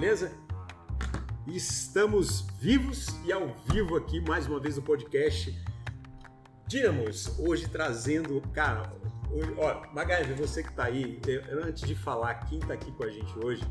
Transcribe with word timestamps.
beleza? 0.00 0.32
Estamos 1.46 2.46
vivos 2.58 3.08
e 3.22 3.30
ao 3.30 3.54
vivo 3.70 3.96
aqui 3.96 4.18
mais 4.18 4.46
uma 4.46 4.58
vez 4.58 4.76
no 4.76 4.82
podcast 4.82 5.54
Dínamos, 6.66 7.38
hoje 7.38 7.68
trazendo, 7.68 8.40
cara, 8.54 8.90
ó, 9.58 9.92
Magalhães, 9.92 10.38
você 10.38 10.62
que 10.62 10.72
tá 10.72 10.84
aí, 10.84 11.20
eu, 11.26 11.42
antes 11.62 11.86
de 11.86 11.94
falar 11.94 12.34
quem 12.46 12.60
tá 12.60 12.72
aqui 12.72 12.90
com 12.92 13.04
a 13.04 13.10
gente 13.10 13.30
hoje, 13.44 13.62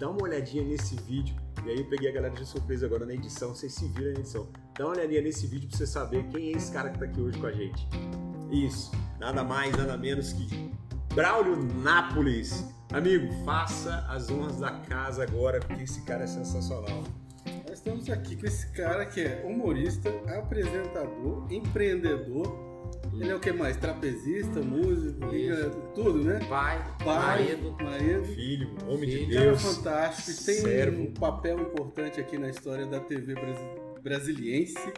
dá 0.00 0.10
uma 0.10 0.20
olhadinha 0.20 0.64
nesse 0.64 0.96
vídeo, 0.96 1.36
e 1.64 1.70
aí 1.70 1.78
eu 1.78 1.84
peguei 1.84 2.10
a 2.10 2.12
galera 2.12 2.34
de 2.34 2.44
surpresa 2.44 2.86
agora 2.86 3.06
na 3.06 3.14
edição, 3.14 3.54
vocês 3.54 3.72
se 3.72 3.86
viram 3.86 4.14
na 4.14 4.18
edição, 4.18 4.48
dá 4.76 4.84
uma 4.84 4.94
olhadinha 4.94 5.22
nesse 5.22 5.46
vídeo 5.46 5.68
pra 5.68 5.78
você 5.78 5.86
saber 5.86 6.26
quem 6.30 6.48
é 6.48 6.56
esse 6.56 6.72
cara 6.72 6.90
que 6.90 6.98
tá 6.98 7.04
aqui 7.04 7.20
hoje 7.20 7.38
com 7.38 7.46
a 7.46 7.52
gente. 7.52 7.86
Isso, 8.50 8.90
nada 9.20 9.44
mais, 9.44 9.76
nada 9.76 9.96
menos 9.96 10.32
que 10.32 10.72
Braulio 11.14 11.56
Nápoles. 11.56 12.64
Amigo, 12.92 13.30
faça 13.44 14.04
as 14.08 14.30
honras 14.30 14.58
da 14.60 14.70
casa 14.70 15.22
agora, 15.22 15.60
porque 15.60 15.82
esse 15.82 16.00
cara 16.02 16.24
é 16.24 16.26
sensacional. 16.26 17.04
Nós 17.68 17.78
estamos 17.78 18.08
aqui 18.08 18.34
com 18.36 18.46
esse 18.46 18.70
cara 18.72 19.04
que 19.04 19.20
é 19.20 19.44
humorista, 19.46 20.08
apresentador, 20.38 21.46
empreendedor. 21.50 22.66
Ele 23.12 23.30
é 23.30 23.34
o 23.34 23.40
que 23.40 23.52
mais? 23.52 23.76
Trapezista, 23.76 24.60
músico, 24.60 25.26
liga, 25.26 25.68
tudo, 25.94 26.22
né? 26.24 26.40
Pai, 26.48 26.82
Pai, 27.04 27.16
marido, 27.44 27.76
marido. 27.82 28.24
Filho, 28.24 28.70
homem 28.86 29.10
de 29.10 29.16
Filho. 29.18 29.34
Cara 29.34 29.44
Deus. 29.46 29.62
fantástico, 29.62 30.44
tem 30.46 30.54
servo. 30.54 31.02
um 31.02 31.12
papel 31.12 31.60
importante 31.60 32.20
aqui 32.20 32.38
na 32.38 32.48
história 32.48 32.86
da 32.86 33.00
TV 33.00 33.34
brasi- 33.34 33.68
brasiliense, 34.02 34.92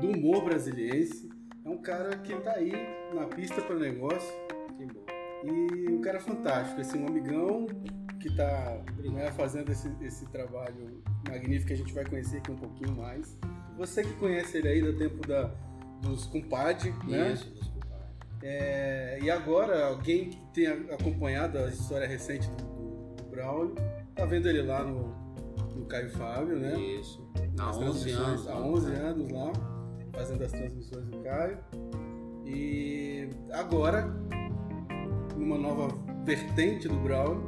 do 0.00 0.10
humor 0.10 0.44
brasiliense. 0.44 1.28
É 1.64 1.68
um 1.68 1.78
cara 1.78 2.16
que 2.18 2.32
tá 2.36 2.52
aí 2.52 2.72
na 3.12 3.24
pista 3.26 3.60
para 3.62 3.74
negócio. 3.76 4.32
E 5.46 5.88
um 5.92 6.00
cara 6.00 6.20
fantástico, 6.20 6.80
esse 6.80 6.96
um 6.96 7.06
amigão 7.06 7.66
que 8.20 8.34
tá 8.34 8.80
né, 9.12 9.30
fazendo 9.32 9.70
esse, 9.70 9.90
esse 10.00 10.26
trabalho 10.26 11.02
magnífico 11.28 11.68
que 11.68 11.72
a 11.72 11.76
gente 11.76 11.92
vai 11.92 12.04
conhecer 12.04 12.38
aqui 12.38 12.50
um 12.50 12.56
pouquinho 12.56 12.96
mais. 12.96 13.36
Você 13.76 14.02
que 14.02 14.12
conhece 14.14 14.58
ele 14.58 14.68
aí 14.68 14.82
do 14.82 14.96
tempo 14.96 15.26
da, 15.26 15.50
dos 16.02 16.26
compadre, 16.26 16.92
né? 17.06 17.32
Isso, 17.32 17.48
desculpa. 17.50 17.86
É, 18.42 19.18
e 19.22 19.30
agora, 19.30 19.86
alguém 19.86 20.30
que 20.30 20.38
tenha 20.52 20.72
acompanhado 20.94 21.58
a 21.58 21.68
história 21.68 22.06
recente 22.06 22.48
do, 22.50 23.14
do 23.16 23.24
Braulio, 23.30 23.74
tá 24.14 24.24
vendo 24.24 24.48
ele 24.48 24.62
lá 24.62 24.82
no, 24.82 25.14
no 25.74 25.84
Caio 25.86 26.10
Fábio, 26.10 26.58
né? 26.58 26.74
Isso. 26.80 27.24
Há 27.58 27.70
As 27.70 27.76
11 27.76 27.82
transmissões- 27.84 28.26
anos. 28.26 28.48
Há 28.48 28.58
11 28.58 28.92
anos 28.94 29.30
lá, 29.32 29.52
fazendo 30.12 30.42
as 30.44 30.52
transmissões 30.52 31.06
do 31.06 31.18
Caio. 31.22 31.58
E 32.44 33.28
agora, 33.52 34.08
numa 35.36 35.58
nova 35.58 35.88
vertente 36.24 36.88
do 36.88 36.96
Braulio, 36.96 37.44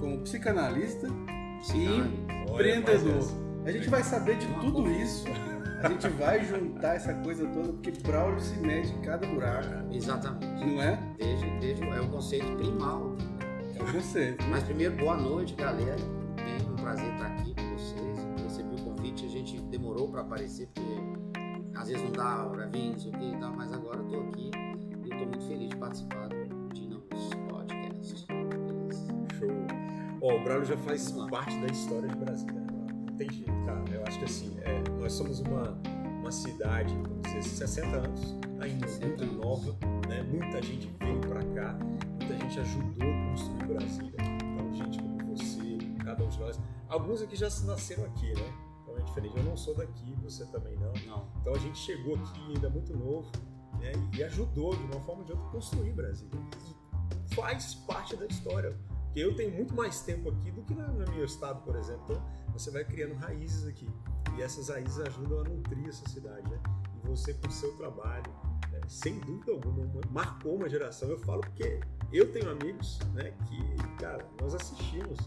como 0.00 0.18
psicanalista 0.20 1.08
Sim. 1.62 1.86
e 1.86 2.50
Olha, 2.50 2.76
empreendedor. 2.76 3.14
mas 3.16 3.66
A 3.66 3.72
gente 3.72 3.88
vai 3.88 4.02
saber 4.02 4.36
de 4.38 4.46
Uma 4.46 4.60
tudo 4.60 4.82
boa. 4.82 4.90
isso. 4.90 5.24
A 5.82 5.88
gente 5.88 6.08
vai 6.08 6.44
juntar 6.44 6.96
essa 6.96 7.14
coisa 7.14 7.46
toda, 7.48 7.72
porque 7.72 7.92
Braulio 8.02 8.40
se 8.40 8.58
mete 8.58 8.90
em 8.92 9.00
cada 9.00 9.26
buraco, 9.26 9.68
Exatamente. 9.94 10.64
não 10.66 10.82
é? 10.82 10.98
Desde, 11.16 11.48
desde, 11.60 11.84
é 11.88 12.00
o 12.00 12.08
conceito 12.08 12.46
primal. 12.56 13.16
É 13.76 13.84
você. 13.92 14.36
Mas 14.50 14.64
primeiro, 14.64 14.96
boa 14.96 15.16
noite, 15.16 15.54
galera. 15.54 15.96
É 16.38 16.68
um 16.68 16.74
prazer 16.76 17.12
estar 17.12 17.26
aqui 17.26 17.54
com 17.54 17.76
vocês. 17.76 18.26
Recebi 18.42 18.74
o 18.74 18.84
convite, 18.84 19.24
a 19.24 19.28
gente 19.28 19.60
demorou 19.62 20.08
para 20.10 20.22
aparecer, 20.22 20.68
porque 20.74 20.90
às 21.76 21.86
vezes 21.88 22.02
não 22.02 22.10
dá 22.10 22.44
hora 22.46 22.66
vir, 22.66 22.90
não 22.90 22.98
sei 22.98 23.10
o 23.12 23.18
que 23.18 23.24
e 23.30 23.36
tal, 23.36 23.52
mas 23.54 23.72
agora 23.72 23.98
eu 23.98 24.04
tô 24.06 24.20
aqui 24.20 24.50
e 25.04 25.08
tô 25.10 25.16
muito 25.26 25.46
feliz 25.46 25.68
de 25.68 25.76
participar 25.76 26.28
do 26.28 26.34
Ó, 30.20 30.34
o 30.34 30.42
Braulio 30.42 30.66
já 30.66 30.76
faz 30.78 31.10
parte 31.30 31.58
da 31.60 31.66
história 31.68 32.08
de 32.08 32.16
Brasília. 32.16 32.60
né? 32.60 32.66
Não 33.08 33.16
tem 33.16 33.30
jeito, 33.30 33.52
cara. 33.64 33.84
Eu 33.90 34.04
acho 34.04 34.18
que 34.18 34.24
assim, 34.24 34.56
é, 34.62 34.82
nós 35.00 35.12
somos 35.12 35.40
uma, 35.40 35.78
uma 36.20 36.32
cidade, 36.32 36.92
vamos 36.94 37.22
dizer, 37.22 37.42
60 37.42 37.96
anos, 37.96 38.36
ainda 38.60 38.88
60 38.88 39.06
muito 39.06 39.22
anos. 39.24 39.36
nova, 39.36 39.78
né? 40.08 40.22
Muita 40.22 40.62
gente 40.62 40.90
veio 40.98 41.20
pra 41.20 41.42
cá, 41.54 41.78
muita 42.18 42.36
gente 42.36 42.60
ajudou 42.60 43.08
a 43.08 43.30
construir 43.30 43.66
Brasília. 43.66 44.14
Então, 44.42 44.72
gente 44.72 44.98
como 44.98 45.36
você, 45.36 45.78
cada 46.04 46.24
um 46.24 46.28
de 46.28 46.38
nós. 46.40 46.60
Alguns 46.88 47.22
aqui 47.22 47.36
já 47.36 47.48
nasceram 47.64 48.04
aqui, 48.06 48.32
né? 48.34 48.52
Então 48.82 48.96
é 48.98 49.02
diferente. 49.02 49.36
Eu 49.36 49.44
não 49.44 49.56
sou 49.56 49.74
daqui, 49.74 50.14
você 50.22 50.44
também 50.46 50.74
não. 50.76 50.92
Não. 51.06 51.28
Então 51.40 51.54
a 51.54 51.58
gente 51.58 51.78
chegou 51.78 52.16
aqui 52.16 52.40
ainda 52.48 52.68
muito 52.70 52.96
novo 52.96 53.30
né, 53.78 53.92
e 54.16 54.22
ajudou 54.24 54.74
de 54.74 54.82
uma 54.84 55.00
forma 55.02 55.20
ou 55.20 55.24
de 55.24 55.32
outra 55.32 55.46
a 55.46 55.50
construir 55.50 55.92
Brasília. 55.92 56.40
E 57.30 57.34
faz 57.34 57.74
parte 57.74 58.16
da 58.16 58.26
história. 58.26 58.76
Porque 59.08 59.20
eu 59.20 59.34
tenho 59.34 59.50
muito 59.52 59.74
mais 59.74 60.00
tempo 60.02 60.28
aqui 60.30 60.50
do 60.50 60.62
que 60.62 60.74
na- 60.74 60.88
no 60.88 61.10
meu 61.12 61.24
estado, 61.24 61.60
por 61.62 61.76
exemplo. 61.76 62.04
Então 62.42 62.52
você 62.52 62.70
vai 62.70 62.84
criando 62.84 63.14
raízes 63.14 63.66
aqui. 63.66 63.88
E 64.36 64.42
essas 64.42 64.68
raízes 64.68 64.98
ajudam 65.00 65.40
a 65.40 65.44
nutrir 65.44 65.88
essa 65.88 66.08
cidade. 66.08 66.48
Né? 66.50 66.58
E 67.02 67.08
você, 67.08 67.34
com 67.34 67.48
o 67.48 67.50
seu 67.50 67.76
trabalho, 67.76 68.30
né, 68.70 68.80
sem 68.86 69.18
dúvida 69.20 69.52
alguma, 69.52 69.84
uma- 69.84 70.00
marcou 70.10 70.56
uma 70.56 70.68
geração. 70.68 71.08
Eu 71.08 71.18
falo 71.18 71.40
porque 71.40 71.80
eu 72.12 72.30
tenho 72.32 72.50
amigos 72.50 72.98
né, 73.14 73.32
que, 73.46 73.76
cara, 73.98 74.24
nós 74.40 74.54
assistimos. 74.54 75.18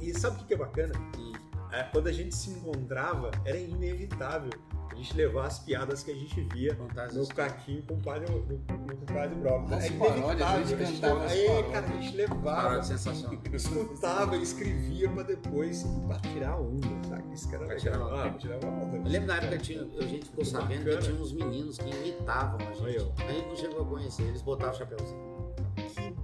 E 0.00 0.08
E 0.10 0.14
sabe 0.18 0.42
o 0.42 0.46
que 0.46 0.54
é 0.54 0.56
bacana? 0.56 0.92
Hum. 1.18 1.32
É, 1.72 1.82
quando 1.84 2.06
a 2.06 2.12
gente 2.12 2.34
se 2.34 2.50
encontrava, 2.50 3.30
era 3.44 3.58
inevitável 3.58 4.50
a 4.94 4.96
gente 4.96 5.16
levar 5.16 5.46
as 5.46 5.58
piadas 5.58 6.02
que 6.02 6.10
a 6.10 6.14
gente 6.14 6.40
via 6.52 6.76
as 6.96 7.14
no 7.14 7.26
caquinho 7.26 7.82
com 7.82 7.94
o 7.94 8.00
padre, 8.00 8.30
no, 8.32 8.38
no 8.40 8.96
compadre 8.96 9.34
Brown. 9.34 9.66
As 9.66 9.84
É 9.84 9.90
paródias, 9.90 10.42
a 10.48 10.56
gente 10.58 10.72
inevitável. 10.72 11.16
cantava 11.16 11.24
as 11.26 11.32
aí, 11.32 11.46
paródias. 11.46 11.72
cara, 11.72 11.86
a 11.86 11.90
gente 12.00 12.16
levava, 12.16 12.82
sensacional. 12.82 13.38
escutava, 13.52 14.36
escrevia 14.36 15.08
pra 15.10 15.22
depois 15.24 15.84
pra 16.06 16.18
tirar 16.20 16.50
a 16.52 16.56
onda, 16.60 16.86
sabe? 17.08 17.34
Isso 17.34 17.48
que 17.48 17.54
era 17.54 17.64
Pra 17.66 17.74
legal. 17.74 17.92
tirar. 17.92 18.04
Ah, 18.26 18.28
pra 18.30 18.38
tirar 18.38 18.54
a 18.64 18.68
onda. 18.68 18.96
Eu 18.96 19.02
lembro 19.04 19.28
na 19.28 19.36
época 19.36 19.58
tinha, 19.58 19.82
a 19.82 20.02
gente 20.06 20.24
ficou 20.26 20.44
sabendo 20.44 20.84
bacana. 20.84 20.96
que 20.98 21.02
tinha 21.08 21.20
uns 21.22 21.32
meninos 21.32 21.78
que 21.78 21.90
imitavam 21.90 22.58
a 22.60 22.68
Aí, 22.70 22.92
gente. 22.98 23.12
ó. 23.18 23.22
A 23.28 23.32
gente 23.32 23.48
não 23.48 23.56
chegou 23.56 23.82
a 23.82 23.86
conhecer, 23.86 24.22
eles 24.22 24.42
botavam 24.42 24.74
o 24.74 24.78
chapéuzinho. 24.78 25.33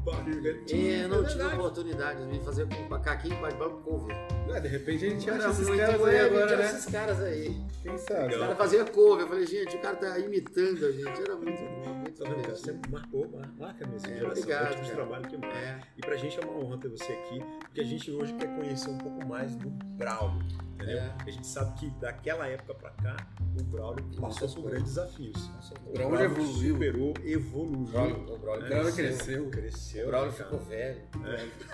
Bacana. 0.05 0.59
E 0.73 1.01
eu 1.03 1.09
não 1.09 1.25
É 1.25 1.29
tive 1.29 1.45
oportunidade 1.45 2.27
de 2.27 2.41
fazer 2.45 2.67
com 2.67 2.89
macaquinho 2.89 3.37
para 3.39 3.67
o 3.69 3.71
cover. 3.83 4.17
É, 4.49 4.61
de 4.61 4.69
repente 4.69 5.07
a 5.07 5.11
gente 5.11 5.31
acha 5.31 5.49
esses 5.51 5.69
muito 5.69 5.81
caras 5.81 6.05
aí 6.05 6.19
agora, 6.21 6.57
né? 6.57 6.65
esses 6.65 6.87
caras 6.87 7.21
aí. 7.21 7.57
Quem 7.83 7.99
sabe? 7.99 8.21
O 8.21 8.27
Legal. 8.27 8.41
cara 8.41 8.57
fazia 8.57 8.85
cover. 8.85 9.21
Eu 9.25 9.29
falei, 9.29 9.47
gente, 9.47 9.77
o 9.77 9.81
cara 9.81 9.97
tá 9.97 10.19
imitando 10.19 10.87
a 10.87 10.91
gente. 10.93 11.21
Era 11.23 11.37
muito 11.37 11.61
bom, 11.85 12.00
Tá 12.19 12.29
vendo, 12.29 12.43
cara? 12.43 12.57
Você 12.57 12.79
marcou, 12.91 13.29
mar- 13.31 13.53
marca 13.59 13.87
mesmo 13.87 14.07
É, 14.07 14.15
geração. 14.15 14.29
obrigado, 14.43 14.67
é 14.67 14.71
o 14.71 14.83
tipo 14.83 14.95
trabalho 14.95 15.29
que 15.29 15.37
marca. 15.37 15.57
É, 15.59 15.81
E 15.97 16.01
pra 16.01 16.17
gente 16.17 16.39
é 16.39 16.45
uma 16.45 16.59
honra 16.65 16.79
ter 16.79 16.89
você 16.89 17.13
aqui, 17.13 17.43
porque 17.61 17.81
a 17.81 17.85
gente 17.85 18.11
hoje 18.11 18.33
quer 18.35 18.55
conhecer 18.57 18.91
um 18.91 18.99
pouco 18.99 19.27
mais 19.27 19.55
do 19.57 19.71
Braulio, 19.71 20.43
entendeu? 20.75 20.99
É. 20.99 21.15
A 21.27 21.31
gente 21.31 21.47
sabe 21.47 21.79
que 21.79 21.91
daquela 22.01 22.47
época 22.47 22.75
pra 22.75 22.91
cá, 22.91 23.17
o 23.59 23.63
Braulio 23.65 24.05
passou 24.21 24.49
por 24.49 24.71
grandes 24.71 24.95
desafios. 24.95 25.51
O 25.87 25.93
Braulio 25.93 26.21
evoluiu. 26.21 26.73
superou, 26.73 27.15
evoluiu. 27.25 27.81
O 27.81 27.85
Braulio, 27.87 28.17
o 28.35 28.39
Braulio 28.39 28.65
O 28.67 28.69
Braulio 28.69 28.93
cresceu. 28.95 29.51
cresceu. 29.51 30.05
O 30.07 30.09
Braulio 30.09 30.33
ficou 30.33 30.59
velho. 30.61 31.01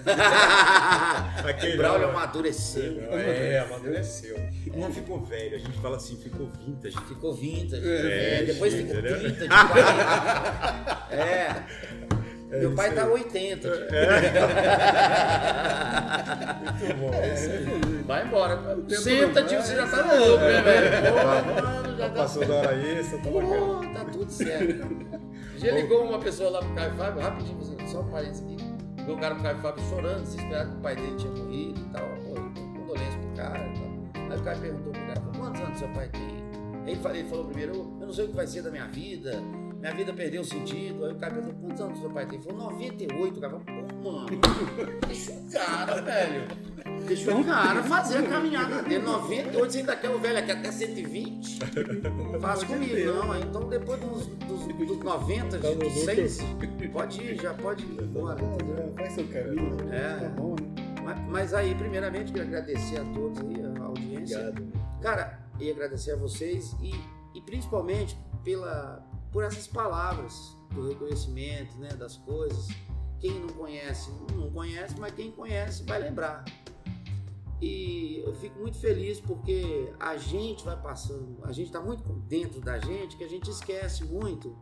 Aquele 1.48 1.74
O 1.74 1.76
Braulio 1.76 2.06
não, 2.08 2.16
amadureceu. 2.16 3.00
É, 3.12 3.58
amadureceu. 3.60 4.36
Não 4.74 4.92
ficou 4.92 5.20
velho, 5.24 5.54
a 5.56 5.58
gente 5.58 5.78
fala 5.78 5.96
assim, 5.96 6.16
ficou 6.16 6.50
vintage. 6.50 6.96
Ficou 7.06 7.34
vintage. 7.34 7.86
É, 7.88 8.40
É, 8.40 8.44
depois 8.44 8.74
ficou 8.74 8.92
entendeu? 8.98 9.16
30 10.26 10.40
de 10.40 10.96
40. 11.06 11.10
É. 11.10 12.58
Meu 12.58 12.74
pai 12.74 12.94
tá 12.94 13.04
aí. 13.04 13.10
80. 13.10 13.68
tipo. 13.68 13.92
Muito 16.62 16.96
bom. 17.00 17.10
é. 17.12 18.02
Vai 18.06 18.26
embora. 18.26 18.76
Senta, 18.88 19.42
tio, 19.42 19.60
você 19.60 19.74
já 19.74 19.86
tá 19.86 20.14
louco, 20.14 20.44
né, 20.44 20.62
velho? 20.62 20.90
Pô, 21.12 21.14
mano, 21.24 21.96
já 21.96 22.08
tá. 22.08 22.14
Passou 22.14 22.46
da 22.46 22.54
hora 22.54 22.76
extra, 22.76 23.18
tá. 23.18 23.30
Pô, 23.30 23.40
tá 23.92 24.04
tudo 24.04 24.30
certo. 24.30 24.86
Já 25.56 25.72
ligou 25.72 26.04
uma 26.04 26.18
pessoa 26.18 26.50
lá 26.50 26.58
pro 26.60 26.74
Caio 26.74 26.94
Fábio, 26.94 27.22
rapidinho, 27.22 27.58
só 27.88 28.00
um 28.00 28.10
parênteses 28.10 28.44
aqui. 28.44 28.56
Ligou 28.98 29.16
o 29.16 29.18
cara 29.18 29.34
pro 29.34 29.44
Caio 29.44 29.58
Fábio 29.58 29.84
chorando, 29.88 30.22
desesperado 30.22 30.70
que 30.70 30.76
o 30.76 30.80
pai 30.80 30.96
dele 30.96 31.16
tinha 31.16 31.32
morrido 31.32 31.80
e 31.80 31.84
tal. 31.92 32.08
Pô, 32.24 32.34
condolência 32.78 33.18
pro 33.18 33.36
cara 33.36 33.66
e 33.66 33.72
tal. 33.72 34.30
Aí 34.30 34.38
o 34.38 34.42
cara 34.42 34.58
perguntou 34.58 34.92
pro 34.92 35.06
cara, 35.06 35.20
quantos 35.36 35.60
anos 35.60 35.78
seu 35.78 35.88
pai 35.88 36.08
tem? 36.08 36.46
Ele 36.86 37.28
falou 37.28 37.46
primeiro, 37.46 37.72
eu 38.00 38.06
não 38.06 38.12
sei 38.12 38.26
o 38.26 38.28
que 38.28 38.36
vai 38.36 38.46
ser 38.46 38.62
da 38.62 38.70
minha 38.70 38.86
vida, 38.86 39.42
minha 39.86 39.94
vida 39.94 40.12
perdeu 40.12 40.42
sentido. 40.42 41.04
Aí 41.04 41.12
o 41.12 41.16
cara 41.16 41.34
perguntou, 41.34 41.60
quantos 41.60 41.80
anos 41.80 42.00
seu 42.00 42.10
pai 42.10 42.26
tem? 42.26 42.38
Ele 42.38 42.48
falou, 42.48 42.70
98. 42.72 43.36
O 43.36 43.40
cara 43.40 43.60
falou, 43.60 43.84
pô, 44.02 44.10
mano, 44.10 44.26
deixa 45.06 45.32
o 45.32 45.50
cara, 45.52 46.02
velho. 46.02 46.48
Deixa 47.06 47.36
o 47.36 47.44
cara 47.44 47.82
fazer 47.84 48.18
a 48.18 48.22
caminhada 48.24 48.82
dele. 48.82 49.04
98, 49.04 49.70
você 49.70 49.78
ainda 49.78 49.96
quer 49.96 50.10
o 50.10 50.18
velho 50.18 50.38
aqui 50.38 50.50
até 50.50 50.72
120? 50.72 51.58
Faz 52.40 52.64
comigo, 52.64 53.12
não. 53.14 53.38
Então 53.38 53.68
depois 53.68 54.00
dos, 54.00 54.26
dos, 54.26 54.66
dos 54.66 54.98
90, 54.98 55.58
Tá 55.58 55.68
no 55.68 55.74
dos 55.76 55.92
100, 55.92 56.90
pode 56.92 57.22
ir, 57.22 57.40
já 57.40 57.54
pode 57.54 57.84
ir 57.84 58.02
embora. 58.02 58.42
entendeu? 58.42 58.92
Faz 58.96 59.12
seu 59.12 59.28
caminho. 59.28 59.92
É. 59.92 60.20
Tá 60.20 60.28
bom, 60.30 60.56
né? 60.60 60.94
Mas, 61.04 61.20
mas 61.28 61.54
aí, 61.54 61.74
primeiramente, 61.76 62.32
queria 62.32 62.48
agradecer 62.48 62.98
a 62.98 63.04
todos 63.14 63.38
aí, 63.38 63.62
a 63.78 63.84
audiência. 63.84 64.48
Obrigado. 64.48 64.72
Cara, 65.00 65.38
e 65.60 65.70
agradecer 65.70 66.12
a 66.12 66.16
vocês 66.16 66.74
e, 66.82 66.92
e 67.36 67.40
principalmente 67.42 68.18
pela, 68.42 69.05
por 69.36 69.44
essas 69.44 69.66
palavras 69.66 70.56
do 70.70 70.88
reconhecimento 70.88 71.76
né, 71.76 71.90
das 71.90 72.16
coisas. 72.16 72.68
Quem 73.20 73.38
não 73.38 73.50
conhece, 73.50 74.10
não 74.34 74.50
conhece, 74.50 74.98
mas 74.98 75.12
quem 75.12 75.30
conhece 75.30 75.82
vai 75.82 75.98
lembrar. 75.98 76.42
E 77.60 78.22
eu 78.24 78.34
fico 78.36 78.58
muito 78.58 78.78
feliz 78.78 79.20
porque 79.20 79.92
a 80.00 80.16
gente 80.16 80.64
vai 80.64 80.80
passando, 80.80 81.38
a 81.44 81.52
gente 81.52 81.66
está 81.66 81.82
muito 81.82 82.02
dentro 82.20 82.62
da 82.62 82.78
gente 82.78 83.14
que 83.18 83.24
a 83.24 83.28
gente 83.28 83.50
esquece 83.50 84.04
muito 84.04 84.56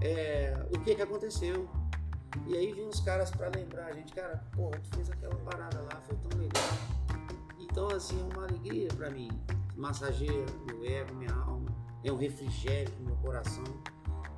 é, 0.00 0.60
o 0.74 0.80
que, 0.80 0.96
que 0.96 1.02
aconteceu. 1.02 1.70
E 2.48 2.56
aí 2.56 2.72
vem 2.72 2.88
os 2.88 2.98
caras 2.98 3.30
para 3.30 3.48
lembrar 3.54 3.86
a 3.86 3.92
gente, 3.92 4.12
cara, 4.12 4.44
pô, 4.56 4.72
tu 4.72 4.96
fez 4.96 5.08
aquela 5.08 5.36
parada 5.36 5.82
lá, 5.82 6.00
foi 6.00 6.16
tão 6.16 6.36
legal. 6.36 6.68
Então, 7.60 7.86
assim, 7.90 8.18
é 8.20 8.34
uma 8.34 8.42
alegria 8.42 8.88
para 8.88 9.08
mim. 9.08 9.28
Massageia 9.76 10.46
meu 10.66 10.84
ego, 10.84 11.14
minha 11.14 11.32
alma, 11.32 11.70
é 12.02 12.10
um 12.10 12.16
refrigério 12.16 12.90
pro 12.94 13.04
meu 13.04 13.16
coração. 13.18 13.62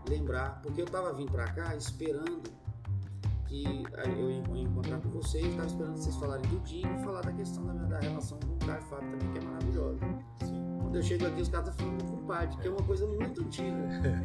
Lembrar, 0.08 0.60
porque 0.62 0.82
eu 0.82 0.87
tava 0.87 1.12
vindo 1.12 1.32
para 1.32 1.50
cá 1.52 1.75
esperando 1.76 2.43
que 3.52 3.84
eu 4.19 4.31
ia 4.31 4.62
encontrar 4.62 4.99
com 5.00 5.10
vocês, 5.10 5.44
estava 5.44 5.66
esperando 5.66 5.96
vocês 5.96 6.16
falarem 6.16 6.49
do 6.49 6.58
Dinho 6.60 6.94
e 6.99 7.04
falar 7.04 7.20
da 7.20 7.32
questão 7.32 7.64
da, 7.66 7.75
minha, 7.75 7.87
da 7.87 8.00
relação 8.00 8.38
com 8.40 8.54
o 8.54 8.58
Caio 8.66 8.82
Fábio 8.82 9.10
também, 9.10 9.31
que 9.32 9.38
é 9.38 9.43
maravilhosa. 9.43 9.99
Sim. 10.40 10.78
Quando 10.81 10.96
eu 10.96 11.02
chego 11.02 11.26
aqui, 11.26 11.43
os 11.43 11.49
caras 11.49 11.69
estão 11.69 11.87
falando 11.87 12.04
do 12.04 12.10
compadre, 12.16 12.56
que 12.56 12.69
é 12.69 12.70
uma 12.70 12.82
coisa 12.82 13.06
muito 13.06 13.43
antiga. 13.43 13.76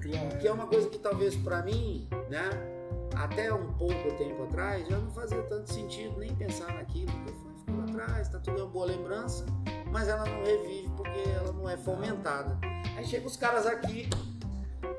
Que 0.40 0.48
é 0.48 0.52
uma 0.52 0.68
coisa 0.68 0.90
que 0.90 0.98
talvez 0.98 1.36
para 1.36 1.62
mim, 1.64 2.08
né, 2.30 2.50
até 3.16 3.54
um 3.54 3.74
pouco 3.74 4.16
tempo 4.18 4.44
atrás, 4.44 4.88
já 4.88 4.98
não 4.98 5.12
fazia 5.12 5.42
tanto 5.44 5.74
sentido 5.74 6.18
nem 6.20 6.34
pensar 6.36 6.74
naquilo, 6.74 7.12
porque 7.12 7.34
foi, 7.34 7.54
ficou 7.56 7.82
atrás, 7.82 8.30
tá 8.30 8.40
tudo 8.40 8.62
uma 8.64 8.70
boa 8.70 8.86
lembrança, 8.86 9.46
mas 9.92 10.08
ela 10.08 10.26
não 10.26 10.44
revive 10.44 10.90
porque 10.96 11.20
ela 11.30 11.52
não 11.52 11.68
é 11.68 11.76
fomentada. 11.76 12.58
Aí 12.96 13.06
chega 13.06 13.28
os 13.28 13.36
caras 13.36 13.66
aqui, 13.66 14.10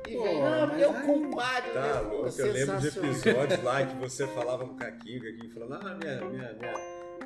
e 0.07 0.15
Pô, 0.15 0.23
vem, 0.23 0.41
não, 0.41 0.67
meu 0.75 0.91
aí... 0.91 1.05
compadre. 1.05 1.71
Tá, 1.71 1.81
né? 1.81 2.01
louco, 2.01 2.41
eu 2.41 2.51
lembro 2.51 2.77
de 2.79 2.87
episódios 2.87 3.63
lá 3.63 3.85
que 3.85 3.95
você 3.95 4.27
falava 4.27 4.65
com 4.65 4.73
o 4.73 4.77
Caquinho, 4.77 5.21
Caquinho 5.21 5.53
falando, 5.53 5.73
ah, 5.73 5.95
minha, 5.95 6.21
minha, 6.25 6.53
minha, 6.53 6.73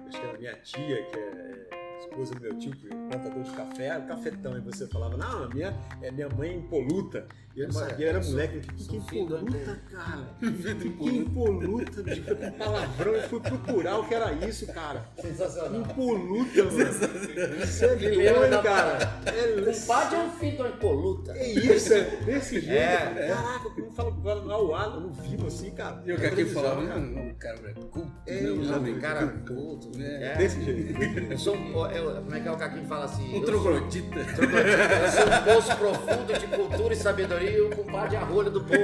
acho 0.08 0.20
que 0.20 0.28
era 0.28 0.38
minha 0.38 0.56
tia, 0.58 1.04
que 1.04 1.20
é, 1.20 1.70
é 1.72 1.83
esposa 2.04 2.36
do 2.36 2.42
meu 2.42 2.58
tio, 2.58 2.72
que 2.72 2.88
é 2.88 2.90
plantador 2.90 3.44
de 3.44 3.52
café, 3.52 3.86
era 3.86 4.02
cafetão. 4.02 4.58
E 4.58 4.62
você 4.62 4.88
falava, 4.88 5.18
não, 5.18 5.50
minha, 5.50 5.74
é 6.02 6.12
minha 6.12 6.30
mãe 6.30 6.56
impoluta. 6.58 7.28
E 7.56 7.60
eu, 7.60 7.68
é, 7.68 7.96
eu 8.00 8.10
era 8.10 8.20
moleque, 8.20 8.62
que, 8.62 8.88
que 8.88 8.98
impoluta, 8.98 9.80
cara? 9.92 10.26
Que 10.40 11.18
impoluta, 11.18 12.04
tipo, 12.04 12.36
com 12.36 12.52
palavrão. 12.54 13.14
Eu 13.14 13.30
fui 13.30 13.40
procurar 13.40 14.00
o 14.00 14.08
que 14.08 14.16
era 14.16 14.32
isso, 14.48 14.66
cara. 14.74 15.06
Sensacional. 15.22 15.82
Impoluta, 15.82 16.64
mano. 16.64 17.64
Isso 17.64 17.86
é 17.86 17.96
doido, 17.96 18.64
cara. 18.64 19.14
É, 19.34 19.72
Compadre 19.74 20.16
é 20.16 20.20
um 20.20 20.32
fito 20.32 20.66
impoluta. 20.68 21.32
É 21.36 21.50
isso, 21.52 21.94
é 21.94 22.02
desse 22.02 22.60
jeito. 22.60 22.72
É, 22.72 23.28
Caraca, 23.30 23.70
como 23.70 23.92
fala 23.92 24.10
agora 24.10 24.42
no 24.42 24.76
ar, 24.76 24.90
no 25.00 25.10
vivo 25.12 25.48
assim, 25.48 25.72
cara. 25.72 26.04
E 26.06 26.12
o 26.12 26.18
que 26.18 26.26
aqui 26.26 26.46
falava, 26.46 26.82
não, 26.82 27.34
cara, 27.36 27.58
é 27.70 27.74
culto. 27.74 28.12
É, 28.28 28.42
não, 28.42 29.00
cara, 29.00 29.28
culto. 29.48 29.92
É. 30.02 30.36
Desse 30.36 30.62
jeito. 30.64 31.00
Eu 31.32 31.38
sou, 31.38 31.56
eu, 31.98 32.16
como 32.16 32.36
é 32.36 32.40
que 32.40 32.48
é 32.48 32.52
o 32.52 32.58
Caquinho 32.58 32.86
fala 32.86 33.06
assim? 33.06 33.38
Um 33.38 33.42
troglodita. 33.44 34.20
Eu 34.20 35.12
sou 35.12 35.26
um 35.26 35.56
poço 35.56 35.78
profundo 35.78 36.40
de 36.40 36.48
cultura 36.48 36.94
e 36.94 36.98
sabedoria 36.98 37.52
e 37.52 37.62
o 37.62 37.70
compadre 37.76 38.18
a 38.18 38.22
rolha 38.22 38.50
do 38.50 38.62
poço. 38.62 38.80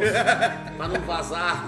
pra 0.78 0.88
não 0.88 1.02
vazar. 1.02 1.66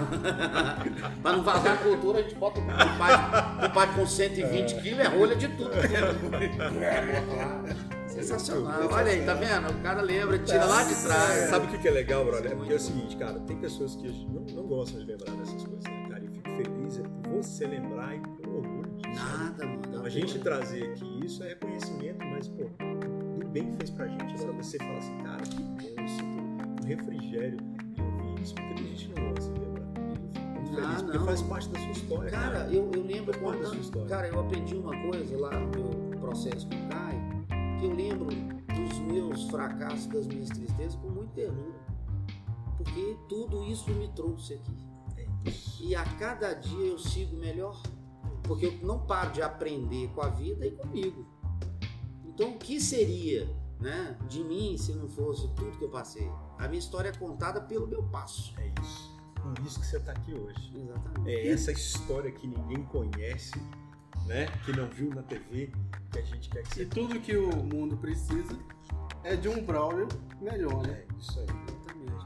pra 1.22 1.32
não 1.32 1.42
vazar 1.42 1.74
a 1.74 1.76
cultura, 1.76 2.18
a 2.18 2.22
gente 2.22 2.34
bota 2.34 2.60
o 2.60 2.62
compadre, 2.62 3.68
compadre 3.68 3.94
com 3.94 4.06
120 4.06 4.74
quilos, 4.82 5.00
é 5.00 5.08
rolha 5.08 5.36
de 5.36 5.48
tudo. 5.48 5.70
Sensacional. 8.06 8.88
Olha 8.90 9.10
aí, 9.10 9.24
tá 9.24 9.34
vendo? 9.34 9.70
O 9.70 9.82
cara 9.82 10.02
lembra, 10.02 10.38
tira 10.38 10.66
lá 10.66 10.82
de 10.82 10.94
trás. 10.94 11.48
Sabe 11.48 11.66
o 11.66 11.80
que 11.80 11.88
é 11.88 11.90
legal, 11.90 12.24
brother? 12.24 12.54
Porque 12.56 12.72
é 12.72 12.76
o 12.76 12.80
seguinte, 12.80 13.16
cara, 13.16 13.40
tem 13.40 13.56
pessoas 13.56 13.96
que 13.96 14.06
não, 14.28 14.42
não 14.42 14.66
gostam 14.66 15.00
de 15.00 15.06
lembrar 15.06 15.34
dessas 15.34 15.64
coisas, 15.64 15.84
né, 15.84 16.06
cara? 16.10 16.22
E 16.22 16.28
fico 16.28 16.50
feliz 16.50 16.98
é 16.98 17.02
por 17.22 17.42
você 17.42 17.66
lembrar 17.66 18.14
e. 18.14 18.41
Nada, 19.14 19.66
mano. 19.66 20.04
A 20.04 20.08
gente 20.08 20.38
trazer 20.38 20.90
aqui 20.90 21.24
isso 21.24 21.42
é 21.44 21.48
reconhecimento, 21.48 22.24
mas, 22.24 22.48
pô, 22.48 22.64
do 23.38 23.48
bem 23.48 23.70
que 23.70 23.76
fez 23.76 23.90
pra 23.90 24.08
gente. 24.08 24.34
Agora 24.34 24.52
você 24.52 24.78
fala 24.78 24.98
assim, 24.98 25.18
cara, 25.18 25.42
que 25.42 25.62
bom 25.62 26.04
isso, 26.04 26.22
um 26.24 26.86
refrigério 26.86 27.58
de 27.58 28.02
ouvir 28.02 28.42
isso, 28.42 28.54
porque 28.54 28.72
a 28.72 28.76
gente 28.76 29.08
não 29.08 29.28
gosta 29.28 29.52
de 29.52 29.60
lembrar. 29.60 29.84
Muito 29.84 30.70
feliz, 30.74 31.00
ah, 31.00 31.02
porque 31.04 31.18
faz 31.18 31.42
parte 31.42 31.68
da 31.68 31.80
sua 31.80 31.90
história. 31.90 32.30
Cara, 32.30 32.50
cara. 32.50 32.72
Eu, 32.72 32.90
eu 32.92 33.02
lembro 33.02 33.38
quando. 33.38 34.08
Cara, 34.08 34.28
eu 34.28 34.40
aprendi 34.40 34.74
uma 34.74 34.96
coisa 35.02 35.38
lá 35.38 35.50
no 35.58 35.68
meu 35.70 36.20
processo 36.20 36.66
com 36.66 36.74
o 36.74 36.88
Caio, 36.88 37.78
que 37.78 37.86
eu 37.86 37.94
lembro 37.94 38.26
dos 38.26 38.98
meus 39.00 39.44
fracassos, 39.50 40.06
das 40.06 40.26
minhas 40.26 40.48
tristezas 40.48 40.96
com 40.96 41.08
muita 41.08 41.32
ternura. 41.34 41.80
Porque 42.76 43.16
tudo 43.28 43.64
isso 43.64 43.90
me 43.92 44.08
trouxe 44.08 44.54
aqui. 44.54 44.76
É 45.16 45.26
e 45.80 45.94
a 45.94 46.04
cada 46.18 46.54
dia 46.54 46.86
eu 46.86 46.98
sigo 46.98 47.36
melhor 47.36 47.80
porque 48.42 48.66
eu 48.66 48.78
não 48.82 49.00
paro 49.06 49.32
de 49.32 49.42
aprender 49.42 50.08
com 50.08 50.22
a 50.22 50.28
vida 50.28 50.66
e 50.66 50.70
comigo. 50.72 51.26
Então, 52.24 52.52
o 52.52 52.58
que 52.58 52.80
seria 52.80 53.48
né, 53.80 54.16
de 54.28 54.42
mim 54.42 54.76
se 54.78 54.92
não 54.92 55.08
fosse 55.08 55.48
tudo 55.54 55.76
que 55.78 55.84
eu 55.84 55.90
passei? 55.90 56.28
A 56.58 56.66
minha 56.66 56.78
história 56.78 57.10
é 57.10 57.12
contada 57.12 57.60
pelo 57.60 57.86
meu 57.86 58.02
passo. 58.04 58.54
É 58.58 58.72
isso. 58.80 59.12
Por 59.34 59.66
isso 59.66 59.80
que 59.80 59.86
você 59.86 59.96
está 59.96 60.12
aqui 60.12 60.32
hoje. 60.32 60.72
Exatamente. 60.74 61.30
É 61.30 61.48
essa 61.48 61.72
história 61.72 62.30
que 62.30 62.46
ninguém 62.46 62.84
conhece, 62.84 63.52
né, 64.26 64.46
que 64.64 64.72
não 64.72 64.88
viu 64.88 65.10
na 65.10 65.22
TV, 65.22 65.72
que 66.10 66.18
a 66.18 66.22
gente 66.22 66.48
quer 66.48 66.62
que 66.62 66.74
você. 66.74 66.82
E 66.82 66.86
tudo 66.86 67.20
que 67.20 67.36
o 67.36 67.56
mundo 67.56 67.96
precisa 67.96 68.56
é 69.24 69.36
de 69.36 69.48
um 69.48 69.64
Braulio 69.64 70.08
melhor, 70.40 70.86
né? 70.86 71.04
É 71.08 71.18
isso 71.18 71.40
aí. 71.40 71.81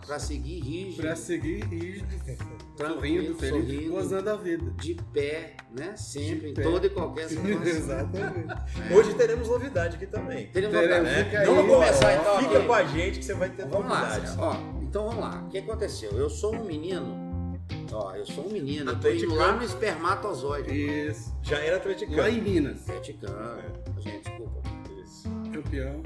Para 0.06 0.19
seguir 0.19 0.61
rígido. 0.61 1.02
Para 1.02 1.17
seguir 1.17 1.64
rígido. 1.64 2.06
sorrindo, 2.76 3.34
feliz, 3.34 3.64
sorrindo, 3.64 3.90
gozando 3.90 4.31
a 4.31 4.37
vida. 4.37 4.70
De 4.76 4.94
pé, 5.12 5.56
né? 5.70 5.96
Sempre, 5.96 6.52
de 6.52 6.61
em 6.61 6.64
toda 6.64 6.87
e 6.87 6.90
qualquer 6.90 7.28
situação. 7.28 7.62
Exatamente. 7.64 8.55
É. 8.90 8.94
Hoje 8.94 9.14
teremos 9.14 9.49
novidade 9.49 9.96
aqui 9.96 10.06
também. 10.06 10.46
Teremos 10.49 10.75
novidade. 10.75 11.05
Né? 11.05 11.44
Não 11.44 11.55
vamos 11.56 11.75
começar 11.75 12.14
então. 12.14 12.38
Fica 12.38 12.58
aqui. 12.58 12.67
com 12.67 12.75
a 12.75 12.84
gente 12.84 13.19
que 13.19 13.25
você 13.25 13.34
vai 13.34 13.50
ter 13.50 13.67
vamos 13.67 13.88
novidades. 13.88 14.37
Lá, 14.37 14.49
ó, 14.49 14.82
então 14.82 15.06
vamos 15.06 15.20
lá. 15.20 15.44
O 15.46 15.50
que 15.50 15.58
aconteceu? 15.58 16.12
Eu 16.12 16.31
sou 16.31 16.55
um 16.55 16.64
menino. 16.64 17.26
Ó, 17.93 18.14
eu 18.14 18.26
sou 18.26 18.46
um 18.46 18.52
menino, 18.52 18.93
eu 18.93 19.00
tô 19.00 19.08
indo 19.08 19.34
lá 19.34 19.52
no 19.52 19.62
espermatozoide. 19.62 20.70
Isso. 20.70 21.34
Já 21.43 21.58
era 21.58 21.76
atleticano. 21.76 22.19
Lá 22.19 22.31
em 22.31 22.40
Minas. 22.40 22.82
Atleticano. 22.82 23.61
É. 23.61 24.00
Gente, 24.00 24.25
desculpa. 24.25 24.66
Campeão. 25.56 26.03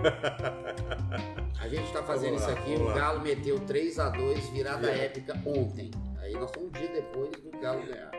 A 1.60 1.68
gente 1.68 1.84
está 1.84 2.02
fazendo 2.02 2.36
isso 2.36 2.50
aqui. 2.50 2.74
O 2.74 2.94
Galo 2.94 3.20
meteu 3.20 3.58
3 3.60 3.98
a 3.98 4.08
2 4.10 4.48
virada 4.50 4.90
é. 4.90 5.06
épica 5.06 5.34
ontem. 5.44 5.90
Aí 6.18 6.32
nós 6.34 6.50
estamos 6.50 6.68
um 6.68 6.72
dia 6.72 6.88
depois 6.88 7.30
do 7.30 7.50
Galo 7.60 7.84
ganhar. 7.84 8.10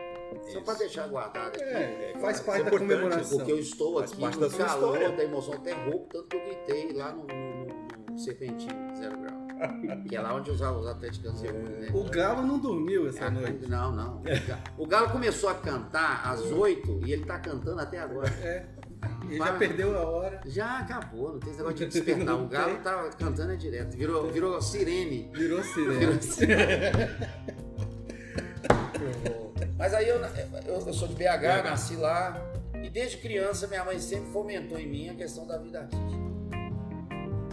Só 0.52 0.60
para 0.60 0.74
deixar 0.74 1.08
guardado 1.08 1.56
aqui. 1.56 1.62
É, 1.62 2.12
é 2.14 2.18
faz 2.20 2.40
parte 2.40 2.62
é 2.62 2.64
da 2.64 2.70
comemoração. 2.70 3.38
Porque 3.38 3.52
eu 3.52 3.58
estou 3.58 3.98
aqui 3.98 4.20
no 4.20 4.48
da 4.48 4.50
calor 4.50 4.96
história. 4.96 5.16
da 5.16 5.24
emoção 5.24 5.54
até 5.54 5.72
rouco, 5.72 6.08
tanto 6.10 6.28
que 6.28 6.36
eu 6.36 6.44
gritei 6.44 6.92
lá 6.92 7.12
no, 7.12 7.26
no, 7.26 8.10
no 8.10 8.18
Serpentino, 8.18 8.96
zero 8.96 9.18
grau. 9.18 9.42
que 10.08 10.16
é 10.16 10.20
lá 10.20 10.34
onde 10.34 10.50
os, 10.50 10.60
os 10.60 10.86
atleticanos 10.86 11.40
se 11.40 11.50
né? 11.50 11.88
O 11.94 12.04
Galo 12.04 12.42
não 12.42 12.58
dormiu 12.58 13.08
essa 13.08 13.26
é, 13.26 13.30
noite. 13.30 13.68
Não, 13.68 13.92
não. 13.92 14.22
O 14.76 14.86
Galo 14.86 15.10
começou 15.10 15.48
a 15.48 15.54
cantar 15.54 16.26
às 16.26 16.40
oito 16.40 17.00
e 17.04 17.12
ele 17.12 17.22
está 17.22 17.38
cantando 17.38 17.80
até 17.80 17.98
agora. 17.98 18.28
É. 18.28 18.66
Ele 19.28 19.38
já 19.38 19.52
perdeu 19.54 19.96
a 19.96 20.02
hora. 20.02 20.40
Já 20.46 20.78
acabou, 20.78 21.32
não 21.32 21.40
tem 21.40 21.50
esse 21.50 21.58
negócio 21.58 21.78
de 21.78 21.86
despertar. 21.92 22.34
O 22.34 22.46
galo 22.46 22.76
tá 22.78 23.10
cantando 23.18 23.52
é 23.52 23.56
direto. 23.56 23.96
Virou, 23.96 24.30
virou 24.30 24.60
sirene. 24.60 25.30
Virou 25.32 25.62
sirene. 25.62 25.98
Virou 25.98 26.20
sirene. 26.22 26.62
Mas 29.78 29.94
aí 29.94 30.08
eu, 30.08 30.16
eu, 30.16 30.86
eu, 30.86 30.94
sou 30.94 31.08
de 31.08 31.14
BH, 31.14 31.64
nasci 31.64 31.96
lá. 31.96 32.40
E 32.82 32.90
desde 32.90 33.18
criança 33.18 33.66
minha 33.66 33.84
mãe 33.84 33.98
sempre 33.98 34.30
fomentou 34.32 34.78
em 34.78 34.86
mim 34.86 35.08
a 35.08 35.14
questão 35.14 35.46
da 35.46 35.58
vida 35.58 35.80
artística. 35.80 36.22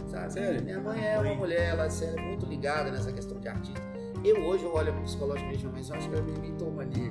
Sabe? 0.08 0.32
Sério? 0.32 0.62
Minha 0.62 0.80
mãe 0.80 1.04
é 1.04 1.18
uma 1.18 1.34
mulher, 1.34 1.70
ela 1.70 1.86
é 1.86 2.20
muito 2.20 2.46
ligada 2.46 2.90
nessa 2.90 3.12
questão 3.12 3.38
de 3.38 3.48
artista. 3.48 3.80
Eu 4.24 4.44
hoje 4.44 4.64
eu 4.64 4.74
olho 4.74 4.92
psicologicamente, 5.02 5.66
mas 5.66 5.88
eu 5.88 5.96
acho 5.96 6.10
que 6.10 6.16
é 6.16 6.20
mitomania. 6.20 7.10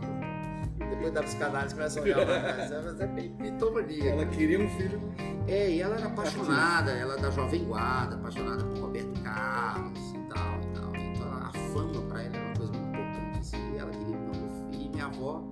Depois 0.99 1.13
da 1.13 1.23
psicanálise 1.23 1.73
começa 1.75 1.99
a 1.99 2.03
olhar 2.03 2.17
mas 2.27 2.71
é. 2.71 4.09
Ela 4.09 4.25
queria 4.25 4.59
um 4.59 4.69
filho. 4.71 5.01
É, 5.47 5.71
e 5.71 5.79
ela 5.79 5.95
era 5.95 6.07
apaixonada, 6.07 6.91
ela 6.91 7.15
é 7.15 7.21
da 7.21 7.31
Jovem 7.31 7.63
Guarda, 7.63 8.15
apaixonada 8.15 8.65
por 8.65 8.79
Roberto 8.79 9.21
Carlos 9.21 9.97
e 10.11 10.19
tal 10.27 10.59
e 10.61 10.67
tal. 10.73 10.95
Então 10.95 11.31
a 11.31 11.51
fama 11.73 12.01
pra 12.01 12.21
ela 12.21 12.35
era 12.35 12.45
uma 12.45 12.55
coisa 12.57 12.73
muito 12.73 12.89
importante. 12.89 13.39
Assim, 13.39 13.73
e 13.73 13.77
ela 13.77 13.91
queria 13.91 14.17
meu 14.17 14.33
filho. 14.33 14.85
E 14.85 14.89
minha 14.89 15.05
avó, 15.05 15.49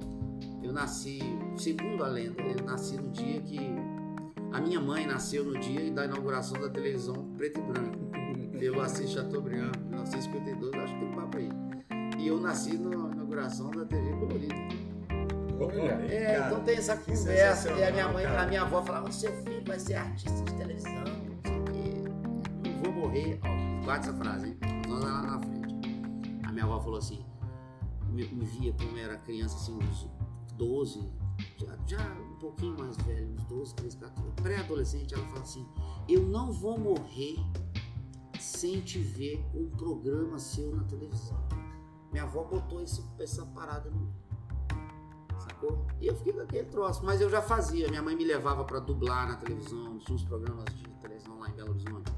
eu 0.62 0.74
nasci, 0.74 1.20
segundo 1.56 2.04
a 2.04 2.08
lenda, 2.10 2.42
eu 2.42 2.66
nasci 2.66 2.98
no 2.98 3.10
dia 3.10 3.40
que. 3.42 3.60
A 4.52 4.60
minha 4.60 4.82
mãe 4.82 5.08
nasceu 5.08 5.46
no 5.46 5.58
dia 5.58 5.92
da 5.92 6.06
inauguração 6.06 6.60
da 6.60 6.70
televisão 6.70 7.16
preto 7.38 7.60
e 7.60 7.64
branco, 7.64 8.12
pelo 8.60 8.82
Assis 8.82 9.12
Chateaubriand, 9.12 9.72
1952, 9.90 10.74
acho 10.74 10.94
que 10.94 11.00
tem 11.00 11.10
um 11.10 11.12
papo 11.14 11.38
aí. 11.38 11.50
E 12.18 12.28
eu 12.28 12.40
nasci 12.40 12.78
na 12.78 12.96
inauguração 12.96 13.72
da 13.72 13.86
TV 13.86 14.12
colorida. 14.12 14.97
É, 16.10 16.26
cara, 16.26 16.48
então 16.48 16.64
tem 16.64 16.78
essa 16.78 16.98
conversa. 16.98 17.72
E 17.72 17.84
a 17.84 17.92
minha 17.92 18.08
mãe, 18.10 18.24
cara. 18.24 18.44
a 18.44 18.48
minha 18.48 18.62
avó 18.62 18.82
falava: 18.84 19.12
seu 19.12 19.32
filho 19.44 19.64
vai 19.66 19.80
ser 19.80 19.96
artista 19.96 20.44
de 20.44 20.54
televisão, 20.54 20.94
não 20.94 21.42
sei 21.44 21.60
o 21.60 21.64
quê. 21.66 22.70
Não 22.70 22.84
vou 22.84 22.92
morrer. 22.92 23.40
Ó, 23.44 23.86
guarda 23.86 24.08
essa 24.08 24.18
frase, 24.18 24.48
hein? 24.48 24.58
Nós 24.88 25.04
lá 25.04 25.22
na 25.24 25.40
frente. 25.40 25.76
A 26.44 26.52
minha 26.52 26.66
avó 26.66 26.80
falou 26.80 27.00
assim: 27.00 27.26
me, 28.10 28.26
me 28.28 28.46
via 28.46 28.74
como 28.74 28.98
era 28.98 29.18
criança, 29.18 29.56
assim, 29.56 29.78
uns 29.78 30.10
12, 30.56 31.14
já, 31.58 31.78
já 31.86 32.14
um 32.14 32.36
pouquinho 32.40 32.78
mais 32.78 32.98
velho, 32.98 33.30
uns 33.34 33.44
12, 33.46 33.76
13, 33.76 33.98
14, 33.98 34.32
pré-adolescente, 34.42 35.14
ela 35.14 35.26
fala 35.28 35.42
assim: 35.42 35.68
Eu 36.08 36.24
não 36.24 36.52
vou 36.52 36.78
morrer 36.80 37.36
sem 38.40 38.82
te 38.82 39.00
ver 39.00 39.44
um 39.54 39.70
programa 39.70 40.40
seu 40.40 40.76
na 40.76 40.84
televisão. 40.84 41.38
Minha 42.12 42.24
avó 42.24 42.44
botou 42.44 42.82
esse, 42.82 43.04
essa 43.20 43.46
parada 43.48 43.90
no 43.90 44.12
E 46.00 46.08
eu 46.08 46.16
fiquei 46.16 46.34
com 46.34 46.42
aquele 46.42 46.66
troço, 46.66 47.04
mas 47.04 47.22
eu 47.22 47.30
já 47.30 47.42
fazia. 47.42 47.88
Minha 47.90 48.02
mãe 48.02 48.16
me 48.16 48.24
levava 48.24 48.64
para 48.64 48.80
dublar 48.80 49.28
na 49.28 49.36
televisão, 49.36 49.98
tinha 50.00 50.16
uns 50.16 50.24
programas 50.24 50.66
de 50.76 50.84
televisão 51.02 51.40
lá 51.40 51.50
em 51.50 51.54
Belo 51.54 51.72
Horizonte. 51.72 52.12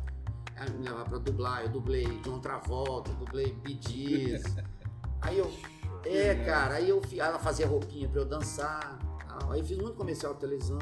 Ela 0.55 0.69
me 0.71 0.83
levava 0.83 1.05
para 1.05 1.17
dublar, 1.19 1.63
eu 1.63 1.69
dublei 1.69 2.05
John 2.21 2.39
Travolta, 2.39 3.11
dublei 3.13 3.55
Gees. 3.65 4.43
Aí 5.21 5.37
eu, 5.37 5.51
é, 6.05 6.33
cara, 6.45 6.75
aí 6.75 6.87
eu, 6.87 7.01
ela 7.17 7.37
fazia 7.37 7.67
roupinha 7.67 8.07
para 8.07 8.21
eu 8.21 8.25
dançar. 8.25 8.97
Aí 9.49 9.61
fiz 9.61 9.77
muito 9.77 9.95
comercial 9.95 10.33
de 10.33 10.39
televisão, 10.39 10.79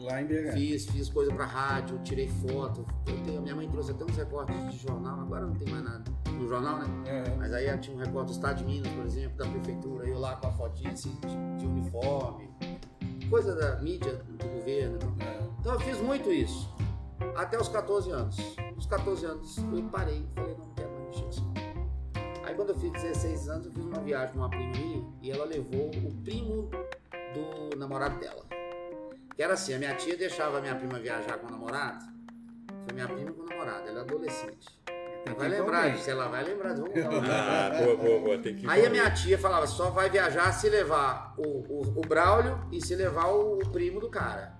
Lá 0.00 0.22
em 0.22 0.26
BH. 0.26 0.52
Fiz, 0.54 0.86
fiz 0.86 1.08
coisa 1.10 1.32
pra 1.32 1.44
rádio, 1.44 1.98
tirei 2.02 2.26
foto. 2.26 2.86
Tenho, 3.04 3.42
minha 3.42 3.54
mãe 3.54 3.68
trouxe 3.68 3.90
até 3.90 4.02
uns 4.02 4.16
recortes 4.16 4.72
de 4.72 4.78
jornal, 4.78 5.20
agora 5.20 5.46
não 5.46 5.54
tem 5.54 5.68
mais 5.68 5.84
nada 5.84 6.04
no 6.32 6.48
jornal, 6.48 6.78
né? 6.78 6.86
É. 7.06 7.36
Mas 7.36 7.52
aí 7.52 7.78
tinha 7.78 7.94
um 7.94 7.98
recorte 7.98 8.28
do 8.28 8.32
Estado 8.32 8.58
de 8.58 8.64
Minas, 8.64 8.90
por 8.92 9.04
exemplo, 9.04 9.36
da 9.36 9.46
prefeitura, 9.46 10.08
eu 10.08 10.18
lá 10.18 10.36
com 10.36 10.46
a 10.46 10.52
fotinha 10.52 10.92
assim, 10.92 11.14
de, 11.20 11.58
de 11.58 11.66
uniforme, 11.66 12.50
coisa 13.28 13.54
da 13.54 13.76
mídia 13.80 14.14
do 14.14 14.48
governo. 14.48 14.96
Então. 14.96 15.16
É. 15.20 15.40
então 15.60 15.72
eu 15.74 15.80
fiz 15.80 16.00
muito 16.00 16.32
isso, 16.32 16.74
até 17.36 17.60
os 17.60 17.68
14 17.68 18.10
anos. 18.10 18.36
Os 18.76 18.86
14 18.86 19.26
anos 19.26 19.58
eu 19.58 19.84
parei, 19.90 20.26
falei, 20.34 20.54
não, 20.54 20.64
não 20.66 20.74
quero 20.74 20.90
mais 20.92 21.06
mexer 21.08 21.26
nisso. 21.26 21.52
Aí 22.42 22.54
quando 22.54 22.70
eu 22.70 22.78
fiz 22.78 22.90
16 22.92 23.48
anos, 23.50 23.66
eu 23.66 23.72
fiz 23.72 23.84
uma 23.84 24.00
viagem 24.00 24.32
com 24.32 24.38
uma 24.40 24.48
prima 24.48 24.72
minha 24.72 25.04
e 25.20 25.30
ela 25.30 25.44
levou 25.44 25.90
o 25.90 26.14
primo 26.24 26.70
do 27.34 27.76
namorado 27.76 28.18
dela. 28.18 28.46
Que 29.40 29.44
era 29.44 29.54
assim, 29.54 29.72
a 29.72 29.78
minha 29.78 29.94
tia 29.94 30.18
deixava 30.18 30.58
a 30.58 30.60
minha 30.60 30.74
prima 30.74 30.98
viajar 30.98 31.38
com 31.38 31.46
o 31.46 31.50
namorado. 31.50 32.04
Foi 32.84 32.92
minha 32.92 33.08
prima 33.08 33.32
com 33.32 33.40
o 33.40 33.46
namorado, 33.46 33.88
ela 33.88 34.00
é 34.00 34.02
adolescente. 34.02 34.68
Ela 35.24 35.34
vai 35.34 35.48
lembrar 35.48 35.90
disso, 35.90 36.10
ela 36.10 36.28
vai 36.28 36.44
lembrar 36.44 36.74
disso. 36.74 36.84
Ah, 37.32 37.70
boa, 37.82 37.96
boa, 37.96 38.20
boa. 38.20 38.38
Tem 38.38 38.54
que 38.54 38.66
ir 38.66 38.68
Aí 38.68 38.84
a 38.84 38.90
minha 38.90 39.10
tia 39.10 39.38
falava, 39.38 39.66
só 39.66 39.88
vai 39.88 40.10
viajar 40.10 40.52
se 40.52 40.68
levar 40.68 41.32
o, 41.38 41.42
o, 41.42 42.00
o 42.00 42.00
Braulio 42.02 42.60
e 42.70 42.82
se 42.82 42.94
levar 42.94 43.28
o, 43.28 43.60
o 43.60 43.68
primo 43.70 43.98
do 43.98 44.10
cara. 44.10 44.58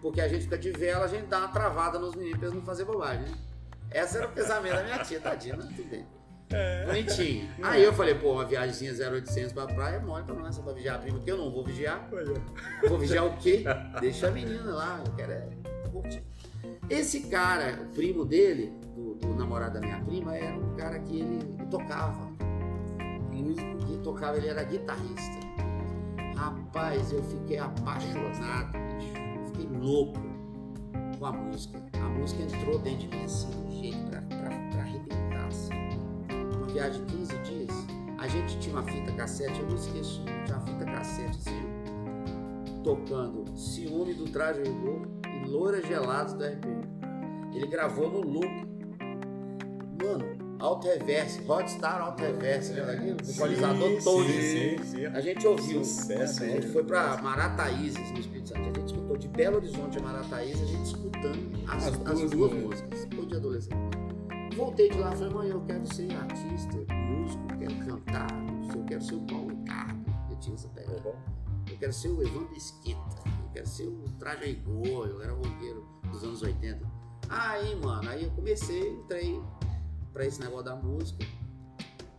Porque 0.00 0.20
a 0.20 0.28
gente 0.28 0.44
fica 0.44 0.58
de 0.58 0.70
vela, 0.70 1.06
a 1.06 1.08
gente 1.08 1.26
dá 1.26 1.38
uma 1.38 1.48
travada 1.48 1.98
nos 1.98 2.14
meninos 2.14 2.38
pra 2.38 2.46
eles 2.46 2.56
não 2.56 2.64
fazer 2.64 2.84
bobagem, 2.84 3.28
né? 3.28 3.36
Essa 3.90 4.18
era 4.18 4.28
o 4.28 4.30
pensamento 4.30 4.76
da 4.76 4.84
minha 4.84 4.98
tia, 5.00 5.18
tadinha, 5.18 5.56
mas 5.56 5.66
tudo 5.66 5.90
bem. 5.90 6.06
Bonitinho. 6.86 7.48
Aí 7.62 7.82
eu 7.82 7.92
falei, 7.92 8.14
pô, 8.14 8.32
uma 8.32 8.44
viagemzinha 8.44 8.92
0800 8.92 9.52
pra 9.52 9.66
praia 9.66 9.96
é 9.96 10.00
mole 10.00 10.24
pra 10.24 10.34
nós, 10.34 10.54
só 10.54 10.62
pra 10.62 10.72
vigiar 10.72 10.96
a 10.96 10.98
prima, 10.98 11.18
que 11.18 11.30
eu 11.30 11.36
não 11.36 11.50
vou 11.50 11.64
vigiar. 11.64 12.08
Olha. 12.12 12.34
Vou 12.88 12.98
vigiar 12.98 13.26
o 13.26 13.36
quê? 13.36 13.64
Deixa 14.00 14.28
a 14.28 14.30
menina 14.30 14.74
lá, 14.74 15.02
eu 15.04 15.12
quero 15.12 15.32
é 15.32 15.48
curtir. 15.90 16.22
Esse 16.90 17.20
cara, 17.28 17.80
o 17.82 17.94
primo 17.94 18.24
dele, 18.24 18.72
do, 18.94 19.14
do 19.14 19.34
namorado 19.34 19.74
da 19.74 19.80
minha 19.80 20.00
prima, 20.00 20.36
era 20.36 20.56
um 20.56 20.74
cara 20.76 20.98
que 20.98 21.20
ele, 21.20 21.38
tocava. 21.70 22.30
Músico. 23.32 23.66
Ele 23.88 23.98
tocava, 24.02 24.36
ele 24.36 24.48
era 24.48 24.62
guitarrista. 24.64 25.44
Rapaz, 26.36 27.12
eu 27.12 27.22
fiquei 27.24 27.58
apaixonado, 27.58 28.72
bicho. 28.72 29.14
Eu 29.16 29.46
fiquei 29.46 29.78
louco 29.78 30.20
com 31.18 31.26
a 31.26 31.32
música. 31.32 31.82
A 31.94 32.08
música 32.08 32.42
entrou 32.42 32.78
dentro 32.78 33.08
de 33.08 33.16
mim 33.16 33.24
assim, 33.24 33.63
viagem 36.74 37.04
de 37.04 37.14
15 37.14 37.38
dias, 37.38 37.70
a 38.18 38.26
gente 38.26 38.58
tinha 38.58 38.74
uma 38.74 38.82
fita 38.82 39.12
cassete, 39.12 39.60
eu 39.60 39.66
não 39.66 39.76
esqueço, 39.76 40.24
tinha 40.44 40.58
uma 40.58 40.66
fita 40.66 40.84
cassete 40.84 41.38
assim, 41.38 42.82
tocando 42.82 43.56
Ciúme 43.56 44.12
do 44.12 44.24
Traje 44.24 44.60
Rigor 44.60 45.06
e 45.24 45.48
Louras 45.48 45.86
Gelados 45.86 46.34
do 46.34 46.44
RP. 46.44 46.66
Ele 47.54 47.66
gravou 47.68 48.10
no 48.10 48.20
loop. 48.20 48.48
Mano, 50.02 50.56
alto 50.58 50.88
reverse, 50.88 51.40
Hotstar 51.48 52.00
alto 52.00 52.20
reverse, 52.20 52.72
lembra 52.72 52.96
daquilo? 52.96 53.16
O 53.24 53.30
equalizador 53.30 54.02
todo. 54.02 54.24
Sim, 54.24 54.78
sim. 54.82 55.06
A 55.06 55.20
gente 55.20 55.46
ouviu. 55.46 55.84
Sucesso, 55.84 56.42
a 56.42 56.46
hein? 56.46 56.54
gente 56.54 56.72
foi 56.72 56.82
pra 56.82 57.16
Marataízes, 57.22 58.10
no 58.10 58.18
Espírito 58.18 58.48
Santo. 58.48 58.60
A 58.62 58.64
gente 58.64 58.86
escutou 58.86 59.16
de 59.16 59.28
Belo 59.28 59.56
Horizonte 59.58 59.98
a 59.98 60.02
Marataízes, 60.02 60.62
a 60.62 60.66
gente 60.66 60.84
escutando 60.86 61.52
as, 61.68 61.86
As 61.86 61.94
as 61.94 62.00
duas 62.02 62.30
duas, 62.32 62.52
músicas. 62.52 63.06
Voltei 64.56 64.88
de 64.88 64.98
lá 64.98 65.12
e 65.12 65.16
falei, 65.16 65.34
mãe, 65.34 65.48
eu 65.48 65.60
quero 65.64 65.86
ser 65.94 66.14
artista, 66.14 66.76
músico, 66.94 67.46
quero 67.58 67.86
cantar, 67.86 68.28
eu 68.74 68.84
quero 68.84 69.02
ser 69.02 69.14
o 69.16 69.20
Paulo 69.22 69.48
Ricardo. 69.48 70.04
Eu 70.30 70.36
tinha 70.38 70.54
essa 70.54 70.68
pegada. 70.68 71.14
Eu 71.68 71.78
quero 71.78 71.92
ser 71.92 72.08
o 72.08 72.22
Evandro 72.22 72.50
Mesquita, 72.52 73.00
eu 73.26 73.50
quero 73.52 73.66
ser 73.66 73.88
o 73.88 74.04
Traje 74.18 74.44
Rigor, 74.44 75.08
eu 75.08 75.22
era 75.22 75.32
roqueiro 75.32 75.84
dos 76.10 76.22
anos 76.22 76.42
80. 76.42 76.86
Aí, 77.28 77.74
mano, 77.80 78.08
aí 78.08 78.24
eu 78.24 78.30
comecei, 78.30 78.92
entrei 78.92 79.42
pra 80.12 80.24
esse 80.24 80.40
negócio 80.40 80.64
da 80.66 80.76
música. 80.76 81.24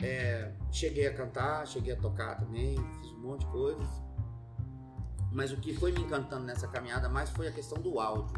É, 0.01 0.51
cheguei 0.71 1.07
a 1.07 1.13
cantar, 1.13 1.65
cheguei 1.67 1.93
a 1.93 1.97
tocar 1.97 2.35
também, 2.35 2.75
fiz 2.99 3.11
um 3.13 3.21
monte 3.21 3.41
de 3.41 3.47
coisas. 3.51 3.87
Mas 5.31 5.51
o 5.51 5.57
que 5.57 5.73
foi 5.73 5.91
me 5.91 6.01
encantando 6.01 6.45
nessa 6.45 6.67
caminhada 6.67 7.07
mais 7.07 7.29
foi 7.29 7.47
a 7.47 7.51
questão 7.51 7.81
do 7.81 7.99
áudio. 7.99 8.35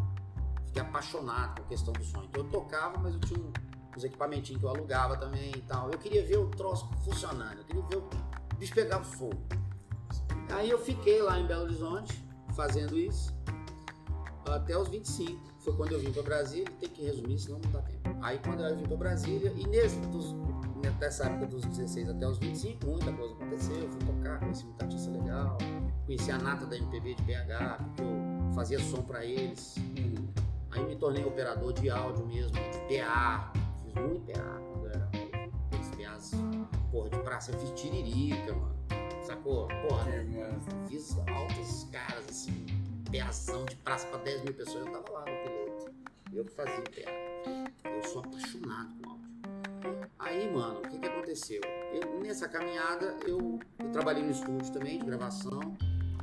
Fiquei 0.65 0.81
apaixonado 0.81 1.59
com 1.61 1.65
a 1.65 1.69
questão 1.69 1.93
do 1.93 2.03
som. 2.03 2.23
Então 2.23 2.43
eu 2.43 2.49
tocava, 2.49 2.99
mas 2.99 3.13
eu 3.13 3.19
tinha 3.21 3.39
um- 3.39 3.51
uns 3.97 4.03
equipamentinhos 4.03 4.59
que 4.59 4.65
eu 4.65 4.69
alugava 4.69 5.17
também 5.17 5.51
e 5.55 5.61
tal. 5.61 5.91
Eu 5.91 5.97
queria 5.97 6.23
ver 6.23 6.37
o 6.37 6.47
troço 6.49 6.87
funcionando, 7.03 7.57
eu 7.57 7.65
queria 7.65 7.81
ver 7.83 7.97
o 7.97 8.09
bicho 8.57 8.73
pegar 8.73 9.03
fogo. 9.03 9.41
Aí 10.49 10.69
eu 10.69 10.79
fiquei 10.79 11.21
lá 11.21 11.37
em 11.39 11.45
Belo 11.45 11.63
Horizonte 11.63 12.23
fazendo 12.55 12.97
isso 12.97 13.35
até 14.45 14.77
os 14.77 14.87
25. 14.87 15.37
Foi 15.59 15.75
quando 15.75 15.91
eu 15.91 15.99
vim 15.99 16.11
para 16.13 16.23
Brasília, 16.23 16.65
tem 16.79 16.89
que 16.89 17.03
resumir, 17.03 17.37
senão 17.37 17.59
não 17.59 17.71
dá 17.71 17.81
tempo. 17.81 18.17
Aí 18.21 18.39
quando 18.39 18.63
eu 18.63 18.77
vim 18.77 18.83
para 18.83 18.95
Brasília, 18.95 19.51
e 19.55 19.67
nesse, 19.67 19.99
dos, 20.07 20.33
nessa 20.99 21.25
época 21.25 21.47
dos 21.47 21.65
16 21.65 22.09
até 22.09 22.25
os 22.25 22.37
25, 22.37 22.85
muita 22.85 23.11
coisa 23.11 23.33
aconteceu. 23.33 23.75
Eu 23.75 23.89
fui 23.89 23.99
tocar, 23.99 24.39
conheci 24.39 24.63
muita 24.63 24.85
artista 24.85 25.11
legal, 25.11 25.57
conheci 26.05 26.31
a 26.31 26.37
nata 26.37 26.65
da 26.65 26.77
MPB 26.77 27.15
de 27.15 27.23
BH, 27.23 27.83
porque 27.83 28.01
eu 28.01 28.53
fazia 28.53 28.79
som 28.79 29.01
para 29.01 29.25
eles. 29.25 29.75
Aí 30.71 30.85
me 30.85 30.95
tornei 30.95 31.25
operador 31.25 31.73
de 31.73 31.89
áudio 31.89 32.25
mesmo, 32.25 32.51
de 32.51 32.97
PA. 32.97 33.51
Muito 34.01 34.31
PA 34.31 34.61
quando 34.71 34.87
era 34.87 34.99
novo. 34.99 35.51
Aqueles 35.71 35.89
PAs, 35.95 36.31
porra, 36.91 37.09
de 37.09 37.19
praça. 37.19 37.51
Eu 37.51 37.59
fiz 37.59 37.71
tiririca, 37.81 38.53
mano. 38.53 38.75
Sacou? 39.23 39.67
Porra, 39.67 40.05
massa. 40.05 40.87
fiz 40.87 41.17
altos 41.27 41.83
caras, 41.91 42.25
assim, 42.29 42.65
PAção 43.11 43.65
de 43.65 43.75
praça 43.77 44.07
pra 44.07 44.19
10 44.19 44.43
mil 44.43 44.53
pessoas. 44.53 44.85
Eu 44.85 44.91
tava 44.91 45.11
lá 45.11 45.19
no 45.21 45.25
piloto. 45.25 45.91
Eu 46.33 46.45
que 46.45 46.51
fazia 46.51 46.81
PA. 46.83 47.89
Eu 47.89 48.03
sou 48.03 48.21
apaixonado 48.23 48.89
com 49.01 49.09
áudio. 49.11 50.09
Aí, 50.19 50.51
mano, 50.53 50.79
o 50.79 50.81
que 50.83 50.97
que 50.99 51.07
aconteceu? 51.07 51.61
Eu- 51.93 52.19
nessa 52.21 52.47
caminhada, 52.47 53.17
eu, 53.25 53.59
eu 53.79 53.91
trabalhei 53.91 54.23
no 54.23 54.31
estúdio 54.31 54.71
também, 54.71 54.99
de 54.99 55.05
gravação. 55.05 55.59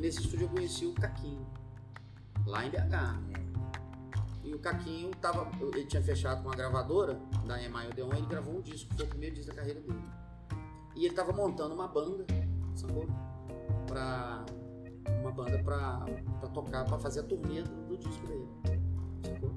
Nesse 0.01 0.21
estúdio 0.21 0.47
eu 0.47 0.49
conheci 0.51 0.87
o 0.87 0.93
Caquinho, 0.95 1.47
lá 2.47 2.65
em 2.67 2.71
BH. 2.71 3.54
E 4.55 4.57
o 4.57 4.61
Caquinho 4.61 5.11
tava, 5.21 5.51
ele 5.61 5.85
tinha 5.85 6.01
fechado 6.01 6.41
com 6.41 6.49
uma 6.49 6.55
gravadora 6.55 7.21
da 7.45 7.61
EMI 7.61 7.89
Odeon, 7.91 8.13
ele 8.13 8.27
gravou 8.27 8.57
um 8.57 8.61
disco, 8.61 8.95
foi 8.95 9.05
o 9.05 9.09
primeiro 9.09 9.35
disco 9.35 9.51
da 9.51 9.57
carreira 9.57 9.81
dele. 9.81 9.99
E 10.95 11.07
ele 11.07 11.13
tava 11.13 11.33
montando 11.33 11.75
uma 11.75 11.89
banda, 11.89 12.25
sacou? 12.77 13.05
Pra. 13.89 14.45
Uma 15.21 15.33
banda 15.33 15.59
pra, 15.59 16.05
pra 16.39 16.49
tocar, 16.51 16.85
pra 16.85 16.97
fazer 16.99 17.21
a 17.21 17.23
turnê 17.25 17.63
do, 17.63 17.85
do 17.89 17.97
disco 17.99 18.25
dele. 18.29 18.49
Sacou? 19.25 19.51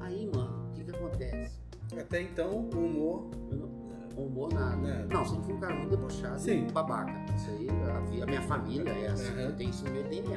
Aí, 0.00 0.30
mano, 0.34 0.68
o 0.68 0.72
que 0.74 0.84
que 0.84 0.90
acontece? 0.90 1.58
Até 1.98 2.20
então, 2.20 2.68
o 2.74 2.84
humor. 2.84 3.30
Não, 3.50 4.22
humor 4.22 4.52
nada. 4.52 4.76
Nada. 4.76 5.06
Não, 5.06 5.24
sempre 5.24 5.44
fui 5.46 5.54
um 5.54 5.60
cara 5.60 5.74
muito 5.76 5.96
debochado, 5.96 6.38
Sim. 6.38 6.66
babaca. 6.74 7.10
Isso 7.34 7.48
aí, 7.48 7.68
a, 8.20 8.22
a 8.24 8.26
minha 8.26 8.42
família 8.42 8.90
é 8.90 9.06
assim, 9.08 9.32
eu 9.40 9.56
tenho 9.56 9.70
isso 9.70 9.82
no 9.86 9.92
meu 9.92 10.04
DNA. 10.04 10.34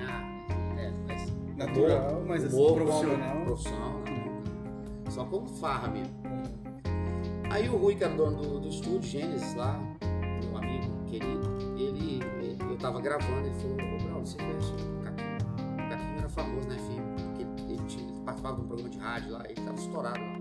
né? 0.73 0.93
Mas 1.05 1.46
Natural, 1.57 2.23
mas 2.27 2.43
assim, 2.45 2.55
humor 2.55 2.73
profissional. 2.75 3.41
profissional, 3.45 3.91
não. 4.05 5.11
Só 5.11 5.25
como 5.25 5.47
farra 5.47 5.87
mesmo. 5.87 6.15
Aí 7.49 7.67
o 7.69 7.77
Rui, 7.77 7.95
que 7.95 8.03
era 8.03 8.13
dono 8.13 8.41
do, 8.41 8.59
do 8.59 8.67
estúdio, 8.67 9.01
Gênesis 9.09 9.55
lá, 9.55 9.79
meu 10.43 10.57
amigo 10.57 11.03
querido, 11.05 11.47
ele, 11.77 12.21
ele- 12.41 12.57
eu 12.61 12.77
tava 12.77 12.99
gravando, 13.01 13.47
ele 13.47 13.55
falou, 13.55 13.75
ô 13.77 14.03
Brau, 14.03 14.19
você 14.25 14.37
conhece 14.37 14.71
o 14.73 15.03
Caquinho? 15.03 15.37
O 15.85 15.89
Caquinho 15.89 16.17
era 16.19 16.29
famoso 16.29 16.67
FM, 16.69 17.15
porque 17.15 17.41
ele, 17.43 17.73
ele 17.73 17.83
tinha- 17.87 18.03
ele 18.07 18.19
participava 18.21 18.55
de 18.57 18.61
um 18.61 18.67
programa 18.67 18.89
de 18.89 18.97
rádio 18.99 19.31
lá, 19.31 19.43
ele 19.45 19.61
tava 19.61 19.75
estourado 19.77 20.19
lá. 20.19 20.39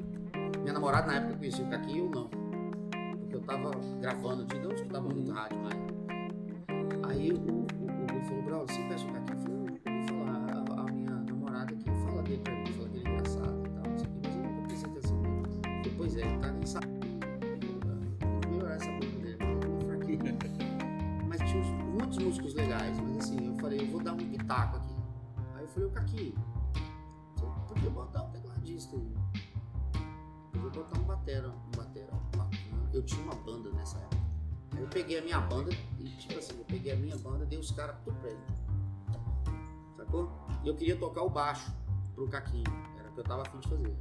Minha 0.60 0.72
namorada 0.74 1.06
na 1.06 1.14
época 1.18 1.36
conhecia 1.38 1.64
o 1.64 1.68
Caquinho, 1.70 2.04
eu 2.06 2.10
não. 2.10 2.28
Porque 3.20 3.36
eu 3.36 3.40
tava 3.42 3.70
gravando, 4.00 4.46
eu 4.54 4.62
não 4.62 4.72
escutava 4.72 5.08
muito 5.08 5.30
rádio 5.32 5.58
mais. 5.60 5.76
Aí 7.08 7.30
o, 7.30 7.36
o, 7.36 7.60
o 7.60 8.12
Rui 8.12 8.22
falou, 8.24 8.42
Brau, 8.42 8.66
você 8.66 8.82
conhece 8.82 9.04
o 9.04 9.12
Caquinho? 9.12 9.25
É, 16.16 16.20
ele 16.20 16.38
tá 16.38 16.50
melhorar 18.48 18.74
essa 18.76 18.90
boca 18.90 19.06
dele, 19.06 19.36
é. 19.38 21.24
Mas 21.28 21.40
tinha 21.40 21.62
muitos 21.62 22.18
músicos 22.18 22.54
legais, 22.54 22.98
mas 22.98 23.18
assim, 23.18 23.48
eu 23.48 23.54
falei, 23.58 23.80
eu 23.80 23.90
vou 23.90 24.02
dar 24.02 24.14
um 24.14 24.16
pitaco 24.16 24.76
aqui. 24.76 24.94
Aí 25.54 25.62
eu 25.62 25.68
falei, 25.68 25.88
o 25.88 25.90
Caquinho, 25.92 26.34
você 27.34 27.46
podia 27.68 27.90
botar 27.90 28.22
um 28.22 28.30
tecladista 28.30 28.96
aí. 28.96 29.14
Podia 30.52 30.70
botar 30.70 30.98
um 30.98 31.04
batera, 31.04 31.48
um 31.48 31.76
batera. 31.76 32.12
Eu 32.94 33.02
tinha 33.02 33.22
uma 33.22 33.34
banda 33.34 33.70
nessa 33.72 33.98
época. 33.98 34.22
Aí 34.74 34.80
eu 34.80 34.88
peguei 34.88 35.18
a 35.18 35.22
minha 35.22 35.40
banda 35.40 35.70
e, 35.98 36.04
tipo 36.16 36.38
assim, 36.38 36.56
eu 36.56 36.64
peguei 36.64 36.92
a 36.92 36.96
minha 36.96 37.16
banda, 37.18 37.44
dei 37.44 37.58
os 37.58 37.70
caras 37.72 37.96
tudo 38.04 38.16
pra 38.20 38.30
ele. 38.30 38.40
Sacou? 39.96 40.32
E 40.64 40.68
eu 40.68 40.76
queria 40.76 40.96
tocar 40.96 41.22
o 41.22 41.28
baixo 41.28 41.70
pro 42.14 42.26
Caquinho. 42.28 42.64
Era 42.98 43.10
o 43.10 43.12
que 43.12 43.20
eu 43.20 43.24
tava 43.24 43.42
afim 43.42 43.58
de 43.58 43.68
fazer. 43.68 43.96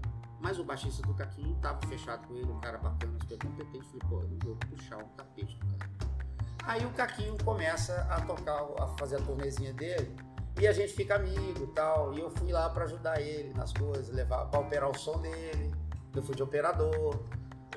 Mas 0.46 0.60
o 0.60 0.64
baixista 0.64 1.02
do 1.02 1.12
Caquinho 1.16 1.56
tava 1.56 1.82
fechado 1.88 2.28
com 2.28 2.36
ele, 2.36 2.46
um 2.46 2.60
cara 2.60 2.78
bacana, 2.78 3.18
super 3.20 3.40
competente. 3.40 3.84
Falei, 3.84 4.08
pô, 4.08 4.22
eu 4.22 4.38
vou 4.44 4.56
puxar 4.58 4.98
um 4.98 5.08
tapete 5.18 5.58
do 5.58 5.66
cara. 5.76 5.92
Aí 6.66 6.86
o 6.86 6.92
Caquinho 6.92 7.36
começa 7.44 8.08
a 8.12 8.22
tocar, 8.22 8.64
a 8.78 8.88
fazer 8.90 9.16
a 9.16 9.22
turnezinha 9.22 9.74
dele. 9.74 10.16
E 10.62 10.68
a 10.68 10.72
gente 10.72 10.94
fica 10.94 11.16
amigo 11.16 11.66
tal. 11.74 12.14
E 12.14 12.20
eu 12.20 12.30
fui 12.30 12.52
lá 12.52 12.70
pra 12.70 12.84
ajudar 12.84 13.20
ele 13.20 13.56
nas 13.56 13.74
coisas, 13.74 14.10
levar 14.10 14.46
pra 14.46 14.60
operar 14.60 14.88
o 14.88 14.94
som 14.96 15.20
dele. 15.20 15.74
Eu 16.16 16.22
fui 16.22 16.36
de 16.36 16.44
operador. 16.44 17.24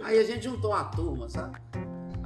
Aí 0.02 0.18
a 0.18 0.24
gente 0.24 0.44
juntou 0.44 0.72
uma 0.72 0.84
turma, 0.84 1.26
sabe? 1.26 1.58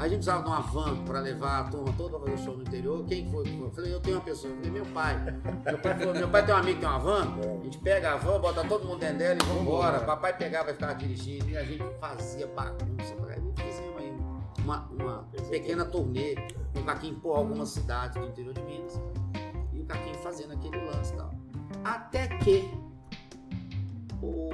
A 0.03 0.09
gente 0.09 0.17
precisava 0.17 0.43
de 0.43 0.49
uma 0.49 0.61
van 0.61 1.05
para 1.05 1.21
levar 1.21 1.61
a 1.61 1.65
turma 1.71 1.95
toda 1.97 2.19
para 2.19 2.33
fazer 2.33 2.43
show 2.43 2.57
no 2.57 2.63
interior. 2.63 3.05
Quem 3.05 3.31
foi? 3.31 3.45
Eu 3.47 3.71
falei, 3.71 3.95
eu 3.95 4.01
tenho 4.01 4.17
uma 4.17 4.25
pessoa. 4.25 4.53
Eu 4.53 4.57
falei, 4.57 4.71
meu 4.73 4.87
pai. 4.87 5.17
Meu 5.65 5.79
pai, 5.79 5.97
falou, 5.97 6.15
meu 6.15 6.29
pai 6.29 6.45
tem 6.45 6.55
um 6.57 6.59
amigo 6.59 6.75
que 6.75 6.81
tem 6.81 6.89
uma 6.89 6.99
van. 6.99 7.39
A 7.61 7.63
gente 7.63 7.79
pega 7.79 8.15
a 8.15 8.17
van, 8.17 8.41
bota 8.41 8.67
todo 8.67 8.85
mundo 8.85 8.99
dentro 8.99 9.19
dela 9.19 9.39
e 9.41 9.47
vamos 9.47 9.63
embora. 9.63 10.01
Papai 10.01 10.37
pegava 10.37 10.71
e 10.71 10.73
ficava 10.73 10.95
dirigindo. 10.97 11.49
E 11.51 11.57
a 11.57 11.63
gente 11.63 11.85
fazia 12.01 12.49
bagunça. 12.49 13.15
Aí 13.29 13.41
fizemos 13.65 13.97
aí 13.97 14.13
uma, 14.59 14.89
uma 14.91 15.29
pequena 15.49 15.85
turnê 15.85 16.35
com 16.73 16.81
o 16.81 16.85
Caquinho 16.85 17.21
por 17.21 17.37
algumas 17.37 17.69
cidades 17.69 18.21
do 18.21 18.27
interior 18.27 18.55
de 18.55 18.63
Minas. 18.63 19.01
E 19.73 19.79
o 19.79 19.85
Caquinho 19.85 20.17
fazendo 20.17 20.53
aquele 20.55 20.85
lance 20.85 21.13
e 21.13 21.17
tal. 21.17 21.31
Até 21.85 22.27
que 22.39 22.69
o, 24.21 24.51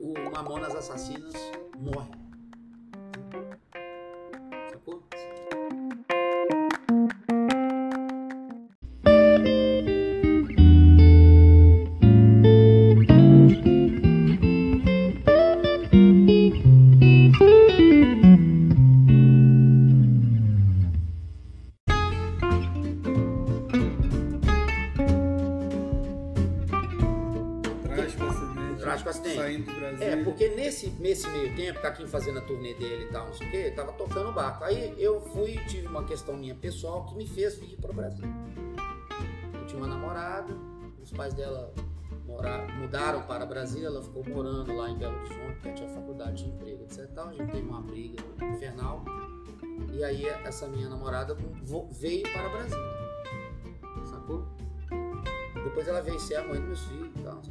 o, 0.00 0.14
o 0.14 0.32
Mamonas 0.32 0.74
Assassinas 0.74 1.34
morre. 1.78 2.27
Sei 33.38 33.46
o 33.46 33.50
quê, 33.50 33.70
tava 33.70 33.92
tocando 33.92 34.30
o 34.30 34.32
barco. 34.32 34.64
Aí 34.64 34.94
eu 34.98 35.20
fui, 35.20 35.56
tive 35.66 35.86
uma 35.86 36.04
questão 36.04 36.36
minha 36.36 36.54
pessoal 36.54 37.06
que 37.06 37.14
me 37.14 37.26
fez 37.26 37.56
vir 37.56 37.76
para 37.76 37.90
o 37.90 37.94
Brasil. 37.94 38.26
Eu 39.54 39.66
tinha 39.66 39.78
uma 39.80 39.86
namorada, 39.86 40.52
os 41.02 41.10
pais 41.12 41.34
dela 41.34 41.72
mudaram 42.78 43.22
para 43.22 43.46
Brasília, 43.46 43.86
ela 43.86 44.02
ficou 44.02 44.24
morando 44.28 44.74
lá 44.76 44.90
em 44.90 44.98
Belo 44.98 45.16
Horizonte, 45.16 45.54
porque 45.54 45.72
tinha 45.72 45.88
faculdade, 45.88 46.44
tinha 46.44 46.54
emprego, 46.54 46.82
etc. 46.84 46.98
e 46.98 47.06
tal. 47.14 47.28
A 47.28 47.32
gente 47.32 47.50
teve 47.50 47.66
uma 47.66 47.80
briga 47.80 48.22
infernal. 48.42 49.04
E 49.92 50.04
aí 50.04 50.26
essa 50.26 50.66
minha 50.66 50.88
namorada 50.88 51.36
veio 51.92 52.22
para 52.32 52.48
Brasília. 52.48 52.98
Sacou? 54.04 54.46
Depois 55.64 55.88
ela 55.88 56.00
veio 56.00 56.18
ser 56.20 56.36
a 56.36 56.44
mãe 56.44 56.58
dos 56.58 56.66
meus 56.66 56.80
filhos 56.84 57.10
e 57.16 57.22
tal. 57.22 57.42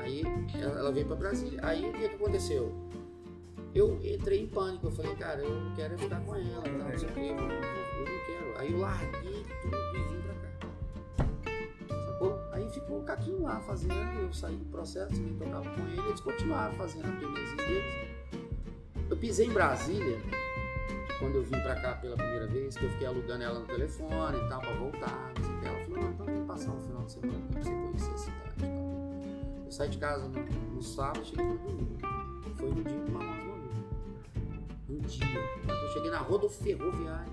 Aí 0.00 0.22
ela, 0.60 0.92
veio 0.92 1.06
para 1.06 1.16
Brasília. 1.16 1.60
Aí 1.62 1.88
o 1.88 1.92
que 1.92 2.06
aconteceu? 2.06 2.87
Eu 3.78 3.96
entrei 4.02 4.40
em 4.42 4.46
pânico. 4.48 4.88
Eu 4.88 4.90
falei, 4.90 5.14
cara, 5.14 5.40
eu 5.40 5.54
não 5.54 5.72
quero 5.76 5.96
ficar 5.96 6.20
com 6.22 6.34
ela, 6.34 6.62
tal, 6.62 6.72
não 6.72 6.98
sei 6.98 7.08
o 7.08 7.12
quê, 7.12 7.20
eu, 7.20 7.36
não- 7.36 7.48
quero. 8.26 8.58
Aí 8.58 8.72
eu 8.72 8.78
larguei 8.80 9.46
tudo 9.62 9.76
e 9.94 10.02
vim 10.02 10.20
pra 10.20 10.34
cá. 10.34 11.26
Sacou? 12.06 12.40
Aí 12.52 12.68
ficou 12.70 12.98
o 12.98 13.04
Caquinho 13.04 13.42
lá 13.42 13.60
fazendo, 13.60 13.94
eu 14.20 14.32
saí 14.32 14.56
do 14.56 14.64
processo, 14.64 15.14
nem 15.22 15.32
tocava 15.36 15.70
com 15.70 15.80
ele, 15.86 16.00
eles 16.08 16.20
continuaram 16.20 16.74
fazendo 16.74 17.06
a 17.06 17.20
turnezinha 17.20 17.56
deles. 17.56 18.08
Eu 19.08 19.16
pisei 19.16 19.46
em 19.46 19.52
Brasília, 19.52 20.18
quando 21.20 21.36
eu 21.36 21.44
vim 21.44 21.60
pra 21.62 21.76
cá 21.80 21.94
pela 21.94 22.16
primeira 22.16 22.48
vez, 22.48 22.76
que 22.76 22.84
eu 22.84 22.90
fiquei 22.90 23.06
alugando 23.06 23.44
ela 23.44 23.60
no 23.60 23.66
telefone 23.66 24.38
e 24.44 24.48
tal, 24.48 24.60
pra 24.60 24.72
voltar, 24.72 25.32
não 25.38 25.44
sei 25.44 25.54
o 25.54 25.60
que. 25.60 25.66
Ela 25.68 25.78
falou, 25.84 26.02
não, 26.02 26.10
então 26.10 26.26
vamos 26.26 26.46
passar 26.48 26.72
um 26.72 26.82
final 26.82 27.04
de 27.04 27.12
semana 27.12 27.38
aqui 27.38 27.48
pra 27.52 27.62
você 27.62 27.70
conhecer 27.70 28.10
a 28.12 28.18
cidade. 28.18 28.64
Eu 29.66 29.70
saí 29.70 29.88
de 29.88 29.98
casa 29.98 30.26
no, 30.26 30.42
no 30.74 30.82
sábado, 30.82 31.24
cheguei 31.24 31.44
no 31.46 31.58
domingo. 31.58 31.96
Foi 32.56 32.70
no 32.70 32.82
dia 32.82 32.98
que 33.04 33.10
morreu. 33.12 33.47
Um 34.88 34.98
dia. 35.00 35.26
Eu 35.68 35.88
cheguei 35.92 36.10
na 36.10 36.18
rua 36.18 36.38
do 36.38 36.48
ferroviário, 36.48 37.32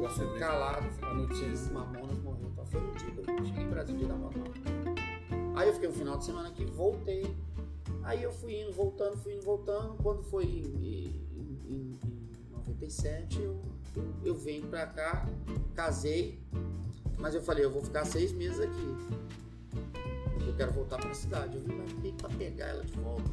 O 0.00 0.06
acidente. 0.06 0.38
calado, 0.38 0.86
A 1.02 1.14
notícia. 1.14 1.72
Mamonas 1.72 2.18
morreu. 2.18 2.48
Então 2.52 2.66
foi 2.66 2.80
no 2.80 2.92
dia 2.92 3.10
que 3.10 3.18
eu 3.18 3.24
cheguei 3.46 3.62
em 3.64 3.68
Brasília, 3.70 3.98
dia 3.98 4.08
da 4.08 4.14
Mamonas. 4.14 4.52
Aí 5.56 5.68
eu 5.68 5.74
fiquei 5.74 5.88
um 5.88 5.92
final 5.92 6.18
de 6.18 6.24
semana 6.24 6.48
aqui, 6.48 6.64
voltei. 6.66 7.34
Aí 8.02 8.22
eu 8.22 8.32
fui 8.32 8.60
indo, 8.60 8.72
voltando, 8.72 9.16
fui 9.16 9.34
indo, 9.34 9.42
voltando. 9.44 9.94
Quando 10.02 10.22
foi 10.24 10.44
em, 10.44 10.60
em, 10.66 11.26
em- 11.68 11.98
em 11.98 11.98
97, 12.52 13.40
eu, 13.40 13.62
eu, 14.22 14.34
venho 14.34 14.66
pra 14.66 14.86
cá, 14.86 15.26
casei. 15.74 16.38
Mas 17.18 17.34
eu 17.34 17.40
falei, 17.42 17.64
eu 17.64 17.70
vou 17.70 17.82
ficar 17.82 18.04
seis 18.04 18.32
meses 18.32 18.60
aqui. 18.60 18.96
Eu 20.46 20.54
quero 20.56 20.72
voltar 20.72 20.98
pra 20.98 21.14
cidade. 21.14 21.56
Eu 21.56 21.62
vim 21.62 21.94
meio 22.02 22.14
pra 22.14 22.28
pegar 22.28 22.66
ela 22.66 22.84
de 22.84 22.92
volta. 22.98 23.30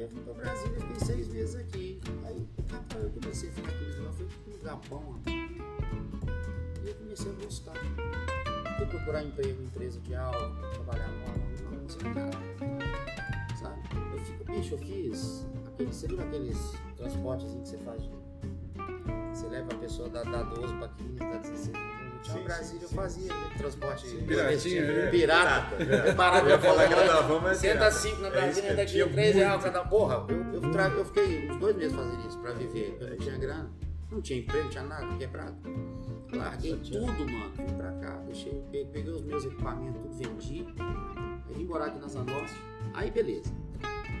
Aí 0.00 0.04
eu 0.04 0.08
fui 0.08 0.22
pra 0.22 0.32
Brasília, 0.32 0.80
fiquei 0.80 1.06
seis 1.06 1.28
meses 1.28 1.54
aqui. 1.56 2.00
Aí, 2.24 2.48
eu 3.02 3.10
comecei 3.10 3.50
a 3.50 3.52
ficar 3.52 3.68
aqui 3.68 4.00
lá, 4.00 4.10
foi 4.12 4.26
um 4.26 4.56
lugar 4.56 4.80
bom. 4.88 5.14
E 5.26 6.88
eu 6.88 6.94
comecei 6.94 7.30
a 7.30 7.44
gostar. 7.44 7.74
Fui 8.78 8.86
procurar 8.86 9.22
emprego, 9.22 9.62
empresa 9.62 10.00
de 10.00 10.14
aula, 10.14 10.56
trabalhar 10.72 11.06
lá, 11.06 11.34
não, 11.36 11.82
não 11.82 11.88
sei 11.90 12.02
nada. 12.14 12.30
Sabe? 13.60 13.82
Eu 14.14 14.18
fico, 14.20 14.44
bicho, 14.44 14.72
eu 14.72 14.78
fiz 14.78 15.46
aquele, 15.66 15.92
você 15.92 16.08
viu 16.08 16.22
aqueles 16.22 16.72
transportes 16.96 17.52
que 17.52 17.68
você 17.68 17.76
faz? 17.76 18.02
Você 19.34 19.48
leva 19.48 19.70
a 19.70 19.76
pessoa 19.76 20.08
da, 20.08 20.22
da 20.22 20.44
12 20.44 20.74
pra 20.78 20.88
15, 20.88 21.18
da 21.18 21.36
16. 21.36 21.99
Eu 22.20 22.24
tinha 22.24 22.36
Sim, 22.36 22.44
Brasília, 22.44 22.64
sim, 22.78 22.78
eu 22.82 22.88
sim. 22.88 22.94
fazia 22.94 23.32
aquele 23.34 23.54
transporte 23.58 24.06
Piratinha, 24.16 24.82
né? 25.04 25.10
pirata. 25.10 25.76
É. 25.82 26.10
Eu 26.10 26.14
parava 26.16 26.44
Eu 26.46 26.50
ia 26.50 26.56
na 26.56 26.62
falar 26.62 26.86
que 26.88 26.92
era 26.94 27.22
da 27.22 27.40
mas 27.40 27.56
Senta 27.58 27.90
cinco 27.90 28.20
na 28.20 28.28
É 28.28 28.30
Brasília, 28.30 28.62
mesmo, 28.62 28.76
daqui 28.76 28.92
tinha 28.92 29.08
3 29.08 29.34
reais 29.36 29.62
cada. 29.64 29.84
Porra, 29.84 30.26
eu, 30.28 30.54
eu, 30.62 30.70
tra- 30.70 30.88
eu 30.88 31.04
fiquei 31.06 31.50
uns 31.50 31.56
dois 31.56 31.76
meses 31.76 31.96
fazendo 31.96 32.28
isso 32.28 32.38
pra 32.38 32.52
viver. 32.52 32.96
Eu 33.00 33.08
não 33.10 33.16
tinha 33.16 33.38
grana, 33.38 33.70
não 34.12 34.20
tinha 34.20 34.38
emprego, 34.38 34.64
não 34.64 34.70
tinha 34.70 34.84
nada, 34.84 35.16
quebrado. 35.16 35.56
Larguei 36.32 36.76
tudo, 36.76 37.26
mano. 37.30 37.52
Vim 37.56 37.74
pra 37.76 37.92
cá, 37.92 38.16
deixei, 38.26 38.62
pe- 38.70 38.86
peguei 38.92 39.12
os 39.12 39.22
meus 39.22 39.44
equipamentos, 39.44 40.02
tudo 40.02 40.14
vendi. 40.14 40.66
Aí 41.48 41.54
vim 41.54 41.64
morar 41.64 41.86
aqui 41.86 41.98
na 41.98 42.06
Zanorte. 42.08 42.54
Aí 42.94 43.10
beleza. 43.10 43.52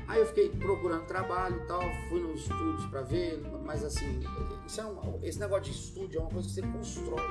Aí 0.08 0.18
eu 0.18 0.26
fiquei 0.26 0.48
procurando 0.48 1.04
trabalho 1.06 1.56
e 1.62 1.66
tal, 1.68 1.82
fui 2.08 2.20
nos 2.20 2.40
estúdios 2.40 2.84
pra 2.86 3.02
ver, 3.02 3.40
mas 3.64 3.84
assim, 3.84 4.18
isso 4.66 4.80
é 4.80 4.84
um- 4.84 5.20
esse 5.22 5.38
negócio 5.38 5.64
de 5.64 5.70
estúdio 5.70 6.18
é 6.18 6.20
uma 6.22 6.30
coisa 6.30 6.48
que 6.48 6.54
você 6.54 6.62
constrói. 6.62 7.22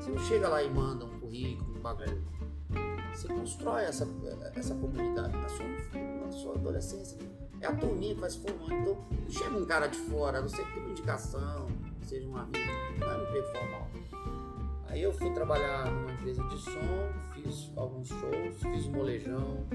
Você 0.00 0.10
não 0.10 0.18
chega 0.18 0.48
lá 0.48 0.62
e 0.62 0.70
manda 0.70 1.04
um 1.04 1.20
currículo, 1.20 1.76
um 1.76 1.80
bagulho. 1.82 2.24
Você 3.12 3.28
constrói 3.28 3.82
essa, 3.82 4.08
essa 4.54 4.74
comunidade 4.74 5.36
na 5.36 5.48
sua, 5.50 5.66
na 6.24 6.32
sua 6.32 6.54
adolescência. 6.54 7.18
É 7.60 7.66
a 7.66 7.76
turminha 7.76 8.14
que 8.14 8.20
vai 8.22 8.30
se 8.30 8.38
formando. 8.38 8.72
Então, 8.72 9.06
não 9.10 9.30
chega 9.30 9.56
um 9.58 9.66
cara 9.66 9.88
de 9.88 9.98
fora, 9.98 10.40
não 10.40 10.48
ser 10.48 10.64
que 10.72 10.78
uma 10.78 10.88
indicação, 10.88 11.66
seja 12.06 12.26
um 12.26 12.34
amigo, 12.34 12.58
não 12.98 13.10
é 13.10 13.18
um 13.18 13.22
emprego 13.24 13.46
formal. 13.48 13.88
Aí 14.88 15.02
eu 15.02 15.12
fui 15.12 15.30
trabalhar 15.34 15.84
numa 15.84 16.12
empresa 16.12 16.42
de 16.44 16.58
som, 16.58 17.12
fiz 17.34 17.70
alguns 17.76 18.08
shows, 18.08 18.62
fiz 18.62 18.86
o 18.86 18.90
molejão, 18.92 19.66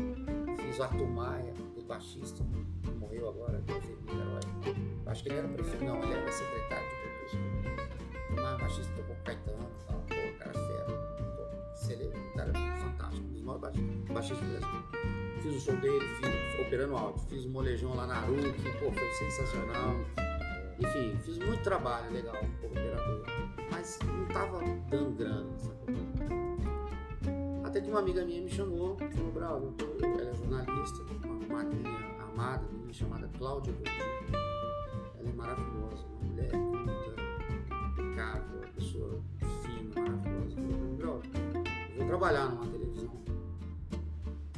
fiz 0.58 0.80
o 0.80 0.84
Arthur 0.84 1.08
Maia, 1.08 1.54
o 1.78 1.84
baixista, 1.84 2.44
que 2.82 2.90
morreu 2.90 3.30
agora, 3.30 3.62
que 3.62 3.74
é 3.74 3.76
o 3.76 4.20
herói. 4.20 4.76
Acho 5.06 5.22
que 5.22 5.30
ele 5.30 5.38
era 5.38 5.48
prefeito, 5.48 5.86
não, 5.86 6.02
ele 6.02 6.14
era 6.14 6.32
secretário 6.32 6.88
de 6.90 7.38
cultura. 7.38 8.42
Mas 8.42 8.56
o 8.56 8.58
baixista 8.58 8.94
tocou 8.96 9.16
com 9.16 9.24
Caetano 9.24 9.75
ele 11.96 12.12
é 12.14 12.18
um 12.18 12.38
cara 12.38 12.54
fantástico, 12.80 13.28
um 13.28 13.32
dos 13.32 13.42
maiores 13.42 13.80
baixistas. 14.12 14.48
Fiz 15.42 15.56
o 15.56 15.60
show 15.60 15.76
dele, 15.78 16.06
fiz, 16.16 16.66
operando 16.66 16.98
áudio, 16.98 17.22
fiz 17.28 17.46
o 17.46 17.50
molejão 17.50 17.96
lá 17.96 18.08
na 18.08 18.18
Aru, 18.18 18.36
que 18.36 18.72
pô, 18.80 18.92
foi 18.92 19.12
sensacional. 19.14 19.96
Enfim, 20.80 21.18
fiz 21.24 21.38
muito 21.38 21.64
trabalho 21.64 22.12
legal 22.12 22.36
por 22.60 22.68
operador, 22.68 23.24
mas 23.72 24.00
não 24.04 24.26
tava 24.28 24.60
dando 24.90 25.16
grana, 25.18 25.58
sacou? 25.58 25.96
Até 27.64 27.82
que 27.82 27.90
uma 27.90 28.00
amiga 28.00 28.26
minha 28.26 28.42
me 28.42 28.50
chamou, 28.50 28.98
falou, 28.98 29.32
Brau, 29.32 29.74
ela 30.02 30.30
é 30.30 30.34
jornalista, 30.34 31.04
uma 31.24 31.58
madrinha 31.58 32.16
amada, 32.20 32.64
minha 32.72 32.94
chamada 32.94 33.30
Cláudia 33.38 33.74
Godinho. 33.74 33.96
Ela 35.20 35.30
é 35.30 35.34
maravilhosa, 35.34 36.06
uma 36.08 36.30
mulher 36.30 36.52
bonita, 36.52 37.16
impecável, 37.92 38.58
uma 38.58 38.68
pessoa 38.68 39.22
fina, 39.64 40.02
maravilhosa 40.02 40.85
culta, 42.06 42.08
trabalhar 42.08 42.50
numa 42.50 42.68
televisão, 42.68 43.22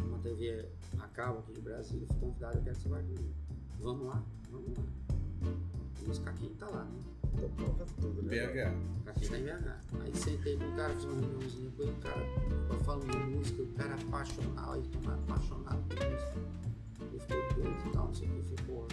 numa 0.01 0.19
TV 0.19 0.69
a 0.99 1.07
cabo 1.07 1.39
aqui 1.39 1.53
de 1.53 1.62
Brasília, 1.62 2.07
fui 2.07 2.17
convidado, 2.19 2.57
eu 2.57 2.63
quero 2.63 2.75
que 2.75 2.81
você 2.81 2.89
vai 2.89 3.01
comigo. 3.01 3.33
Vamos 3.79 4.07
lá, 4.07 4.23
vamos 4.51 4.77
lá. 4.77 4.83
E 6.05 6.10
os 6.10 6.19
Caquinho 6.19 6.55
tá 6.55 6.67
lá, 6.67 6.83
né? 6.83 7.01
Tocava 7.57 7.86
tudo, 8.01 8.23
né? 8.23 8.47
BH. 8.47 9.05
Caqui 9.05 9.29
tá 9.29 9.38
em 9.38 9.43
BH. 9.43 10.01
Aí 10.01 10.15
sentei 10.15 10.57
com 10.57 10.65
o 10.65 10.75
cara, 10.75 10.93
fiz 10.93 11.05
uma 11.05 11.21
reuniãozinha 11.21 11.71
com 11.71 11.83
ele, 11.83 11.91
o 11.91 11.95
cara 11.95 12.25
eu 12.69 12.79
falando 12.79 13.12
de 13.12 13.36
música, 13.36 13.62
o 13.62 13.67
cara 13.73 13.93
apaixonado, 13.93 14.71
aí 14.73 14.83
como 14.93 15.12
apaixonado 15.12 15.83
por 15.88 16.10
música. 16.10 16.33
Eu 17.13 17.19
fiquei 17.19 17.38
doido 17.55 17.88
e 17.88 17.89
tal, 17.91 18.07
não 18.07 18.13
sei 18.13 18.27
o 18.27 18.31
que, 18.31 18.38
eu 18.38 18.57
falei, 18.57 18.65
porra, 18.65 18.88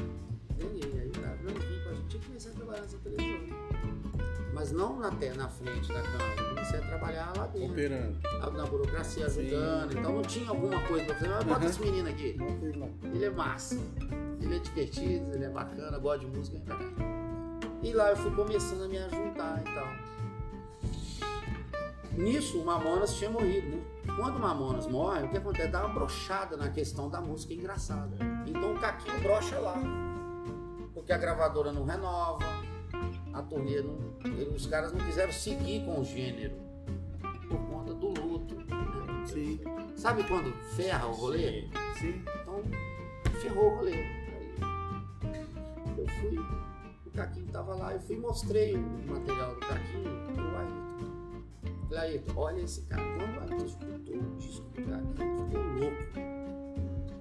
ganhei. 0.59 1.01
Aí 1.01 1.09
o 1.09 1.13
cara, 1.13 1.37
não, 1.43 1.55
vim 1.55 1.83
com 1.83 1.89
a 1.89 1.95
gente, 1.95 2.09
tinha 2.09 2.21
que 2.21 2.27
começar 2.27 2.51
a 2.51 2.53
trabalhar 2.53 2.81
nessa 2.83 2.99
televisão. 2.99 4.04
Mas 4.55 4.71
não 4.73 4.99
na, 5.01 5.11
te- 5.11 5.31
na 5.31 5.49
frente 5.49 5.89
da 5.89 6.01
câmera, 6.01 6.41
eu 6.41 6.49
comecei 6.51 6.79
a 6.79 6.83
trabalhar 6.83 7.33
lá 7.37 7.47
dentro. 7.49 7.73
Operando. 7.73 8.19
Na 8.57 8.65
burocracia, 8.67 9.29
Sim. 9.29 9.41
ajudando. 9.49 9.99
Então 9.99 10.13
não 10.13 10.23
tinha 10.23 10.49
alguma 10.49 10.81
coisa 10.83 11.05
pra 11.07 11.15
fazer. 11.17 11.29
Mas 11.29 11.45
bota 11.45 11.67
esse 11.67 11.81
menino 11.81 12.09
aqui. 12.09 12.37
Ele 13.13 13.25
é 13.25 13.31
massa. 13.31 13.77
Ele 14.41 14.57
é 14.57 14.59
divertido, 14.61 15.33
ele 15.35 15.45
é 15.45 15.49
bacana, 15.51 15.99
gosta 15.99 16.21
de 16.21 16.27
música, 16.27 16.61
cá. 16.61 16.79
E 17.83 17.93
lá 17.93 18.11
eu 18.11 18.17
fui 18.17 18.31
começando 18.35 18.83
a 18.85 18.89
me 18.89 18.97
ajuntar 18.99 19.61
e 19.67 19.75
tal. 19.75 19.89
Nisso 22.17 22.61
o 22.61 22.65
Mamonas 22.65 23.15
tinha 23.17 23.29
morrido, 23.31 23.69
né? 23.77 23.83
Quando 24.17 24.37
o 24.37 24.41
Mamonas 24.41 24.87
morre, 24.87 25.25
o 25.25 25.29
que 25.29 25.37
acontece? 25.37 25.69
Dá 25.69 25.85
uma 25.85 25.95
brochada 25.95 26.57
na 26.57 26.69
questão 26.71 27.11
da 27.11 27.21
música 27.21 27.53
engraçada. 27.55 28.17
Então 28.47 28.75
o 28.75 28.79
Caquinho 28.79 29.21
brocha 29.21 29.59
lá. 29.59 29.75
Porque 30.95 31.13
a 31.13 31.19
gravadora 31.19 31.73
não 31.73 31.85
renova, 31.85 32.45
a 33.35 33.43
turnê 33.43 33.83
não. 33.83 33.99
Os 34.55 34.67
caras 34.67 34.93
não 34.93 35.05
quiseram 35.05 35.33
seguir 35.33 35.85
com 35.85 36.01
o 36.01 36.05
gênero. 36.05 36.55
Por 37.49 37.59
conta 37.67 37.93
do 37.95 38.09
luto. 38.09 38.55
né? 38.55 38.65
Sim, 39.27 39.61
Sabe 39.97 40.23
quando 40.25 40.53
ferra 40.77 41.07
o 41.07 41.13
rolê? 41.13 41.69
sim. 41.99 42.23
Então, 42.43 42.63
ferrou 43.41 43.73
o 43.73 43.77
rolê. 43.77 43.93
Aí, 43.95 45.47
eu 45.99 46.07
fui, 46.09 46.39
o 47.07 47.11
Caquinho 47.13 47.47
tava 47.53 47.75
lá, 47.75 47.93
eu 47.95 48.01
fui 48.01 48.17
e 48.17 48.21
mostrei 48.21 48.75
o 48.77 48.81
material 49.07 49.55
do 49.55 49.61
Caquinho 49.61 50.11
pro 50.35 50.57
Ayrton. 50.57 51.89
Falei, 51.89 52.11
Ayrton, 52.11 52.33
olha 52.37 52.61
esse 52.63 52.83
cara. 52.83 53.03
Quando 53.03 53.37
o 53.37 53.41
Ayrton 53.41 53.65
escutou 53.67 54.17
o 54.17 54.37
disco 54.37 54.67
do 54.71 54.83
Caquinho, 54.83 55.47
ficou 55.47 55.63
louco. 55.79 56.54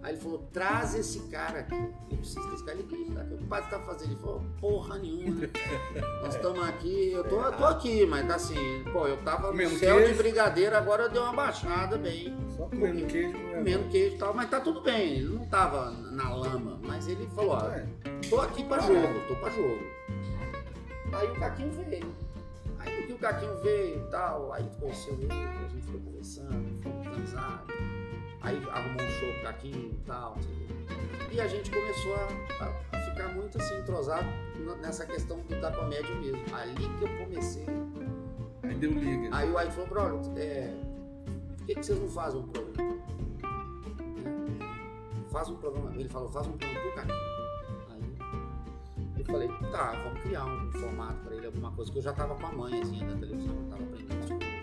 Aí 0.04 0.12
ele 0.14 0.22
falou, 0.22 0.40
traz 0.52 0.96
esse 0.96 1.20
cara 1.30 1.60
aqui. 1.60 1.76
Eu 2.12 2.18
preciso 2.18 2.50
desse 2.52 2.66
cara. 2.66 2.78
Ele 2.78 2.88
liguei, 2.90 3.24
o 3.24 3.38
que 3.38 3.44
o 3.44 3.48
padre 3.48 3.70
tá 3.70 3.80
fazendo? 3.80 4.12
Ele 4.12 4.20
falou, 4.20 4.42
porra 4.60 5.00
nenhuma. 5.00 5.50
Nós 6.22 6.36
estamos 6.36 6.62
aqui, 6.68 7.12
eu 7.14 7.24
tô, 7.24 7.42
eu 7.42 7.52
tô 7.54 7.64
aqui, 7.66 8.06
mas 8.06 8.30
assim, 8.30 8.84
pô, 8.92 9.08
eu 9.08 9.16
tava 9.24 9.44
no 9.44 9.48
Comendo 9.54 9.78
céu 9.78 9.96
de 10.00 10.04
queijo. 10.06 10.18
brigadeiro, 10.18 10.76
agora 10.76 11.08
deu 11.08 11.22
uma 11.24 11.32
baixada 11.34 11.98
bem 11.98 12.36
Só 12.58 12.66
comendo 12.66 13.06
queijo 13.08 13.32
não 13.32 13.50
é. 13.50 13.54
comendo 13.56 13.90
queijo 13.90 14.16
e 14.16 14.18
tal, 14.20 14.34
mas 14.34 14.50
tá 14.50 14.60
tudo 14.60 14.82
bem, 14.82 15.14
ele 15.20 15.36
não 15.36 15.46
tava 15.48 15.90
na 15.92 16.34
lama, 16.36 16.78
mas 16.84 17.08
ele 17.08 17.26
falou, 17.34 17.52
ó, 17.54 17.68
É. 17.70 17.86
tô 18.30 18.42
aqui 18.42 18.64
pra 18.66 18.80
jogo, 18.82 19.08
tô 19.30 19.36
pra 19.38 19.50
jogo. 19.52 19.80
Aí 21.14 21.30
o 21.32 21.36
Caquinho 21.40 21.72
veio. 21.72 22.14
Aí 22.80 23.12
o 23.14 23.18
Caquinho 23.20 23.56
veio 23.62 23.98
e 24.06 24.12
tal, 24.12 24.52
aí 24.52 24.66
conheceu 24.80 25.14
ele, 25.14 25.32
a 25.32 25.68
gente 25.70 25.86
foi 25.86 26.00
conversando, 26.02 26.82
fomos 26.84 27.08
transar. 27.08 27.64
Aí 28.44 28.62
arrumou 28.72 29.02
um 29.02 29.10
show 29.10 29.42
Caquinho 29.42 29.92
e 29.92 29.98
tal. 30.06 30.38
E 31.32 31.40
a 31.42 31.48
gente 31.48 31.72
começou 31.72 32.14
a, 32.16 32.28
a- 32.66 33.00
ficar 33.02 33.30
muito 33.30 33.58
assim, 33.58 33.78
entrosado 33.80 34.28
nessa 34.82 35.06
questão 35.06 35.40
do- 35.42 35.60
da 35.62 35.72
comédia 35.72 36.14
mesmo. 36.16 36.44
Ali 36.56 36.76
que 37.00 37.04
eu 37.06 37.18
comecei. 37.18 37.66
Aí 38.64 38.76
deu 38.76 38.92
liga. 38.92 39.30
Aí 39.36 39.50
o 39.52 39.58
Ayrton 39.58 39.86
falou, 39.86 39.90
brother, 39.90 40.44
é, 40.44 40.74
por 41.58 41.66
que, 41.66 41.76
que 41.76 41.84
vocês 41.86 42.00
não 42.00 42.10
fazem 42.10 42.40
um 42.42 42.48
programa? 42.48 42.94
Né? 42.94 43.00
Faz 45.32 45.50
um 45.50 45.56
programa. 45.58 45.92
Ele 45.96 46.10
falou, 46.10 46.30
faz 46.30 46.48
um 46.48 46.52
programa 46.54 46.82
pro 46.82 46.94
Caquinho. 46.96 47.34
Aí 47.90 49.20
eu 49.20 49.26
falei, 49.26 49.48
tá, 49.72 49.92
vamos 50.04 50.22
criar 50.22 50.46
um 50.46 50.72
formato 50.74 51.16
pra 51.24 51.36
ele, 51.36 51.46
alguma 51.46 51.72
coisa, 51.72 51.92
que 51.92 51.98
eu 51.98 52.04
já 52.04 52.14
tava 52.14 52.36
com 52.36 52.46
a 52.46 52.52
mãezinha 52.52 53.06
da 53.08 53.16
televisão, 53.16 53.56
eu 53.56 53.70
tava 53.70 53.84
aprendendo 53.84 54.24
as 54.24 54.30
coisas. 54.30 54.63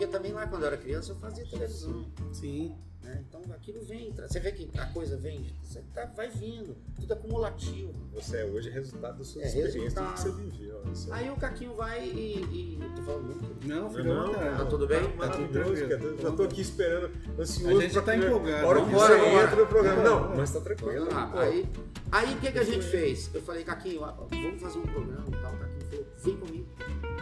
Porque 0.00 0.10
também 0.12 0.32
lá 0.32 0.46
quando 0.46 0.62
eu 0.62 0.68
era 0.68 0.78
criança 0.78 1.12
eu 1.12 1.16
fazia 1.16 1.44
televisão. 1.44 2.06
Sim. 2.32 2.74
Né? 3.02 3.22
Então 3.28 3.42
aquilo 3.52 3.82
vem, 3.82 4.10
você 4.14 4.40
vê 4.40 4.50
que 4.52 4.70
a 4.78 4.86
coisa 4.86 5.14
vem, 5.16 5.54
você 5.62 5.82
tá, 5.94 6.06
vai 6.06 6.30
vindo, 6.30 6.74
tudo 6.98 7.12
acumulativo. 7.12 7.92
Você 8.14 8.38
é 8.38 8.44
hoje 8.46 8.70
resultado 8.70 9.18
da 9.18 9.24
sua 9.24 9.42
É, 9.42 9.46
experiência, 9.46 10.00
do 10.02 10.12
que 10.12 10.20
você 10.20 10.30
viveu. 10.32 10.78
É- 10.80 11.12
Aí 11.12 11.30
o 11.30 11.36
Caquinho 11.36 11.74
vai 11.74 12.02
e. 12.08 12.78
e 12.78 12.78
tô 12.96 13.02
falando 13.02 13.24
muito. 13.26 13.68
Não, 13.68 13.90
fica 13.90 14.02
Não, 14.04 14.26
vontade. 14.28 14.56
Tá 14.56 14.64
tudo 14.64 14.86
bem? 14.86 15.02
Tá 15.02 15.28
Tá 15.28 15.36
tudo 15.36 15.48
tranquilo. 15.52 16.18
Já 16.22 16.32
tô 16.32 16.42
aqui 16.44 16.60
esperando, 16.62 17.10
ansioso. 17.38 17.76
A 17.78 17.80
gente 17.82 17.94
já 17.94 18.02
pra 18.02 18.12
tá 18.14 18.18
empolgado. 18.18 18.64
A 18.64 18.68
hora 18.68 18.80
que 18.80 18.86
Vambora, 18.86 19.14
você 19.14 19.20
vambora. 19.20 19.44
entra 19.44 19.56
no 19.56 19.66
programa. 19.66 20.02
Não, 20.02 20.18
Vambora. 20.20 20.36
mas 20.38 20.50
tá 20.52 20.60
tranquilo. 20.60 21.08
Lá. 21.12 21.40
Aí, 21.42 21.68
aí 22.10 22.34
o 22.34 22.40
que, 22.40 22.52
que 22.52 22.58
a 22.58 22.64
gente 22.64 22.86
fez? 22.86 23.30
Eu 23.34 23.42
falei, 23.42 23.64
Caquinho, 23.64 24.00
vamos 24.00 24.62
fazer 24.62 24.78
um 24.78 24.82
programa 24.82 25.26
e 25.28 25.30
tal. 25.42 25.52
O 25.54 25.58
Caquinho 25.58 25.86
falou, 25.90 26.06
vem 26.24 26.36
comigo. 26.38 26.66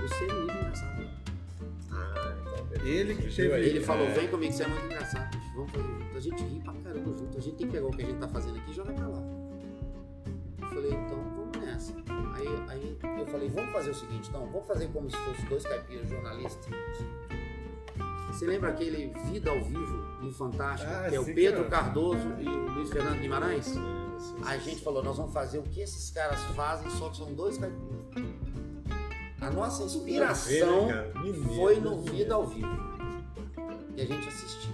Você 0.01 0.25
é 0.25 0.33
muito 0.33 0.53
engraçado. 0.53 1.08
Ele 2.85 3.15
que 3.15 3.35
teve-. 3.35 3.55
Ele 3.67 3.81
falou, 3.81 4.07
É. 4.07 4.13
vem 4.13 4.29
comigo, 4.29 4.53
você 4.53 4.63
é 4.65 4.69
muito 4.69 4.85
engraçado. 4.87 5.37
bicho. 5.37 5.53
Vamos 5.55 5.71
fazer 5.73 5.85
junto. 5.89 6.17
A 6.17 6.21
gente 6.21 6.43
ri 6.45 6.61
pra 6.61 6.73
caramba 6.75 7.17
junto. 7.19 7.39
A 7.39 7.41
gente 7.41 7.57
tem 7.57 7.67
que 7.67 7.73
pegar 7.73 7.87
o 7.87 7.91
que 7.91 8.03
a 8.03 8.07
gente 8.07 8.19
tá 8.19 8.29
fazendo 8.29 8.59
aqui 8.59 8.71
e 8.71 8.75
jogar 8.75 8.93
pra 8.95 9.07
lá. 9.09 9.23
Eu 10.61 10.69
falei, 10.69 10.91
então 10.93 11.25
vamos 11.37 11.59
nessa. 11.67 11.95
Aí, 12.35 12.47
aí 12.69 12.99
eu 13.19 13.27
falei, 13.27 13.49
vamos 13.49 13.73
fazer 13.73 13.91
o 13.91 13.95
seguinte, 13.95 14.29
então, 14.29 14.47
vamos 14.47 14.67
fazer 14.67 14.87
como 14.89 15.11
se 15.11 15.17
fossem 15.17 15.45
dois 15.47 15.63
caipiras 15.65 16.09
jornalistas. 16.09 16.67
Você 18.31 18.47
lembra 18.47 18.69
aquele 18.71 19.13
Vida 19.33 19.51
ao 19.51 19.61
Vivo 19.65 19.97
no 20.23 20.33
Fantástico, 20.33 20.91
Ah, 20.93 21.09
que 21.09 21.17
é 21.17 21.21
o 21.21 21.25
sim, 21.25 21.35
Pedro 21.35 21.65
cara. 21.65 21.83
Cardoso 21.85 22.29
e 22.39 22.47
o 22.49 22.73
Luiz 22.75 22.91
Fernando 22.91 23.19
Guimarães? 23.21 23.65
Sim, 23.65 23.83
sim, 24.19 24.35
A 24.45 24.57
gente 24.59 24.83
falou, 24.83 25.03
nós 25.03 25.17
vamos 25.17 25.33
fazer 25.33 25.59
o 25.59 25.63
que 25.63 25.81
esses 25.81 26.11
caras 26.11 26.39
fazem, 26.55 26.89
só 26.91 27.09
que 27.09 27.17
são 27.17 27.33
dois 27.33 27.59
caipiras. 27.59 27.89
A 29.41 29.51
nossa 29.51 29.87
Ver, 29.87 29.95
inspiração 29.95 30.87
né, 30.87 30.93
cara? 30.93 31.21
Mineiro, 31.21 31.55
foi 31.55 31.81
no. 31.81 32.03
Vida 32.03 32.35
ao 32.35 32.47
Vivo. 32.47 32.69
E 33.97 34.01
a 34.01 34.05
gente 34.05 34.29
assistiu. 34.29 34.73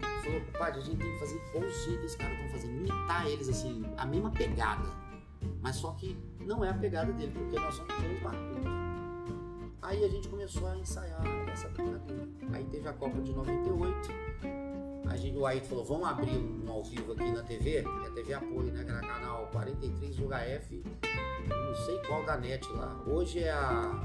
Falou, 0.00 0.40
padre, 0.58 0.80
a 0.80 0.84
gente 0.84 0.98
tem 0.98 1.12
que 1.12 1.18
fazer 1.18 1.36
igualzinho 1.48 1.98
que 1.98 2.04
esses 2.06 2.16
caras 2.16 2.34
estão 2.34 2.50
fazendo. 2.50 2.78
Imitar 2.78 3.26
eles, 3.26 3.48
assim, 3.48 3.84
a 3.96 4.06
mesma 4.06 4.30
pegada. 4.30 4.88
Mas 5.60 5.76
só 5.76 5.92
que 5.92 6.16
não 6.40 6.64
é 6.64 6.70
a 6.70 6.74
pegada 6.74 7.12
dele, 7.12 7.32
porque 7.32 7.58
nós 7.58 7.74
somos 7.74 7.94
dois 7.94 8.22
barbudos. 8.22 8.64
Aí 9.82 10.02
a 10.02 10.08
gente 10.08 10.28
começou 10.28 10.66
a 10.66 10.76
ensaiar 10.78 11.22
essa 11.52 11.68
brincadeira. 11.68 12.26
Aí 12.52 12.64
teve 12.64 12.88
a 12.88 12.92
Copa 12.94 13.20
de 13.20 13.32
98. 13.32 14.08
A 15.08 15.16
gente, 15.16 15.36
o 15.36 15.46
Ayrton 15.46 15.68
falou, 15.68 15.84
vamos 15.84 16.08
abrir 16.08 16.30
um 16.36 16.70
ao 16.70 16.82
vivo 16.82 17.12
aqui 17.12 17.30
na 17.30 17.42
TV, 17.42 17.82
que 17.82 17.88
é 18.04 18.08
a 18.08 18.10
TV 18.10 18.34
Apoio, 18.34 18.72
né? 18.72 18.84
Que 18.84 18.90
era 18.90 19.00
canal 19.00 19.48
43 19.52 20.18
UHF, 20.18 20.82
não 21.48 21.74
sei 21.86 21.98
qual 22.06 22.24
da 22.24 22.36
net 22.36 22.66
lá. 22.72 23.02
Hoje 23.06 23.40
é 23.40 23.50
a. 23.50 24.02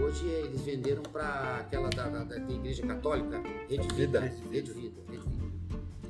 Hoje 0.00 0.26
eles 0.28 0.60
venderam 0.62 1.02
pra 1.02 1.58
aquela 1.60 1.88
da, 1.90 2.08
da, 2.08 2.24
da 2.24 2.36
igreja 2.36 2.86
católica, 2.86 3.40
Rede 3.68 3.88
Vida. 3.94 4.20
Vida. 4.20 4.34
Rede 4.50 4.72
Vida, 4.72 5.00
Rede 5.10 5.28
Vida. 5.28 5.46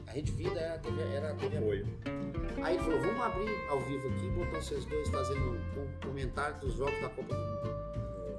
A 0.07 0.11
Rede 0.12 0.33
Vida 0.33 0.61
era 0.61 0.75
a 0.75 0.79
TV, 0.79 1.03
era 1.03 1.31
a 1.31 1.35
TV 1.35 1.57
Apoio. 1.59 1.87
Aí 2.62 2.75
ele 2.77 2.85
falou, 2.85 3.01
vamos 3.01 3.21
abrir 3.21 3.49
ao 3.69 3.81
vivo 3.81 4.09
aqui, 4.09 4.29
botar 4.31 4.61
vocês 4.62 4.85
dois 4.87 5.09
fazendo 5.09 5.40
um 5.53 5.59
com- 5.75 6.09
comentário 6.09 6.59
dos 6.61 6.75
jogos 6.75 7.01
da 7.01 7.09
Copa 7.11 7.35
do 7.35 7.40
Mundo. 7.40 7.86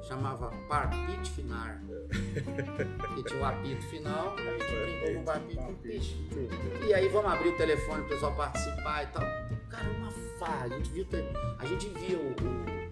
Chamava 0.03 0.51
Parpite 0.69 1.31
Finar. 1.31 1.81
que 3.15 3.23
tinha 3.23 3.41
o 3.41 3.45
apito 3.45 3.81
final, 3.87 4.35
a 4.37 4.41
gente 4.41 4.65
brincou 4.65 5.13
com 5.15 5.21
o 5.21 5.25
parpite 5.25 5.57
com 5.57 6.81
o. 6.81 6.85
E 6.85 6.93
aí 6.93 7.07
vamos 7.09 7.31
abrir 7.31 7.49
o 7.49 7.57
telefone 7.57 7.99
pro 8.01 8.09
pessoal 8.09 8.35
participar 8.35 9.03
e 9.03 9.07
tal. 9.07 9.23
Cara, 9.69 9.89
uma 9.97 10.11
farra. 10.39 10.65
A 10.65 10.69
gente 10.69 10.89
viu, 10.91 11.05
a 11.59 11.65
gente 11.65 11.89
via 11.89 12.17
o, 12.17 12.35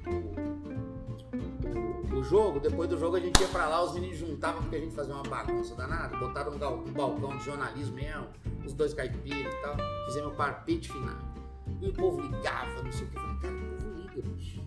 o, 0.09 2.13
o- 2.13 2.19
o 2.19 2.23
jogo, 2.23 2.59
depois 2.59 2.89
do 2.89 2.97
jogo 2.97 3.17
a 3.17 3.19
gente 3.19 3.39
ia 3.41 3.47
pra 3.49 3.67
lá, 3.67 3.83
os 3.83 3.93
meninos 3.93 4.17
juntavam 4.17 4.61
porque 4.61 4.77
a 4.77 4.79
gente 4.79 4.95
fazia 4.95 5.13
uma 5.13 5.23
bagunça 5.23 5.75
danada, 5.75 6.15
botaram 6.17 6.53
um, 6.53 6.57
gal- 6.57 6.77
um 6.77 6.93
balcão 6.93 7.37
de 7.37 7.43
jornalismo 7.43 7.95
mesmo, 7.95 8.27
os 8.65 8.73
dois 8.73 8.93
caipiras 8.93 9.53
e 9.53 9.57
tal, 9.61 9.75
fizemos 10.05 10.33
o 10.33 10.35
parpite 10.35 10.91
final. 10.91 11.17
E 11.81 11.89
o 11.89 11.93
povo 11.93 12.21
ligava, 12.21 12.81
não 12.83 12.91
sei 12.91 13.05
o 13.05 13.09
que. 13.09 13.17
Eu 13.17 13.21
falei, 13.21 13.37
cara, 13.41 13.53
o 13.53 13.83
povo 13.83 14.01
liga, 14.01 14.21
bicho. 14.29 14.64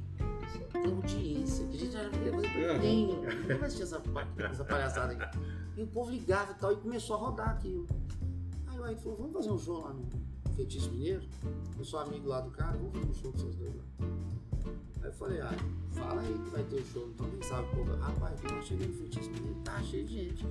Audiência, 0.87 1.67
que 1.67 1.77
a 1.77 1.81
gente 1.81 1.97
Uhum. 1.99 2.81
tem, 2.81 3.07
não 3.07 3.59
vai 3.59 3.67
assistir 3.69 3.83
essa, 3.83 4.03
essa 4.51 4.64
palhaçada 4.64 5.12
aí. 5.12 5.41
E 5.77 5.83
o 5.83 5.87
povo 5.87 6.11
ligava 6.11 6.53
e 6.53 6.55
tal, 6.57 6.73
e 6.73 6.77
começou 6.77 7.17
a 7.17 7.19
rodar 7.21 7.51
aquilo. 7.51 7.87
Aí 8.67 8.79
o 8.79 8.85
Ayrton 8.85 9.03
falou, 9.03 9.17
vamos 9.19 9.33
fazer 9.35 9.51
um 9.51 9.59
show 9.59 9.81
lá 9.83 9.93
no 9.93 10.07
Feitiço 10.55 10.91
Mineiro? 10.91 11.23
Eu 11.79 11.85
sou 11.85 12.01
amigo 12.01 12.29
lá 12.29 12.41
do 12.41 12.51
cara, 12.51 12.77
vamos 12.77 12.93
fazer 12.93 13.07
um 13.09 13.14
show 13.14 13.33
com 13.33 13.38
vocês 13.38 13.55
dois 13.57 13.75
lá. 13.75 13.83
Aí 15.03 15.09
eu 15.09 15.12
falei, 15.12 15.41
ah, 15.41 15.55
fala 15.93 16.21
aí 16.21 16.35
que 16.45 16.51
vai 16.51 16.64
ter 16.64 16.77
o 16.77 16.87
show, 16.87 17.09
então 17.14 17.31
quem 17.31 17.43
sabe, 17.43 17.69
pô, 17.75 17.85
rapaz, 17.85 18.41
quando 18.41 18.55
eu 18.57 18.62
cheguei 18.62 18.87
no 18.88 18.95
Feitiço 18.95 19.31
Mineiro, 19.31 19.61
tá 19.64 19.81
cheio 19.83 20.05
de 20.07 20.14
gente. 20.14 20.47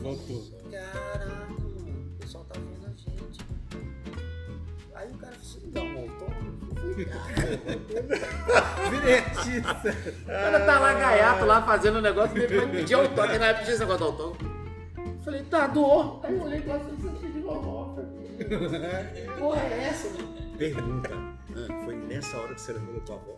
Voltou. 0.00 0.44
Caraca, 0.70 1.46
mano, 1.48 2.14
o 2.14 2.18
pessoal 2.18 2.44
tá 2.44 2.60
vendo 2.60 2.86
a 2.86 2.90
gente. 2.90 3.44
Aí 4.94 5.10
o 5.12 5.18
cara 5.18 5.32
falou 5.34 5.56
assim, 5.58 5.70
dá 5.70 5.82
um 5.82 5.94
Virei 8.90 9.18
artista. 9.18 9.94
o 10.24 10.66
tá 10.66 10.78
lá 10.78 10.92
gaiato 10.94 11.44
lá 11.44 11.62
fazendo 11.62 11.98
um 11.98 12.02
negócio, 12.02 12.34
depois 12.34 12.66
me 12.66 12.76
pediu 12.78 13.00
autógrafo, 13.00 13.38
na 13.38 13.46
época 13.46 13.64
tinha 13.64 13.74
esse 13.74 13.84
negócio 13.84 13.98
do 13.98 14.04
autógrafo. 14.06 14.56
Falei, 15.24 15.42
tá, 15.44 15.66
doou. 15.66 16.20
Aí 16.22 16.34
eu 16.34 16.42
olhei 16.42 16.60
pra 16.60 16.78
você, 16.78 17.18
cheio 17.18 17.32
de 17.32 17.40
vovó. 17.40 17.96
Que 18.36 19.38
porra 19.38 19.60
é 19.60 19.88
essa, 19.88 20.08
mano? 20.10 20.56
Pergunta. 20.56 21.10
Foi 21.84 21.96
nessa 21.96 22.36
hora 22.36 22.54
que 22.54 22.60
você 22.60 22.72
lembrou 22.74 23.00
da 23.00 23.06
tua 23.06 23.16
avó? 23.16 23.36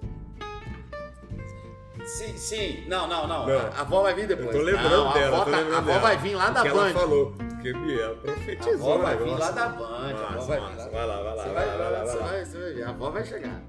Sim, 2.17 2.37
sim. 2.37 2.85
Não, 2.89 3.07
não, 3.07 3.27
não. 3.27 3.47
Não. 3.47 3.59
A, 3.59 3.63
a 3.69 3.81
avó 3.83 4.03
vai 4.03 4.15
vir 4.15 4.23
Eu 4.23 4.29
depois. 4.37 4.57
tô 4.57 4.63
lembrando 4.63 4.91
não, 4.91 5.11
a 5.11 5.13
dela. 5.13 5.37
avó, 5.37 5.45
tô 5.45 5.51
tá- 5.51 5.57
lembrando 5.59 5.75
a 5.75 5.79
avó 5.79 5.87
dela. 5.91 6.01
vai 6.01 6.17
vir 6.19 6.35
lá 6.35 6.51
da 6.51 6.53
Porque 6.63 6.69
ela 6.69 6.85
Band. 6.85 6.93
falou. 7.01 7.33
Porque 7.33 7.69
ela 7.69 8.13
A 8.13 8.17
profetizou. 8.17 8.93
avó 8.93 9.03
vai 9.03 9.17
vir 9.19 9.39
lá 9.39 9.51
da 9.51 9.69
Band. 9.69 9.87
A 9.87 10.29
avó 10.35 10.41
vai 10.45 10.61
vir. 10.61 10.77
Vai 10.91 11.07
lá, 11.07 11.23
vai 11.23 11.25
lá, 11.25 11.43
Você 11.43 11.49
vai 11.49 11.55
vai, 11.55 11.67
lá, 11.67 11.77
vai 11.77 11.93
lá, 11.93 12.05
você 12.45 12.59
vai 12.59 12.73
ver. 12.73 12.83
A 12.85 12.89
avó 12.91 13.11
vai 13.11 13.25
chegar. 13.25 13.63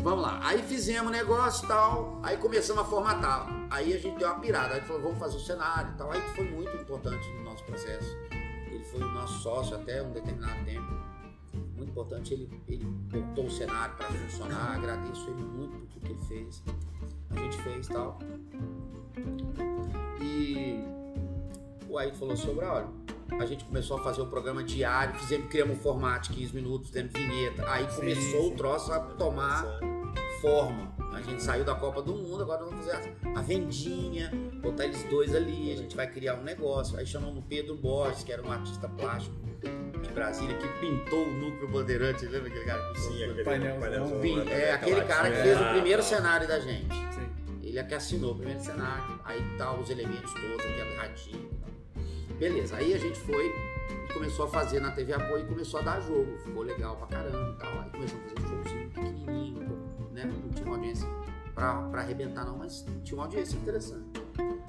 Vamos 0.00 0.22
lá. 0.22 0.40
Aí 0.42 0.62
fizemos 0.62 1.08
o 1.08 1.10
negócio 1.10 1.64
e 1.64 1.68
tal. 1.68 2.20
Aí 2.22 2.36
começamos 2.36 2.82
a 2.82 2.84
formatar. 2.86 3.46
Aí 3.70 3.92
a 3.92 3.98
gente 3.98 4.16
deu 4.18 4.28
uma 4.28 4.38
pirada. 4.40 4.74
Aí 4.74 4.80
falou, 4.82 5.02
vamos 5.02 5.18
fazer 5.18 5.36
o 5.36 5.40
cenário 5.40 5.90
e 5.94 5.98
tal. 5.98 6.10
Aí 6.12 6.20
foi 6.34 6.44
muito 6.44 6.74
importante 6.76 7.28
no 7.32 7.44
nosso 7.44 7.62
processo. 7.64 8.16
Ele 8.70 8.84
foi 8.84 9.00
o 9.02 9.08
nosso 9.10 9.42
sócio 9.42 9.76
até 9.76 10.00
um 10.02 10.10
determinado 10.12 10.64
tempo. 10.64 10.86
Muito 11.76 11.90
importante. 11.90 12.32
Ele, 12.32 12.48
ele 12.68 12.84
botou 12.84 13.46
o 13.46 13.50
cenário 13.50 13.94
para 13.96 14.06
funcionar. 14.06 14.76
Agradeço 14.76 15.28
ele 15.30 15.42
muito 15.42 15.76
por 15.76 15.86
tudo 15.88 16.06
que 16.06 16.12
ele 16.12 16.24
fez. 16.26 16.62
A 17.30 17.40
gente 17.40 17.58
fez 17.58 17.86
e 17.86 17.92
tal. 17.92 18.18
E 20.20 20.84
o 21.88 21.98
Ayrton 21.98 22.18
falou 22.18 22.36
sobre, 22.36 22.64
olha, 22.64 22.88
a 23.38 23.46
gente 23.46 23.64
começou 23.64 23.98
a 23.98 24.02
fazer 24.02 24.20
o 24.20 24.26
programa 24.26 24.62
diário, 24.64 25.14
fizemos, 25.14 25.48
criamos 25.48 25.78
um 25.78 25.80
formato 25.80 26.30
de 26.30 26.38
15 26.38 26.54
minutos, 26.54 26.88
fizemos 26.88 27.12
vinheta. 27.12 27.70
Aí 27.70 27.86
começou 27.94 28.42
sim. 28.42 28.52
o 28.52 28.56
troço 28.56 28.92
a 28.92 29.00
tomar 29.00 29.64
forma. 30.40 30.97
A 31.12 31.20
gente 31.22 31.42
saiu 31.42 31.64
da 31.64 31.74
Copa 31.74 32.00
do 32.02 32.12
Mundo, 32.14 32.42
agora 32.42 32.64
vamos 32.64 32.84
fazer 32.86 33.12
a 33.34 33.42
vendinha, 33.42 34.30
botar 34.62 34.84
eles 34.84 35.02
dois 35.04 35.34
ali, 35.34 35.72
a 35.72 35.76
gente 35.76 35.96
vai 35.96 36.06
criar 36.10 36.34
um 36.36 36.42
negócio. 36.42 36.96
Aí 36.98 37.06
chamamos 37.06 37.38
o 37.38 37.42
Pedro 37.42 37.74
Borges, 37.76 38.22
que 38.22 38.32
era 38.32 38.42
um 38.42 38.50
artista 38.52 38.88
plástico 38.88 39.34
de 40.00 40.08
Brasília, 40.12 40.56
que 40.56 40.68
pintou 40.80 41.24
o 41.26 41.30
núcleo 41.32 41.68
bandeirante, 41.68 42.24
lembra 42.26 42.48
aquele 42.48 42.64
cara 42.64 42.80
que 42.80 42.94
pintou 42.94 43.12
Sim, 43.12 43.24
aquele 43.24 43.44
Painelzão. 43.44 43.80
painelzão, 43.80 44.20
Pin- 44.20 44.36
né, 44.44 44.52
É 44.64 44.72
aquele 44.72 45.00
cara 45.02 45.30
que 45.30 45.36
fez 45.42 45.60
o 45.60 45.64
primeiro 45.70 46.02
cenário 46.02 46.46
da 46.48 46.60
gente. 46.60 46.94
Sim. 46.94 47.28
Ele 47.62 47.78
é 47.78 47.82
que 47.82 47.94
assinou 47.94 48.32
o 48.32 48.34
primeiro 48.36 48.60
cenário, 48.60 49.20
aí 49.24 49.42
tá 49.58 49.74
os 49.74 49.90
elementos 49.90 50.32
todos, 50.32 50.64
aquele 50.64 50.94
radinho. 50.96 51.50
e 51.52 51.56
tal. 51.56 52.36
Beleza, 52.38 52.76
aí 52.76 52.94
a 52.94 52.98
gente 52.98 53.18
foi 53.18 53.46
e 54.08 54.12
começou 54.12 54.44
a 54.46 54.48
fazer 54.48 54.80
na 54.80 54.92
TV 54.92 55.12
Apoio 55.12 55.44
e 55.44 55.48
começou 55.48 55.80
a 55.80 55.82
dar 55.82 56.00
jogo. 56.00 56.38
Ficou 56.44 56.62
legal 56.62 56.96
pra 56.96 57.06
caramba 57.08 57.54
e 57.56 57.58
tal. 57.58 57.80
Aí 57.80 57.90
começamos 57.90 58.24
a 58.24 58.40
fazer 58.40 58.54
um 58.54 58.62
showzinho 58.62 58.90
pequenininho, 58.90 59.78
né? 60.12 60.32
Uma 60.68 60.76
audiência 60.76 61.08
pra, 61.54 61.82
pra 61.88 62.02
arrebentar 62.02 62.44
não, 62.44 62.58
mas 62.58 62.84
tinha 63.02 63.16
uma 63.18 63.24
audiência 63.24 63.56
interessante. 63.56 64.04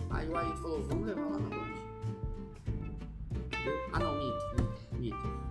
Aí 0.09 0.29
o 0.29 0.35
Ayrton 0.35 0.55
falou, 0.55 0.81
vamos 0.83 1.07
levar 1.07 1.25
lá 1.25 1.38
na 1.38 1.49
Band. 1.49 1.79
Ah 3.91 3.99
não, 3.99 4.15
minto, 4.15 4.97
minto. 4.97 5.49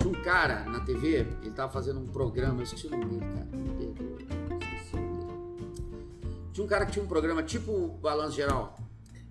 Tinha 0.00 0.10
um 0.10 0.22
cara 0.22 0.64
na 0.64 0.80
TV, 0.80 1.26
ele 1.42 1.50
tava 1.50 1.70
fazendo 1.70 2.00
um 2.00 2.06
programa, 2.06 2.60
eu 2.60 2.62
esqueci 2.62 2.86
o 2.86 2.90
nome 2.90 3.04
dele, 3.04 3.20
cara. 3.20 3.48
Tinha 6.52 6.64
um 6.64 6.68
cara 6.68 6.86
que 6.86 6.92
tinha 6.92 7.04
um 7.04 7.08
programa 7.08 7.42
tipo 7.42 7.88
Balanço 8.00 8.34
Geral. 8.34 8.76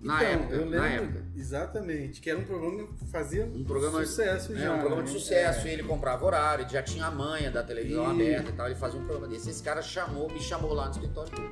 Na 0.00 0.22
Então, 0.22 0.32
época, 0.32 0.54
eu 0.54 0.60
lembro, 0.64 0.78
na 0.78 0.86
época. 0.88 1.24
exatamente, 1.36 2.20
que 2.20 2.30
era 2.30 2.38
um 2.38 2.44
programa 2.44 2.86
que 2.86 3.04
fazia 3.06 3.44
Um 3.46 3.64
programa- 3.64 4.04
sucesso 4.06 4.52
É, 4.52 4.56
já. 4.56 4.72
um 4.74 4.78
programa 4.78 5.02
né? 5.02 5.08
de 5.08 5.12
sucesso, 5.12 5.66
ele 5.66 5.82
comprava 5.82 6.24
horário, 6.24 6.62
ele 6.62 6.70
já 6.70 6.82
tinha 6.82 7.06
a 7.06 7.10
manha 7.10 7.50
da 7.50 7.64
televisão 7.64 8.04
Isso. 8.04 8.12
aberta 8.12 8.50
e 8.50 8.52
tal, 8.52 8.66
ele 8.66 8.74
fazia 8.76 9.00
um 9.00 9.04
programa 9.04 9.26
desse. 9.28 9.50
Esse 9.50 9.62
cara 9.62 9.82
chamou, 9.82 10.30
me 10.30 10.40
chamou 10.40 10.72
lá 10.72 10.84
no 10.86 10.92
escritório 10.92 11.32
dele. 11.34 11.50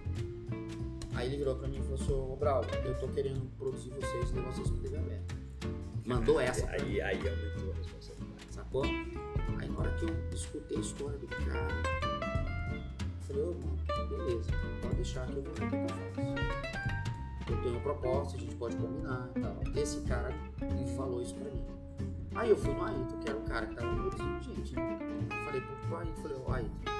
Aí 1.16 1.26
ele 1.28 1.38
virou 1.38 1.56
pra 1.56 1.66
mim 1.66 1.78
e 1.78 1.82
falou 1.82 1.94
assim, 1.94 2.12
ô 2.12 2.36
Braulio, 2.36 2.70
eu 2.84 2.94
tô 2.98 3.08
querendo 3.08 3.40
produzir 3.58 3.90
vocês 3.90 4.30
e 4.30 4.34
levar 4.34 4.50
vocês 4.52 4.70
pra 4.70 4.80
TV 4.80 4.96
aberta. 4.98 5.34
Mandou 6.04 6.38
essa. 6.40 6.68
Aí, 6.70 7.00
aí 7.00 7.16
aumentou 7.16 7.72
a 7.72 7.76
responsabilidade. 7.78 8.46
Sacou? 8.50 8.84
Aí 8.84 9.68
na 9.68 9.78
hora 9.80 9.90
que 9.94 10.04
eu 10.04 10.14
escutei 10.32 10.76
a 10.76 10.80
história 10.80 11.18
do 11.18 11.26
cara, 11.26 11.66
eu 12.70 13.26
falei, 13.26 13.42
ô 13.42 13.50
irmão, 13.50 13.76
beleza, 14.08 14.50
pode 14.82 14.94
deixar 14.94 15.26
que 15.26 15.36
eu 15.36 15.42
vou 15.42 15.52
ver 15.54 15.64
o 15.64 15.68
que 15.70 15.74
eu 15.76 15.88
faço. 15.88 16.85
Eu 17.48 17.56
tenho 17.62 17.74
uma 17.74 17.80
proposta, 17.80 18.36
a 18.36 18.40
gente 18.40 18.54
pode 18.56 18.76
combinar 18.76 19.30
e 19.36 19.40
tal. 19.40 19.56
Esse 19.76 20.00
cara 20.02 20.30
me 20.60 20.86
falou 20.96 21.22
isso 21.22 21.34
pra 21.34 21.44
mim. 21.50 21.64
Aí 22.34 22.50
eu 22.50 22.56
fui 22.56 22.74
no 22.74 22.84
Ayrton, 22.84 23.18
que 23.20 23.30
era 23.30 23.38
o 23.38 23.42
cara 23.42 23.66
que 23.66 23.74
tava 23.74 23.94
produzindo 23.94 24.42
gente. 24.42 24.74
né? 24.74 24.98
Eu 25.30 25.44
falei 25.46 25.60
pro, 25.60 25.96
Ayrton, 25.96 26.22
falei, 26.22 26.36
Ayrton, 26.48 26.90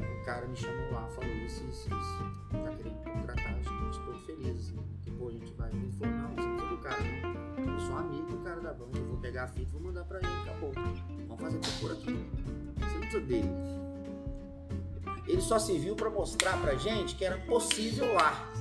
é, 0.00 0.20
o 0.20 0.24
cara 0.24 0.46
me 0.46 0.56
chamou 0.56 0.92
lá, 0.92 1.08
falou 1.08 1.30
isso, 1.30 1.64
isso, 1.64 1.88
isso. 1.88 2.18
Tá 2.52 2.70
querendo 2.76 3.02
contratar 3.02 3.54
a 3.54 3.62
gente, 3.62 4.00
tô 4.04 4.12
feliz, 4.26 4.58
assim, 4.60 4.78
que 5.02 5.10
pô, 5.10 5.28
a 5.28 5.32
gente 5.32 5.52
vai. 5.54 5.70
Ele 5.70 5.92
falou, 5.98 6.14
não, 6.14 6.28
você 6.28 6.48
precisa 6.48 6.68
do 6.68 6.78
cara, 6.78 7.00
não. 7.02 7.74
Eu 7.74 7.80
sou 7.80 7.96
amigo 7.96 8.26
do 8.30 8.36
cara 8.44 8.60
da 8.60 8.72
banda, 8.72 8.98
eu 8.98 9.04
vou 9.06 9.16
pegar 9.16 9.44
a 9.44 9.48
fita 9.48 9.62
e 9.62 9.72
vou 9.72 9.80
mandar 9.80 10.04
pra 10.04 10.18
ele, 10.18 10.26
acabou. 10.42 10.72
Vamos 11.26 11.42
fazer 11.42 11.58
tudo 11.58 11.80
por 11.80 11.92
aqui. 11.92 12.30
Você 12.78 12.92
não 12.92 13.00
precisa 13.00 13.20
dele. 13.22 13.50
Ele 15.26 15.40
só 15.40 15.58
serviu 15.58 15.96
pra 15.96 16.10
mostrar 16.10 16.60
pra 16.60 16.74
gente 16.76 17.16
que 17.16 17.24
era 17.24 17.38
possível 17.38 18.12
lá. 18.12 18.52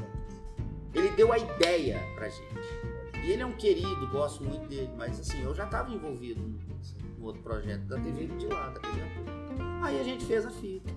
Ele 0.94 1.10
deu 1.12 1.32
a 1.32 1.38
ideia 1.38 2.00
pra 2.16 2.30
gente. 2.30 2.94
E 3.24 3.32
ele 3.32 3.42
é 3.42 3.46
um 3.46 3.54
querido, 3.54 4.08
gosto 4.10 4.44
muito 4.44 4.68
dele, 4.68 4.90
mas 4.98 5.20
assim, 5.20 5.42
eu 5.44 5.56
já 5.56 5.66
tava 5.66 5.94
envolvido 5.94 6.42
no, 6.42 7.26
outro 7.26 7.42
projeto 7.42 7.82
da 7.84 7.98
TV 7.98 8.28
de 8.28 8.48
lá, 8.48 8.72
TV 8.72 9.02
Apoio. 9.02 9.84
Aí 9.84 10.00
a 10.00 10.04
gente 10.04 10.26
fez 10.26 10.46
a 10.46 10.52
fita. 10.52 10.92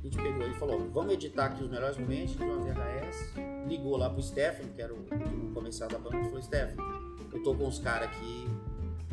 A 0.00 0.02
gente 0.04 0.16
pegou 0.16 0.48
e 0.48 0.54
falou, 0.54 0.90
vamos 0.90 1.12
editar 1.12 1.46
aqui 1.46 1.62
os 1.62 1.70
melhores 1.70 1.96
momentos 1.96 2.36
de 2.36 2.42
uma 2.42 2.56
VHS. 2.56 3.34
Ligou 3.68 3.96
lá 3.96 4.10
pro 4.10 4.20
Stefano, 4.20 4.72
que 4.74 4.82
era 4.82 4.92
o, 4.92 4.98
o 4.98 5.54
comercial 5.54 5.88
da 5.88 5.98
banda, 5.98 6.18
e 6.18 6.24
falou, 6.24 6.42
Stefano, 6.42 6.82
eu 7.32 7.42
tô 7.42 7.54
com 7.54 7.68
os 7.68 7.78
caras 7.78 8.08
aqui, 8.08 8.48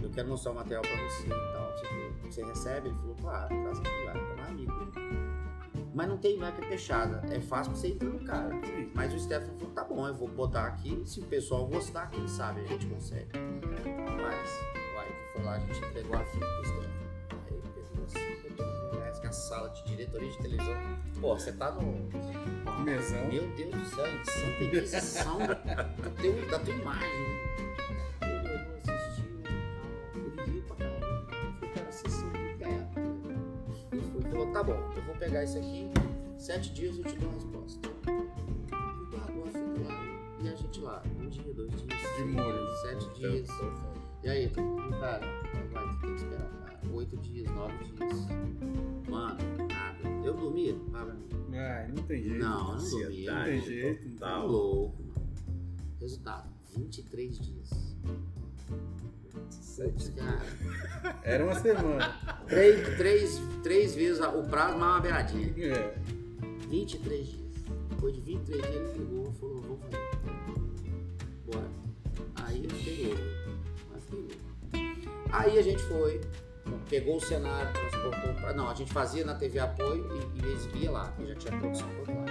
eu 0.01 0.09
quero 0.09 0.27
mostrar 0.27 0.51
o 0.51 0.55
material 0.55 0.81
pra 0.81 0.95
você 0.95 1.27
e 1.27 1.53
tal. 1.53 1.75
Tipo, 1.75 2.27
você 2.27 2.43
recebe? 2.43 2.87
Ele 2.87 2.97
falou, 2.97 3.15
claro, 3.21 3.47
traz 3.47 3.79
aqui, 3.79 4.05
tá 4.05 4.11
amigo. 4.11 4.38
Mas 5.99 6.07
não 6.07 6.17
tem 6.17 6.37
marca 6.37 6.65
fechada, 6.65 7.21
é 7.29 7.41
fácil 7.41 7.73
pra 7.73 7.81
você 7.81 7.89
entrar 7.89 8.07
no 8.07 8.23
cara. 8.23 8.55
Mas 8.93 9.13
o 9.13 9.19
Stefano 9.19 9.59
falou, 9.59 9.73
tá 9.73 9.83
bom, 9.83 10.07
eu 10.07 10.15
vou 10.15 10.29
botar 10.29 10.63
aqui, 10.63 11.03
se 11.05 11.19
o 11.19 11.25
pessoal 11.25 11.67
gostar, 11.67 12.09
quem 12.09 12.25
sabe 12.25 12.61
a 12.61 12.63
gente 12.63 12.85
consegue. 12.85 13.27
Mas, 13.37 14.49
vai, 14.95 15.07
foi 15.33 15.43
lá, 15.43 15.55
a 15.55 15.59
gente 15.59 15.77
entregou 15.83 16.15
a 16.15 16.23
fita 16.23 16.45
pro 16.45 16.65
Stefano. 16.65 16.93
Aí 17.45 17.53
ele 17.53 17.67
pegou 17.75 18.05
assim, 18.05 18.47
botou 18.47 18.65
no 18.65 18.97
VHS, 18.97 19.19
que 19.19 19.27
a 19.27 19.31
sala 19.33 19.69
de 19.71 19.83
diretoria 19.83 20.29
de 20.29 20.37
televisão. 20.37 20.73
Pô, 21.19 21.37
você 21.37 21.51
tá 21.51 21.69
no. 21.69 21.81
Mesão. 22.81 23.27
Meu 23.27 23.45
Deus 23.57 23.75
do 23.75 23.85
céu, 23.93 24.05
santa 24.23 24.63
inquisição 24.63 25.37
da, 25.39 25.55
teu, 25.55 26.49
da 26.49 26.59
tua 26.59 26.73
imagem. 26.75 27.09
Falou, 34.39 34.53
tá 34.53 34.63
bom, 34.63 34.91
eu 34.95 35.01
vou 35.03 35.15
pegar 35.15 35.43
isso 35.43 35.57
aqui, 35.57 35.89
sete 36.37 36.73
dias 36.73 36.97
eu 36.97 37.03
te 37.03 37.17
dou 37.17 37.29
a 37.29 37.33
resposta. 37.33 37.89
Ele 38.07 39.05
guardou 39.11 39.43
a 39.43 39.47
fita 39.47 39.87
lá 39.87 40.05
e 40.41 40.47
a 40.49 40.55
gente 40.55 40.79
lá, 40.79 41.03
um 41.19 41.27
dia, 41.27 41.53
dois 41.53 41.71
dias, 41.71 42.17
De 42.17 42.23
molho. 42.25 42.67
sete 42.81 43.09
dias. 43.15 43.49
E 44.23 44.29
aí, 44.29 44.49
cara, 44.49 45.21
vai 45.71 45.99
ter 45.99 46.07
que 46.07 46.13
esperar, 46.15 46.49
cara. 46.49 46.79
Oito 46.93 47.17
dias, 47.17 47.51
nove 47.51 47.73
dias. 47.83 48.27
Mano, 49.09 49.37
nada. 49.69 50.09
Eu 50.25 50.33
dormia? 50.33 50.75
Ah, 50.93 51.87
não 51.93 52.03
tem 52.03 52.23
jeito. 52.23 52.39
Não, 52.39 52.71
eu 52.73 52.77
não 52.81 52.89
dormia. 52.89 53.33
Não 53.33 53.43
tem 53.45 53.61
jeito. 53.61 54.17
Tá 54.17 54.43
louco, 54.43 55.03
mano. 55.03 55.13
Resultado, 55.99 56.49
23 56.75 57.39
dias. 57.39 57.95
Putz, 59.31 60.11
cara. 60.15 60.41
Era 61.23 61.43
uma 61.43 61.55
semana. 61.59 62.15
Três, 62.47 62.97
três, 62.97 63.41
três 63.63 63.95
vezes 63.95 64.19
o 64.21 64.43
prazo 64.43 64.77
mais 64.77 64.93
uma 64.93 64.99
beiradinha. 64.99 65.53
É. 65.57 65.95
23 66.69 67.27
dias. 67.27 67.39
Depois 67.89 68.15
de 68.15 68.21
23 68.21 68.61
dias 68.61 68.89
ele 68.91 68.99
ligou 68.99 69.29
e 69.29 69.39
falou, 69.39 69.61
vou 69.61 69.77
fazer. 69.77 69.97
Bora. 71.45 71.69
Aí 72.45 72.65
eu. 72.65 73.17
Aí 73.93 74.01
fiquei 74.01 74.19
louco. 74.21 74.49
Aí 75.31 75.57
a 75.57 75.61
gente 75.61 75.81
foi, 75.83 76.21
pegou 76.89 77.17
o 77.17 77.19
cenário, 77.19 77.71
transportou 77.73 78.33
pra. 78.35 78.53
Não, 78.53 78.69
a 78.69 78.73
gente 78.73 78.91
fazia 78.91 79.25
na 79.25 79.35
TV 79.35 79.59
Apoio 79.59 80.07
e, 80.35 80.45
e 80.45 80.53
exibia 80.53 80.91
lá, 80.91 81.11
que 81.11 81.25
já 81.27 81.35
tinha 81.35 81.57
produção 81.57 81.87
toda 81.97 82.13
lá. 82.13 82.25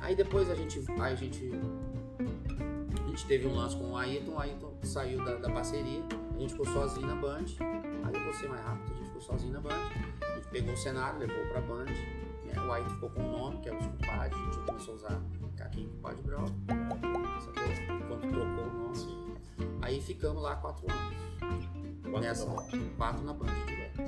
Aí 0.00 0.14
depois 0.16 0.50
a 0.50 0.54
gente. 0.54 0.84
Aí 1.00 1.12
a 1.12 1.16
gente. 1.16 1.50
A 3.12 3.14
gente 3.14 3.26
teve 3.26 3.46
um 3.46 3.54
lance 3.54 3.76
com 3.76 3.90
o 3.90 3.96
Ayrton, 3.98 4.32
o 4.32 4.38
Ayrton 4.40 4.72
saiu 4.84 5.22
da, 5.22 5.34
da 5.34 5.50
parceria, 5.50 6.02
a 6.34 6.38
gente 6.38 6.52
ficou 6.52 6.64
sozinho 6.64 7.06
na 7.06 7.14
Band. 7.14 7.44
Aí 7.60 8.14
eu 8.14 8.24
vou 8.24 8.32
ser 8.32 8.48
mais 8.48 8.64
rápido, 8.64 8.90
a 8.90 8.96
gente 8.96 9.06
ficou 9.08 9.20
sozinho 9.20 9.52
na 9.52 9.60
Band. 9.60 9.74
A 10.22 10.34
gente 10.36 10.48
pegou 10.48 10.72
o 10.72 10.76
cenário, 10.78 11.18
levou 11.18 11.46
pra 11.48 11.60
Band. 11.60 11.84
né? 11.84 12.54
O 12.56 12.72
Ayrton 12.72 12.88
ficou 12.88 13.10
com 13.10 13.20
o 13.20 13.30
nome, 13.30 13.58
que 13.58 13.68
é 13.68 13.76
os 13.76 13.84
Compadres, 13.84 14.34
a 14.34 14.44
gente 14.44 14.58
começou 14.66 14.94
a 14.94 14.96
usar 14.96 15.22
Caquinho 15.58 15.90
Compadre 15.90 16.22
Brau. 16.22 16.46
Sacou? 16.46 18.08
Quando 18.08 18.30
trocou 18.30 18.64
o 18.64 18.72
nome. 18.78 19.36
Aí 19.82 20.00
ficamos 20.00 20.42
lá 20.42 20.56
quatro 20.56 20.90
anos. 20.90 21.14
Quatro 22.02 22.20
nessa, 22.20 22.46
na 22.46 22.62
quatro 22.96 23.24
na 23.24 23.34
Band 23.34 23.46
direto. 23.66 24.00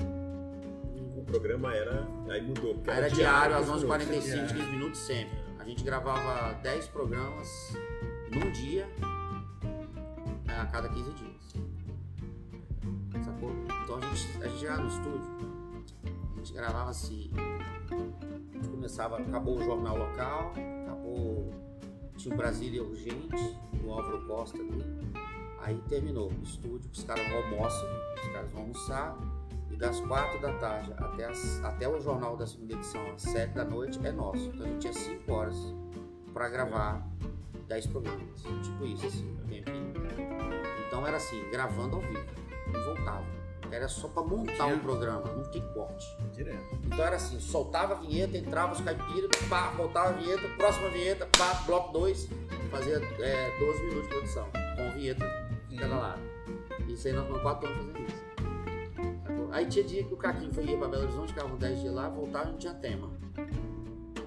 O 1.14 1.24
programa 1.26 1.74
era. 1.74 2.08
Aí 2.30 2.40
mudou. 2.40 2.74
porque 2.76 2.90
Era 2.90 3.10
diário, 3.10 3.54
às 3.54 3.68
15 3.68 3.84
minutos. 3.84 4.08
11h45, 4.08 4.48
15 4.48 4.70
minutos 4.70 5.00
sempre. 5.00 5.44
A 5.58 5.64
gente 5.64 5.84
gravava 5.84 6.54
10 6.62 6.88
programas 6.88 7.74
num 8.34 8.50
dia, 8.52 8.86
a 10.48 10.66
cada 10.66 10.88
15 10.88 11.10
dias. 11.12 11.54
Sacou? 13.24 13.50
Então 13.84 13.96
a 13.96 14.00
gente, 14.00 14.42
a 14.42 14.48
gente 14.48 14.82
no 14.82 14.88
estúdio, 14.88 15.30
a 16.32 16.36
gente 16.38 16.52
gravava 16.52 16.90
assim. 16.90 17.30
A 17.34 18.56
gente 18.56 18.68
começava, 18.68 19.18
acabou 19.18 19.58
o 19.58 19.62
jornal 19.64 19.96
local, 19.96 20.52
acabou. 20.84 21.50
Tinha 22.16 22.34
o 22.34 22.36
Brasília 22.36 22.82
Urgente, 22.82 23.58
do 23.82 23.90
Álvaro 23.90 24.26
Costa 24.26 24.58
ali. 24.58 24.84
Aí 25.60 25.80
terminou 25.88 26.30
o 26.30 26.42
estúdio, 26.42 26.90
os 26.92 27.02
caras 27.04 27.24
almoçam, 27.32 27.88
os 28.22 28.28
caras 28.32 28.52
vão 28.52 28.62
almoçar, 28.62 29.16
e 29.70 29.76
das 29.76 29.98
quatro 30.00 30.40
da 30.42 30.52
tarde 30.58 30.92
até, 30.98 31.24
as- 31.24 31.64
até 31.64 31.88
o 31.88 31.98
jornal 32.00 32.36
da 32.36 32.46
segunda 32.46 32.74
edição, 32.74 33.00
às 33.12 33.22
sete 33.22 33.54
da 33.54 33.64
noite, 33.64 33.98
é 34.06 34.12
nosso. 34.12 34.44
Então 34.50 34.66
a 34.66 34.68
gente 34.68 34.80
tinha 34.80 34.92
cinco 34.92 35.32
horas 35.32 35.56
para 36.34 36.48
gravar 36.50 37.06
10 37.68 37.86
programas. 37.88 38.42
Tipo 38.62 38.84
isso, 38.86 39.06
assim, 39.06 39.30
um 39.42 39.46
tempinho. 39.48 39.92
Então 40.86 41.06
era 41.06 41.16
assim, 41.16 41.42
gravando 41.50 41.96
ao 41.96 42.02
vivo. 42.02 42.24
E 42.68 42.78
voltava. 42.84 43.24
Era 43.70 43.88
só 43.88 44.06
para 44.08 44.22
montar 44.22 44.52
Tinha- 44.52 44.74
o 44.76 44.80
programa, 44.80 45.22
não 45.32 45.44
tem 45.50 45.60
corte. 45.72 46.06
Direto. 46.32 46.78
Então 46.84 47.04
era 47.04 47.16
assim, 47.16 47.40
soltava 47.40 47.94
a 47.94 47.96
vinheta, 47.96 48.36
entrava 48.36 48.72
os 48.72 48.80
caipiras, 48.80 49.30
pá, 49.48 49.70
voltava 49.70 50.10
a 50.10 50.12
vinheta, 50.12 50.46
próxima 50.56 50.88
vinheta, 50.90 51.26
pá, 51.36 51.54
bloco 51.66 51.92
2, 51.92 52.28
fazia 52.70 52.96
é, 53.20 53.58
12 53.58 53.82
minutos 53.82 54.02
de 54.04 54.08
produção, 54.14 54.48
com 54.76 54.90
vinheta 54.92 55.26
de 55.68 55.76
cada 55.76 55.96
lado. 55.96 56.20
Isso 56.86 57.08
aí 57.08 57.14
nós 57.14 57.22
ficamos 57.24 57.42
4 57.42 57.68
anos 57.68 57.78
fazendo 57.86 58.08
isso. 58.08 58.24
Aí 59.50 59.66
tinha 59.66 59.84
dia 59.84 60.04
que 60.04 60.14
o 60.14 60.16
Caquinho 60.16 60.52
foi 60.52 60.64
ia 60.64 60.76
pra 60.78 60.88
Belo 60.88 61.02
Horizonte, 61.04 61.28
ficava 61.32 61.56
10 61.56 61.80
dias 61.80 61.94
lá, 61.94 62.08
voltava 62.08 62.48
e 62.48 62.52
não 62.52 62.58
tinha 62.58 62.74
tema. 62.74 63.10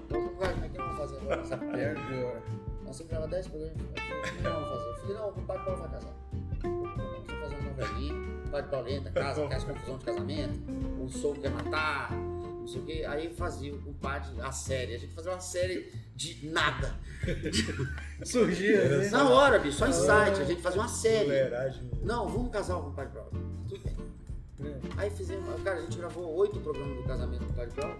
Então, 0.06 0.28
como 0.28 0.44
é 0.44 0.68
que 0.68 0.78
nós 0.78 0.86
vamos 0.88 0.98
fazer 0.98 1.16
agora? 1.18 1.78
É 1.80 1.90
agora. 1.90 2.42
Nós 2.88 2.96
sempre 2.96 3.10
gravamos 3.10 3.30
10 3.32 3.48
programas. 3.48 3.76
Eu 3.78 3.86
falei, 3.86 4.18
O 4.18 4.36
que 4.36 4.42
nós 4.42 4.52
vamos 4.54 4.68
fazer? 4.70 4.88
Eu 4.88 4.96
falei, 4.96 5.14
não, 5.14 5.28
o 5.28 5.46
pai 5.46 5.64
Paulo 5.64 5.80
vai 5.80 5.90
casar. 5.90 6.14
Vamos 6.62 7.26
fazer 7.26 7.54
uma 7.54 7.70
novelinha. 7.70 8.14
O 8.46 8.50
pai 8.50 8.62
Paulo 8.62 8.88
entra, 8.88 9.12
casa, 9.12 9.46
quer 9.46 9.56
as 9.56 9.64
confusão 9.64 9.98
de 9.98 10.04
casamento. 10.06 10.70
Um 10.98 11.08
soco 11.10 11.40
quer 11.40 11.50
matar. 11.50 12.12
Não 12.12 12.66
sei 12.66 12.80
o 12.80 12.84
quê. 12.86 13.04
Aí 13.06 13.34
fazia 13.34 13.74
o 13.74 13.82
compadre 13.82 14.40
a 14.40 14.50
série. 14.50 14.94
A 14.94 14.98
gente 14.98 15.12
fazia 15.12 15.32
uma 15.32 15.40
série 15.40 15.92
de 16.16 16.48
nada. 16.48 16.94
Surgia, 18.24 18.88
né? 18.88 19.10
Na 19.10 19.28
hora, 19.28 19.58
bicho, 19.58 19.76
só 19.76 19.86
insight. 19.86 20.40
A 20.40 20.44
gente 20.44 20.62
fazia 20.62 20.80
uma 20.80 20.88
série. 20.88 21.24
Fuleiragem. 21.24 21.90
Não, 22.02 22.26
vamos 22.26 22.50
casar 22.50 22.76
com 22.76 22.80
o 22.80 22.84
compadre 22.84 23.12
Paulo. 23.12 23.30
Tudo 23.68 23.84
bem. 23.84 23.96
Aí 24.96 25.10
fizemos, 25.10 25.62
cara, 25.62 25.76
a 25.76 25.82
gente 25.82 25.98
gravou 25.98 26.34
oito 26.36 26.58
programas 26.60 26.96
do 26.96 27.04
casamento 27.04 27.44
do 27.44 27.52
Padre 27.52 27.74
Paulo. 27.74 27.98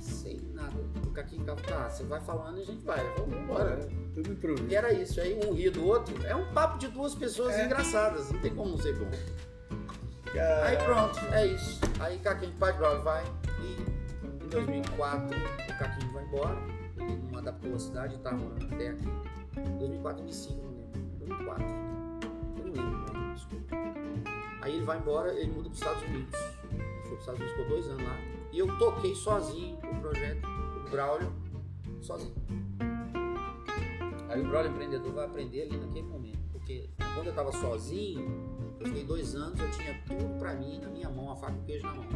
Sem 0.00 0.40
nada. 0.54 0.74
O 1.16 1.18
Caquinho 1.18 1.40
ficava, 1.40 1.60
tá, 1.62 1.88
você 1.88 2.04
vai 2.04 2.20
falando 2.20 2.58
e 2.58 2.60
a 2.60 2.64
gente 2.66 2.84
vai. 2.84 3.02
Vamos 3.16 3.34
embora. 3.38 3.78
Tudo 4.14 4.32
improviso. 4.32 4.68
E 4.68 4.74
era 4.74 4.92
isso, 4.92 5.18
aí 5.18 5.40
um 5.46 5.54
ria 5.54 5.70
do 5.70 5.82
outro. 5.86 6.14
É 6.26 6.36
um 6.36 6.52
papo 6.52 6.76
de 6.76 6.88
duas 6.88 7.14
pessoas 7.14 7.54
É. 7.54 7.64
engraçadas, 7.64 8.30
não 8.30 8.38
tem 8.40 8.54
como 8.54 8.72
não 8.72 8.78
ser 8.78 8.94
bom. 8.98 9.10
Cara, 10.34 10.66
Aí 10.66 10.76
pronto, 10.76 11.18
é 11.32 11.46
isso. 11.46 11.80
Aí 12.00 12.18
Caquinho 12.18 12.52
Brown 12.52 13.00
vai 13.02 13.24
e 13.62 14.44
em 14.44 14.48
2004 14.48 15.34
o 15.38 15.78
Caquinho 15.78 16.12
vai 16.12 16.24
embora. 16.24 16.58
Ele 16.98 17.16
não 17.32 17.38
adaptou 17.38 17.74
a 17.74 17.78
cidade, 17.78 18.18
tá 18.18 18.32
morando 18.32 18.74
até 18.74 18.88
aqui. 18.88 19.08
2004, 19.78 20.22
2005, 20.22 20.60
não 20.60 20.70
lembro. 20.72 20.96
2004. 21.20 21.64
Eu 22.58 22.64
não 22.66 22.72
lembro, 22.74 23.12
não, 23.14 23.34
desculpa. 23.34 23.76
Aí 24.60 24.74
ele 24.74 24.84
vai 24.84 24.98
embora, 24.98 25.32
ele 25.32 25.50
muda 25.50 25.70
para 25.70 25.72
os 25.72 25.78
Estados 25.78 26.02
Unidos. 26.02 26.34
Ele 26.72 26.82
foi 26.82 27.08
para 27.08 27.14
os 27.14 27.20
Estados 27.20 27.40
Unidos, 27.40 27.56
ficou 27.56 27.68
dois 27.70 27.88
anos 27.88 28.02
lá. 28.04 28.16
E 28.52 28.58
eu 28.58 28.78
toquei 28.78 29.14
sozinho 29.14 29.76
o 29.78 30.00
projeto, 30.00 30.46
Braulio, 30.90 31.32
sozinho. 32.00 32.34
Aí 34.28 34.40
o 34.40 34.48
Braulio 34.48 34.70
empreendedor 34.72 35.12
vai 35.12 35.24
aprender 35.26 35.62
ali 35.62 35.76
naquele 35.76 36.06
momento. 36.06 36.38
Porque 36.52 36.88
quando 37.14 37.26
eu 37.26 37.30
estava 37.30 37.52
sozinho, 37.52 38.74
eu 38.80 38.86
fiquei 38.86 39.04
dois 39.04 39.34
anos, 39.34 39.58
eu 39.60 39.70
tinha 39.70 39.94
tudo 40.06 40.38
pra 40.38 40.54
mim 40.54 40.78
na 40.80 40.88
minha 40.88 41.08
mão, 41.08 41.30
a 41.30 41.36
faca 41.36 41.52
e 41.54 41.60
o 41.60 41.62
queijo 41.64 41.86
na 41.86 41.94
mão. 41.94 42.06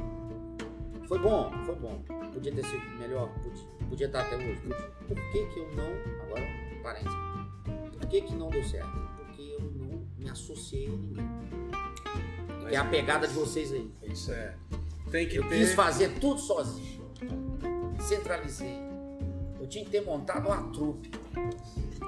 Foi 1.07 1.19
bom, 1.19 1.51
foi 1.65 1.75
bom. 1.77 2.03
Podia 2.33 2.53
ter 2.55 2.65
sido 2.65 2.83
melhor, 2.99 3.29
podia, 3.35 3.65
podia 3.89 4.07
estar 4.07 4.21
até 4.23 4.37
hoje. 4.37 4.61
Podia. 4.61 4.77
Por 5.09 5.17
que 5.33 5.47
que 5.47 5.59
eu 5.59 5.69
não, 5.75 6.23
agora, 6.25 6.43
parênteses, 6.83 7.19
por 7.99 8.09
que 8.09 8.21
que 8.23 8.35
não 8.35 8.49
deu 8.51 8.63
certo? 8.65 8.91
Porque 9.17 9.43
eu 9.43 9.61
não 9.73 10.07
me 10.19 10.31
associei 10.31 10.87
a 10.87 10.91
ninguém. 10.91 11.29
É 12.71 12.77
a 12.77 12.85
pegada 12.85 13.27
de 13.27 13.35
vocês 13.35 13.73
aí. 13.73 13.91
Isso 14.05 14.31
é. 14.33 14.57
Tem 15.11 15.27
que 15.29 15.37
Eu 15.37 15.49
ter. 15.49 15.59
quis 15.59 15.75
fazer 15.75 16.21
tudo 16.21 16.39
sozinho. 16.41 17.01
Centralizei. 18.01 18.79
Eu 19.61 19.67
tinha 19.67 19.85
que 19.85 19.91
ter 19.91 20.01
montado 20.05 20.47
uma 20.47 20.73
trupe. 20.73 21.11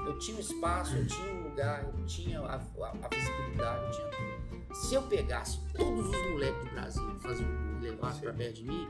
Eu 0.07 0.19
tinha 0.19 0.37
um 0.37 0.41
espaço, 0.41 0.97
eu 0.97 1.07
tinha 1.07 1.33
um 1.35 1.43
lugar, 1.49 1.85
eu 1.85 2.07
tinha 2.07 2.41
a, 2.41 2.55
a- 2.57 2.95
a 3.03 3.09
visibilidade, 3.15 3.85
eu 3.85 3.91
tinha 3.91 4.09
tudo. 4.09 4.75
Se 4.75 4.95
eu 4.95 5.03
pegasse 5.03 5.61
todos 5.77 6.07
os 6.09 6.31
moleques 6.31 6.65
do 6.65 6.71
Brasil 6.71 7.17
e 7.17 7.21
fazer 7.23 7.45
um- 7.45 7.81
levasse 7.81 8.21
pra 8.21 8.33
perto 8.33 8.55
de 8.55 8.65
mim, 8.65 8.89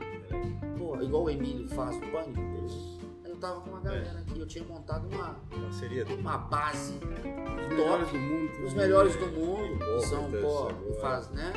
pô, 0.77 0.99
igual 1.01 1.23
o 1.23 1.29
Emílio 1.29 1.67
faz 1.69 1.95
no 1.99 2.07
Pânico, 2.11 2.39
eu 3.25 3.35
tava 3.37 3.59
com 3.61 3.71
uma 3.71 3.81
galera 3.81 4.19
aqui, 4.19 4.39
eu 4.39 4.47
tinha 4.47 4.63
montado 4.63 5.07
uma, 5.13 5.35
Parceria 5.51 6.05
uma 6.17 6.37
base 6.37 6.93
Os 6.99 7.67
melhores 7.67 8.07
do 8.11 8.17
mundo. 8.17 8.65
os 8.65 8.73
melhores 8.73 9.15
do 9.17 9.27
mundo, 9.27 9.79
que 9.79 10.01
são, 10.07 10.31
Deus, 10.31 10.43
pô, 10.43 10.67
que 10.73 10.93
faz, 11.01 11.29
né? 11.31 11.51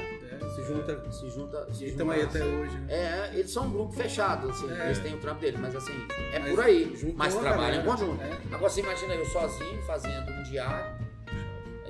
É, 0.61 0.63
se 0.63 0.73
junta. 0.73 1.11
Se 1.13 1.31
junta. 1.31 1.73
Se 1.75 1.85
E 1.85 1.89
estão 1.89 2.11
aí 2.11 2.23
até 2.23 2.43
hoje, 2.45 2.77
né? 2.79 2.87
É, 2.95 3.31
eles 3.35 3.51
são 3.51 3.67
um 3.67 3.71
grupo 3.71 3.93
fechado, 3.93 4.51
assim, 4.51 4.71
É. 4.71 4.87
eles 4.87 4.99
têm 5.01 5.15
o 5.15 5.19
trampo 5.19 5.41
deles, 5.41 5.61
mas 5.61 5.75
assim, 5.77 5.93
é 6.33 6.39
Mas 6.39 6.51
por 6.51 6.61
aí. 6.65 7.15
Mas 7.17 7.35
trabalham 7.35 7.83
em 7.83 7.85
conjunto. 7.85 8.23
É. 8.23 8.33
Agora 8.55 8.71
você 8.71 8.81
imagina 8.81 9.15
eu 9.15 9.27
sozinho 9.27 9.83
fazendo 9.83 10.31
um 10.33 10.43
diário. 10.45 10.97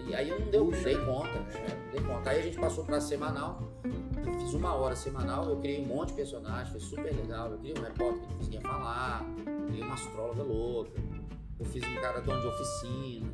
E 0.08 0.14
aí 0.14 0.28
eu 0.28 0.38
não, 0.38 0.46
deu, 0.50 0.66
Puxa. 0.66 0.84
dei 0.84 0.96
conta, 0.98 1.32
né? 1.32 1.78
Não 1.84 1.90
dei 1.92 2.00
conta. 2.00 2.30
Aí 2.30 2.38
a 2.38 2.42
gente 2.42 2.58
passou 2.58 2.84
pra 2.84 3.00
semanal. 3.00 3.60
Fiz 4.40 4.54
uma 4.54 4.74
hora 4.74 4.94
semanal, 4.94 5.48
eu 5.48 5.56
criei 5.56 5.82
um 5.82 5.86
monte 5.86 6.08
de 6.10 6.14
personagens, 6.14 6.68
foi 6.70 6.80
super 6.80 7.12
legal. 7.14 7.50
Eu 7.50 7.58
criei 7.58 7.74
um 7.76 7.82
repórter 7.82 8.20
que 8.20 8.28
não 8.28 8.36
conseguia 8.38 8.60
falar, 8.60 9.24
criei 9.66 9.82
uma 9.82 9.94
astróloga 9.94 10.42
louca, 10.44 10.92
eu 11.58 11.66
fiz 11.66 11.82
um 11.84 11.94
cara 11.96 12.20
dono 12.20 12.40
de 12.40 12.46
oficina. 12.46 13.26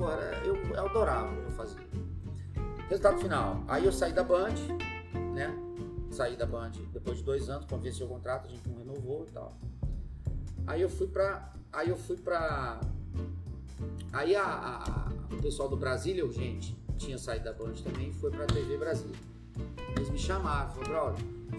Era- 0.00 0.42
eu, 0.44 0.56
eu 0.56 0.86
adorava 0.86 1.32
o 1.32 1.36
que 1.36 1.44
eu 1.44 1.50
fazia. 1.52 1.80
Resultado 2.88 3.18
final. 3.18 3.62
Aí 3.68 3.84
eu 3.84 3.92
saí 3.92 4.12
da 4.12 4.22
Band, 4.22 4.54
né? 5.34 5.54
Saí 6.10 6.36
da 6.36 6.46
Band 6.46 6.72
depois 6.92 7.18
de 7.18 7.24
dois 7.24 7.48
anos, 7.48 7.66
quando 7.66 7.82
venceu 7.82 8.06
o 8.06 8.08
contrato, 8.10 8.46
a 8.46 8.50
gente 8.50 8.68
não 8.68 8.76
renovou 8.78 9.24
e 9.28 9.30
tal. 9.30 9.52
Aí 10.66 10.80
eu 10.82 10.88
fui 10.88 11.06
pra. 11.08 11.52
Aí 11.72 11.88
eu 11.88 11.96
fui 11.96 12.16
pra. 12.16 12.80
Aí 14.12 14.36
a, 14.36 14.44
a- 14.44 15.08
o 15.34 15.42
pessoal 15.42 15.68
do 15.68 15.76
Brasília 15.76 16.24
Urgente 16.24 16.76
tinha 16.96 17.18
saído 17.18 17.46
da 17.46 17.52
Band 17.52 17.72
também 17.82 18.10
e 18.10 18.12
foi 18.12 18.30
pra 18.30 18.46
TV 18.46 18.76
Brasília. 18.78 19.16
Eles 19.96 20.10
me 20.10 20.18
chamaram, 20.18 20.70
falaram, 20.70 21.06
olha, 21.06 21.16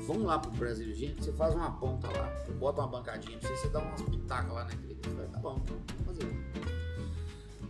vamos 0.08 0.24
lá 0.24 0.40
pro 0.40 0.52
Brasília 0.52 0.94
Urgente, 0.94 1.24
você 1.24 1.32
faz 1.34 1.54
uma 1.56 1.72
ponta 1.78 2.08
lá, 2.08 2.30
bota 2.60 2.82
uma 2.82 2.88
bancadinha 2.88 3.38
pra 3.38 3.50
você, 3.50 3.56
você 3.58 3.70
dá 3.70 3.80
umas 3.80 4.02
pitacas 4.04 4.54
lá 4.54 4.64
na 4.66 4.74
entrevista. 4.74 5.08
Eu 5.10 5.14
falei, 5.16 5.30
tá 5.30 5.40
bom, 5.40 5.62
vamos 5.66 6.06
fazer. 6.06 6.26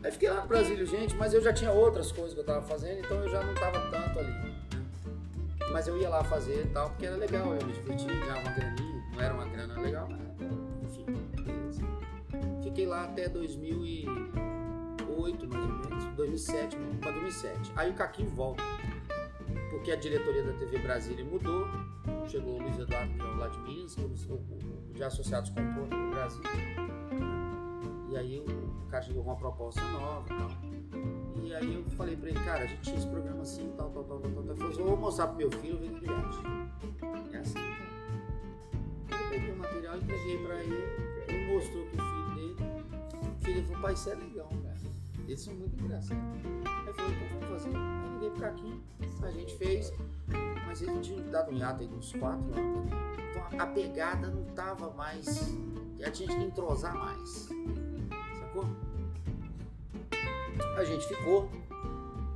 Aí 0.06 0.12
fiquei 0.12 0.30
lá 0.30 0.42
no 0.42 0.48
Brasília 0.48 0.84
Urgente, 0.84 1.16
mas 1.16 1.34
eu 1.34 1.42
já 1.42 1.52
tinha 1.52 1.72
outras 1.72 2.12
coisas 2.12 2.36
que 2.36 2.40
eu 2.40 2.44
tava 2.44 2.62
fazendo, 2.62 3.00
então 3.00 3.18
eu 3.24 3.28
já 3.28 3.44
não 3.44 3.56
tava 3.56 3.90
tanto 3.90 4.20
ali. 4.20 4.30
né? 4.30 4.54
Mas 5.72 5.88
eu 5.88 6.00
ia 6.00 6.08
lá 6.08 6.24
fazer 6.24 6.64
e 6.64 6.68
tal, 6.68 6.92
porque 6.92 7.08
era 7.08 7.16
legal, 7.16 7.56
eu 7.56 7.66
me 7.66 7.74
divertia, 7.74 8.14
ganhava 8.14 8.42
uma 8.42 8.52
graninha, 8.52 9.04
não 9.12 9.20
era 9.20 9.34
uma 9.34 9.46
grana 9.46 9.82
legal, 9.82 10.08
mas 10.80 10.96
enfim, 10.96 11.26
beleza. 11.36 11.82
Fiquei 12.62 12.86
lá 12.86 13.06
até 13.06 13.28
2008, 13.28 15.48
mais 15.48 15.66
ou 15.66 15.72
menos, 15.90 16.06
2007, 16.16 16.78
para 17.02 17.10
2007. 17.10 17.72
Aí 17.76 17.90
o 17.90 17.96
Caquinho 17.96 18.30
volta, 18.30 18.62
porque 19.72 19.92
a 19.92 19.96
diretoria 19.96 20.44
da 20.44 20.54
TV 20.54 20.78
Brasília 20.78 21.26
mudou, 21.26 21.68
chegou 22.28 22.60
o 22.60 22.62
Luiz 22.62 22.78
Eduardo 22.78 23.12
Leão 23.18 23.38
lá 23.38 23.48
de 23.48 23.58
Minas, 23.62 23.96
que 23.96 24.04
o, 24.04 24.14
de 24.94 25.04
associados 25.04 25.50
comprou 25.50 25.88
no 25.88 26.12
Brasil. 26.12 26.44
E 28.16 28.18
aí 28.18 28.40
o 28.40 28.88
cara 28.88 29.04
chegou 29.04 29.24
com 29.26 29.30
uma 29.32 29.36
proposta 29.36 29.82
nova 29.92 30.24
e 30.34 30.38
tal. 30.38 30.50
E 31.44 31.54
aí 31.54 31.76
eu 31.76 31.84
falei 31.98 32.16
pra 32.16 32.30
ele, 32.30 32.40
cara, 32.46 32.64
a 32.64 32.66
gente 32.66 32.82
tinha 32.82 32.96
esse 32.96 33.08
programa 33.08 33.42
assim, 33.42 33.74
tal, 33.76 33.90
tal, 33.90 34.06
tal, 34.06 34.20
tal, 34.22 34.32
tal. 34.32 34.44
Ele 34.44 34.56
falou 34.56 34.88
vou 34.88 34.98
mostrar 34.98 35.28
pro 35.28 35.36
meu 35.36 35.52
filho, 35.52 35.78
ver 35.78 35.90
o 35.92 35.96
que 36.00 36.06
ele 36.06 36.14
acha. 36.14 36.42
É 37.34 37.38
assim, 37.40 37.60
então. 37.60 39.20
Eu 39.20 39.30
peguei 39.30 39.52
o 39.52 39.58
material, 39.58 39.98
entreguei 39.98 40.38
pra 40.46 40.56
ele, 40.64 40.76
ele 41.28 41.54
mostrou 41.54 41.86
pro 41.88 41.98
filho 42.06 42.36
dele. 42.36 42.56
O 43.22 43.44
filho 43.44 43.64
falou, 43.66 43.82
pai, 43.82 43.94
isso 43.94 44.10
é 44.10 44.16
legal, 44.16 44.50
cara. 44.64 44.76
Eles 45.28 45.42
são 45.42 45.54
muito 45.56 45.84
engraçados. 45.84 46.24
Aí 46.88 46.94
falei, 46.94 47.12
então 47.16 47.28
vamos 47.40 47.64
fazer. 47.64 47.76
Aí 47.78 48.14
liguei 48.14 48.30
pro 48.30 48.40
Caquinho, 48.40 48.82
a 49.24 49.32
gente 49.32 49.58
fez, 49.58 49.94
mas 50.66 50.82
ele 50.82 51.00
tinha 51.02 51.22
dado 51.24 51.52
um 51.52 51.58
hiato 51.58 51.82
aí 51.82 51.88
de 51.90 51.96
uns 51.96 52.14
quatro 52.14 52.46
anos. 52.58 52.92
Então 53.30 53.60
a- 53.60 53.64
a 53.64 53.68
pegada 53.68 54.30
não 54.30 54.46
tava 54.54 54.90
mais. 54.92 55.54
Já 56.00 56.10
tinha 56.12 56.30
que 56.30 56.44
entrosar 56.44 56.96
mais. 56.96 57.50
A 60.78 60.84
gente 60.84 61.08
ficou 61.08 61.50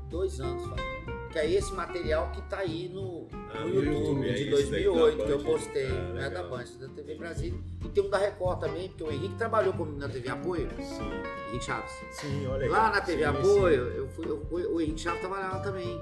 dois 0.10 0.40
anos 0.40 0.64
fazendo. 0.68 0.90
Que 1.32 1.38
é 1.38 1.52
esse 1.52 1.72
material 1.74 2.32
que 2.32 2.42
tá 2.44 2.58
aí 2.58 2.90
no, 2.90 3.28
Ah, 3.54 3.60
no 3.60 3.68
YouTube, 3.76 3.94
YouTube, 3.94 4.30
é 4.30 4.34
de 4.34 4.42
isso, 4.42 4.52
2008, 4.52 5.18
da 5.20 5.26
que 5.26 5.32
eu 5.32 5.40
postei. 5.44 5.86
Ah, 5.86 5.94
não 6.14 6.22
é 6.22 6.30
da. 6.32 6.44
Band, 6.44 6.64
é 6.64 6.78
da 6.80 6.88
TV 6.90 7.16
Brasília. 7.16 7.60
E 7.86 7.90
tem 7.90 8.04
um 8.04 8.10
da 8.10 8.18
Record 8.18 8.60
também, 8.60 8.90
porque 8.90 9.04
o 9.04 9.12
Henrique 9.12 9.36
trabalhou 9.36 9.74
comigo 9.74 10.00
na 10.00 10.10
TV 10.10 10.28
Apoio. 10.30 10.68
Sim, 10.82 11.04
Henrique 11.50 11.66
Chaves. 11.66 11.92
sim, 12.12 12.48
olha 12.48 12.68
Lá 12.72 12.90
na 12.92 13.02
TV 13.02 13.20
Sim, 13.20 13.30
Apoio, 13.30 13.84
eu 13.90 14.08
fui, 14.10 14.26
eu 14.28 14.44
fui- 14.50 14.66
o 14.66 14.82
Henrique 14.82 15.02
Chaves 15.02 15.20
trabalhava 15.20 15.58
lá 15.58 15.62
também. 15.62 16.02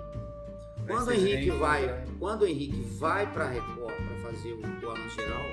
Quando 0.88 1.07
o 1.09 1.11
Henrique 1.13 1.49
vai, 1.51 2.05
quando 2.18 2.43
o 2.43 2.47
Henrique 2.47 2.80
vai 2.97 3.30
pra 3.34 3.49
Record 3.49 3.93
pra 3.93 4.32
fazer 4.32 4.53
o, 4.53 4.61
o 4.61 4.89
Alan 4.89 5.09
Geral, 5.09 5.45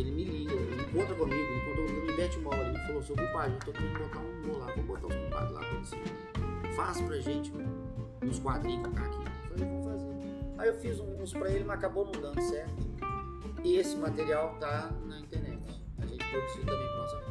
ele 0.00 0.10
me 0.10 0.24
liga, 0.24 0.52
ele 0.52 0.82
encontra 0.82 1.14
comigo, 1.14 1.34
ele 1.40 1.56
encontrou 1.62 1.86
comigo 1.86 2.06
no 2.10 2.16
Bete 2.16 2.38
Mall, 2.40 2.54
ele 2.54 2.78
falou, 2.86 3.02
seu 3.02 3.16
compadre, 3.16 3.52
eu 3.54 3.58
tô 3.60 3.72
querendo 3.72 3.98
botar 3.98 4.18
um 4.20 4.42
humor 4.42 4.58
lá, 4.58 4.74
vou 4.74 4.84
botar 4.84 5.06
os 5.08 5.14
compadres 5.14 5.52
lá 5.52 5.60
pra 5.60 5.78
você. 5.78 5.96
Faz 6.76 7.00
pra 7.00 7.18
gente 7.18 7.52
uns 8.22 8.38
quadrinhos 8.38 8.86
aqui. 8.86 9.18
Eu 9.18 9.56
falei, 9.56 9.64
vamos 9.68 9.86
fazer. 9.86 10.06
Aí 10.58 10.68
eu 10.68 10.74
fiz 10.74 11.00
uns 11.00 11.32
pra 11.32 11.50
ele, 11.50 11.64
mas 11.64 11.78
acabou 11.78 12.04
não 12.06 12.12
dando 12.20 12.40
certo. 12.42 12.74
E 13.64 13.76
esse 13.76 13.96
material 13.96 14.56
tá 14.60 14.90
na 15.06 15.20
internet. 15.20 15.60
A 15.98 16.06
gente 16.06 16.24
produziu 16.30 16.64
também 16.66 16.86
pra 16.88 16.96
nossa. 16.98 17.22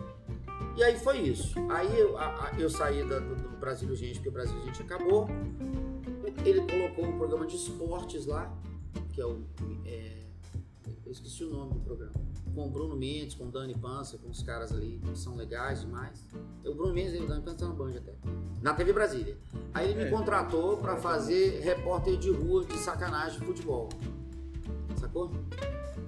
E 0.78 0.84
aí 0.84 0.97
foi 0.99 1.20
isso. 1.20 1.55
Aí 1.70 1.99
eu, 1.99 2.18
a- 2.18 2.51
eu 2.57 2.70
saí 2.70 3.07
da- 3.07 3.20
do, 3.20 3.36
do 3.36 3.57
Brasil 3.57 3.95
Gente, 3.95 4.16
porque 4.16 4.30
o 4.30 4.32
Brasil 4.32 4.59
Gente 4.66 4.82
acabou. 4.82 5.28
Ele 6.43 6.61
colocou 6.61 7.05
um 7.05 7.18
programa 7.18 7.45
de 7.45 7.55
esportes 7.55 8.26
lá, 8.26 8.51
que 9.13 9.22
é 9.22 9.26
o. 9.26 9.41
é, 9.86 10.25
eu 11.06 11.12
esqueci 11.12 11.43
o 11.43 11.49
nome 11.51 11.74
do 11.74 11.80
programa. 11.82 12.14
Com 12.53 12.68
o 12.68 12.70
Bruno 12.70 12.95
Mendes, 12.95 13.36
com 13.36 13.45
o 13.47 13.51
Dani 13.51 13.76
Pança, 13.76 14.18
com 14.18 14.30
os 14.30 14.41
caras 14.41 14.72
ali, 14.72 14.99
que 15.03 15.18
são 15.18 15.36
legais 15.36 15.82
demais. 15.82 16.26
O 16.66 16.74
Bruno 16.74 16.93
Mendes 16.93 17.14
e 17.14 17.18
o 17.18 17.28
Dani 17.28 17.41
Pança 17.41 17.56
estão 17.56 17.70
na 17.70 17.76
Band 17.76 17.97
até. 17.97 18.14
Na 18.62 18.74
TV 18.74 18.93
Brasília. 18.93 19.38
Aí 19.74 19.89
ele 19.91 19.99
me 19.99 20.06
É. 20.06 20.10
contratou 20.10 20.78
pra 20.78 20.95
fazer 20.95 21.60
repórter 21.62 22.18
de 22.18 22.32
rua 22.32 22.66
de 22.66 22.78
sacanagem 22.78 23.39
de 23.39 23.45
futebol. 23.45 23.89
Sacou? 24.97 25.32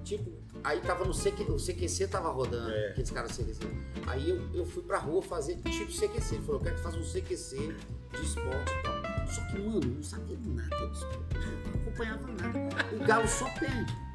Tipo, 0.04 0.32
aí 0.64 0.80
tava 0.80 1.04
no 1.04 1.12
CQ, 1.12 1.44
o 1.52 1.58
CQC 1.58 2.08
tava 2.08 2.30
rodando, 2.30 2.70
É. 2.70 2.90
aqueles 2.90 3.10
caras 3.10 3.30
do 3.36 3.44
CQC. 3.44 3.66
Aí 4.06 4.30
eu, 4.30 4.40
eu 4.54 4.64
fui 4.64 4.82
pra 4.82 4.98
rua 4.98 5.20
fazer 5.22 5.56
tipo 5.56 5.92
CQC. 5.92 6.36
Ele 6.36 6.44
falou, 6.44 6.60
eu 6.60 6.64
quero 6.64 6.76
que 6.76 6.82
faça 6.82 6.96
um 6.96 7.02
CQC 7.04 7.56
de 7.58 8.22
esporte 8.22 8.72
e 8.72 8.82
tal. 8.82 9.28
Só 9.28 9.44
que, 9.48 9.58
mano, 9.58 9.80
eu 9.84 9.94
não 9.96 10.02
sabia 10.02 10.38
nada 10.46 10.86
de 10.86 10.96
esporte. 10.96 11.36
Não 11.74 11.82
acompanhava 11.82 12.26
nada. 12.32 12.96
O 12.96 13.06
Galo 13.06 13.28
só 13.28 13.44
perde. 13.60 14.07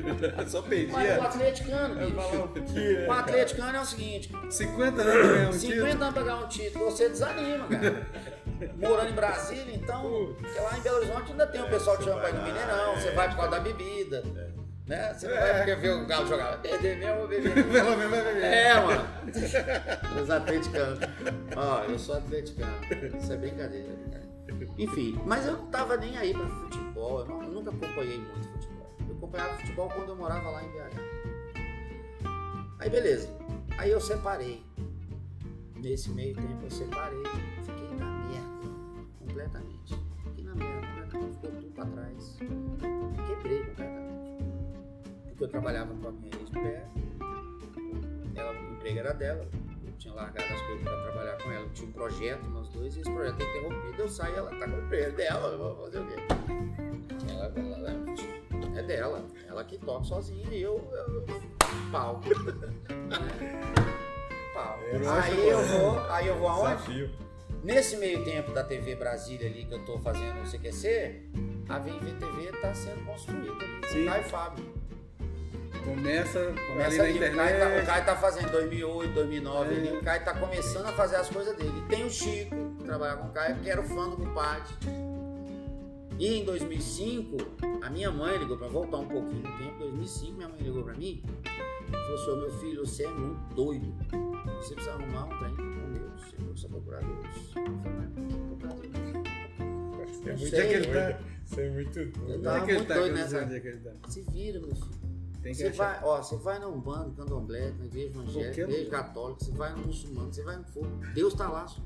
Só 0.48 0.60
Mas 0.60 0.60
o 0.60 0.62
perdia. 0.68 1.22
atleticano, 1.22 1.94
bicho. 1.94 3.06
O 3.08 3.12
atleticano 3.12 3.76
é 3.76 3.80
o 3.80 3.84
seguinte, 3.84 4.32
50 4.50 5.02
anos 5.02 5.14
pra 5.26 5.32
ganhar 5.34 5.48
um 5.48 5.52
50 5.52 5.74
título. 5.74 5.86
anos 6.02 6.14
pra 6.14 6.22
ganhar 6.22 6.36
um 6.36 6.48
título, 6.48 6.84
você 6.86 7.08
desanima, 7.08 7.66
cara. 7.68 8.06
Morando 8.78 9.10
em 9.10 9.14
Brasília, 9.14 9.74
então, 9.74 10.34
lá 10.62 10.78
em 10.78 10.80
Belo 10.80 10.96
Horizonte 10.98 11.30
ainda 11.32 11.46
tem 11.46 11.60
o 11.62 11.68
pessoal 11.68 11.96
que 11.96 12.04
você 12.04 12.10
chama 12.10 12.20
pra 12.22 12.30
ir 12.30 12.34
no 12.34 12.42
Mineirão, 12.44 12.94
você 12.94 13.08
é. 13.08 13.12
vai 13.12 13.28
por 13.28 13.36
causa 13.36 13.50
da 13.50 13.60
bebida. 13.60 14.22
Né? 14.86 15.14
Você 15.14 15.28
não 15.28 15.34
É. 15.36 15.40
vai 15.40 15.56
porque 15.56 15.74
ver 15.76 15.90
o 15.94 16.06
Galo 16.06 16.26
jogar. 16.28 16.56
Beber 16.58 16.98
mesmo, 16.98 17.16
vou 17.20 17.28
beber. 17.28 17.52
Pelo 17.72 17.96
menos 17.96 18.10
vai 18.10 18.22
beber. 18.24 18.44
É, 18.44 18.74
mano. 18.80 19.04
Os 20.22 20.30
atleticanos. 20.30 20.98
Ó, 21.56 21.84
eu 21.84 21.98
sou 21.98 22.16
atleticano. 22.16 22.72
Isso 23.18 23.32
é 23.32 23.36
brincadeira, 23.36 23.88
é 23.88 24.52
brincadeira. 24.52 24.74
Enfim, 24.78 25.18
mas 25.24 25.46
eu 25.46 25.52
não 25.54 25.66
tava 25.66 25.96
nem 25.96 26.16
aí 26.18 26.32
pra 26.34 26.46
futebol. 26.46 27.20
Eu, 27.20 27.26
não- 27.26 27.42
eu 27.44 27.48
nunca 27.50 27.70
acompanhei 27.70 28.18
muito 28.18 28.53
acompanhava 29.34 29.58
futebol 29.58 29.88
quando 29.90 30.08
eu 30.10 30.16
morava 30.16 30.50
lá 30.50 30.62
em 30.64 30.68
BH. 30.68 31.00
Aí 32.78 32.88
beleza. 32.90 33.28
Aí 33.78 33.90
eu 33.90 34.00
separei. 34.00 34.62
Nesse 35.76 36.10
meio 36.10 36.34
tempo 36.34 36.64
eu 36.64 36.70
separei. 36.70 37.22
Fiquei 37.64 37.96
na 37.98 38.06
merda. 38.06 38.70
Completamente. 39.18 39.94
Fiquei 40.24 40.44
na 40.44 40.54
merda, 40.54 40.86
completamente. 40.86 41.34
Ficou 41.34 41.50
tudo 41.50 41.72
pra 41.74 41.86
trás. 41.86 42.38
Quebrei 43.26 43.64
completamente. 43.64 44.44
Porque 45.28 45.44
eu 45.44 45.48
trabalhava 45.48 45.94
com 45.94 46.08
a 46.08 46.12
minha 46.12 46.36
ex-mulher 46.40 46.88
ela, 48.36 48.52
o 48.52 48.72
emprego 48.72 48.98
era 48.98 49.12
dela, 49.14 49.48
eu 49.86 49.92
tinha 49.96 50.12
largado 50.12 50.52
as 50.52 50.60
coisas 50.62 50.82
para 50.82 51.02
trabalhar 51.02 51.38
com 51.38 51.52
ela, 51.52 51.64
eu 51.64 51.72
tinha 51.72 51.88
um 51.88 51.92
projeto, 51.92 52.44
nós 52.50 52.68
dois, 52.70 52.96
e 52.96 53.00
esse 53.00 53.10
projeto 53.12 53.40
é 53.40 53.44
interrompido, 53.44 54.02
eu 54.02 54.08
saio 54.08 54.34
e 54.34 54.38
ela 54.38 54.50
tá 54.50 54.68
com 54.68 54.76
o 54.76 54.84
emprego 54.84 55.16
dela, 55.16 55.48
eu 55.52 55.58
vou 55.58 55.84
fazer 55.84 56.00
o 56.00 56.06
quê? 56.08 56.14
Ela, 57.30 57.52
ela- 57.56 57.90
ela- 57.90 58.43
é 58.78 58.82
dela, 58.82 59.24
ela 59.48 59.64
que 59.64 59.78
toca 59.78 60.04
sozinha 60.04 60.46
e 60.50 60.62
eu, 60.62 60.76
eu 60.92 61.24
pau. 61.90 62.20
pau. 64.54 64.78
É, 64.82 64.96
Aí 65.22 65.48
eu 65.48 65.62
vou, 65.62 66.00
aí 66.10 66.26
eu 66.28 66.36
vou 66.38 66.48
aonde? 66.48 66.74
Desafio. 66.76 67.10
Nesse 67.62 67.96
meio 67.96 68.22
tempo 68.24 68.52
da 68.52 68.62
TV 68.62 68.94
Brasília 68.94 69.48
ali 69.48 69.64
que 69.64 69.72
eu 69.72 69.84
tô 69.86 69.98
fazendo 69.98 70.42
o 70.42 70.50
CQC, 70.50 71.22
a 71.68 71.78
VMVTV 71.78 72.52
tá 72.60 72.74
sendo 72.74 73.04
construída 73.06 73.52
ali, 73.52 73.88
Sim. 73.88 74.04
Caio 74.04 74.24
Fábio. 74.24 74.74
Começa, 75.82 76.52
Começa 76.68 77.02
ali 77.02 77.18
na 77.20 77.26
ali, 77.26 77.34
o 77.34 77.36
Caio, 77.36 77.56
internet. 77.56 77.58
tá, 77.76 77.82
o 77.82 77.86
Caio 77.86 78.04
tá 78.06 78.16
fazendo 78.16 78.50
2008, 78.52 79.12
2009, 79.14 79.74
É. 79.74 79.76
ali, 79.78 79.96
o 79.96 80.02
Caio 80.02 80.24
tá 80.24 80.34
começando 80.34 80.86
a 80.86 80.92
fazer 80.92 81.16
as 81.16 81.28
coisas 81.30 81.56
dele. 81.56 81.84
Tem 81.88 82.04
o 82.06 82.10
Chico, 82.10 82.54
que 82.78 82.84
trabalha 82.84 83.16
com 83.16 83.28
o 83.28 83.32
Caio, 83.32 83.56
que 83.56 83.70
era 83.70 83.80
o 83.80 83.84
fã 83.84 84.08
do 84.10 84.16
compadre. 84.16 84.72
E 86.18 86.26
em 86.40 86.44
2005, 86.44 87.36
a 87.82 87.90
minha 87.90 88.10
mãe 88.10 88.36
ligou 88.38 88.56
pra 88.56 88.68
voltar 88.68 88.98
um 88.98 89.08
pouquinho 89.08 89.42
no 89.42 89.58
tempo. 89.58 89.74
Em 89.74 89.78
2005, 89.90 90.32
minha 90.36 90.48
mãe 90.48 90.60
ligou 90.60 90.84
pra 90.84 90.94
mim 90.94 91.22
e 91.24 91.90
falou 91.90 92.14
assim: 92.14 92.30
"Ô, 92.30 92.36
meu 92.36 92.52
filho, 92.60 92.86
você 92.86 93.04
é 93.04 93.10
muito 93.10 93.54
doido. 93.54 93.92
Você 94.60 94.74
precisa 94.74 94.94
arrumar 94.94 95.24
um 95.24 95.38
trem 95.38 95.56
com 95.56 95.92
Deus. 95.92 96.20
Você 96.22 96.36
precisa 96.36 96.68
procurar 96.68 97.00
Deus. 97.00 97.24
Eu 97.56 98.56
falei, 98.58 98.58
procurar 98.58 98.84
Deus? 98.84 100.40
Você 100.40 100.56
é 100.56 100.66
muito 100.78 100.92
doido. 100.92 101.34
Você 101.44 101.60
é 101.60 101.70
muito 101.70 101.94
doido. 101.94 102.22
Onde 102.34 102.42
tava 102.42 102.58
é 102.58 102.74
muito 102.74 102.86
tá? 102.88 102.94
doido 102.94 103.14
nessa- 103.14 103.38
é? 103.38 104.08
Se 104.08 104.20
vira, 104.22 104.60
meu 104.60 104.74
filho. 104.74 105.04
Você 105.54 105.66
achar. 105.66 105.76
vai, 106.00 106.00
ó, 106.04 106.22
você 106.22 106.36
vai 106.36 106.58
na 106.58 106.68
Umbanda, 106.68 107.10
Candomblé, 107.16 107.70
na 107.78 107.84
igreja 107.84 108.06
evangélica, 108.06 108.62
igreja 108.62 108.88
católica, 108.90 109.44
você 109.44 109.52
vai 109.52 109.72
no 109.74 109.86
muçulmano, 109.86 110.32
você 110.32 110.42
vai 110.42 110.56
no 110.56 110.64
fogo. 110.64 110.88
Deus 111.14 111.34
tá 111.34 111.50
lá. 111.50 111.66
só. 111.66 111.82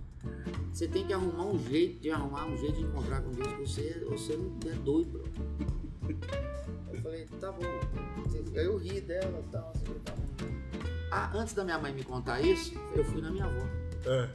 Você 0.72 0.86
tem 0.88 1.06
que 1.06 1.12
arrumar 1.12 1.44
um 1.46 1.58
jeito 1.58 2.00
de 2.00 2.10
arrumar 2.10 2.46
um 2.46 2.56
jeito 2.56 2.76
de 2.76 2.82
encontrar 2.82 3.20
com 3.22 3.30
Deus, 3.32 3.52
você, 3.54 4.04
você 4.08 4.36
não 4.36 4.70
é 4.70 4.74
doido, 4.76 5.18
bro. 5.18 6.18
Eu 6.92 7.02
falei, 7.02 7.26
tá 7.40 7.52
bom. 7.52 7.64
Aí 8.56 8.64
eu 8.64 8.76
ri 8.76 9.00
dela 9.00 9.42
e 9.46 9.50
tal, 9.50 9.72
assim, 9.74 9.84
tá 10.04 10.12
bom. 10.12 10.46
Ah, 11.10 11.30
antes 11.34 11.54
da 11.54 11.64
minha 11.64 11.78
mãe 11.78 11.92
me 11.92 12.04
contar 12.04 12.40
isso, 12.40 12.74
eu 12.94 13.04
fui 13.04 13.20
na 13.22 13.30
minha 13.30 13.44
avó. 13.46 13.62
Ah, 14.06 14.28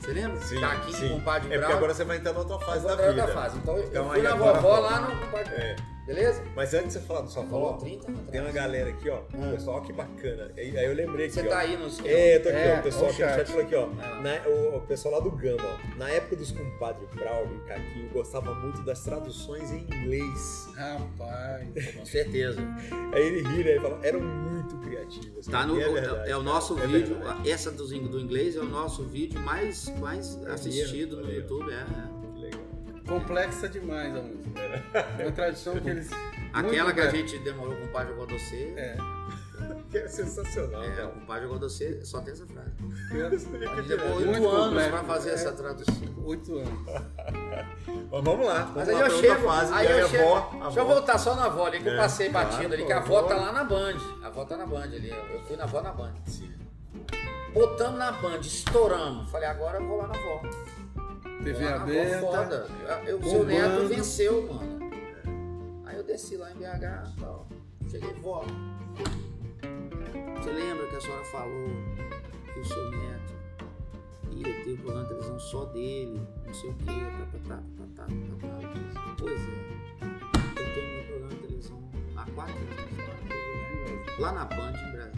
Você 0.00 0.12
lembra? 0.12 0.40
Sim, 0.40 0.60
tá 0.60 0.72
aqui 0.72 0.92
sim. 0.94 1.08
com 1.08 1.14
o 1.14 1.18
compadre 1.18 1.48
É 1.48 1.50
porque 1.52 1.58
Brau. 1.66 1.76
agora 1.78 1.94
você 1.94 2.04
vai 2.04 2.16
entrar 2.18 2.32
na 2.32 2.38
outra 2.40 2.58
fase 2.58 2.84
da 2.84 2.90
eu 2.92 2.96
vou 2.96 3.06
entrar 3.06 3.12
vida. 3.12 3.26
na 3.26 3.32
fase. 3.42 3.58
Então 3.58 3.76
eu 3.76 3.84
Então, 3.88 4.08
fui 4.08 4.16
aí 4.16 4.22
na 4.22 4.32
agora- 4.34 4.60
vovó 4.60 4.78
lá 4.80 5.00
no 5.00 5.20
compadre. 5.20 5.54
É. 5.54 5.76
Beleza? 6.10 6.42
Mas 6.56 6.74
antes 6.74 6.88
de 6.88 6.92
você 6.94 7.00
falar 7.00 7.20
do 7.20 7.30
sua 7.30 7.44
Falou 7.44 7.68
avó, 7.68 7.78
30 7.78 8.08
anos 8.10 8.30
tem 8.30 8.40
uma 8.40 8.50
galera 8.50 8.90
aqui, 8.90 9.08
ó. 9.08 9.20
Hum. 9.32 9.52
Pessoal, 9.52 9.76
ó, 9.76 9.80
que 9.80 9.92
bacana. 9.92 10.50
Aí 10.56 10.76
aí 10.76 10.84
eu 10.86 10.92
lembrei 10.92 11.26
aqui, 11.26 11.34
Você 11.36 11.46
ó. 11.46 11.48
tá 11.50 11.58
aí 11.58 11.76
nos. 11.76 12.04
É, 12.04 12.36
eu 12.36 12.42
tô 12.42 12.48
aqui, 12.48 12.58
É, 12.58 12.74
ó. 12.74 12.80
O 12.80 12.82
pessoal 12.82 13.04
ó 13.04 13.10
aqui 13.10 13.22
no 13.22 13.28
chat 13.28 13.46
falou 13.46 13.62
aqui, 13.62 13.74
ó. 13.76 13.88
Ah. 14.02 14.20
Na- 14.20 14.48
o, 14.48 14.76
o 14.78 14.80
pessoal 14.80 15.14
lá 15.14 15.20
do 15.20 15.30
Gama, 15.30 15.62
ó. 15.62 15.96
Na 15.98 16.10
época 16.10 16.34
dos 16.34 16.50
compadres 16.50 17.08
Braulio 17.14 17.56
e 17.64 17.68
Caquinho, 17.68 18.08
gostava 18.10 18.52
muito 18.56 18.82
das 18.82 19.04
traduções 19.04 19.70
em 19.70 19.82
inglês. 19.82 20.68
Rapaz. 20.76 21.68
Com 21.96 22.04
certeza. 22.04 22.60
Aí 23.12 23.22
ele 23.22 23.42
ri, 23.42 23.62
né? 23.64 23.70
Ele 23.70 23.80
fala, 23.80 24.00
eram 24.02 24.20
muito 24.20 24.76
criativos. 24.78 25.46
Tá 25.46 25.64
no, 25.64 25.80
é, 25.80 25.88
verdade, 25.88 26.30
é 26.30 26.36
o 26.36 26.42
nosso 26.42 26.76
é 26.78 26.86
vídeo, 26.88 27.14
verdade. 27.14 27.48
essa 27.50 27.70
do, 27.70 27.86
do 27.86 28.18
inglês 28.18 28.56
é 28.56 28.60
o 28.60 28.68
nosso 28.68 29.04
vídeo 29.04 29.38
mais, 29.40 29.88
mais 30.00 30.36
assistido 30.46 31.18
no 31.18 31.28
ó. 31.28 31.30
YouTube. 31.30 31.70
É, 31.72 31.76
é. 31.76 31.84
Que. 31.84 32.19
Complexa 33.10 33.68
demais 33.68 34.14
a 34.16 34.20
música. 34.22 34.60
É 35.18 35.22
uma 35.24 35.32
tradição 35.32 35.74
que 35.80 35.88
eles. 35.90 36.08
Aquela 36.54 36.92
que 36.92 37.00
a 37.00 37.10
gente 37.10 37.38
demorou 37.40 37.74
com 37.76 37.84
o 37.84 37.88
Padre 37.88 38.14
Godocê. 38.14 38.72
É. 38.76 38.96
Que 39.90 39.98
é 39.98 40.08
sensacional, 40.08 40.82
É, 40.82 40.90
cara. 40.90 41.08
o 41.08 41.26
Padre 41.26 41.46
Godocê 41.48 42.02
só 42.02 42.20
tem 42.22 42.32
essa 42.32 42.46
frase. 42.46 42.70
Aí 43.12 43.20
A 43.22 43.30
gente 43.30 43.92
é 43.92 43.96
demais. 43.96 44.16
oito 44.16 44.30
anos 44.48 44.64
complexo. 44.68 44.90
pra 44.90 45.04
fazer 45.04 45.30
É. 45.30 45.34
essa 45.34 45.52
tradução. 45.52 45.94
Oito 46.24 46.58
anos. 46.58 46.80
Mas 48.10 48.24
vamos 48.24 48.46
lá. 48.46 48.58
Vamos 48.62 48.74
Mas 48.76 48.88
lá 48.88 48.94
aí 48.94 49.00
eu 49.00 49.04
pra 49.06 49.14
outra 49.14 49.20
chego, 49.34 49.46
fase. 49.48 49.72
aí 49.74 49.86
e 49.86 49.90
eu 50.00 50.06
a 50.06 50.08
chego. 50.08 50.24
avó, 50.34 50.50
a 50.54 50.64
Deixa 50.64 50.80
eu 50.80 50.86
voltar 50.86 51.18
só 51.18 51.34
na 51.34 51.44
avó 51.44 51.66
ali, 51.66 51.80
que 51.80 51.88
eu 51.88 51.92
É, 51.92 51.96
passei 51.98 52.30
claro, 52.30 52.48
batido 52.48 52.72
ali, 52.74 52.86
que 52.86 52.92
a 52.92 52.96
a 52.96 53.00
avó 53.00 53.18
avó- 53.18 53.28
tá 53.28 53.36
lá 53.36 53.52
na 53.52 53.64
Band. 53.64 53.96
A 54.22 54.26
avó 54.28 54.44
tá 54.46 54.56
na 54.56 54.64
Band 54.66 54.82
ali. 54.84 55.10
Eu 55.10 55.40
fui 55.42 55.56
na 55.56 55.64
avó 55.64 55.82
na 55.82 55.92
Band. 55.92 56.14
Sim. 56.26 56.50
Botamos 57.52 57.98
na 57.98 58.12
Band, 58.12 58.40
estouramos. 58.40 59.30
Falei, 59.30 59.48
agora 59.48 59.78
eu 59.78 59.86
vou 59.86 59.98
lá 59.98 60.06
na 60.08 60.14
avó. 60.14 60.40
TV 61.44 61.66
avó, 61.68 61.82
aberta. 61.82 62.20
Foda. 62.20 62.66
Eu, 63.06 63.18
o 63.18 63.24
seu 63.24 63.44
neto 63.44 63.88
venceu, 63.88 64.46
mano. 64.46 64.90
Aí 65.86 65.96
eu 65.96 66.04
desci 66.04 66.36
lá 66.36 66.50
em 66.50 66.54
BH 66.54 66.64
e 66.64 67.20
tal. 67.20 67.46
Cheguei, 67.90 68.12
vó. 68.14 68.44
Você 70.36 70.50
lembra 70.50 70.86
que 70.86 70.96
a 70.96 71.00
senhora 71.00 71.24
falou 71.24 71.68
que 72.52 72.60
o 72.60 72.64
seu 72.64 72.90
neto 72.90 73.34
ia 74.30 74.64
ter 74.64 74.72
um 74.72 74.76
programa 74.76 75.02
de 75.02 75.08
televisão 75.08 75.38
só 75.38 75.64
dele, 75.66 76.20
não 76.46 76.54
sei 76.54 76.70
o 76.70 76.74
quê, 76.74 76.84
tá, 76.86 77.26
tá, 77.48 77.56
tá, 77.56 77.62
tá, 77.96 78.06
tá, 78.06 78.06
tá, 78.06 78.94
tá. 78.94 79.16
Pois 79.18 79.40
é. 79.40 79.70
Eu 80.60 80.74
tenho 80.74 80.94
meu 80.94 81.04
programa 81.04 81.34
de 81.34 81.40
televisão 81.40 81.82
há 82.16 82.24
quatro 82.30 82.54
anos. 82.54 84.18
Lá 84.18 84.32
na 84.32 84.44
Band, 84.44 84.72
em 84.72 84.92
Brasília. 84.92 85.09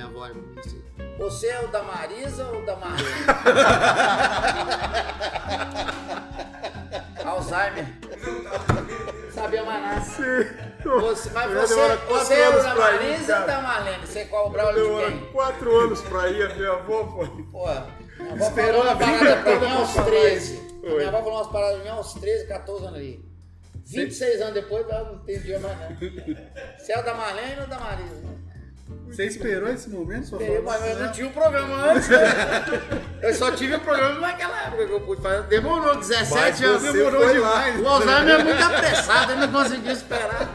Minha 0.00 0.08
avó 0.08 0.20
olha 0.20 0.32
pra 0.32 0.42
mim 0.42 0.54
e 0.56 0.60
disse, 0.62 0.82
você 1.18 1.48
é 1.48 1.60
o 1.60 1.68
da 1.68 1.82
Marisa 1.82 2.46
ou 2.46 2.62
o 2.62 2.64
da 2.64 2.74
Marisa? 2.76 3.10
Alzheimer. 7.22 7.86
Sabia 9.30 9.62
mais 9.62 9.82
nada. 9.82 10.00
Você, 10.00 11.30
mas 11.34 11.52
Eu 11.52 11.60
você, 11.60 11.96
você 11.96 12.34
é 12.34 12.48
o 12.48 12.62
da 12.62 12.74
pra 12.74 12.94
ir, 12.94 13.10
Marisa 13.10 13.40
ou 13.40 13.46
da 13.46 13.60
Marlene? 13.60 14.06
Você 14.06 14.24
qual 14.24 14.46
o 14.46 14.50
Braulio 14.50 15.04
de 15.04 15.04
quem? 15.04 15.26
quatro 15.32 15.76
anos 15.76 16.00
pra 16.00 16.28
ir, 16.30 16.50
a 16.50 16.54
minha 16.54 16.72
avó 16.72 17.06
foi. 17.06 17.28
Pô, 17.52 17.66
minha 18.18 18.32
avó 18.32 18.46
Esperou 18.46 18.82
falou 18.82 18.96
uma 18.96 18.96
parada 18.96 19.36
pra 19.42 19.60
mim 19.60 19.70
aos 19.70 19.92
falar 19.92 20.06
13. 20.06 20.80
Oi. 20.82 20.96
Minha 20.96 21.08
avó 21.08 21.18
falou 21.18 21.34
umas 21.34 21.48
paradas 21.48 21.74
pra 21.82 21.84
mim 21.84 21.90
aos 21.98 22.14
13, 22.14 22.46
14 22.46 22.84
anos 22.86 22.96
ali. 22.96 23.30
26 23.84 24.40
anos 24.40 24.54
depois, 24.54 24.88
eu 24.88 25.04
não 25.04 25.14
entendia 25.16 25.58
mais 25.58 25.78
não. 25.78 25.88
Você 26.78 26.92
é 26.92 26.98
o 26.98 27.02
da 27.02 27.12
Marlene 27.12 27.60
ou 27.60 27.66
da 27.66 27.78
Marisa? 27.78 28.39
Você 29.10 29.24
esperou 29.26 29.68
esse 29.68 29.90
momento 29.90 30.40
Eu, 30.40 30.62
falar? 30.62 30.78
mas 30.80 30.90
eu 30.98 31.04
não 31.04 31.12
tinha 31.12 31.26
o 31.26 31.30
programa 31.32 31.92
antes. 31.92 32.08
né? 32.08 32.18
Eu 33.22 33.34
só 33.34 33.50
tive 33.52 33.74
o 33.74 33.80
programa 33.80 34.20
naquela 34.20 34.62
época 34.66 34.86
que 34.86 34.92
eu 34.92 35.00
pude 35.00 35.20
fazer. 35.22 35.42
Demorou 35.48 35.96
17 35.96 36.32
Mas 36.34 36.62
anos. 36.62 36.92
Demorou 36.92 37.32
demais. 37.32 37.80
O 37.80 37.86
Alzheimer 37.88 38.40
é 38.40 38.44
muito 38.44 38.62
apressado, 38.62 39.32
ele 39.32 39.40
não 39.46 39.52
conseguiu 39.52 39.92
esperar. 39.92 40.48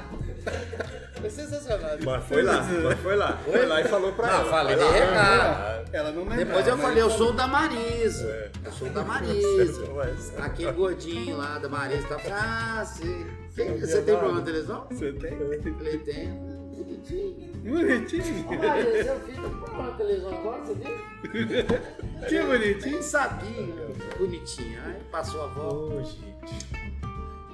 Foi 1.19 1.29
sensacional. 1.29 1.91
Mas 2.03 2.23
foi 2.25 2.43
lá, 2.43 2.61
mas 2.83 2.99
foi 2.99 3.15
lá. 3.15 3.37
Foi 3.43 3.65
lá 3.65 3.81
e 3.81 3.83
falou 3.85 4.13
pra 4.13 4.27
Não, 4.27 4.33
ela. 4.41 4.49
falei, 4.49 4.75
lá. 4.75 4.91
recado. 4.91 5.89
Ela 5.91 6.11
não 6.11 6.19
lembrava. 6.21 6.43
Depois 6.45 6.67
eu 6.67 6.77
mas- 6.77 6.85
falei, 6.85 7.01
eu 7.03 7.09
sou 7.09 7.29
o 7.29 7.33
da 7.33 7.47
Marisa. 7.47 8.27
É. 8.27 8.49
Eu 8.65 8.71
sou 8.71 8.87
o 8.87 8.91
da 8.91 9.03
Marisa. 9.03 9.85
Mas- 9.95 10.33
Aquele 10.39 10.71
gordinho 10.73 11.37
lá 11.37 11.57
da 11.57 11.67
Marisa 11.69 12.07
tá 12.07 12.17
ah, 12.31 12.85
sim. 12.85 13.25
Você 13.79 14.01
tem 14.01 14.15
problema 14.17 14.39
de 14.41 14.45
televisão? 14.45 14.85
Você 14.91 15.13
tem? 15.13 15.33
Eu 15.39 15.73
falei, 15.77 15.97
tem. 15.99 16.54
Bonitinho. 16.75 17.51
Bonitinho. 17.63 18.59
Marisa, 18.59 19.03
seu 19.03 19.19
filho 19.21 19.49
tá 19.61 19.69
com 19.71 19.83
de 19.91 19.97
televisão 19.97 20.29
agora, 20.37 20.63
você 20.63 20.73
viu? 20.75 20.95
Que 22.27 22.41
bonitinho. 22.41 22.91
Nem 22.93 23.01
sabia. 23.01 23.73
Bonitinho. 24.17 24.79
Aí 24.85 24.95
passou 25.11 25.43
a 25.43 25.47
volta. 25.47 25.95
Ô, 25.95 26.03
gente. 26.03 26.67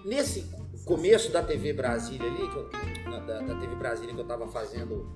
Nesse 0.06 0.50
começo 0.86 1.32
da 1.32 1.44
TV 1.44 1.74
Brasília 1.74 2.28
ali, 2.28 2.48
que 2.50 2.56
eu- 2.56 2.70
da, 3.26 3.40
da 3.42 3.56
TV 3.56 3.76
Brasília 3.76 4.14
que 4.14 4.20
eu 4.22 4.26
tava 4.26 4.48
fazendo. 4.48 5.10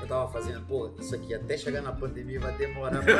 Eu 0.00 0.06
tava 0.08 0.28
fazendo, 0.32 0.60
pô, 0.66 0.90
isso 0.98 1.14
aqui 1.14 1.34
até 1.34 1.56
chegar 1.56 1.82
na 1.82 1.92
pandemia 1.92 2.40
vai 2.40 2.52
demorar. 2.56 3.02
pra- 3.02 3.14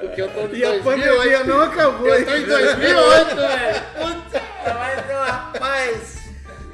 Porque 0.00 0.20
eu 0.22 0.28
tô 0.32 0.40
em 0.40 0.56
E 0.58 0.64
a 0.64 0.70
2008. 0.70 0.82
pandemia 0.84 1.44
não 1.44 1.60
acabou 1.60 2.08
Eu 2.08 2.24
tô 2.24 2.30
em 2.30 2.34
ainda. 2.34 2.58
2008, 2.58 3.36
velho. 3.36 4.43
Mas 4.64 5.28
rapaz. 5.30 6.24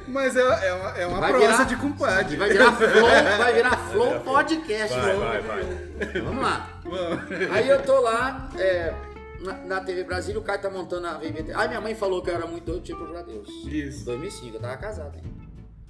Mas 0.09 0.37
é, 0.37 0.41
é 0.41 0.75
uma, 0.75 0.89
é 0.99 1.07
uma 1.07 1.21
Vai 1.21 1.31
prosa 1.33 1.47
virar- 1.53 1.65
de 1.65 1.77
compadre. 1.77 2.37
Vai 2.37 2.49
virar 2.51 2.73
Flow, 2.73 3.39
vai 3.39 3.53
virar 3.55 3.77
Flow 3.93 4.21
Podcast. 4.21 4.99
Vai, 4.99 5.15
Flow. 5.15 5.25
vai, 5.25 5.41
vai. 5.41 6.23
Vamos 6.23 6.43
lá. 6.43 6.81
Vamos. 6.83 7.51
Aí 7.53 7.69
eu 7.69 7.81
tô 7.83 8.01
lá, 8.01 8.49
é, 8.59 8.93
na, 9.41 9.53
na 9.53 9.81
TV 9.83 10.03
Brasília, 10.03 10.41
o 10.41 10.43
cara 10.43 10.59
tá 10.59 10.69
montando 10.69 11.07
a 11.07 11.15
VBT. 11.15 11.53
Aí 11.55 11.69
minha 11.69 11.81
mãe 11.81 11.95
falou 11.95 12.23
que 12.23 12.31
eu 12.31 12.35
era 12.35 12.47
muito 12.47 12.65
doido, 12.65 12.83
tinha 12.83 12.97
que 12.97 13.03
procurar 13.05 13.25
Deus. 13.25 13.49
Isso. 13.67 14.05
2005, 14.05 14.57
eu 14.57 14.61
tava 14.61 14.77
casado 14.79 15.15
ainda. 15.15 15.29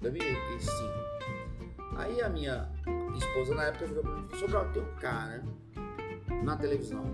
2005. 0.03 1.01
Aí 1.97 2.21
a 2.21 2.29
minha 2.29 2.69
esposa 3.17 3.55
na 3.55 3.65
época 3.65 3.87
virou 3.87 4.03
pra 4.03 4.13
mim 4.13 4.25
e 4.27 4.31
falou: 4.31 4.41
Sobral, 4.41 4.65
tem 4.73 4.83
um 4.83 4.95
cara 5.01 5.43
na 6.43 6.57
televisão 6.57 7.05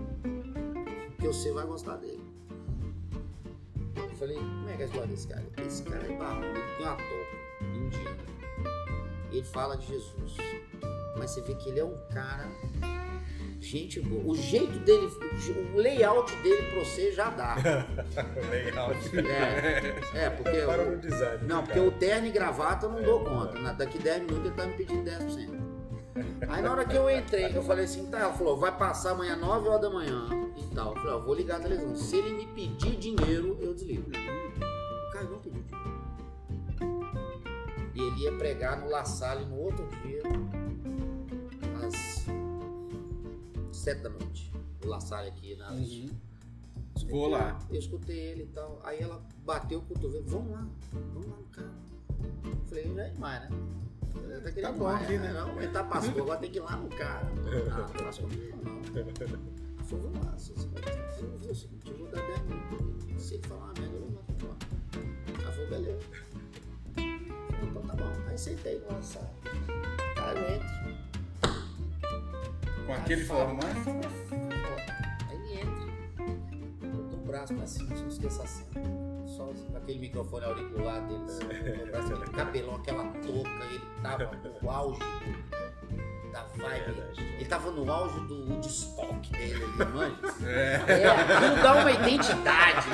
que 1.19 1.27
você 1.27 1.51
vai 1.53 1.65
gostar 1.65 1.95
dele. 1.97 2.26
Eu 4.19 4.19
falei: 4.19 4.37
Como 4.37 4.69
é 4.69 4.73
que 4.75 4.81
é 4.81 4.85
a 4.85 4.87
história 4.87 5.07
desse 5.07 5.27
cara? 5.27 5.43
Esse 5.65 5.83
cara 5.83 6.03
é 6.11 6.15
barbudo, 6.17 6.53
tem 6.77 6.85
uma 6.85 6.95
toca, 6.95 7.65
indiano. 7.75 8.17
Ele 9.31 9.43
fala 9.43 9.77
de 9.77 9.85
Jesus. 9.87 10.37
Mas 11.17 11.31
você 11.31 11.41
vê 11.41 11.53
que 11.55 11.69
ele 11.69 11.79
é 11.79 11.85
um 11.85 11.97
cara. 12.11 12.47
Gente 13.59 13.99
boa. 14.01 14.23
O 14.23 14.35
jeito 14.35 14.77
dele, 14.79 15.07
o 15.73 15.77
layout 15.77 16.33
dele 16.37 16.61
pra 16.71 16.79
você 16.83 17.11
já 17.11 17.29
dá. 17.31 17.55
Legal. 18.49 18.91
É, 20.13 20.25
é 20.25 20.29
porque. 20.29 20.59
Para 20.61 20.83
o- 20.83 20.91
no 20.91 20.97
design. 20.97 21.43
não, 21.47 21.63
porque 21.63 21.79
o 21.79 21.91
terno 21.91 22.27
e 22.27 22.31
gravata 22.31 22.85
eu 22.85 22.91
não 22.91 23.01
dou 23.03 23.23
conta. 23.23 23.59
Na- 23.59 23.73
Daqui 23.73 23.97
10 23.99 24.21
minutos 24.23 24.45
ele 24.45 24.55
tá 24.55 24.65
me 24.65 24.73
pedindo 24.73 25.03
10%. 25.03 25.56
Aí 26.47 26.61
na 26.61 26.71
hora 26.71 26.85
que 26.85 26.95
eu 26.95 27.09
entrei, 27.09 27.55
eu 27.55 27.63
falei 27.63 27.85
assim, 27.85 28.05
tá, 28.09 28.19
ela 28.19 28.33
falou, 28.33 28.57
vai 28.57 28.75
passar 28.77 29.11
amanhã 29.11 29.35
9 29.35 29.69
horas 29.69 29.81
da 29.81 29.89
manhã 29.89 30.27
e 30.55 30.75
tal. 30.75 30.89
Eu 30.89 31.01
falei, 31.01 31.13
ó, 31.13 31.19
vou 31.19 31.33
ligar 31.33 31.57
a 31.57 31.63
televisão. 31.63 31.95
Se 31.95 32.17
ele 32.17 32.33
me 32.33 32.45
pedir 32.47 32.97
dinheiro, 32.97 33.57
eu 33.59 33.73
desligo. 33.73 34.09
O 34.09 35.11
cara 35.11 35.25
não 35.25 35.39
pediu 35.39 35.63
dinheiro. 35.63 35.97
E 37.95 37.99
ele 37.99 38.21
ia 38.21 38.37
pregar 38.37 38.79
no 38.79 38.89
La 38.89 39.03
Salle 39.03 39.45
no 39.45 39.57
outro 39.57 39.87
dia, 40.03 40.21
às 41.83 42.27
7 43.75 44.01
da 44.01 44.09
noite. 44.09 44.53
O 44.85 44.87
La 44.87 44.99
Salle 44.99 45.29
aqui 45.29 45.55
na. 45.55 45.71
Uhum. 45.71 46.09
Escutei, 46.95 47.19
Vou 47.19 47.27
lá. 47.27 47.59
Eu 47.69 47.79
escutei 47.79 48.17
ele 48.17 48.43
e 48.43 48.47
tal. 48.47 48.79
Aí 48.83 48.99
ela 48.99 49.23
bateu 49.43 49.79
o 49.79 49.81
cotovelo. 49.81 50.23
Vamos 50.27 50.51
lá, 50.51 50.67
vamos 50.91 51.27
lá 51.27 51.37
no 51.37 51.43
carro. 51.45 51.73
Eu 52.45 52.65
falei, 52.67 52.93
já 52.93 53.03
é 53.03 53.09
demais, 53.09 53.41
né? 53.41 53.49
Tá, 54.17 54.51
querendo 54.51 54.61
Tá 54.61 54.71
bom 54.71 54.87
aqui, 54.87 55.17
né? 55.17 55.33
Não, 55.33 55.61
ele 55.61 55.71
tá 55.71 55.83
pastor, 55.83 56.21
agora 56.21 56.39
tem 56.39 56.51
que 56.51 56.57
ir 56.57 56.61
lá 56.61 56.75
no 56.77 56.89
carro. 56.89 57.27
Ah, 57.71 57.87
não 58.01 58.29
comigo, 58.29 58.57
não. 58.63 58.77
Ela 58.97 59.83
falou, 59.83 60.09
vamos 60.09 60.25
lá, 60.25 60.31
você 60.37 60.53
você 60.53 60.67
vai 60.67 60.83
eu 61.19 61.37
ver 61.37 61.51
o 61.51 61.55
seguinte, 61.55 61.89
eu 61.89 61.97
vou 61.97 62.07
dar 62.07 62.21
10 62.21 62.41
minutos. 62.41 63.23
Se 63.23 63.35
ele 63.35 63.47
falar 63.47 63.65
uma 63.65 63.73
merda, 63.79 63.95
eu 63.95 64.01
vou 64.01 64.11
matar 64.11 64.47
lá. 64.47 64.55
Ela 65.41 65.51
falou, 65.51 65.69
beleza. 65.69 65.99
Eu 66.97 67.67
então 67.67 67.81
tá 67.83 67.95
bom. 67.95 68.11
Aí 68.27 68.37
sentei 68.37 68.79
no 68.79 69.03
sala. 69.03 69.31
Aí 70.17 70.37
eu 70.37 70.55
entro. 70.55 70.67
Com 72.85 72.93
aquele 72.93 73.25
formato. 73.25 73.89
Aí 75.29 75.35
ele 75.35 75.53
entra, 75.61 75.85
botou 76.81 77.19
o 77.19 77.25
braço 77.25 77.53
pra 77.53 77.67
cima, 77.67 77.95
não 77.95 78.07
esqueça 78.07 78.43
a 78.43 78.47
cena. 78.47 79.16
Só 79.37 79.51
aquele 79.75 79.99
microfone 79.99 80.45
auricular 80.45 80.99
dele, 81.05 81.23
assim, 81.27 81.43
aquele 82.13 82.31
cabelão, 82.31 82.75
aquela 82.75 83.03
touca, 83.05 83.49
ele 83.69 83.81
tava 84.01 84.31
no 84.61 84.69
auge 84.71 84.99
do- 84.99 86.31
da 86.31 86.43
vibe. 86.55 86.95
Ele 87.35 87.45
tava 87.45 87.71
no 87.71 87.91
auge 87.91 88.19
do 88.21 88.49
Woodstock 88.51 89.31
dele 89.31 89.63
ali, 89.63 89.91
manja. 89.93 90.15
É. 90.45 90.81
É, 90.87 91.07
aquilo 91.07 91.55
dá 91.61 91.73
uma 91.75 91.91
identidade 91.91 92.87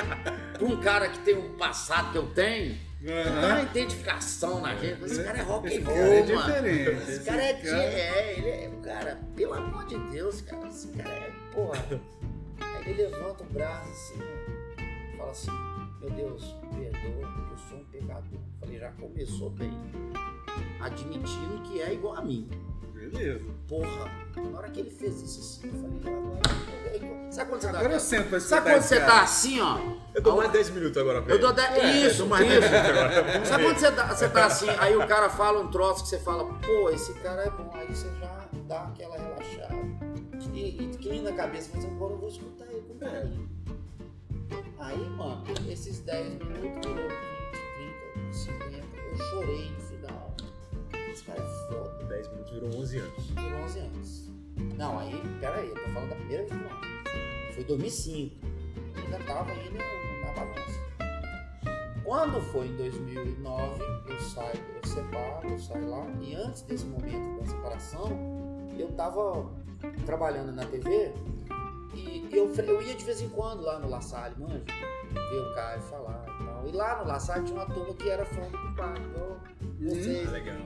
pra 0.52 0.64
um 0.64 0.80
cara 0.80 1.08
que 1.08 1.18
tem 1.20 1.34
um 1.36 1.56
passado 1.56 2.12
que 2.12 2.18
eu 2.18 2.26
tenho. 2.34 2.76
Dá 3.02 3.46
uma 3.48 3.62
identificação 3.62 4.60
na 4.62 4.74
gente. 4.76 5.02
Esse 5.04 5.22
cara 5.24 5.38
é 5.38 5.42
rock 5.42 5.66
Esse 5.66 5.78
and 5.78 5.84
cara 5.84 5.96
roll, 5.98 6.12
é 6.14 6.22
mano. 6.22 6.42
diferente. 6.46 7.10
Esse 7.10 7.24
cara 7.24 7.42
é, 7.42 7.50
é, 7.50 8.34
ele 8.38 8.48
é, 8.48 8.70
cara, 8.82 9.20
pelo 9.36 9.54
amor 9.54 9.84
de 9.86 9.98
Deus, 10.10 10.40
cara, 10.42 10.68
esse 10.68 10.88
cara 10.88 11.10
é, 11.10 11.32
porra. 11.52 11.78
Aí 12.60 12.90
ele 12.90 13.02
levanta 13.08 13.42
o 13.42 13.46
braço 13.46 13.90
assim, 13.90 14.18
fala 15.18 15.30
assim, 15.32 15.50
meu 16.04 16.10
Deus, 16.10 16.54
perdoa, 16.74 17.28
porque 17.32 17.52
eu 17.52 17.58
sou 17.68 17.78
um 17.78 17.84
pecador. 17.84 18.40
Falei, 18.60 18.78
já 18.78 18.92
começou 18.92 19.50
bem. 19.50 19.72
Admitindo 20.80 21.62
que 21.62 21.80
é 21.80 21.94
igual 21.94 22.16
a 22.16 22.22
mim. 22.22 22.48
Beleza. 22.92 23.44
Porra, 23.66 24.10
na 24.36 24.58
hora 24.58 24.70
que 24.70 24.80
ele 24.80 24.90
fez 24.90 25.20
isso 25.22 25.40
assim, 25.40 25.68
eu 25.68 26.00
falei, 26.00 26.14
agora. 26.18 27.32
Sabe 27.32 27.50
quando 27.50 27.60
você 27.62 27.68
tá. 27.72 27.78
Agora 27.78 27.92
eu 27.94 28.00
sento 28.00 28.28
pra 28.28 28.40
Sabe 28.40 28.70
quando 28.70 28.82
você 28.82 29.00
tá 29.00 29.22
assim, 29.22 29.60
ó? 29.60 29.78
Eu 30.14 30.22
dou 30.22 30.36
mais 30.36 30.52
10 30.52 30.70
minutos 30.70 30.96
agora, 30.96 31.20
velho. 31.20 31.32
Eu 31.34 31.40
dou 31.40 31.52
dez- 31.52 31.76
É, 31.76 32.04
eu 32.04 32.08
isso, 32.08 32.18
dou 32.18 32.28
mais 32.28 32.46
isso. 32.48 32.60
10 32.60 32.70
minutos 32.70 32.90
agora. 32.90 33.44
Sabe 33.44 33.64
quando 33.64 33.78
você 33.78 33.92
tá, 33.92 34.06
você 34.14 34.28
tá 34.28 34.46
assim, 34.46 34.70
aí 34.78 34.96
o 34.96 35.06
cara 35.08 35.28
fala 35.28 35.60
um 35.60 35.70
troço 35.70 36.04
que 36.04 36.08
você 36.10 36.18
fala, 36.20 36.44
pô, 36.44 36.90
esse 36.90 37.12
cara 37.14 37.42
é 37.42 37.50
bom, 37.50 37.70
aí 37.74 37.88
você 37.88 38.08
já 38.20 38.48
dá 38.68 38.82
aquela 38.84 39.16
relaxada. 39.16 39.74
E, 40.52 40.84
e 40.84 40.88
que 40.96 41.20
na 41.20 41.32
cabeça, 41.32 41.70
mas 41.74 41.84
agora 41.84 42.12
eu 42.14 42.18
vou 42.18 42.28
escutar 42.28 42.66
ele 42.66 42.82
com 42.82 42.96
carinho. 42.96 43.53
Aí, 44.78 45.10
mano, 45.10 45.44
esses 45.68 46.00
10 46.00 46.34
minutos 46.34 46.86
virou 46.86 47.08
20, 47.08 47.54
30, 48.14 48.32
50, 48.32 48.96
eu 48.96 49.16
chorei 49.16 49.70
no 49.70 49.80
final. 49.80 50.36
Esse 51.10 51.24
cara 51.24 51.40
é 51.40 51.72
foda, 51.72 52.04
10 52.04 52.28
minutos 52.28 52.52
virou 52.52 52.68
11 52.76 52.98
anos. 52.98 53.30
virou 53.30 53.60
11 53.60 53.78
anos. 53.78 54.30
Não, 54.76 54.98
aí, 54.98 55.22
peraí, 55.40 55.68
eu 55.68 55.74
tô 55.74 55.90
falando 55.90 56.10
da 56.10 56.16
primeira 56.16 56.44
vez 56.44 56.60
que 56.60 56.66
eu 56.66 57.54
Foi 57.54 57.64
2005. 57.64 58.46
Eu 58.96 59.02
ainda 59.02 59.18
tava 59.24 59.50
ainda 59.50 59.78
na 60.24 60.32
bagunça. 60.32 60.84
Quando 62.04 62.40
foi 62.52 62.66
em 62.66 62.76
2009, 62.76 63.82
eu 64.08 64.20
saio, 64.20 64.60
eu 64.76 64.88
separo, 64.88 65.48
eu 65.48 65.58
saio 65.58 65.88
lá. 65.88 66.06
E 66.20 66.34
antes 66.34 66.62
desse 66.62 66.84
momento 66.84 67.40
da 67.40 67.46
separação, 67.46 68.08
eu 68.78 68.92
tava 68.92 69.50
trabalhando 70.04 70.52
na 70.52 70.64
TV 70.66 71.12
e 71.94 72.28
eu, 72.36 72.48
fre- 72.54 72.66
eu 72.68 72.82
ia 72.82 72.94
de 72.94 73.04
vez 73.04 73.20
em 73.20 73.28
quando 73.28 73.62
lá 73.62 73.78
no 73.78 73.88
La 73.88 74.00
Salle, 74.00 74.34
manja, 74.38 74.62
ver 75.12 75.40
o 75.40 75.54
Caio 75.54 75.80
falar 75.82 76.24
e 76.28 76.44
tal. 76.44 76.68
E 76.68 76.72
lá 76.72 77.00
no 77.02 77.08
La 77.08 77.18
Salle 77.20 77.44
tinha 77.44 77.56
uma 77.58 77.66
turma 77.66 77.94
que 77.94 78.08
era 78.08 78.24
fã 78.24 78.42
do 78.48 78.58
compadre, 78.58 79.02
igual 79.04 79.40
vocês. 79.80 80.28
Ah, 80.28 80.30
legal. 80.32 80.56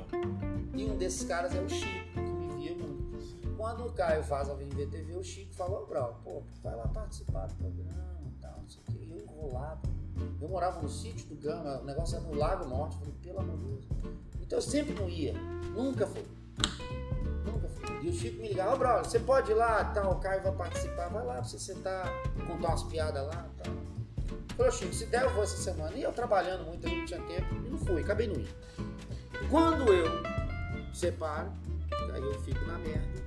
E 0.74 0.84
um 0.84 0.96
desses 0.96 1.26
caras 1.26 1.54
é 1.54 1.60
o 1.60 1.68
Chico, 1.68 2.14
que 2.14 2.20
me 2.20 2.48
via 2.56 2.76
muito. 2.76 3.56
Quando 3.56 3.84
o 3.86 3.92
Caio 3.92 4.22
faz 4.22 4.48
a 4.48 4.54
VMVTV, 4.54 5.16
o 5.16 5.22
Chico 5.24 5.52
falou, 5.54 5.86
Brau, 5.86 6.20
pô, 6.22 6.42
vai 6.62 6.76
lá 6.76 6.86
participar 6.88 7.46
do 7.48 7.54
programa 7.56 8.20
e 8.26 8.40
tal, 8.40 8.58
não 8.60 8.68
sei 8.68 8.80
o 8.82 8.84
quê. 8.92 8.98
E 9.04 9.10
eu 9.10 9.24
enrolado. 9.24 9.88
Eu 10.40 10.48
morava 10.48 10.80
no 10.80 10.88
sítio 10.88 11.26
do 11.28 11.36
Gama, 11.36 11.80
o 11.80 11.84
negócio 11.84 12.16
era 12.16 12.24
no 12.24 12.34
Lago 12.34 12.68
Norte. 12.68 12.94
Eu 12.94 13.00
falei, 13.00 13.14
pelo 13.22 13.40
amor 13.40 13.56
de 13.56 13.64
Deus. 13.64 13.86
Então 14.40 14.58
eu 14.58 14.62
sempre 14.62 14.94
não 14.94 15.08
ia. 15.08 15.32
Nunca 15.74 16.06
fui. 16.06 16.24
Nunca. 17.50 17.68
E 18.02 18.08
o 18.08 18.12
Chico 18.12 18.40
me 18.40 18.48
ligava, 18.48 18.74
ô 18.74 18.78
brother, 18.78 19.04
você 19.04 19.18
pode 19.18 19.50
ir 19.50 19.54
lá, 19.54 19.84
tal, 19.86 20.12
o 20.12 20.20
Caio 20.20 20.42
vai 20.42 20.52
participar, 20.52 21.08
vai 21.08 21.24
lá 21.24 21.34
pra 21.34 21.44
você 21.44 21.58
sentar, 21.58 22.12
contar 22.46 22.68
umas 22.68 22.82
piadas 22.84 23.26
lá 23.26 23.46
tal. 23.56 23.74
Falei, 24.56 24.72
Chico, 24.72 24.92
se 24.92 25.06
der 25.06 25.22
eu 25.22 25.30
vou 25.30 25.44
essa 25.44 25.56
semana. 25.56 25.96
E 25.96 26.02
eu 26.02 26.12
trabalhando 26.12 26.64
muito, 26.64 26.86
eu 26.86 26.96
não 26.96 27.04
tinha 27.04 27.20
tempo, 27.22 27.54
e 27.54 27.70
não 27.70 27.78
fui, 27.78 28.02
acabei 28.02 28.26
não 28.26 28.34
indo. 28.34 28.48
Quando 29.50 29.92
eu 29.92 30.10
separo, 30.92 31.50
aí 32.12 32.22
eu 32.22 32.40
fico 32.42 32.64
na 32.66 32.78
merda. 32.78 33.18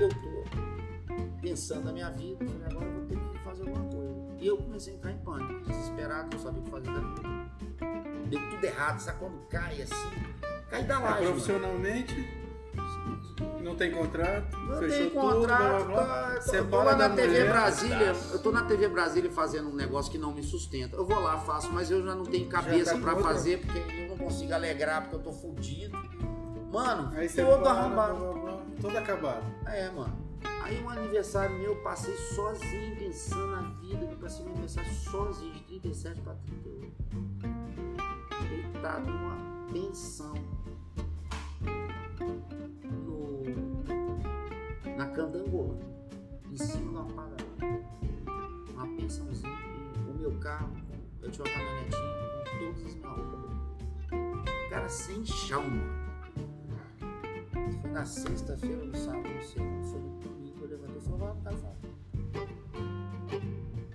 Eu 0.00 0.08
tô 0.08 1.40
pensando 1.42 1.84
na 1.84 1.92
minha 1.92 2.10
vida, 2.10 2.44
falei, 2.44 2.66
agora 2.70 2.86
eu 2.86 2.92
vou 2.92 3.04
ter 3.06 3.16
que 3.18 3.38
fazer 3.44 3.62
alguma 3.62 3.84
coisa. 3.90 4.10
E 4.38 4.46
eu 4.46 4.56
comecei 4.56 4.94
a 4.94 4.96
entrar 4.96 5.12
em 5.12 5.18
pânico, 5.18 5.60
desesperado, 5.66 6.30
não 6.32 6.42
sabia 6.42 6.60
o 6.60 6.64
que 6.64 6.70
fazer 6.70 6.86
da 6.86 7.00
vida. 7.00 7.50
Deu 8.30 8.50
tudo 8.50 8.64
errado, 8.64 9.00
sabe 9.00 9.18
quando 9.18 9.46
cai 9.48 9.82
assim? 9.82 9.94
Cai 10.70 10.84
da 10.84 10.94
É, 10.94 10.98
laje, 10.98 11.52
mano. 11.52 12.39
Não 13.62 13.74
tem 13.76 13.90
contrato, 13.92 14.56
Não 14.56 14.78
tem 14.80 15.08
tudo, 15.10 15.20
contrato, 15.20 15.84
blá, 15.86 16.02
blá, 16.02 16.04
blá. 16.04 16.04
tá, 16.06 16.32
eu 16.34 16.40
tô 16.40 16.50
Separa 16.50 16.84
lá 16.90 16.96
na 16.96 17.10
TV 17.10 17.28
mulher. 17.28 17.48
Brasília, 17.50 18.16
eu 18.32 18.38
tô 18.42 18.50
na 18.52 18.62
TV 18.64 18.88
Brasília 18.88 19.30
fazendo 19.30 19.68
um 19.68 19.74
negócio 19.74 20.10
que 20.10 20.18
não 20.18 20.32
me 20.32 20.42
sustenta. 20.42 20.96
Eu 20.96 21.06
vou 21.06 21.18
lá, 21.20 21.38
faço, 21.38 21.70
mas 21.72 21.90
eu 21.90 22.02
já 22.04 22.14
não 22.14 22.24
tenho 22.24 22.48
cabeça 22.48 22.98
tá 22.98 23.08
outra. 23.08 23.16
fazer, 23.22 23.60
porque 23.60 23.78
eu 23.78 24.08
não 24.08 24.18
consigo 24.18 24.52
alegrar, 24.52 25.02
porque 25.02 25.16
eu 25.16 25.20
tô 25.20 25.32
fudido. 25.32 25.96
Mano, 26.72 27.12
Aí 27.16 27.28
você 27.28 27.44
todo 27.44 27.62
para, 27.62 27.70
arrombado. 27.72 28.14
blá, 28.16 28.32
blá, 28.32 28.42
blá, 28.42 28.62
todo 28.80 28.96
acabado. 28.96 29.44
É, 29.66 29.90
mano. 29.90 30.16
Aí 30.62 30.82
um 30.84 30.88
aniversário 30.90 31.56
meu, 31.56 31.72
eu 31.72 31.76
passei 31.82 32.14
sozinho, 32.16 32.96
pensando 32.96 33.46
na 33.48 33.60
vida, 33.80 34.04
eu 34.08 34.16
passei 34.18 34.44
um 34.46 34.50
aniversário 34.50 34.92
sozinho, 34.94 35.52
de 35.52 35.60
37 35.80 36.20
pra 36.20 36.34
38. 36.34 36.92
Deitado 38.48 39.10
numa 39.10 39.36
pensão. 39.72 40.34
Na 45.00 45.06
Candangola, 45.06 45.78
em 46.52 46.56
cima 46.58 46.76
de 46.76 46.88
uma 46.88 47.06
padaria. 47.06 47.46
Uma 48.74 48.86
pensãozinha. 48.98 49.58
O 50.06 50.12
meu 50.12 50.32
carro, 50.32 50.76
eu 51.22 51.30
tinha 51.30 51.46
uma 51.46 51.54
caminhonetinha 51.54 52.02
com 52.20 52.42
as 52.42 52.76
minhas 52.76 52.94
roupas. 53.02 54.68
Cara, 54.68 54.88
sem 54.90 55.24
chão, 55.24 55.62
mano. 55.62 56.00
Foi 57.80 57.90
na 57.90 58.04
sexta-feira 58.04 58.84
no 58.84 58.94
sábado, 58.94 59.26
não 59.26 59.40
sei. 59.40 59.62
Foi 59.90 60.00
no 60.00 60.18
domingo, 60.18 60.64
eu 60.64 60.68
levantei 60.68 60.96
e 60.96 61.00
falei, 61.00 61.18
vai 61.18 61.32
pro 61.32 61.44
café. 61.44 61.72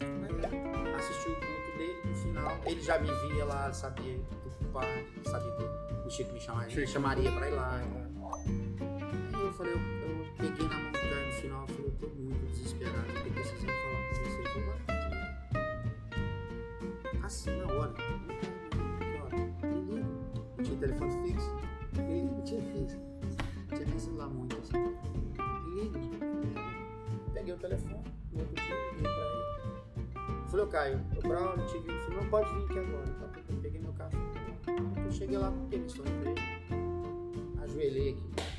Aí 0.02 0.94
assisti 0.96 1.30
o 1.30 1.36
culto 1.36 1.78
dele 1.78 2.02
no 2.04 2.16
final. 2.16 2.58
Ele 2.66 2.82
já 2.82 2.98
me 2.98 3.12
via 3.28 3.46
lá, 3.46 3.72
sabia 3.72 4.18
do 4.60 4.68
pai, 4.74 5.08
sabia 5.24 5.52
que 5.52 6.08
o 6.08 6.10
Chico 6.10 6.34
me 6.34 6.40
chamaria, 6.40 6.72
Chico. 6.72 6.88
chamaria 6.88 7.32
pra 7.32 7.48
ir 7.48 7.54
lá. 7.54 7.76
Aí 7.76 9.42
eu 9.42 9.54
falei, 9.54 9.74
eu 9.74 10.05
peguei 10.38 10.68
na 10.68 10.78
mão 10.78 10.92
do 10.92 11.00
cara 11.00 11.26
no 11.26 11.34
final, 11.34 11.62
eu 11.62 11.68
falei, 11.68 11.86
eu 11.86 11.92
tô 12.00 12.08
muito 12.16 12.46
desesperado, 12.52 13.08
eu 13.08 13.24
tô 13.24 13.30
precisando 13.32 13.72
falar 13.72 14.02
com 14.02 14.14
você. 14.14 14.22
Ele 14.22 14.50
falou, 14.50 14.68
vai, 14.68 14.86
assim 17.24 17.52
na 17.58 17.66
hora. 17.74 17.94
Eu 20.58 20.64
tinha 20.64 20.78
telefone 20.78 21.12
fixo. 21.28 21.56
Me 21.98 22.22
liga, 22.22 22.42
tinha 22.44 22.62
fixo. 22.62 22.98
Não 22.98 23.78
tinha 23.78 23.88
nem 23.88 24.00
celular 24.00 24.28
muito 24.28 24.58
assim. 24.58 24.78
Liga. 25.76 26.00
Peguei 27.34 27.54
o 27.54 27.58
telefone, 27.58 28.04
no 28.32 28.40
outro 28.40 28.56
dia, 28.56 28.76
liguei 28.92 29.02
pra 29.02 29.12
ele. 29.12 29.46
Eu 30.28 30.48
Falei, 30.48 30.66
ô 30.66 30.68
Caio, 30.68 31.06
eu 31.16 31.22
pra 31.22 31.66
te 31.66 31.78
vi. 31.80 31.90
Ele 31.90 32.00
falou, 32.02 32.22
não 32.22 32.30
pode 32.30 32.54
vir 32.54 32.66
aqui 32.66 32.80
agora. 32.80 33.08
Tá? 33.08 33.40
Eu 33.50 33.58
peguei 33.62 33.82
meu 33.82 33.94
carro. 33.94 34.12
Eu 35.06 35.12
cheguei 35.12 35.38
lá 35.38 35.52
com 35.52 35.66
aquele 35.66 35.90
sonho 35.90 36.12
pra 36.22 36.32
ele. 36.32 36.42
Ajoelhei 37.64 38.12
aqui. 38.12 38.55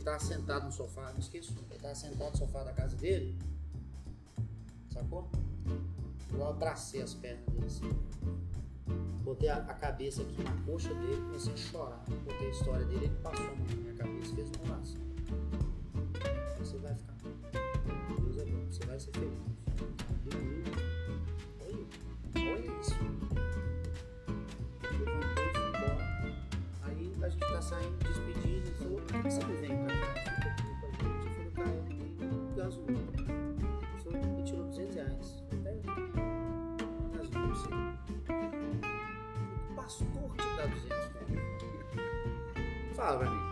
Ele 0.00 0.06
tava 0.06 0.18
sentado 0.18 0.64
no 0.64 0.72
sofá, 0.72 1.12
não 1.12 1.18
esqueço. 1.18 1.54
Ele 1.70 1.78
tava 1.78 1.94
sentado 1.94 2.30
no 2.30 2.36
sofá 2.38 2.64
da 2.64 2.72
casa 2.72 2.96
dele. 2.96 3.38
Sacou? 4.90 5.30
Eu 6.32 6.48
abracei 6.48 7.02
as 7.02 7.12
pernas 7.12 7.44
dele 7.48 7.66
assim. 7.66 7.90
Botei 9.22 9.50
a, 9.50 9.56
a 9.56 9.74
cabeça 9.74 10.22
aqui 10.22 10.42
na 10.42 10.56
coxa 10.64 10.88
dele, 10.94 11.20
comecei 11.20 11.52
a 11.52 11.56
chorar. 11.56 12.02
Botei 12.24 12.46
a 12.46 12.50
história 12.50 12.86
dele, 12.86 13.04
ele 13.04 13.14
passou 13.16 13.44
na 13.44 13.76
minha 13.76 13.92
cabeça, 13.92 14.34
fez 14.34 14.50
uma 14.52 14.72
oração. 14.72 15.00
Você 16.58 16.78
vai 16.78 16.94
ficar. 16.94 17.14
Deus 18.22 18.38
é 18.38 18.44
bom, 18.46 18.70
você 18.70 18.86
vai 18.86 18.98
ser 18.98 19.12
feliz. 19.12 19.38
Olha, 22.36 22.80
isso. 22.80 22.94
Levantou. 24.82 25.98
Aí 26.84 27.12
a 27.22 27.28
gente 27.28 27.52
tá 27.52 27.60
saindo, 27.60 28.09
você 29.22 29.40
não 29.40 29.56
vem 29.56 29.76
pra 29.84 29.96
cá? 29.96 30.06
Fica 30.14 30.46
aqui 30.48 30.64
com 30.80 30.86
a 30.86 30.88
gente. 30.92 31.26
Eu 31.26 31.32
falei: 31.32 31.50
cara, 31.54 31.68
eu 31.70 31.82
tenho 32.18 32.54
gasolina. 32.56 33.00
Falou: 34.04 34.36
me 34.36 34.42
tirou 34.44 34.64
200 34.64 34.94
reais. 34.94 35.42
Pega. 35.62 35.80
Gasolina, 37.16 37.46
não 37.46 37.54
sei. 37.54 37.70
Que 39.68 39.74
pastor 39.76 40.30
te 40.36 40.56
dá 40.56 40.66
200 40.66 40.88
reais? 40.88 41.04
Fala 42.94 43.18
pra 43.18 43.30
mim. 43.30 43.50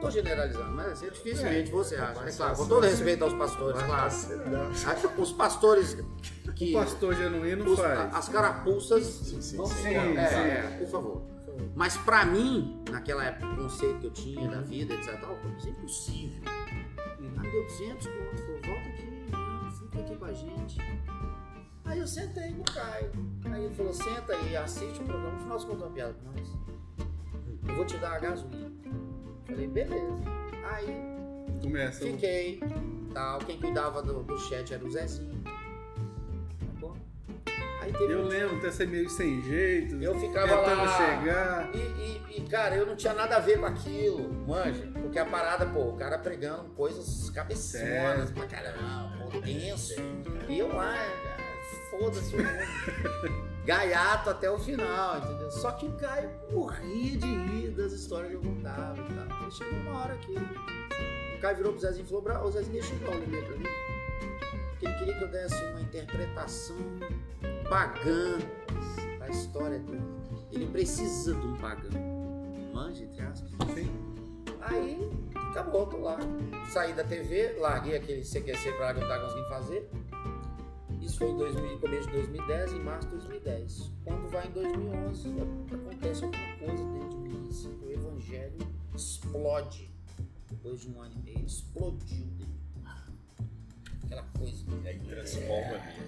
Tô 0.00 0.10
generalizando, 0.10 0.72
mas 0.72 0.86
assim, 0.92 1.08
dificilmente 1.08 1.70
você 1.70 1.96
acha. 1.96 2.20
É 2.28 2.30
claro, 2.32 2.56
com 2.56 2.68
todo 2.68 2.84
respeito 2.84 3.24
aos 3.24 3.32
pastores, 3.32 3.82
claro. 3.82 4.12
Os 5.18 5.32
pastores 5.32 5.96
que. 6.54 6.70
O 6.76 6.78
pastor 6.78 7.14
genuíno 7.14 7.64
os- 7.72 7.80
faz. 7.80 8.14
as 8.14 8.28
carapuças. 8.28 9.02
sim, 9.06 9.40
sim. 9.40 9.54
embora. 9.54 9.74
Sim, 9.74 9.94
é, 9.94 10.28
sim. 10.28 10.36
é, 10.36 10.76
por 10.78 10.88
favor. 10.88 11.22
Mas 11.74 11.96
pra 11.96 12.24
mim, 12.24 12.82
naquela 12.90 13.24
época, 13.24 13.46
o 13.52 13.56
conceito 13.56 13.98
que 14.00 14.06
eu 14.06 14.10
tinha 14.12 14.48
da 14.48 14.60
vida, 14.60 14.94
etc. 14.94 15.20
Tal, 15.20 15.38
isso 15.56 15.66
é 15.68 15.70
impossível. 15.70 16.42
Aí 17.36 17.50
deu 17.50 17.62
200 17.64 18.06
conto, 18.06 18.42
falou, 18.42 18.60
volta 18.64 18.88
aqui, 18.88 19.80
fica 19.80 19.98
aqui 20.00 20.16
com 20.16 20.24
a 20.24 20.32
gente. 20.32 20.78
Aí 21.84 21.98
eu 21.98 22.06
sentei 22.06 22.50
no 22.50 22.64
Caio. 22.64 23.10
Aí 23.52 23.64
ele 23.64 23.74
falou, 23.74 23.92
senta 23.92 24.32
aí, 24.34 24.56
assiste 24.56 25.00
o 25.00 25.04
programa, 25.04 25.32
no 25.32 25.40
final 25.40 25.58
você 25.60 25.66
contou 25.66 25.86
uma 25.86 25.92
piada 25.94 26.14
com 26.14 26.30
nós. 26.30 26.48
Eu 27.68 27.74
vou 27.76 27.84
te 27.84 27.96
dar 27.98 28.14
a 28.14 28.18
gasolina. 28.18 28.72
Falei, 29.46 29.66
beleza. 29.66 30.22
Aí 30.70 30.86
Começa. 31.62 32.04
o- 32.04 32.06
Fiquei, 32.12 32.60
tal. 33.12 33.38
Quem 33.40 33.60
cuidava 33.60 34.02
do, 34.02 34.22
do 34.22 34.36
chat 34.38 34.72
era 34.72 34.84
o 34.84 34.90
Zezinho. 34.90 35.43
Aí 37.84 37.92
teve 37.92 38.12
Eu 38.12 38.20
um- 38.20 38.28
lembro, 38.28 38.56
até 38.56 38.70
ser 38.70 38.86
meio 38.88 39.08
sem 39.10 39.42
jeito. 39.42 40.02
Eu 40.02 40.18
ficava 40.18 40.54
lá. 40.56 40.96
chegar. 40.96 41.70
E, 41.74 41.78
e- 41.78 42.38
e, 42.38 42.48
cara, 42.48 42.74
eu 42.76 42.86
não 42.86 42.96
tinha 42.96 43.12
nada 43.12 43.36
a 43.36 43.40
ver 43.40 43.58
com 43.60 43.66
aquilo, 43.66 44.32
manja. 44.46 44.88
Porque 44.94 45.18
a 45.18 45.26
parada, 45.26 45.66
pô, 45.66 45.90
o 45.90 45.96
cara 45.96 46.18
pregando 46.18 46.64
coisas 46.70 47.28
cabeçonas 47.30 48.30
pra 48.30 48.46
caramba, 48.46 49.12
pô, 49.30 49.40
tenso. 49.40 49.94
E 50.48 50.58
eu 50.58 50.68
lá, 50.68 50.94
cara, 50.94 51.42
foda-se 51.90 52.34
o 52.34 52.38
mundo. 52.38 53.44
Gaiato 53.64 54.28
até 54.28 54.50
o 54.50 54.58
final, 54.58 55.16
entendeu? 55.18 55.50
Só 55.50 55.70
que 55.72 55.86
o 55.86 55.92
Caio 55.92 56.30
morria 56.52 57.16
de 57.16 57.26
rir 57.26 57.70
das 57.70 57.92
histórias 57.92 58.30
que 58.30 58.36
eu 58.36 58.42
contava 58.42 58.94
e 59.00 59.14
tal. 59.14 59.50
Chegou 59.50 59.78
uma 59.80 60.00
hora 60.02 60.14
que 60.16 60.32
o 60.32 61.40
Caio 61.40 61.56
virou 61.56 61.72
pro 61.72 61.80
Zezinho 61.80 62.04
e 62.04 62.08
falou: 62.08 62.46
ô 62.46 62.50
Zezinho, 62.50 62.72
deixa 62.74 62.92
eu 62.94 62.98
dar 63.00 63.16
um 63.16 63.20
pra 63.22 63.56
mim. 63.56 63.64
Ele 64.84 64.92
queria 64.98 65.14
que 65.14 65.24
eu 65.24 65.28
desse 65.28 65.64
uma 65.64 65.80
interpretação 65.80 66.76
pagã 67.70 68.38
da 69.18 69.28
história 69.30 69.78
dele. 69.78 70.02
Ele 70.52 70.66
precisa 70.66 71.34
de 71.34 71.46
um 71.46 71.56
pagão. 71.56 71.90
Manja, 72.72 73.04
entre 73.04 73.22
aspas. 73.22 73.50
Sim. 73.74 73.90
Aí, 74.60 75.10
acabou, 75.50 75.86
tô 75.86 75.98
lá. 75.98 76.18
Saí 76.70 76.92
da 76.92 77.02
TV, 77.02 77.56
larguei 77.58 77.96
aquele 77.96 78.22
CQC 78.22 78.72
pra 78.72 78.86
lá 78.86 78.94
que 78.94 79.00
eu 79.00 79.08
tava 79.08 79.22
conseguindo 79.22 79.48
fazer. 79.48 79.90
Isso 81.00 81.18
foi 81.18 81.30
em 81.30 81.36
2000, 81.36 81.78
começo 81.80 82.06
de 82.08 82.14
2010, 82.14 82.72
em 82.72 82.80
março 82.80 83.08
de 83.08 83.14
2010. 83.16 83.92
Quando 84.04 84.28
vai 84.30 84.46
em 84.46 84.50
2011, 84.52 85.34
acontece 85.72 86.24
alguma 86.24 86.56
coisa 86.58 86.84
dentro 86.84 87.08
de 87.08 87.16
mim, 87.16 87.48
assim, 87.48 87.78
o 87.82 87.90
evangelho 87.90 88.58
explode. 88.94 89.90
Depois 90.50 90.80
de 90.80 90.90
um 90.90 91.00
ano 91.00 91.14
e 91.14 91.22
meio, 91.22 91.46
explodiu 91.46 92.26
dentro. 92.38 92.53
Aquela 94.14 94.22
coisa. 94.38 94.64
E 94.84 94.88
aí 94.88 95.00
transforma 95.00 95.74
ali. 95.74 96.02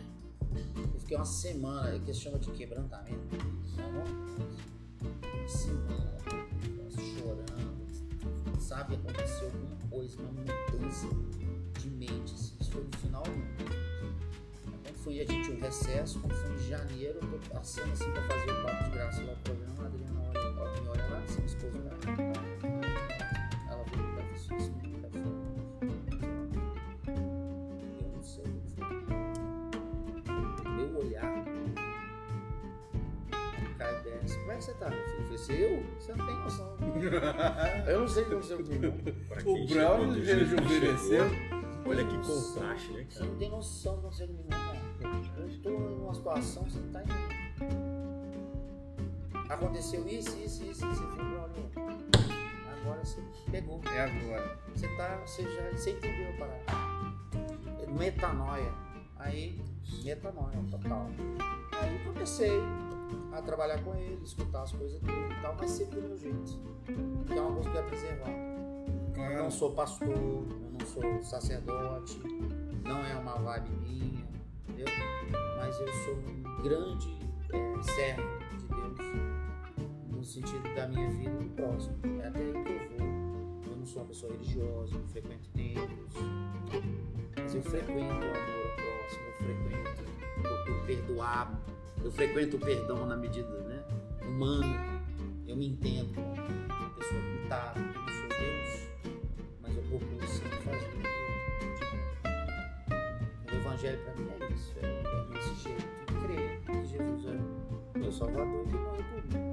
Eu 0.76 1.00
fiquei 1.00 1.16
uma 1.16 1.24
semana, 1.24 1.98
que 1.98 2.14
se 2.14 2.20
chama 2.20 2.38
de 2.38 2.50
quebrantamento. 2.52 3.18
Não, 3.76 3.90
uma 3.90 5.48
semana 5.48 6.16
chorando, 7.18 8.60
sabe? 8.60 8.94
Aconteceu 8.94 9.48
alguma 9.48 9.76
coisa, 9.90 10.18
uma 10.20 10.30
mudança 10.30 11.08
de 11.80 11.90
mente. 11.90 12.32
assim. 12.34 12.54
Isso 12.60 12.70
foi 12.70 12.84
no 12.84 12.96
final 12.98 13.22
do 13.22 13.30
ano. 13.30 13.56
Quando 14.84 14.96
foi 14.98 15.20
a 15.20 15.24
gente 15.24 15.50
um 15.50 15.60
recesso, 15.60 16.20
quando 16.20 16.34
foi 16.34 16.54
em 16.54 16.68
janeiro, 16.68 17.18
eu 17.20 17.40
tô 17.40 17.54
passando 17.54 17.92
assim 17.92 18.10
pra 18.12 18.22
fazer 18.22 18.52
o 18.52 18.62
papo 18.62 18.84
de 18.84 18.90
graça 18.90 19.20
lá 19.22 19.32
no 19.32 19.38
programa, 19.38 19.82
a 19.82 19.86
Adriana 19.86 20.20
olha, 20.20 20.80
me 20.80 20.88
olha 20.88 21.06
lá, 21.08 21.18
assim, 21.24 21.42
minha 21.42 21.46
esposa. 21.46 21.78
Ela 23.68 23.84
veio 23.84 24.14
pra 24.14 24.32
isso, 24.32 24.54
isso 24.54 24.85
é 34.56 34.58
que 34.58 34.64
você 34.64 34.74
tá, 34.74 34.88
meu 34.88 34.98
filho? 34.98 35.16
Eu 35.16 35.24
aconteceu, 35.24 35.84
você 35.98 36.14
não 36.14 36.26
tem 36.26 36.36
noção. 36.36 36.76
Eu 37.86 38.00
não 38.00 38.08
sei 38.08 38.22
o 38.22 38.26
que 38.26 38.32
aconteceu 38.32 38.58
comigo. 38.58 38.86
não. 38.86 39.52
O 39.52 39.66
Brown 39.66 40.10
rejuvenesceu. 40.12 41.24
Olha 41.88 42.04
que 42.04 42.16
contraste, 42.18 42.92
né, 42.92 43.06
Você 43.08 43.22
não 43.22 43.36
tem 43.36 43.48
noção 43.50 43.94
do 43.94 44.00
que 44.00 44.06
aconteceu 44.06 44.26
comigo, 44.26 44.48
não, 44.50 44.58
cara. 44.58 44.80
Eu 45.36 45.48
estou 45.48 45.72
em 45.72 46.00
uma 46.00 46.14
situação 46.14 46.64
que 46.64 46.72
você 46.72 46.80
não 46.80 46.90
tá 46.90 47.02
entendendo. 47.02 47.36
Aconteceu 49.48 50.08
isso, 50.08 50.36
isso, 50.38 50.64
isso, 50.64 50.86
isso. 50.86 50.86
Você 50.86 51.16
falou, 51.16 51.42
olha, 51.42 51.52
agora 52.80 53.04
você 53.04 53.22
pegou. 53.50 53.80
É 53.94 54.00
agora. 54.02 54.58
Você 54.74 54.88
tá, 54.96 55.16
você 55.24 55.42
já, 55.44 55.70
você 55.70 55.90
entendeu 55.92 56.30
a 56.30 56.38
parada. 56.38 56.64
Metanoia. 57.96 58.72
Aí, 59.18 59.60
metanoia, 60.02 60.58
total. 60.70 61.08
Aí 61.80 62.04
comecei 62.04 62.60
a 63.32 63.42
trabalhar 63.42 63.82
com 63.82 63.94
ele, 63.94 64.22
escutar 64.24 64.62
as 64.62 64.72
coisas 64.72 65.00
dele 65.00 65.32
e 65.38 65.42
tal, 65.42 65.56
mas 65.58 65.70
sempre 65.70 66.00
do 66.00 66.08
meu 66.08 66.18
jeito. 66.18 66.58
Que 67.26 67.32
é 67.32 67.40
uma 67.40 67.54
coisa 67.54 67.70
que 67.70 67.76
eu 67.76 67.82
ia 67.82 67.88
preservar. 67.88 68.56
Eu 69.16 69.42
não 69.42 69.50
sou 69.50 69.72
pastor, 69.72 70.08
eu 70.08 70.70
não 70.78 70.86
sou 70.86 71.22
sacerdote, 71.22 72.20
não 72.84 73.04
é 73.04 73.14
uma 73.16 73.34
vibe 73.34 73.70
minha, 73.70 74.24
entendeu? 74.68 74.86
Mas 75.58 75.78
eu 75.80 75.88
sou 76.04 76.14
um 76.14 76.62
grande 76.62 77.18
eh, 77.52 77.82
servo 77.82 78.22
de 78.58 78.66
Deus 78.66 79.36
no 80.10 80.24
sentido 80.24 80.74
da 80.74 80.86
minha 80.86 81.10
vida 81.10 81.30
e 81.30 81.44
do 81.44 81.50
próximo. 81.50 81.96
É 82.22 82.28
até 82.28 82.40
aí 82.40 82.52
que 82.52 82.72
eu 82.72 82.98
vou. 82.98 83.70
Eu 83.70 83.76
não 83.76 83.86
sou 83.86 84.02
uma 84.02 84.08
pessoa 84.08 84.32
religiosa, 84.32 84.96
não 84.96 85.08
frequento 85.08 85.48
templos, 85.50 86.14
mas 87.36 87.54
eu 87.54 87.62
frequento 87.62 88.02
o 88.02 88.02
amor 88.02 88.26
ao 88.26 88.76
próximo, 88.76 89.26
eu 89.26 89.32
frequento, 89.32 90.04
procuro 90.42 90.86
perdoar, 90.86 91.60
eu 92.04 92.10
frequento 92.12 92.56
o 92.56 92.60
perdão 92.60 93.06
na 93.06 93.16
medida 93.16 93.48
né, 93.62 93.82
humana. 94.22 95.02
Eu 95.46 95.56
me 95.56 95.68
entendo 95.68 96.12
como 96.14 96.32
uma 96.32 96.90
pessoa 96.90 97.20
limitada, 97.20 97.78
eu 97.80 97.86
não 97.86 98.08
sou 98.08 98.28
Deus, 98.28 98.88
mas 99.62 99.76
eu 99.76 99.82
procuro 99.84 100.26
sempre 100.28 100.56
fazer 100.58 100.86
o 100.86 100.90
que 100.90 101.06
eu- 103.52 103.56
O 103.56 103.60
evangelho 103.60 103.98
para 104.04 104.14
mim 104.14 104.28
é 104.40 104.52
isso, 104.52 104.74
é, 104.82 104.86
é 104.86 105.38
esse 105.38 105.54
jeito 105.62 105.86
de 106.06 106.14
crer 106.26 106.60
que 106.60 106.84
Jesus 106.86 107.26
é 107.26 107.98
meu 107.98 108.12
salvador 108.12 108.64
e 108.66 108.68
que 108.68 108.76
morreu 108.76 109.04
por 109.04 109.24
mim. 109.24 109.46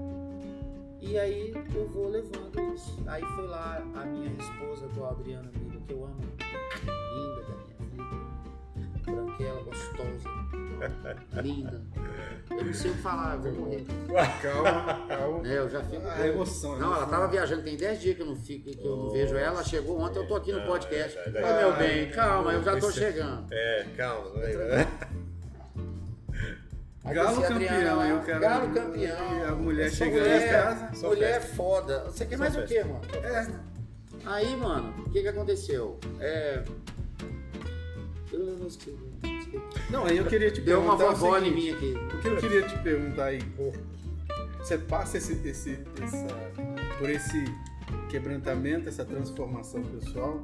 E 1.01 1.17
aí 1.19 1.53
eu 1.75 1.87
vou 1.89 2.09
levando 2.09 2.59
isso. 2.73 2.97
Aí 3.05 3.21
foi 3.35 3.47
lá 3.47 3.77
a 3.95 4.05
minha 4.05 4.31
esposa, 4.33 4.85
atual 4.87 5.11
Adriana 5.11 5.51
Mira, 5.59 5.79
que 5.85 5.93
eu 5.93 6.05
amo, 6.05 6.19
linda 7.13 7.41
da 7.43 7.55
minha 7.55 7.77
vida, 7.91 9.05
branquela, 9.05 9.61
gostosa, 9.63 10.29
linda. 11.41 11.81
Eu 12.51 12.65
não 12.65 12.73
sei 12.73 12.91
o 12.91 12.93
que 12.93 13.01
falar, 13.01 13.35
eu 13.35 13.41
vou 13.41 13.51
morrer. 13.65 13.85
Calma, 14.41 15.07
calma. 15.07 15.47
É, 15.47 15.57
eu 15.57 15.69
já 15.69 15.83
fico. 15.83 16.07
A 16.07 16.27
emoção. 16.27 16.71
Não, 16.77 16.87
ela 16.87 16.95
emoção. 16.97 17.09
tava 17.09 17.27
viajando, 17.27 17.63
tem 17.63 17.75
10 17.77 18.01
dias 18.01 18.15
que 18.15 18.21
eu 18.21 18.25
não, 18.27 18.35
fico, 18.35 18.69
que 18.71 18.85
eu 18.85 18.95
não 18.95 19.09
vejo 19.11 19.35
ela. 19.35 19.53
Ela 19.55 19.63
chegou 19.63 19.99
ontem, 19.99 20.19
eu 20.19 20.27
tô 20.27 20.35
aqui 20.35 20.51
no 20.51 20.59
Não, 20.59 20.67
podcast. 20.67 21.17
é, 21.17 21.57
meu 21.59 21.75
bem, 21.77 22.09
calma, 22.11 22.53
eu 22.53 22.63
já 22.63 22.77
tô 22.79 22.91
chegando. 22.91 23.47
É, 23.51 23.85
calma. 23.97 24.29
Vai, 24.31 24.87
Aí 27.05 27.13
Galo 27.15 27.41
campeão, 27.41 28.05
eu 28.05 28.21
quero. 28.23 28.39
Galo 28.39 28.73
campeão. 28.73 29.43
A 29.49 29.51
mulher 29.55 29.91
chegando 29.91 30.21
mulher- 30.21 30.47
em 30.47 30.51
casa. 30.51 30.89
Só 30.95 31.07
Mulher 31.09 31.41
foda. 31.41 32.03
Você 32.05 32.25
quer 32.25 32.37
mais 32.37 32.55
o 32.55 32.59
festa. 32.61 32.73
quê, 32.75 32.83
mano? 32.85 33.01
É. 33.21 33.47
Aí, 34.25 34.55
mano, 34.55 34.93
o 35.05 35.09
que 35.09 35.21
que 35.21 35.27
aconteceu? 35.27 35.99
É. 36.21 36.63
Eu 38.31 38.39
não 38.57 38.67
escrevi. 38.67 38.99
Não, 39.93 40.05
aí 40.05 40.17
eu 40.17 40.25
queria 40.25 40.49
te 40.51 40.59
Deu 40.59 40.81
uma 40.81 40.97
perguntar. 40.97 41.13
o 41.13 41.15
vovó 41.21 41.37
em 41.37 41.53
mim 41.53 41.69
aqui. 41.69 41.93
O 41.93 42.19
que 42.19 42.27
eu 42.27 42.37
queria 42.37 42.67
te 42.67 42.77
perguntar 42.79 43.25
aí, 43.25 43.39
você 44.57 44.77
passa 44.77 45.17
esse, 45.19 45.33
esse, 45.47 45.79
essa, 46.01 46.25
por 46.97 47.09
esse 47.09 47.45
quebrantamento, 48.09 48.89
essa 48.89 49.05
transformação 49.05 49.83
pessoal, 49.83 50.43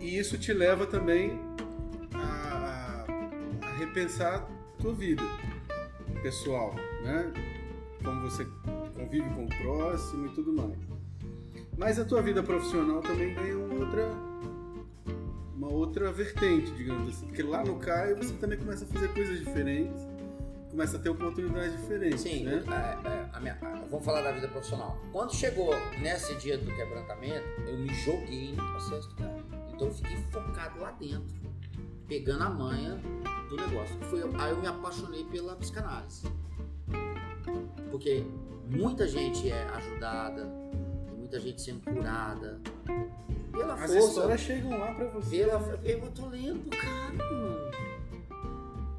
e 0.00 0.18
isso 0.18 0.38
te 0.38 0.52
leva 0.52 0.86
também 0.86 1.38
a, 2.14 3.04
a- 3.06 3.66
a 3.66 3.76
repensar 3.76 4.36
a 4.36 4.82
tua 4.82 4.94
vida 4.94 5.22
pessoal, 6.22 6.74
né? 7.02 7.32
Como 8.02 8.20
você 8.22 8.46
convive 8.96 9.28
com 9.30 9.44
o 9.44 9.48
próximo 9.48 10.26
e 10.26 10.30
tudo 10.30 10.52
mais. 10.54 10.72
Mas 11.76 11.98
a 11.98 12.04
tua 12.04 12.22
vida 12.22 12.42
profissional 12.42 13.00
também 13.00 13.34
ganha 13.34 13.58
uma 13.58 13.74
outra 13.84 14.08
uma 15.56 15.68
outra 15.68 16.10
vertente, 16.12 16.70
digamos 16.72 17.08
assim. 17.08 17.26
Porque 17.26 17.42
lá 17.42 17.62
no 17.64 17.78
CAI 17.78 18.14
você 18.14 18.34
também 18.34 18.58
começa 18.58 18.84
a 18.84 18.88
fazer 18.88 19.08
coisas 19.14 19.38
diferentes, 19.38 20.02
começa 20.70 20.96
a 20.96 21.00
ter 21.00 21.08
oportunidades 21.10 21.72
diferentes, 21.80 22.20
Sim, 22.20 22.44
né? 22.44 22.62
é, 22.66 23.08
é, 23.08 23.28
a 23.32 23.40
minha- 23.40 23.58
a- 23.62 23.84
vamos 23.90 24.04
falar 24.04 24.22
da 24.22 24.32
vida 24.32 24.48
profissional. 24.48 24.98
Quando 25.12 25.32
chegou 25.34 25.72
nesse 26.00 26.34
dia 26.36 26.58
do 26.58 26.74
quebrantamento, 26.74 27.46
eu 27.66 27.78
me 27.78 27.94
joguei 27.94 28.52
no 28.52 28.62
processo 28.72 29.08
do 29.10 29.14
cara. 29.16 29.36
Então 29.72 29.86
eu 29.88 29.94
fiquei 29.94 30.16
focado 30.32 30.80
lá 30.80 30.90
dentro, 30.92 31.34
pegando 32.08 32.42
a 32.44 32.50
manha 32.50 33.00
do 33.48 33.56
negócio. 33.56 33.96
Foi, 34.10 34.20
aí 34.38 34.50
eu 34.50 34.60
me 34.60 34.66
apaixonei 34.66 35.24
pela 35.24 35.54
psicanálise. 35.56 36.26
Porque 37.90 38.24
muita 38.68 39.06
gente 39.06 39.48
é 39.50 39.62
ajudada, 39.74 40.44
muita 41.16 41.38
gente 41.40 41.62
sendo 41.62 41.80
curada. 41.82 42.60
Pela 43.54 43.74
As 43.74 43.80
força. 43.92 44.08
histórias 44.08 44.40
chegam 44.40 44.78
lá 44.78 44.92
pra 44.94 45.06
você. 45.08 45.38
Pela, 45.44 45.80
eu 45.84 46.00
tô 46.12 46.26
lendo, 46.26 46.70
cara. 46.70 47.12
mano. 47.30 47.70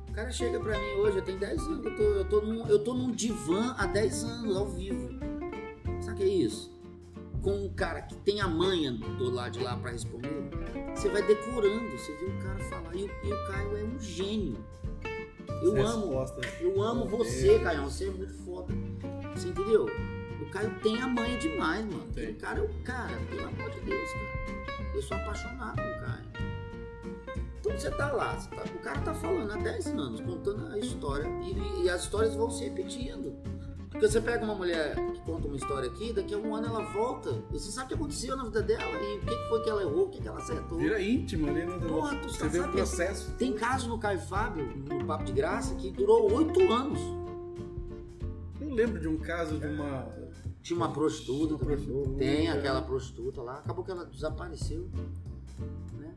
O 0.09 0.13
cara 0.13 0.31
chega 0.31 0.59
pra 0.59 0.77
mim 0.79 0.91
hoje, 1.01 1.17
eu 1.17 1.23
tenho 1.25 1.39
10 1.39 1.61
anos, 1.61 1.85
eu 1.85 1.95
tô, 1.95 2.03
eu 2.03 2.25
tô, 2.25 2.41
num, 2.41 2.67
eu 2.67 2.79
tô 2.83 2.93
num 2.93 3.11
divã 3.11 3.75
há 3.77 3.85
10 3.85 4.23
anos, 4.23 4.55
ao 4.55 4.65
vivo. 4.67 5.09
Sabe 6.01 6.13
o 6.13 6.15
que 6.15 6.23
é 6.23 6.27
isso? 6.27 6.73
Com 7.41 7.65
um 7.65 7.69
cara 7.73 8.01
que 8.01 8.15
tem 8.15 8.39
a 8.39 8.47
manha 8.47 8.93
do 8.93 9.29
lado 9.29 9.51
de 9.57 9.63
lá 9.63 9.75
pra 9.75 9.91
responder, 9.91 10.29
você 10.95 11.09
vai 11.09 11.21
decorando, 11.21 11.91
você 11.91 12.13
vê 12.13 12.25
o 12.27 12.37
cara 12.41 12.59
falar. 12.69 12.95
E 12.95 13.03
o, 13.03 13.09
e 13.23 13.33
o 13.33 13.47
Caio 13.51 13.77
é 13.77 13.83
um 13.83 13.99
gênio. 13.99 14.57
Eu 15.61 15.71
amo, 15.85 16.05
Respostas. 16.19 16.45
eu 16.61 16.81
amo 16.81 17.05
Meu 17.05 17.17
você, 17.17 17.47
Deus. 17.49 17.63
Caio. 17.63 17.83
Você 17.83 18.05
é 18.05 18.09
muito 18.11 18.33
foda. 18.45 18.73
Você 19.35 19.49
entendeu? 19.49 19.85
O 20.47 20.49
Caio 20.51 20.71
tem 20.81 21.01
a 21.01 21.07
manha 21.07 21.37
demais, 21.37 21.85
mano. 21.85 22.07
Tem. 22.13 22.31
O 22.31 22.35
cara 22.35 22.59
é 22.59 22.63
o 22.63 22.69
cara, 22.83 23.17
pelo 23.29 23.47
amor 23.47 23.69
de 23.71 23.79
Deus, 23.81 24.09
cara. 24.11 24.65
Eu 24.93 25.01
sou 25.01 25.17
apaixonado 25.17 25.75
com 25.81 25.89
o 25.89 25.99
Caio. 26.05 26.25
Então 27.59 27.77
você 27.77 27.89
tá 27.91 28.11
lá, 28.11 28.37
você 28.37 28.49
tá- 28.49 28.63
o 28.63 28.79
cara 28.79 29.01
tá 29.01 29.13
falando 29.13 29.51
há 29.51 29.57
10 29.57 29.87
anos, 29.87 30.21
contando 30.21 30.67
a 30.73 30.77
história. 30.77 31.27
E, 31.43 31.83
e 31.83 31.89
as 31.89 32.03
histórias 32.03 32.35
vão 32.35 32.49
se 32.51 32.63
repetindo. 32.63 33.35
Porque 33.89 34.09
você 34.09 34.19
pega 34.19 34.43
uma 34.43 34.55
mulher 34.55 34.93
que 35.13 35.21
conta 35.21 35.47
uma 35.47 35.55
história 35.55 35.89
aqui, 35.89 36.11
daqui 36.11 36.33
a 36.33 36.37
um 36.37 36.53
ano 36.53 36.67
ela 36.67 36.83
volta. 36.91 37.31
Você 37.51 37.71
sabe 37.71 37.85
o 37.85 37.87
que 37.89 37.93
aconteceu 37.95 38.35
na 38.35 38.43
vida 38.43 38.61
dela 38.61 38.83
e 38.83 39.17
o 39.17 39.21
que 39.21 39.49
foi 39.49 39.63
que 39.63 39.69
ela 39.69 39.81
errou, 39.81 40.05
o 40.07 40.09
que 40.09 40.21
que 40.21 40.27
ela 40.27 40.37
acertou. 40.37 40.77
Vira 40.77 41.01
íntimo 41.01 41.47
ali, 41.49 41.65
né? 41.65 41.79
Porra, 41.87 42.15
tu 42.17 42.29
você 42.29 42.39
tá 42.39 42.47
vê 42.47 42.59
o 42.59 42.67
processo. 42.67 43.31
Tem 43.37 43.53
caso 43.53 43.87
no 43.87 43.97
Caio 43.97 44.19
Fábio, 44.19 44.65
no 44.89 45.05
Papo 45.05 45.23
de 45.23 45.31
Graça, 45.31 45.73
que 45.75 45.91
durou 45.91 46.29
oito 46.33 46.59
anos. 46.71 46.99
Eu 48.75 48.85
lembro 48.85 48.99
de 48.99 49.07
um 49.07 49.17
caso 49.17 49.57
de 49.57 49.67
uma. 49.67 50.05
Tinha 50.61 50.75
uma 50.77 50.91
prostituta, 50.91 51.53
Uma 51.53 51.59
também. 51.59 51.77
prostituta. 51.77 52.17
tem 52.19 52.49
aquela 52.49 52.81
prostituta 52.81 53.41
lá, 53.41 53.53
acabou 53.59 53.85
que 53.85 53.91
ela 53.91 54.05
desapareceu. 54.05 54.89
Né? 55.93 56.11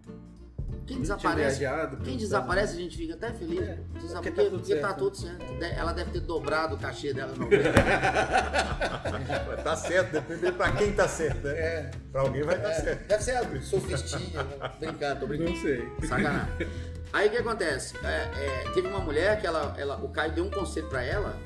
Quem 0.86 1.00
desaparece, 1.02 1.59
viajado 1.61 1.96
quem 1.98 2.16
desaparece 2.16 2.72
a 2.72 2.76
gente 2.80 2.96
fica 2.96 3.14
até 3.14 3.32
feliz. 3.32 3.61
É, 3.61 3.78
Você 4.00 4.14
porque 4.14 4.30
tá 4.30 4.42
tudo 4.42 4.59
porque 4.59 4.74
tá 4.76 4.88
certo. 4.88 4.98
tudo 4.98 5.16
certo. 5.16 5.44
Ela 5.62 5.92
deve 5.92 6.11
ter 6.11 6.20
dobrado 6.20 6.74
o 6.74 6.78
cachê 6.78 7.12
dela 7.14 7.32
no 7.36 7.46
tá 9.62 9.76
certo, 9.76 10.12
dependendo 10.12 10.56
pra 10.56 10.72
quem 10.72 10.92
tá 10.92 11.06
certo. 11.06 11.44
né? 11.46 11.52
É, 11.52 11.90
Pra 12.11 12.22
alguém 12.22 12.42
vai 12.42 12.56
estar 12.56 12.72
certo. 12.74 13.06
Deve 13.06 13.22
ser 13.22 13.36
a 13.36 13.61
sofistinha, 13.61 14.42
né? 14.42 14.72
brincando, 14.80 15.20
tô 15.20 15.26
brincando. 15.28 15.50
não 15.50 15.56
sei. 15.61 15.88
Sacanagem. 16.09 16.68
Aí 17.12 17.28
o 17.28 17.30
que 17.30 17.36
acontece? 17.36 17.94
É, 18.02 18.64
é, 18.66 18.70
teve 18.72 18.88
uma 18.88 19.00
mulher 19.00 19.40
que 19.40 19.46
ela, 19.46 19.74
ela, 19.78 19.96
o 20.02 20.09
Caio 20.09 20.32
deu 20.32 20.44
um 20.44 20.50
conselho 20.50 20.88
pra 20.88 21.02
ela 21.02 21.36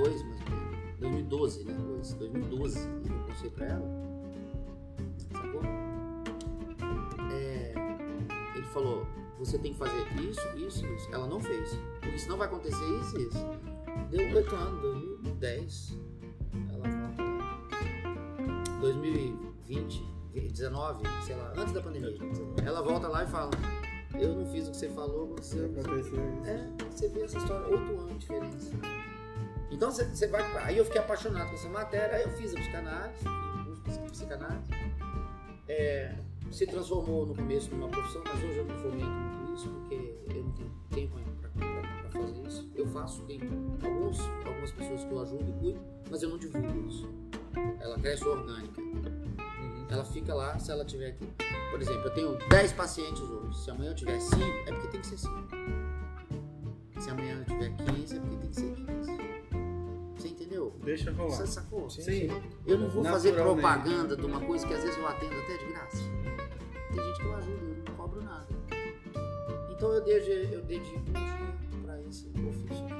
2002, 0.00 0.22
mais 0.24 0.40
ou 0.40 0.50
menos. 0.50 0.84
2012, 1.00 1.64
né? 1.64 1.74
2012. 1.74 2.78
Ele 2.78 3.00
deu 3.00 3.16
um 3.16 3.22
conselho 3.24 3.50
pra 3.52 3.66
ela. 3.66 4.04
Sacou? 5.32 5.60
É, 7.30 7.74
ele 8.56 8.66
falou: 8.66 9.06
você 9.38 9.58
tem 9.58 9.72
que 9.72 9.78
fazer 9.78 10.06
isso, 10.20 10.40
isso, 10.56 10.86
isso. 10.86 11.08
Ela 11.12 11.26
não 11.26 11.40
fez. 11.40 11.78
Porque 12.00 12.18
senão 12.18 12.36
vai 12.36 12.46
acontecer 12.46 12.84
isso 13.00 13.18
e 13.18 13.22
isso. 13.24 13.46
Deu 14.10 14.36
oito 14.36 14.54
anos, 14.54 14.80
2010. 14.80 15.98
Ela 16.72 16.88
volta 16.88 17.22
lá. 17.22 18.80
2020, 18.80 20.04
19, 20.32 21.02
sei 21.26 21.36
lá, 21.36 21.52
antes 21.56 21.72
da 21.72 21.80
pandemia. 21.80 22.16
Ela 22.64 22.82
volta 22.82 23.08
lá 23.08 23.24
e 23.24 23.26
fala: 23.26 23.50
Eu 24.14 24.34
não 24.34 24.46
fiz 24.46 24.68
o 24.68 24.70
que 24.70 24.76
você 24.76 24.88
falou, 24.90 25.34
você. 25.36 25.64
Aconteceu 25.64 26.00
isso. 26.00 26.14
É, 26.46 26.70
você 26.90 27.08
vê 27.08 27.22
essa 27.22 27.38
história, 27.38 27.66
oito 27.68 28.00
anos 28.00 28.12
de 28.12 28.18
diferença. 28.18 29.03
Então 29.70 29.90
você, 29.90 30.26
vai. 30.28 30.42
Aí 30.64 30.78
eu 30.78 30.84
fiquei 30.84 31.00
apaixonado 31.00 31.48
com 31.48 31.54
essa 31.54 31.68
matéria, 31.68 32.16
aí 32.16 32.22
eu 32.22 32.30
fiz 32.30 32.54
a 32.54 32.56
psicanálise, 32.58 33.24
fiz 33.84 34.02
de 34.02 34.10
psicanálise. 34.10 34.70
É, 35.68 36.14
se 36.50 36.66
transformou 36.66 37.26
no 37.26 37.34
começo 37.34 37.70
numa 37.74 37.88
profissão, 37.88 38.22
mas 38.24 38.42
hoje 38.44 38.58
eu 38.58 38.64
não 38.64 38.76
fomento 38.76 39.06
muito 39.06 39.54
isso, 39.54 39.68
porque 39.70 40.16
eu 40.28 40.44
não 40.44 40.52
tenho 40.52 40.70
tempo 40.90 41.16
ainda 41.16 41.30
para 41.32 42.20
fazer 42.20 42.46
isso. 42.46 42.70
Eu 42.74 42.86
faço, 42.86 43.22
tem 43.22 43.40
alguns, 43.82 44.20
algumas 44.46 44.70
pessoas 44.70 45.04
que 45.04 45.10
eu 45.10 45.20
ajudo 45.20 45.50
e 45.50 45.52
cuido, 45.60 45.80
mas 46.10 46.22
eu 46.22 46.28
não 46.28 46.38
divulgo 46.38 46.88
isso. 46.88 47.08
Ela 47.80 47.98
cresce 47.98 48.24
orgânica. 48.24 48.80
Ela 49.90 50.04
fica 50.04 50.34
lá 50.34 50.58
se 50.58 50.70
ela 50.70 50.84
tiver 50.84 51.08
aqui. 51.08 51.26
Por 51.70 51.80
exemplo, 51.80 52.02
eu 52.04 52.14
tenho 52.14 52.48
10 52.48 52.72
pacientes 52.72 53.20
hoje. 53.20 53.64
Se 53.64 53.70
amanhã 53.70 53.90
eu 53.90 53.94
tiver 53.94 54.20
5, 54.20 54.42
é 54.42 54.72
porque 54.72 54.88
tem 54.88 55.00
que 55.00 55.06
ser 55.06 55.18
5. 55.18 55.34
Se 57.00 57.10
amanhã 57.10 57.38
eu 57.38 57.44
tiver 57.44 57.76
15, 57.76 58.16
é 58.16 58.20
porque 58.20 58.36
tem 58.36 58.48
que 58.48 58.56
ser 58.56 58.74
15. 58.74 59.13
Entendeu? 60.54 60.72
Deixa 60.84 61.10
rolar. 61.10 61.30
Você 61.36 61.46
sacou? 61.48 61.90
Sim. 61.90 62.28
Eu 62.66 62.78
não 62.78 62.88
vou 62.88 63.04
fazer 63.04 63.32
Naturalmente. 63.32 63.62
propaganda 63.82 64.16
de 64.16 64.24
uma 64.24 64.40
coisa 64.40 64.66
que 64.66 64.74
às 64.74 64.82
vezes 64.82 64.96
eu 64.96 65.08
atendo 65.08 65.34
até 65.34 65.56
de 65.56 65.64
graça. 65.66 65.96
Tem 66.92 67.04
gente 67.04 67.18
que 67.20 67.26
eu 67.26 67.36
ajudo, 67.36 67.64
eu 67.64 67.84
não 67.88 67.94
cobro 67.96 68.22
nada. 68.22 68.46
Então 69.72 69.92
eu 69.92 70.04
dedico, 70.04 70.54
eu 70.54 70.62
dedico 70.62 70.98
um 70.98 71.12
dia 71.12 71.82
para 71.84 72.00
esse 72.02 72.28
ofício 72.28 72.86
é. 72.86 72.94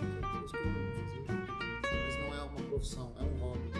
Mas 1.28 2.18
não 2.18 2.34
é 2.36 2.42
uma 2.42 2.60
profissão, 2.68 3.12
é 3.18 3.22
um 3.22 3.38
hobby. 3.38 3.70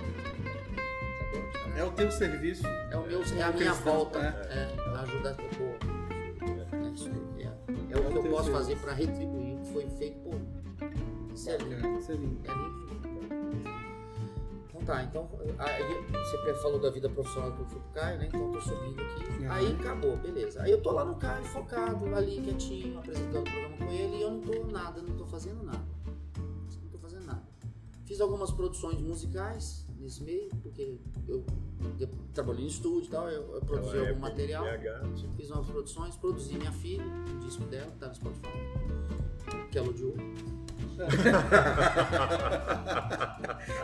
É 1.77 1.83
o 1.85 1.91
teu 1.91 2.11
serviço. 2.13 2.65
É 2.67 2.97
o 2.97 3.05
meu, 3.07 3.21
é 3.23 3.43
a 3.43 3.47
Como 3.47 3.59
minha 3.59 3.73
volta. 3.73 4.19
é. 4.21 4.23
É, 4.57 4.99
ajudar 5.01 5.31
as 5.31 5.37
pessoas. 5.37 5.77
É 6.73 6.89
isso 6.95 7.09
aí. 7.09 7.43
É, 7.43 7.47
é 7.93 7.99
o 7.99 8.11
que 8.11 8.17
eu 8.19 8.23
posso 8.23 8.45
serviço. 8.45 8.53
fazer 8.53 8.77
para 8.77 8.93
retribuir 8.93 9.57
o 9.57 9.61
que 9.63 9.73
foi 9.73 9.89
feito 9.99 10.19
por 10.21 10.35
mim. 10.37 10.49
Isso 11.35 11.51
é 11.51 11.57
lindo. 11.57 11.99
Isso 11.99 12.13
é 12.13 12.15
lindo. 12.15 12.41
É 12.49 12.53
lindo. 12.53 12.84
Tá, 14.85 15.03
então 15.03 15.29
aí 15.59 15.83
você 16.13 16.55
falou 16.63 16.79
da 16.79 16.91
vida 16.91 17.09
profissional 17.09 17.53
que 17.53 17.61
eu 17.61 17.67
fui 17.67 17.81
pro 17.81 17.91
Caio, 17.93 18.19
né? 18.19 18.27
Então 18.27 18.47
eu 18.47 18.53
tô 18.53 18.61
subindo 18.61 19.01
aqui. 19.01 19.43
Uhum. 19.43 19.51
Aí 19.51 19.73
acabou, 19.73 20.17
beleza. 20.19 20.63
Aí 20.63 20.71
eu 20.71 20.83
tô 20.83 20.91
lá 20.91 21.05
no 21.05 21.17
Caio, 21.17 21.45
focado, 21.47 22.15
ali, 22.15 22.41
quietinho, 22.43 22.99
apresentando 22.99 23.49
o 23.49 23.51
programa 23.51 23.77
com 23.79 23.93
ele 23.93 24.17
e 24.17 24.23
eu 24.23 24.31
não 24.31 24.41
tô 24.41 24.65
nada, 24.67 25.01
não 25.01 25.17
tô 25.17 25.27
fazendo 25.27 25.63
nada. 25.63 25.85
Não 26.37 26.91
tô 26.91 26.99
fazendo 26.99 27.25
nada. 27.25 27.43
Fiz 28.05 28.21
algumas 28.21 28.51
produções 28.51 29.01
musicais 29.01 29.87
nesse 29.99 30.23
meio, 30.23 30.51
porque 30.63 30.99
eu, 31.27 31.45
eu 31.99 32.09
trabalhei 32.35 32.65
em 32.65 32.69
estúdio 32.69 33.09
e 33.09 33.11
tal, 33.11 33.29
eu, 33.31 33.55
eu 33.55 33.61
produzi 33.63 33.99
algum 33.99 34.21
material. 34.21 34.65
BH, 34.65 35.35
Fiz 35.37 35.51
umas 35.51 35.67
produções, 35.67 36.17
produzi 36.17 36.59
minha 36.59 36.73
filha, 36.73 37.05
um 37.05 37.39
disco 37.39 37.65
dela, 37.65 37.91
que 37.91 37.99
tá 37.99 38.09
no 38.09 38.15
Spotify. 38.15 38.49
Que 39.71 39.79
ela 39.79 39.89
odiou. 39.89 40.15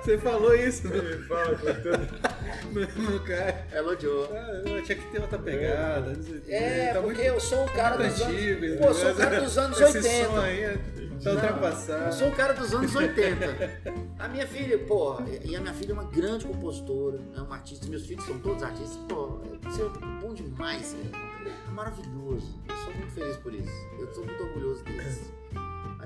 Você 0.02 0.18
falou 0.18 0.54
isso 0.54 0.88
no, 0.88 0.94
Ele 0.96 1.22
fala 1.24 1.56
tanto- 1.56 2.14
no, 2.72 2.80
no 3.12 3.20
cara. 3.20 3.66
Ela 3.72 3.92
odiou. 3.92 4.28
Ah, 4.32 4.62
eu 4.66 4.82
tinha 4.82 4.98
que 4.98 5.06
ter 5.10 5.20
outra 5.20 5.38
pegada. 5.38 6.14
quê. 6.14 6.42
É, 6.52 6.92
tá 6.92 7.00
porque 7.00 7.22
muito, 7.22 7.34
eu 7.34 7.40
sou 7.40 7.64
um 7.64 7.68
cara 7.68 7.96
dos 7.96 8.20
anos. 8.20 8.34
antigo. 8.36 8.64
esse 8.64 8.76
Pô, 8.78 8.84
eu 8.86 8.94
sou 8.94 9.10
um 9.10 9.14
cara 9.14 9.40
dos 9.40 9.58
anos 9.58 9.80
Esse 9.80 9.98
80. 9.98 10.28
som 10.28 10.40
aí 10.40 10.60
é- 10.60 10.76
tá 10.76 10.80
Não, 11.24 11.32
ultrapassado. 11.34 12.04
Eu 12.06 12.12
sou 12.12 12.28
um 12.28 12.32
cara 12.32 12.52
dos 12.54 12.74
anos 12.74 12.94
80. 12.94 13.70
A 14.18 14.28
minha 14.28 14.46
filha, 14.46 14.78
pô, 14.78 15.18
e 15.44 15.56
a 15.56 15.60
minha 15.60 15.74
filha 15.74 15.90
é 15.92 15.94
uma 15.94 16.04
grande 16.04 16.44
compositora, 16.46 17.20
é 17.36 17.40
uma 17.40 17.56
artista. 17.56 17.86
Meus 17.88 18.06
filhos 18.06 18.24
são 18.24 18.38
todos 18.38 18.62
artistas. 18.62 18.98
Pô, 19.08 19.40
isso 19.68 19.82
é 19.82 19.88
bom 20.20 20.32
demais, 20.34 20.96
cara. 21.12 21.24
É 21.68 21.72
maravilhoso. 21.72 22.58
Eu 22.68 22.76
sou 22.76 22.94
muito 22.94 23.12
feliz 23.12 23.36
por 23.38 23.52
isso. 23.54 23.72
Eu 23.98 24.12
sou 24.14 24.24
muito 24.24 24.42
orgulhoso 24.42 24.84
deles. 24.84 25.32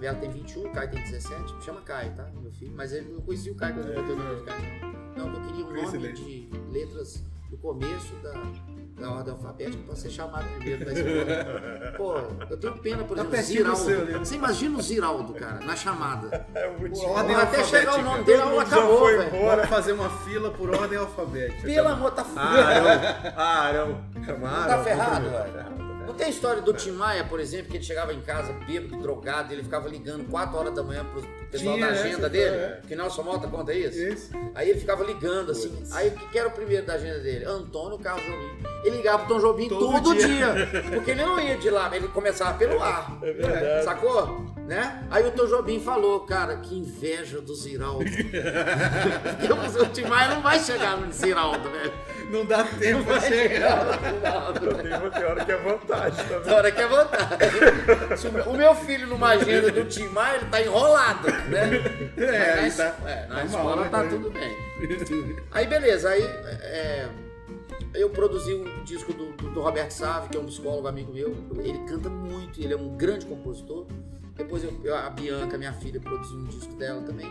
A 0.07 0.13
Bela 0.13 0.19
tem 0.21 0.31
21, 0.31 0.67
o 0.67 0.71
Caio 0.71 0.91
tem 0.91 1.03
17. 1.03 1.55
Me 1.55 1.63
chama 1.63 1.81
Caio, 1.81 2.13
tá? 2.15 2.25
Meu 2.41 2.53
filho. 2.53 2.73
Mas 2.77 2.93
ele 2.93 3.11
não 3.13 3.23
conhecia 3.23 3.53
o 3.53 3.55
Caio 3.55 3.75
quando 3.75 3.89
eu 3.89 3.95
botei 3.95 4.15
o 4.15 4.19
nome 4.19 4.37
de 4.37 4.43
Caio, 4.43 4.63
não. 5.17 5.27
Não, 5.29 5.35
eu 5.35 5.41
queria 5.47 5.65
um 5.65 5.73
nome 5.83 6.13
de 6.13 6.49
letras 6.71 7.25
do 7.51 7.57
começo 7.59 8.13
da, 8.17 8.33
da 9.01 9.11
ordem 9.13 9.33
alfabética 9.33 9.83
pra 9.87 9.95
ser 9.95 10.11
chamado 10.11 10.45
primeiro 10.57 10.85
da 10.85 10.93
escola. 10.93 11.93
Pô, 11.97 12.15
eu 12.51 12.57
tenho 12.59 12.79
pena, 12.79 13.05
por 13.05 13.17
Tá 13.17 13.23
exemplo, 13.23 13.43
Ziraldo. 13.47 13.79
seu, 13.81 14.05
né? 14.07 14.19
Você 14.19 14.35
imagina 14.35 14.79
o 14.79 14.83
Ziraldo, 14.83 15.33
cara, 15.35 15.65
na 15.65 15.75
chamada. 15.77 16.45
É. 16.55 16.67
Ordem 17.07 17.37
até 17.37 17.65
chegar 17.65 17.99
o 17.99 18.03
nome 18.03 18.25
dele, 18.25 18.39
já 18.43 18.63
acabou, 18.63 18.99
foi 18.99 19.17
velho. 19.19 19.31
Bora 19.31 19.67
fazer 19.69 19.93
uma 19.93 20.11
fila 20.11 20.51
por 20.51 20.69
ordem 20.71 20.99
alfabética. 20.99 21.63
Pelo 21.63 21.89
amor, 21.89 22.11
tá 22.11 22.25
fudido. 22.25 22.41
Arão, 22.43 23.33
Arão. 23.39 24.05
Chama 24.25 24.39
Não 24.39 24.47
Arão. 24.49 24.67
tá 24.69 24.85
ferrado, 24.85 25.31
Tá 25.31 25.43
velho. 25.43 25.84
Não 26.07 26.15
tem 26.15 26.27
a 26.27 26.31
história 26.31 26.63
do 26.63 26.73
Tim 26.73 26.93
Maia, 26.93 27.25
por 27.25 27.41
exemplo, 27.41 27.71
que 27.71 27.77
ele 27.79 27.85
chegava 27.85 28.13
em 28.13 28.21
casa 28.21 28.53
bêbado, 28.67 29.01
drogado, 29.01 29.53
e 29.53 29.57
ele 29.57 29.63
ficava 29.63 29.89
ligando 29.89 30.29
4 30.31 30.57
horas 30.57 30.75
da 30.75 30.83
manhã 30.83 31.05
pro 31.05 31.23
pessoal 31.51 31.75
Tinha 31.75 31.87
da 31.87 31.93
essa 31.93 32.01
agenda 32.05 32.27
história, 32.27 32.51
dele, 32.51 32.57
é. 32.57 32.81
que 32.87 32.97
Nelson 32.97 33.23
Mota 33.23 33.49
conta 33.49 33.73
isso. 33.73 33.99
Isso. 33.99 34.31
Aí 34.55 34.71
ele 34.71 34.81
ficava 34.81 35.05
ligando 35.05 35.53
assim. 35.53 35.83
Aí 35.93 36.09
o 36.09 36.13
que 36.13 36.39
era 36.39 36.49
o 36.49 36.53
primeiro 36.53 36.85
da 36.87 36.95
agenda 36.95 37.21
dele? 37.21 37.45
Antônio 37.45 37.99
Carlos 37.99 38.25
Jobim. 38.25 38.51
Ele 38.85 38.97
ligava 38.99 39.25
pro 39.25 39.35
Tom 39.35 39.41
Jobim 39.41 39.69
Todo 39.69 40.03
todo, 40.03 40.15
dia. 40.15 40.27
dia. 40.27 40.83
Porque 40.93 41.13
ele 41.13 41.25
não 41.25 41.41
ia 41.41 41.57
de 41.57 41.71
lá, 41.71 41.95
ele 41.95 42.09
começava 42.09 42.59
pelo 42.59 42.83
ar. 42.83 43.19
É 43.23 43.33
verdade. 43.33 43.85
Sacou? 43.85 44.55
Né? 44.67 45.07
Aí 45.11 45.27
o 45.27 45.31
Tom 45.31 45.47
Jobim 45.47 45.79
falou, 45.81 46.21
cara, 46.21 46.57
que 46.57 46.75
inveja 46.75 47.41
do 47.41 47.55
Ziraldo. 47.55 48.05
Porque 49.39 49.79
o 49.81 49.87
Tim 49.87 50.05
Maia 50.05 50.35
não 50.35 50.43
vai 50.43 50.59
chegar 50.59 50.97
no 50.97 51.13
Ziraldo, 51.13 51.71
velho. 51.71 51.93
Não 52.35 52.45
dá 52.47 52.65
tempo 52.65 53.05
pra 53.05 53.21
chegar. 53.21 53.85
velho. 54.01 54.75
Tem 54.83 55.11
tem 55.11 55.25
hora 55.25 55.45
que 55.45 55.53
é 55.53 55.57
vantagem 55.57 56.25
também. 56.27 56.53
hora 56.53 56.73
que 56.73 56.83
é 56.83 56.87
vontade. 56.89 58.19
Se 58.19 58.27
o 58.29 58.53
meu 58.57 58.75
filho 58.75 59.07
numa 59.07 59.29
agenda 59.31 59.71
do 59.71 59.85
Tim 59.85 60.09
Maia, 60.09 60.37
ele 60.39 60.47
tá 60.47 60.61
enrolado, 60.61 61.29
né? 61.29 61.71
É, 62.17 62.61
Mas 62.63 62.77
tá- 62.77 62.97
é, 63.07 63.27
na 63.27 63.45
normal, 63.45 63.45
escola 63.47 63.77
né, 63.77 63.83
tá 63.89 63.97
cara? 63.99 64.09
tudo 64.09 64.31
bem. 64.31 64.57
Aí 65.53 65.67
beleza, 65.67 66.11
aí 66.11 66.23
é, 66.23 67.09
eu 67.95 68.11
produzi 68.11 68.53
um 68.55 68.83
disco 68.85 69.13
do, 69.13 69.33
do- 69.33 69.51
do 69.51 69.61
Roberto 69.61 69.93
Save, 69.93 70.29
que 70.29 70.37
é 70.37 70.41
um 70.41 70.47
psicólogo 70.47 70.89
amigo 70.89 71.13
meu. 71.13 71.35
Ele 71.63 71.79
canta 71.89 72.11
muito, 72.11 72.61
ele 72.61 72.75
é 72.75 72.77
um 72.77 72.97
grande 72.97 73.25
compositor. 73.27 73.87
Depois 74.37 74.65
eu, 74.65 74.73
eu- 74.83 74.97
a 74.97 75.09
Bianca, 75.11 75.57
minha 75.57 75.73
filha, 75.73 76.01
produziu 76.01 76.37
um 76.39 76.45
disco 76.47 76.75
dela 76.75 77.01
também. 77.03 77.31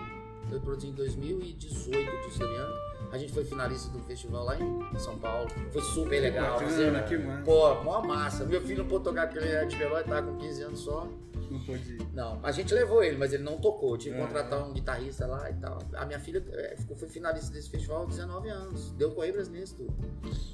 Eu 0.52 0.60
produzi 0.62 0.88
em 0.88 0.94
2018 0.94 1.98
o 2.10 2.22
disco 2.28 2.40
da 2.40 2.48
Bianca. 2.48 2.93
A 3.14 3.18
gente 3.20 3.32
foi 3.32 3.46
finalista 3.46 3.92
do 3.92 4.00
festival 4.00 4.44
lá 4.44 4.58
em 4.60 4.98
São 4.98 5.20
Paulo. 5.20 5.48
Foi 5.72 5.82
super 5.84 6.20
legal. 6.20 6.54
Bacana, 6.54 6.68
fizemos- 6.72 7.02
que 7.08 7.18
massa. 7.20 7.44
Pô, 7.44 7.84
mó 7.84 8.02
massa. 8.02 8.44
Meu 8.44 8.60
filho 8.62 8.80
não 8.80 8.90
pôde 8.90 9.04
tocar 9.04 9.28
porque 9.28 9.38
ele 9.46 9.54
era 9.54 9.66
de 9.68 9.76
Veloz, 9.76 10.04
tava 10.04 10.26
com 10.32 10.38
15 10.38 10.64
anos 10.64 10.80
só. 10.80 11.08
Não 11.52 11.60
pode 11.64 11.94
ir. 11.94 12.08
Não, 12.12 12.40
a 12.42 12.52
gente 12.52 12.74
levou 12.74 13.04
ele, 13.04 13.16
mas 13.16 13.32
ele 13.32 13.44
não 13.44 13.58
tocou. 13.60 13.92
Eu 13.92 13.98
tive 14.00 14.16
que 14.16 14.22
É. 14.22 14.26
contratar 14.26 14.68
um 14.68 14.74
guitarrista 14.74 15.28
lá 15.28 15.48
e 15.52 15.54
tal. 15.54 15.78
A 15.94 16.06
minha 16.08 16.20
filha 16.20 16.44
é, 16.54 16.76
ficou, 16.76 16.98
foi 16.98 17.08
finalista 17.08 17.52
desse 17.54 17.70
festival 17.70 18.00
aos 18.02 18.10
19 18.16 18.50
anos. 18.50 18.92
Deu 18.94 19.12
correio 19.12 19.34
brasileiro 19.34 19.70
tudo. 19.78 19.94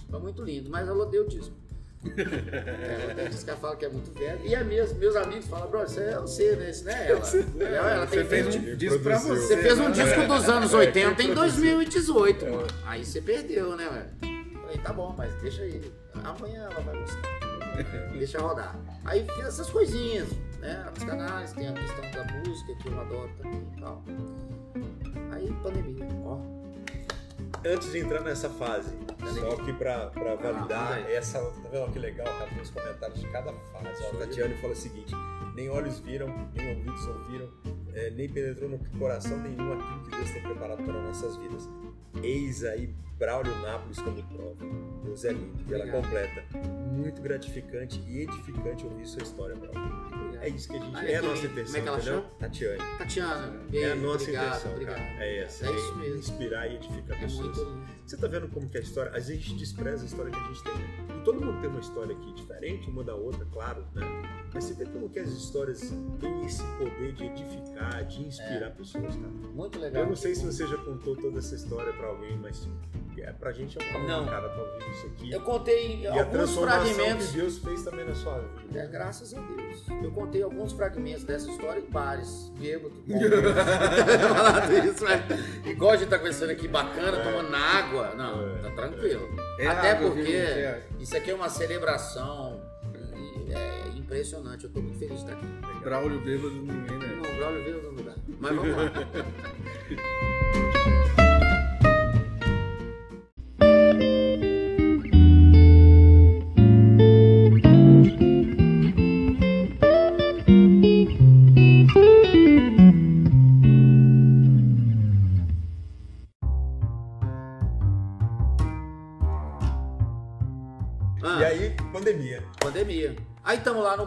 Foi 0.10 0.20
muito 0.20 0.43
lindo, 0.43 0.70
mas 0.70 0.86
ela 0.86 1.01
odeia 1.01 1.24
o 1.24 1.28
disco. 1.30 1.55
É, 2.06 3.30
que 3.30 3.50
ela 3.50 3.60
fala 3.60 3.76
que 3.76 3.86
é 3.86 3.89
muito 3.89 4.12
velho. 4.18 4.39
E 4.45 4.56
a 4.56 4.64
minhas, 4.64 4.93
meus 4.93 5.16
amigos 5.16 5.45
falam, 5.47 5.70
bro, 5.70 5.84
isso 5.84 6.00
é 6.00 6.16
você, 6.20 6.56
né? 6.56 6.70
Isso 6.70 6.86
não 6.86 6.91
é 6.93 7.10
ela. 7.12 7.22
Ela, 7.60 7.91
ela 7.91 8.08
tem 8.08 8.20
Você 8.20 8.26
fez 8.26 8.56
20 8.56 8.72
um 8.72 8.76
disco 8.78 9.00
pra 9.00 9.18
você. 9.20 9.36
você 9.41 9.58
fez 9.58 9.80
um 9.80 9.84
né? 9.84 9.91
disco 9.91 10.28
dos 10.28 10.50
anos 10.50 10.74
80 10.74 11.10
em 11.24 11.34
produziu. 11.34 11.76
2018, 11.76 12.45
mano. 12.45 12.68
Aí 12.86 13.04
você 13.06 13.22
perdeu, 13.22 13.76
né, 13.76 13.89
velho? 14.22 14.39
Falei, 14.62 14.78
tá 14.78 14.93
bom, 14.93 15.14
mas 15.18 15.34
deixa 15.41 15.62
aí. 15.62 15.82
Amanhã 16.24 16.70
ela 16.72 16.80
vai 16.82 16.97
gostar. 17.00 17.22
Deixa 18.14 18.39
rodar. 18.39 18.76
Aí 19.06 19.26
fiz 19.36 19.45
essas 19.45 19.70
coisinhas, 19.70 20.28
né? 20.60 20.84
A 20.88 20.91
psicanálise, 20.91 21.54
tem 21.56 21.68
a 21.68 21.74
questão 21.74 22.12
da 22.12 22.24
música, 22.34 22.76
que 22.76 22.88
eu 22.88 23.00
adoro 23.00 23.30
também 23.41 23.68
e 23.78 23.82
tal. 23.82 24.04
Aí, 25.32 25.54
pandemia, 25.64 26.08
ó. 26.26 26.59
Antes 27.66 27.91
de 27.91 27.99
entrar 27.99 28.22
nessa 28.22 28.49
fase, 28.49 28.95
só 29.39 29.55
que 29.57 29.74
pra, 29.74 30.07
pra 30.07 30.36
Vai 30.36 30.36
lá, 30.36 30.51
validar 30.60 30.84
manda 30.84 30.95
aí. 30.95 31.14
essa. 31.14 31.39
Tá 31.39 31.70
vendo 31.70 31.91
que 31.91 31.99
legal, 31.99 32.26
cara? 32.26 32.49
Tem 32.49 32.62
os 32.62 32.70
comentários 32.70 33.20
de 33.20 33.28
cada 33.30 33.51
fase. 33.53 34.03
Ó, 34.05 34.16
a 34.16 34.20
Tatiane 34.20 34.55
fala 34.55 34.74
o 34.74 34.76
seguinte: 34.76 35.14
nem 35.55 35.70
olhos 35.70 35.99
viram, 35.99 36.28
nem 36.55 36.70
ouvidos 36.78 37.05
ouviram, 37.07 37.49
é, 37.93 38.10
nem 38.12 38.30
penetrou 38.30 38.70
no 38.70 38.80
coração 38.97 39.38
nenhum 39.39 39.74
aquilo 39.74 40.03
que 40.03 40.12
Deus 40.16 40.32
tem 40.32 40.41
preparado 40.41 40.84
para 40.84 41.01
nossas 41.01 41.36
vidas. 41.38 41.68
Eis 42.24 42.64
aí 42.64 42.93
Braulio 43.18 43.55
Nápoles 43.60 43.99
como 43.99 44.22
prova. 44.24 44.55
Deus 45.03 45.26
é 45.26 45.32
lindo. 45.34 45.64
E 45.68 45.74
ela 45.74 45.84
Obrigado. 45.86 46.03
completa. 46.03 46.57
Muito 46.91 47.22
gratificante 47.22 47.99
e 48.07 48.22
edificante 48.22 48.86
ouvir 48.86 49.05
sua 49.05 49.22
história, 49.24 49.55
Braulio. 49.55 50.39
É 50.41 50.47
isso 50.49 50.70
que 50.70 50.78
a 50.78 50.80
gente. 50.80 50.95
Olha 50.95 51.07
é 51.10 51.16
a 51.18 51.22
nossa 51.22 51.36
como 51.36 51.47
é 51.47 51.51
intenção, 51.51 51.82
que 51.82 51.88
ela 51.88 51.97
entendeu? 51.97 52.22
chama? 52.22 52.30
Tatiane. 52.39 52.78
Tatiana, 52.97 53.53
É 53.68 53.72
beijo, 53.72 53.91
a 53.91 53.95
nossa 53.95 54.24
obrigado, 54.24 54.47
intenção, 54.47 54.72
obrigado. 54.72 54.95
cara. 54.95 55.24
É 55.24 55.38
essa. 55.43 55.66
É 55.68 55.76
isso 55.76 55.95
mesmo. 55.97 56.16
Inspirar 56.20 56.68
e 56.68 56.76
edificar 56.76 57.18
É 57.18 57.22
pessoas. 57.22 57.57
Você 58.05 58.18
tá 58.18 58.28
vendo 58.28 58.47
como 58.47 58.70
que 58.70 58.78
a 58.78 58.82
história. 58.82 59.12
Às 59.12 59.28
vezes 59.28 59.43
a 59.43 59.47
gente 59.49 59.60
despreza 59.60 60.03
a 60.03 60.05
história 60.05 60.32
que 60.32 60.38
a 60.39 60.43
gente 60.47 60.64
tem. 60.64 61.09
E 61.20 61.24
todo 61.24 61.43
mundo 61.43 61.59
tem 61.59 61.70
uma 61.70 61.80
história 61.82 62.15
aqui 62.15 62.32
diferente, 62.34 62.89
uma 62.89 63.03
da 63.03 63.13
outra, 63.13 63.45
claro, 63.51 63.84
né? 63.93 64.01
Mas 64.53 64.63
você 64.63 64.74
vê 64.74 64.86
como 64.86 65.09
que 65.09 65.20
as 65.20 65.30
histórias 65.30 65.93
têm 66.20 66.45
esse 66.45 66.63
poder 66.78 67.11
de 67.13 67.26
edificar, 67.26 68.03
de 68.05 68.22
inspirar 68.26 68.72
pessoas, 68.72 69.15
cara. 69.15 69.28
Muito 69.53 69.80
legal. 69.80 70.03
Eu 70.03 70.09
não 70.09 70.15
sei 70.15 70.34
se 70.34 70.45
você 70.45 70.65
já 70.65 70.78
contou 70.78 71.15
toda 71.15 71.38
essa 71.39 71.53
história 71.55 71.91
pra 71.93 72.07
alguém, 72.07 72.38
mas 72.38 72.67
é, 73.17 73.32
pra 73.34 73.51
gente 73.51 73.78
é 73.78 73.84
uma 73.91 73.99
honra, 73.99 74.07
Não. 74.07 74.26
cara, 74.28 74.49
tá 74.49 74.61
ouvindo 74.61 74.91
isso 74.91 75.05
aqui. 75.07 75.32
Eu 75.32 75.41
contei 75.41 75.99
E 76.01 76.07
a 76.07 76.11
alguns 76.22 76.32
transformação 76.32 76.86
fragmentos. 76.95 77.28
que 77.28 77.38
Deus 77.38 77.57
fez 77.59 77.84
também 77.84 78.05
na 78.05 78.15
sua 78.15 78.39
vida. 78.39 78.80
É, 78.80 78.88
graças 78.88 79.34
a 79.36 79.39
Deus. 79.41 79.84
Eu 80.01 80.11
contei 80.11 80.41
alguns 80.41 80.72
fragmentos 80.72 81.24
dessa 81.26 81.51
história 81.51 81.80
em 81.82 81.86
bares, 81.91 82.49
bêbado. 82.57 82.93
falando 83.07 84.86
isso, 84.88 85.03
mas 85.03 85.65
igual 85.67 85.91
a 85.91 85.97
gente 85.97 86.09
tá 86.09 86.17
conversando 86.17 86.51
aqui 86.51 86.67
bacana, 86.67 87.17
tomando 87.24 87.53
água. 87.55 88.15
Não, 88.15 88.55
É. 88.55 88.61
tá 88.61 88.72
tranquilo. 88.72 89.30
É 89.59 89.67
Até 89.67 89.91
água, 89.91 90.07
porque 90.11 90.22
viu? 90.24 90.39
É. 90.39 90.82
isso 91.10 91.18
aqui 91.18 91.32
é 91.32 91.34
uma 91.34 91.49
celebração 91.49 92.62
é 93.49 93.97
impressionante. 93.97 94.66
Eu 94.66 94.70
tô 94.70 94.80
muito 94.80 94.99
feliz 94.99 95.16
de 95.16 95.32
estar 95.32 95.34
aqui. 95.34 95.80
Braulio 95.84 96.22
bêbado, 96.22 96.51
ninguém, 96.51 96.99
né? 96.99 97.16
Não, 97.16 97.36
Braulio 97.36 97.64
veio 97.64 97.82
do 97.82 97.89
lugar. 97.89 98.16
Mas 98.39 98.55
vamos 98.55 98.76
lá. 98.76 98.91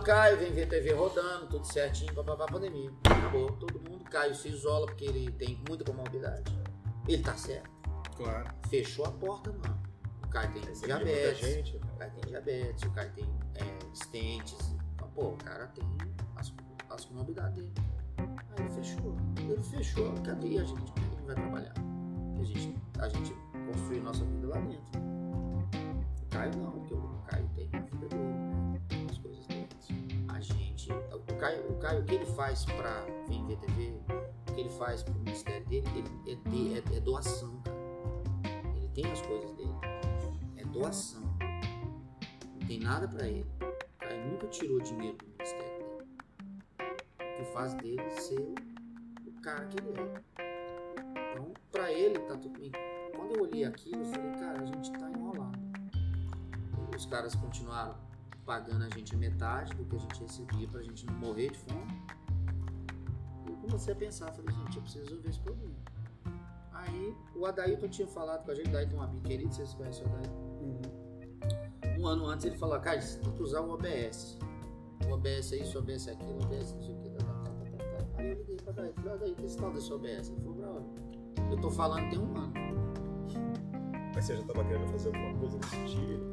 Caio, 0.03 0.37
vem 0.39 0.53
ver 0.53 0.69
TV 0.69 0.93
rodando, 0.93 1.47
tudo 1.49 1.65
certinho, 1.67 2.13
papapá, 2.15 2.47
pandemia. 2.47 2.91
Acabou. 3.05 3.53
Todo 3.53 3.81
mundo, 3.81 4.05
Caio 4.05 4.35
se 4.35 4.49
isola 4.49 4.87
porque 4.87 5.05
ele 5.05 5.31
tem 5.33 5.59
muita 5.69 5.85
comorbidade. 5.85 6.53
Ele 7.09 7.23
tá 7.23 7.37
certo. 7.37 7.71
Claro. 8.17 8.51
Fechou 8.69 9.05
a 9.07 9.11
porta, 9.13 9.53
mano. 9.53 9.83
O 10.25 10.29
Caio 10.29 10.53
tem 10.53 10.63
Muita 10.63 10.87
diabetes. 10.87 11.39
gente. 11.39 11.77
O 11.77 11.99
Caio 11.99 12.13
tem 12.13 12.31
diabetes, 12.31 12.83
o 12.85 12.91
Caio 12.93 13.13
tem 13.13 13.25
é, 13.55 13.95
stentes. 13.95 14.75
Então, 14.95 15.09
pô, 15.15 15.29
o 15.29 15.37
cara 15.37 15.67
tem 15.69 15.85
as, 16.37 16.53
as 16.91 17.05
comorbidades 17.05 17.57
dele. 17.57 17.73
Aí 18.19 18.65
ele 18.65 18.69
fechou. 18.71 19.17
Ele 19.39 19.63
fechou. 19.63 20.13
Cadê 20.25 20.59
a 20.59 20.65
gente? 20.65 20.93
Como 20.93 21.07
é 21.07 21.09
que 21.09 21.15
ele 21.17 21.27
vai 21.27 21.35
trabalhar? 21.35 21.75
A 22.41 22.45
gente, 22.45 22.77
a 22.99 23.09
gente 23.09 23.35
construiu 23.67 24.03
nossa 24.03 24.25
vida 24.25 24.49
lá 24.49 24.59
dentro. 24.59 25.01
O 26.23 26.27
Caio 26.31 26.57
não, 26.57 26.71
porque 26.73 26.95
o 26.95 27.23
Caio 27.27 27.49
tem 27.55 27.69
a 27.73 27.79
vida 27.81 28.09
dele, 28.09 28.52
O 31.29 31.35
Caio, 31.39 31.71
o 31.71 31.79
Caio, 31.79 32.03
o 32.03 32.05
que 32.05 32.15
ele 32.15 32.27
faz 32.27 32.65
pra 32.65 33.05
vir 33.29 33.43
ver 33.47 33.57
TV, 33.59 33.95
o 34.49 34.55
que 34.55 34.61
ele 34.61 34.71
faz 34.71 35.03
pro 35.03 35.15
ministério 35.15 35.67
dele, 35.67 35.87
ele, 36.27 36.75
é, 36.75 36.95
é- 36.95 36.97
é 36.97 37.01
doação, 37.01 37.61
cara. 37.63 37.77
Ele 38.77 38.89
tem 38.89 39.11
as 39.11 39.21
coisas 39.23 39.53
dele. 39.53 39.73
É 40.57 40.65
doação. 40.65 41.23
Não 42.61 42.67
tem 42.67 42.79
nada 42.81 43.09
pra 43.09 43.27
ele. 43.27 43.47
O 43.61 43.99
Caio 43.99 44.31
nunca 44.31 44.47
tirou 44.49 44.81
dinheiro 44.81 45.17
do 45.19 45.27
ministério 45.27 45.79
dele. 45.79 45.93
O 47.21 47.37
que 47.39 47.45
faz 47.53 47.75
dele 47.75 48.11
ser 48.21 48.55
o 49.27 49.33
cara 49.43 49.65
que 49.67 49.77
ele 49.79 49.99
é. 50.01 50.23
Então, 51.33 51.53
pra 51.71 51.91
ele, 51.93 52.19
tá 52.21 52.37
tudo 52.37 52.59
bem. 52.59 52.71
Quando 53.17 53.35
eu 53.37 53.43
olhei 53.43 53.65
aquilo, 53.65 54.03
eu 54.03 54.05
falei, 54.07 54.33
cara, 54.33 54.63
a 54.63 54.67
gente 54.67 54.93
tá 54.93 55.11
enrolado. 55.11 55.59
Os 56.97 57.07
caras 57.07 57.35
continuaram 57.35 57.95
pagando 58.45 58.85
a 58.85 58.89
gente 58.89 59.15
a 59.15 59.19
metade 59.19 59.75
do 59.75 59.85
que 59.85 59.97
a 59.97 59.99
gente 59.99 60.21
recebia 60.21 60.69
pra 60.69 60.83
gente 60.83 61.07
não 61.07 61.15
morrer 61.15 61.51
de 61.51 61.59
fome. 61.59 61.87
E 63.47 63.51
eu 63.51 63.57
comecei 63.57 63.93
a 63.93 63.97
pensar, 63.97 64.33
falei, 64.33 64.55
gente, 64.55 64.77
eu 64.77 64.83
preciso 64.83 65.05
resolver 65.05 65.29
esse 65.29 65.41
problema. 65.41 65.75
Aí 66.73 67.17
o 67.35 67.47
Adailton 67.47 67.89
tinha 67.89 68.09
falado 68.09 68.45
com 68.45 68.51
a 68.51 68.55
gente, 68.55 68.67
o 68.67 68.71
Adailton 68.71 68.97
é 68.97 68.99
um 68.99 69.03
amigo 69.03 69.23
querido, 69.23 69.55
vocês 69.55 69.75
conhecem 69.75 70.05
o 70.05 70.09
Adailton? 70.09 70.53
Um 71.99 72.07
ano 72.07 72.27
antes 72.27 72.45
ele 72.47 72.57
falou, 72.57 72.79
cara, 72.81 73.01
você 73.01 73.19
tem 73.19 73.33
que 73.33 73.43
usar 73.43 73.61
o 73.61 73.71
OBS. 73.71 74.39
O 75.09 75.13
OBS 75.13 75.53
é 75.53 75.57
isso, 75.59 75.79
o 75.79 75.83
OBS 75.83 76.09
é 76.09 76.13
aquilo, 76.13 76.33
o 76.33 76.45
OBS 76.45 76.73
não 76.73 76.83
sei 76.83 76.95
o 76.95 76.99
que. 76.99 77.11
Tá, 77.11 77.25
tá, 77.25 77.43
tá. 77.45 78.19
Aí 78.19 78.31
eu 78.31 78.39
liguei 78.39 78.57
pra 78.57 78.73
Adailton, 78.73 79.03
falei, 79.03 79.15
Adailton, 79.15 79.45
esse 79.45 79.57
tal 79.57 79.73
desse 79.73 79.93
OBS? 79.93 80.29
Ele 80.31 80.41
falou, 80.41 80.95
eu 81.51 81.61
tô 81.61 81.71
falando 81.71 82.11
tem 82.11 82.19
um 82.19 82.37
ano. 82.37 82.53
Mas 84.15 84.25
você 84.25 84.37
já 84.37 84.43
tava 84.43 84.65
querendo 84.65 84.89
fazer 84.89 85.09
alguma 85.09 85.35
coisa 85.39 85.57
nesse 85.57 85.71
sentido? 85.71 86.33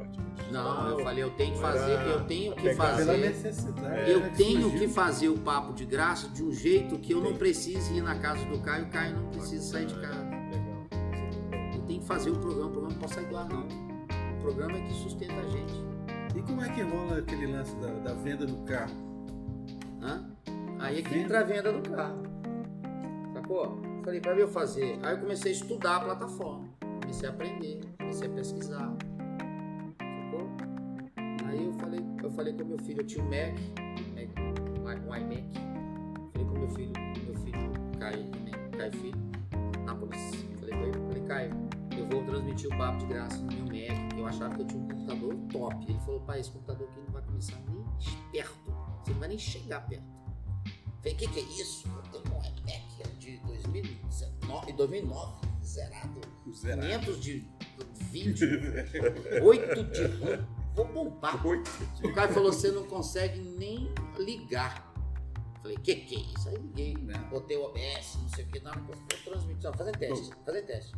digital? 0.49 0.63
Não, 0.63 0.89
eu 0.89 0.99
falei, 1.03 1.23
eu 1.23 1.29
tenho 1.31 1.53
que 1.53 1.59
fazer, 1.59 2.07
eu 2.07 2.25
tenho 2.25 2.55
que 2.55 2.73
fazer. 2.73 3.33
Eu 4.07 4.19
né, 4.19 4.33
tenho 4.35 4.71
que 4.71 4.87
fazer 4.87 5.29
o 5.29 5.37
papo 5.37 5.73
de 5.73 5.85
graça 5.85 6.27
de 6.29 6.43
um 6.43 6.51
jeito 6.51 6.97
que 6.97 7.13
eu 7.13 7.21
não 7.21 7.35
precise 7.35 7.93
ir 7.93 8.01
na 8.01 8.17
casa 8.17 8.43
do 8.45 8.59
Caio, 8.59 8.85
o 8.85 8.89
Caio 8.89 9.15
não 9.15 9.29
precisa 9.29 9.63
sair 9.63 9.85
de 9.85 9.95
casa. 9.95 10.23
Legal. 10.23 11.73
Eu 11.75 11.81
tenho 11.83 11.99
que 12.01 12.07
fazer 12.07 12.31
o 12.31 12.39
programa, 12.39 12.67
o 12.67 12.71
programa 12.71 12.93
não 12.93 12.99
pode 12.99 13.13
sair 13.13 13.25
do 13.25 13.37
ar 13.37 13.49
não. 13.49 13.67
O 13.67 14.41
programa 14.41 14.77
é 14.77 14.81
que 14.81 14.93
sustenta 14.93 15.35
a 15.35 15.49
gente. 15.49 15.73
E 16.35 16.41
como 16.41 16.63
é 16.63 16.69
que 16.69 16.81
rola 16.81 17.19
aquele 17.19 17.47
lance 17.47 17.75
da, 17.77 17.87
da 17.87 18.13
venda 18.13 18.45
do 18.45 18.57
carro? 18.63 18.95
Hã? 20.01 20.29
Aí 20.79 20.99
é 20.99 21.01
que 21.01 21.17
entra 21.17 21.41
a 21.41 21.43
venda 21.43 21.71
do 21.73 21.89
carro. 21.89 22.23
Sacou? 23.33 23.81
Falei, 24.03 24.21
pra 24.21 24.33
eu 24.33 24.47
fazer. 24.47 24.97
Aí 25.03 25.13
eu 25.13 25.19
comecei 25.19 25.51
a 25.51 25.55
estudar 25.55 25.97
a 25.97 25.99
plataforma. 25.99 26.69
Comecei 27.09 27.27
a 27.27 27.31
aprender, 27.31 27.79
comecei 27.97 28.27
a 28.27 28.31
pesquisar. 28.35 28.97
Sacou? 29.97 30.47
Aí 31.47 31.65
eu 31.65 31.73
falei, 31.73 32.05
eu 32.21 32.29
falei 32.29 32.53
com 32.53 32.65
meu 32.65 32.77
filho, 32.77 33.01
eu 33.01 33.07
tinha 33.07 33.23
um 33.23 33.29
Mac, 33.29 33.59
um 34.77 35.15
iMac. 35.15 35.43
Falei 36.31 36.47
com 36.47 36.59
meu 36.59 36.69
filho, 36.69 36.93
meu 37.25 37.33
filho 37.33 37.73
Caio, 37.99 38.23
né, 38.25 38.51
Caio 38.77 38.91
Filho, 38.91 39.19
Nápoles. 39.83 40.21
Falei 40.59 40.77
com 40.77 40.83
ele, 40.83 40.99
falei, 41.07 41.23
Caio, 41.23 41.51
eu 41.97 42.07
vou 42.09 42.23
transmitir 42.25 42.71
o 42.71 42.77
papo 42.77 42.99
de 42.99 43.05
graça 43.07 43.37
no 43.37 43.53
meu 43.53 43.63
Mac, 43.63 44.13
eu 44.15 44.27
achava 44.27 44.53
que 44.53 44.61
eu 44.61 44.67
tinha 44.67 44.83
um 44.83 44.87
computador 44.87 45.35
top. 45.51 45.85
Ele 45.89 45.99
falou, 46.01 46.21
pai, 46.21 46.39
esse 46.41 46.51
computador 46.51 46.87
aqui 46.89 46.99
não 46.99 47.11
vai 47.11 47.23
começar 47.23 47.57
nem 47.67 47.83
perto. 48.31 48.71
Você 49.03 49.11
não 49.13 49.19
vai 49.19 49.29
nem 49.29 49.37
chegar 49.39 49.81
perto. 49.87 50.05
Falei, 50.99 51.13
o 51.13 51.17
que, 51.17 51.27
que 51.27 51.39
é 51.39 51.43
isso? 51.59 51.87
Eu 52.13 52.21
tenho 52.21 52.35
um 52.35 52.43
iMac 52.43 53.17
de 53.17 53.37
2019, 53.47 54.73
2009, 54.73 55.47
zerado. 55.63 56.38
Zerado. 56.53 56.81
500 56.87 57.21
de 57.21 57.47
vídeo, 58.11 58.49
8 59.43 59.83
de 59.83 60.03
RAM. 60.05 60.47
Vou 60.75 60.85
bombar. 60.87 61.41
O 61.45 62.13
cara 62.13 62.31
falou, 62.31 62.53
você 62.53 62.71
não 62.71 62.83
consegue 62.85 63.39
nem 63.39 63.91
ligar. 64.17 64.87
Falei, 65.61 65.77
que 65.77 65.93
que 65.95 66.15
é 66.15 66.19
isso? 66.19 66.47
Aí 66.49 66.55
liguei, 66.57 66.93
Não. 66.93 67.29
botei 67.29 67.57
o 67.57 67.63
OBS, 67.65 68.17
não 68.21 68.29
sei 68.29 68.45
o 68.45 68.47
que, 68.47 68.59
na 68.61 68.69
hora 68.71 68.79
que 68.81 68.91
eu 68.91 68.95
eu 68.95 69.23
transmiti, 69.25 69.67
ó, 69.67 69.73
fazendo 69.73 69.97
teste, 69.97 70.29
fazendo 70.45 70.65
teste. 70.65 70.95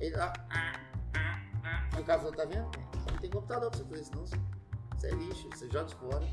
Ele 0.00 0.16
lá, 0.16 0.32
ah, 0.50 0.80
ah, 1.14 1.40
ah. 1.62 1.88
Aí 1.94 2.02
o 2.02 2.04
cara 2.04 2.18
falou, 2.18 2.34
tá 2.34 2.44
vendo? 2.44 2.68
Não 3.10 3.18
tem 3.20 3.30
computador 3.30 3.70
pra 3.70 3.78
você 3.78 3.84
fazer 3.88 4.02
isso 4.02 4.14
não, 4.16 4.26
você- 4.26 5.06
é 5.06 5.10
lixo, 5.14 5.48
você 5.50 5.70
joga 5.70 5.88
fora. 5.88 6.26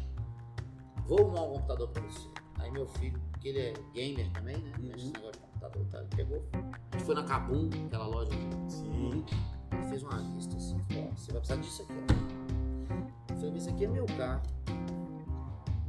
Vou 1.06 1.20
arrumar 1.20 1.44
um 1.44 1.54
computador 1.54 1.90
pra 1.90 2.02
você. 2.04 2.28
Aí 2.60 2.72
meu 2.72 2.88
filho, 2.88 3.22
que 3.40 3.50
ele 3.50 3.60
é 3.60 3.74
gamer 3.94 4.32
também, 4.32 4.58
né? 4.58 4.72
Uhum. 4.80 4.88
Mexe 4.88 5.06
nesse 5.06 5.14
negócio 5.14 5.42
tá? 5.60 6.00
Ele 6.00 6.08
pegou. 6.16 6.44
A 6.54 6.98
gente 6.98 7.06
foi 7.06 7.16
na 7.16 7.24
Kabum, 7.24 7.70
aquela 7.88 8.08
loja 8.08 8.32
de 8.32 8.74
Sim. 8.74 9.26
ele 9.72 9.84
fez 9.90 10.04
uma 10.04 10.16
lista 10.18 10.56
assim, 10.56 10.80
falou, 10.90 11.10
ó, 11.12 11.16
você 11.16 11.32
vai 11.32 11.42
precisar 11.42 11.62
disso 11.62 11.82
aqui, 11.84 11.94
ó. 11.94 13.34
Eu 13.34 13.38
falei, 13.38 13.58
esse 13.58 13.70
aqui 13.70 13.86
é 13.86 13.88
meu 13.88 14.06
carro. 14.18 14.42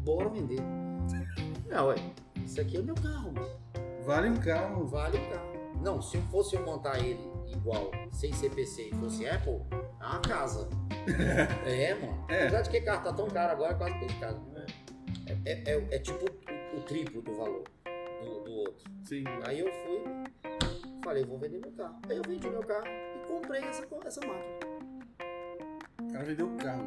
Bora 0.04 0.28
vender. 0.28 0.60
Não, 1.68 1.88
ué, 1.88 1.96
esse 2.44 2.60
aqui 2.60 2.76
é 2.76 2.82
meu 2.82 2.94
carro, 2.94 3.32
mano. 3.32 3.50
Vale 4.04 4.28
um 4.30 4.36
carro. 4.36 4.86
Vale 4.86 5.18
o 5.18 5.30
carro. 5.30 5.50
Não, 5.82 6.02
se 6.02 6.16
eu 6.16 6.22
fosse 6.24 6.56
eu 6.56 6.64
montar 6.64 6.98
ele 6.98 7.20
igual, 7.48 7.90
sem 8.12 8.32
CPC 8.32 8.90
e 8.92 8.94
fosse 8.96 9.26
Apple, 9.28 9.60
é 10.00 10.04
uma 10.06 10.20
casa. 10.20 10.68
é, 11.66 11.94
mano. 11.94 12.24
É. 12.28 12.42
Apesar 12.42 12.62
de 12.62 12.70
que 12.70 12.80
carro 12.80 13.04
tá 13.04 13.12
tão 13.12 13.28
caro 13.28 13.52
agora, 13.52 13.74
quase 13.74 13.98
fez 13.98 14.12
casa. 14.14 14.40
É, 15.26 15.32
é, 15.44 15.74
é- 15.74 15.88
é 15.96 15.98
tipo 15.98 16.24
o, 16.24 16.78
o 16.78 16.82
triplo 16.82 17.22
do 17.22 17.34
valor 17.34 17.64
do, 18.24 18.44
do 18.44 18.52
outro. 18.52 18.90
Sim. 19.04 19.24
Aí 19.46 19.60
eu 19.60 19.66
fui, 19.72 20.02
falei, 21.04 21.24
vou 21.24 21.38
vender 21.38 21.58
meu 21.60 21.72
carro. 21.72 21.98
Aí 22.08 22.16
eu 22.16 22.22
vendi 22.26 22.48
meu 22.48 22.62
carro 22.62 22.86
e 22.86 23.26
comprei 23.26 23.62
essa, 23.62 23.86
essa 24.04 24.20
máquina. 24.26 24.70
O 26.02 26.12
cara 26.12 26.24
vendeu 26.24 26.46
o 26.46 26.56
carro. 26.56 26.84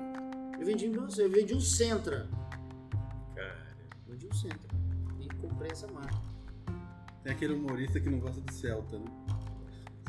Eu 0.60 0.66
vendi, 0.66 0.86
eu 0.94 1.30
vendi 1.30 1.54
um 1.56 1.60
Sentra. 1.60 2.30
Cara, 3.36 3.58
Vendi 4.08 4.28
um 4.28 4.34
Sentra. 4.34 4.70
E 5.20 5.28
comprei 5.42 5.72
essa 5.72 5.88
máquina. 5.88 6.22
Tem 7.24 7.32
aquele 7.34 7.54
humorista 7.54 8.00
que 8.00 8.10
não 8.10 8.20
gosta 8.20 8.42
de 8.42 8.54
Celta, 8.54 9.00
né? 9.00 9.06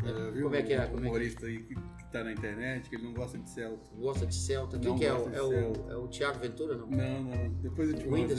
Já 0.04 0.30
viu 0.30 0.42
Como 0.44 0.56
é 0.56 0.62
que 0.62 0.72
é? 0.74 0.80
um 0.84 0.86
Como 0.88 0.96
é 0.98 1.00
que 1.00 1.06
é? 1.06 1.08
humorista 1.10 1.46
aí 1.46 1.62
que, 1.62 1.74
que 1.74 2.04
tá 2.12 2.24
na 2.24 2.32
internet, 2.32 2.90
que 2.90 2.96
ele 2.96 3.04
não 3.04 3.14
gosta 3.14 3.38
de 3.38 3.48
Celta. 3.48 3.90
Gosta 3.96 4.26
de 4.26 4.34
Celta. 4.34 4.78
Quem 4.78 4.90
Não 4.90 4.98
que 4.98 5.06
é? 5.06 5.10
gosto 5.12 5.28
O, 5.30 5.34
é, 5.34 5.42
o, 5.42 5.90
é 5.92 5.96
o 5.96 6.08
Thiago 6.08 6.38
Ventura, 6.40 6.76
não? 6.76 6.86
Não, 6.88 7.22
não. 7.22 7.48
Depois 7.62 7.88
eu 7.90 7.96
te 7.96 8.06
mostro 8.08 8.36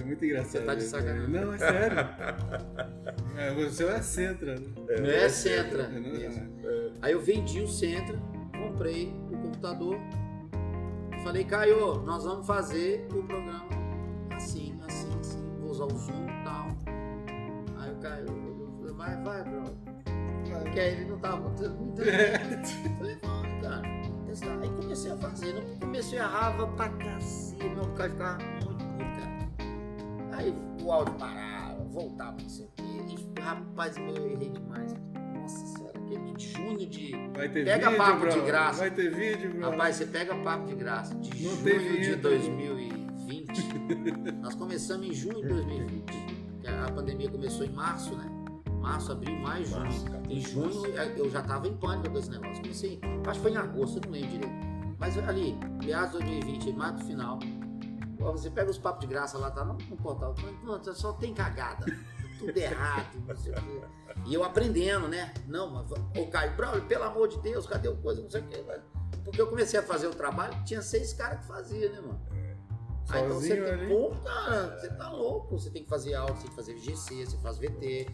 É 0.00 0.04
muito 0.04 0.24
engraçado. 0.24 0.50
Você 0.50 0.60
tá 0.66 0.74
de 0.74 0.80
isso, 0.82 0.90
sacanagem. 0.90 1.28
né? 1.28 1.40
Não, 1.40 1.52
é 1.54 1.58
sério. 1.58 1.98
é, 3.36 3.52
o 3.52 3.70
seu 3.70 3.90
é 3.90 4.02
Centra, 4.02 4.54
né? 4.58 4.66
Não 5.00 5.10
é 5.10 5.28
Sentra. 5.28 5.82
É, 5.82 5.88
não, 5.88 6.14
Isso. 6.14 6.40
é. 6.40 6.90
Aí 7.02 7.12
eu 7.12 7.20
vendi 7.20 7.60
o 7.60 7.68
Sentra, 7.68 8.18
comprei 8.52 9.12
o 9.30 9.36
computador. 9.36 9.98
Falei, 11.22 11.44
Caio, 11.44 12.02
nós 12.02 12.24
vamos 12.24 12.46
fazer 12.46 13.06
o 13.12 13.22
programa 13.22 13.68
assim, 14.34 14.78
assim, 14.86 15.08
assim. 15.20 15.56
Vou 15.60 15.70
usar 15.70 15.84
o 15.84 15.96
Zoom 15.96 16.26
e 16.26 16.44
tal. 16.44 16.76
Aí 17.78 17.92
o 17.92 17.96
Caio, 17.96 18.26
eu 18.26 18.72
falei, 18.78 18.94
vai, 18.94 19.22
vai, 19.22 19.44
bro. 19.44 19.64
Porque 20.62 20.80
aí 20.80 20.92
ele 20.94 21.04
não 21.10 21.18
tava 21.18 21.36
botando 21.36 21.78
muita 21.78 22.02
Falei, 22.98 23.16
vai, 23.22 23.60
cara. 23.60 24.02
Aí 24.62 24.68
comecei 24.70 25.12
a 25.12 25.16
fazer. 25.16 25.52
No 25.52 25.62
começo 25.78 26.14
eu 26.14 26.20
errava 26.20 26.66
pra 26.68 26.88
cacete, 26.88 27.68
meu 27.68 27.86
cara 27.94 28.10
ficava 28.10 28.38
muito. 28.38 28.71
Aí 30.32 30.54
o 30.82 30.92
áudio 30.92 31.14
parava, 31.14 31.84
voltava, 31.84 32.36
não 32.40 32.48
sei 32.48 32.64
o 32.64 32.68
quê. 32.76 32.82
E, 32.82 33.40
rapaz, 33.40 33.96
meu, 33.98 34.16
eu 34.16 34.30
errei 34.30 34.48
demais. 34.50 34.94
Nossa 35.34 35.66
senhora, 35.66 35.98
aquele 35.98 36.32
de 36.34 36.48
junho 36.52 36.86
de. 36.86 37.12
Vai 37.34 37.48
ter 37.48 37.64
Pega 37.64 37.90
vídeo, 37.90 37.98
papo 38.04 38.20
bro. 38.20 38.30
de 38.32 38.40
graça. 38.40 38.78
Vai 38.80 38.90
ter 38.90 39.14
vídeo, 39.14 39.50
bro. 39.54 39.70
Rapaz, 39.70 39.96
você 39.96 40.06
pega 40.06 40.34
papo 40.36 40.66
de 40.66 40.74
graça. 40.74 41.14
De 41.16 41.44
Não 41.44 41.50
junho 41.56 41.78
de 41.78 41.78
vinheta. 41.78 42.22
2020. 42.28 43.62
Nós 44.40 44.54
começamos 44.54 45.06
em 45.06 45.12
junho 45.12 45.42
de 45.42 45.48
2020. 45.48 46.04
que 46.60 46.68
a 46.68 46.90
pandemia 46.92 47.30
começou 47.30 47.66
em 47.66 47.72
março, 47.72 48.14
né? 48.16 48.24
Março, 48.80 49.12
abril, 49.12 49.36
maio, 49.40 49.64
junho. 49.64 49.80
Março, 49.80 50.04
14 50.04 50.32
em 50.32 50.40
junho 50.40 50.86
eu 51.16 51.30
já 51.30 51.42
tava 51.42 51.68
em 51.68 51.76
pânico 51.76 52.10
com 52.10 52.18
esse 52.18 52.30
negócio. 52.30 52.62
Comecei, 52.62 53.00
acho 53.26 53.38
que 53.38 53.42
foi 53.42 53.52
em 53.52 53.56
agosto, 53.56 53.96
eu 53.98 54.02
não 54.06 54.12
lembro 54.12 54.30
direito. 54.30 54.54
Mas 54.98 55.18
ali, 55.18 55.56
meados 55.84 56.18
de 56.20 56.26
2020, 56.26 56.72
março 56.74 56.98
do 56.98 57.04
final, 57.04 57.38
você 58.30 58.50
pega 58.50 58.70
os 58.70 58.78
papos 58.78 59.00
de 59.00 59.06
graça 59.06 59.36
lá, 59.38 59.50
tá 59.50 59.64
no, 59.64 59.74
no 59.74 59.96
portal, 59.96 60.34
não, 60.62 60.82
só 60.94 61.12
tem 61.14 61.34
cagada. 61.34 61.84
Tudo 62.38 62.56
errado, 62.56 63.22
não 63.26 63.36
sei 63.36 63.52
o 63.52 63.54
quê. 63.54 63.80
E 64.26 64.34
eu 64.34 64.42
aprendendo, 64.44 65.08
né? 65.08 65.32
Não, 65.46 65.70
mas, 65.70 65.90
ô 65.92 66.26
Caio, 66.28 66.56
Braulio, 66.56 66.84
pelo 66.86 67.04
amor 67.04 67.28
de 67.28 67.38
Deus, 67.38 67.66
cadê 67.66 67.88
o 67.88 67.96
coisa, 67.96 68.20
não 68.20 68.30
sei 68.30 68.40
o 68.40 68.46
quê. 68.48 68.64
Porque 69.24 69.40
eu 69.40 69.46
comecei 69.46 69.78
a 69.78 69.82
fazer 69.82 70.08
o 70.08 70.14
trabalho, 70.14 70.52
tinha 70.64 70.82
seis 70.82 71.12
caras 71.12 71.40
que 71.40 71.46
faziam, 71.46 71.92
né, 71.92 72.00
mano? 72.00 72.20
Aí 73.08 73.24
então 73.24 73.34
você 73.34 73.48
Sozinho 73.48 73.64
tem, 73.64 73.74
ali? 73.74 73.88
pô, 73.88 74.10
cara, 74.24 74.78
você 74.78 74.88
tá 74.88 75.10
louco. 75.10 75.58
Você 75.58 75.70
tem 75.70 75.82
que 75.82 75.88
fazer 75.88 76.14
áudio, 76.14 76.36
você 76.36 76.42
tem 76.42 76.50
que 76.50 76.56
fazer 76.56 76.78
GC, 76.78 77.26
você 77.26 77.36
faz 77.38 77.58
VT. 77.58 78.06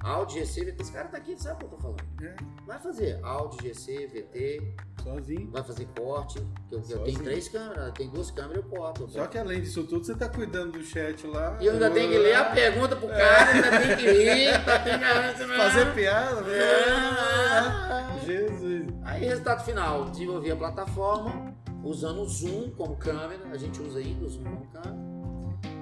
Áudio, 0.00 0.38
GC, 0.44 0.64
VT. 0.64 0.82
Esse 0.82 0.92
cara 0.92 1.08
tá 1.08 1.16
aqui, 1.16 1.36
sabe 1.40 1.56
o 1.56 1.58
que 1.58 1.64
eu 1.64 1.68
tô 1.70 1.76
falando? 1.78 2.00
É, 2.22 2.36
Vai 2.66 2.78
fazer 2.78 3.18
áudio, 3.24 3.60
GC, 3.62 4.06
VT, 4.06 4.74
sozinho. 5.02 5.50
vai 5.50 5.62
fazer 5.64 5.86
corte. 5.98 6.38
Eu, 6.70 6.80
eu 6.88 7.04
tenho 7.04 7.18
três 7.22 7.48
câmeras, 7.48 7.92
tem 7.92 8.08
duas 8.10 8.30
câmeras, 8.30 8.64
eu 8.64 8.70
corto. 8.70 9.08
Só 9.08 9.26
que 9.26 9.38
além 9.38 9.60
disso 9.60 9.84
tudo, 9.84 10.04
você 10.04 10.14
tá 10.14 10.28
cuidando 10.28 10.72
do 10.72 10.82
chat 10.84 11.26
lá. 11.26 11.56
E 11.60 11.66
eu 11.66 11.72
ainda 11.72 11.90
tenho 11.90 12.10
que 12.10 12.18
ler 12.18 12.34
a 12.34 12.44
pergunta 12.44 12.94
pro 12.96 13.08
cara, 13.08 13.50
ainda 13.52 13.70
tem 13.80 13.96
que 13.96 14.10
rir, 14.12 14.48
ainda 14.48 15.32
tem 15.34 15.48
que 15.48 15.56
Fazer 15.56 15.94
piada? 15.94 16.42
É. 16.52 18.24
Jesus. 18.24 18.86
Aí, 19.04 19.24
resultado 19.24 19.64
final, 19.64 20.04
desenvolvi 20.10 20.50
a 20.50 20.56
plataforma 20.56 21.54
usando 21.82 22.20
o 22.22 22.28
Zoom 22.28 22.70
como 22.76 22.96
câmera, 22.96 23.48
a 23.50 23.56
gente 23.56 23.80
usa 23.80 23.98
ainda 24.00 24.24
o 24.24 24.28
Zoom 24.28 24.44
como 24.44 24.66
câmera. 24.72 25.15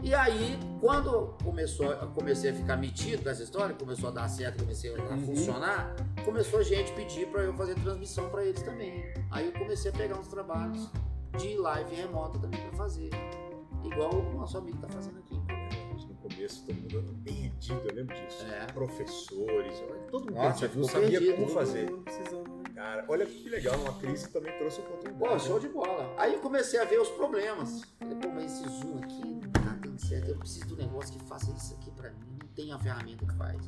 E 0.04 0.12
aí, 0.14 0.58
quando 0.80 1.34
começou, 1.42 1.86
eu 1.86 2.08
comecei 2.08 2.50
a 2.50 2.54
ficar 2.54 2.76
metido 2.76 3.22
com 3.22 3.30
essa 3.30 3.42
história, 3.42 3.74
começou 3.74 4.10
a 4.10 4.12
dar 4.12 4.28
certo, 4.28 4.58
comecei 4.62 4.94
a 4.94 4.98
Uhum. 4.98 5.26
funcionar, 5.26 5.96
começou 6.26 6.60
a 6.60 6.62
gente 6.62 6.92
pedir 6.92 7.26
para 7.28 7.40
eu 7.42 7.54
fazer 7.54 7.74
transmissão 7.76 8.28
para 8.28 8.44
eles 8.44 8.62
também. 8.62 9.02
Aí 9.30 9.46
eu 9.46 9.52
comecei 9.52 9.90
a 9.90 9.94
pegar 9.94 10.18
uns 10.18 10.28
trabalhos 10.28 10.90
de 11.38 11.56
live 11.56 11.94
remota 11.94 12.38
também 12.38 12.60
para 12.60 12.76
fazer. 12.76 13.08
Igual 13.82 14.14
o 14.14 14.34
nosso 14.34 14.58
amigo 14.58 14.76
tá 14.78 14.88
fazendo 14.88 15.18
aqui. 15.20 15.34
No 16.06 16.14
começo, 16.30 16.64
todo 16.66 16.76
mundo 16.76 17.22
perdido, 17.24 17.80
eu 17.88 17.94
lembro 17.94 18.14
disso. 18.14 18.46
É. 18.46 18.66
Professores, 18.72 19.82
todo 20.10 20.26
mundo 20.26 20.34
Nossa, 20.34 20.60
perdido, 20.60 20.80
não 20.80 20.88
sabia 20.88 21.08
perdido, 21.18 21.34
como 21.34 21.46
todo 21.46 21.54
fazer. 21.54 21.90
Precisando. 22.02 22.64
Cara, 22.74 23.04
olha 23.08 23.24
que 23.24 23.48
legal, 23.48 23.74
uma 23.78 23.94
crise 23.94 24.28
também 24.30 24.52
trouxe 24.58 24.80
oportunidade. 24.80 25.32
Pô, 25.32 25.38
show 25.38 25.58
de 25.58 25.68
bola. 25.68 26.14
Aí 26.18 26.34
eu 26.34 26.40
comecei 26.40 26.78
a 26.80 26.84
ver 26.84 27.00
os 27.00 27.08
problemas. 27.10 27.82
Falei, 27.98 28.16
pô, 28.16 28.28
mas 28.28 28.44
esse 28.52 28.68
Zoom 28.68 28.98
aqui 29.02 29.40
certo. 29.98 30.28
Eu 30.28 30.38
preciso 30.38 30.66
de 30.66 30.74
um 30.74 30.76
negócio 30.76 31.18
que 31.18 31.24
faça 31.26 31.50
isso 31.52 31.74
aqui 31.74 31.90
pra 31.92 32.10
mim. 32.10 32.38
Não 32.40 32.48
tem 32.54 32.72
a 32.72 32.78
ferramenta 32.78 33.24
que 33.26 33.34
faz. 33.34 33.66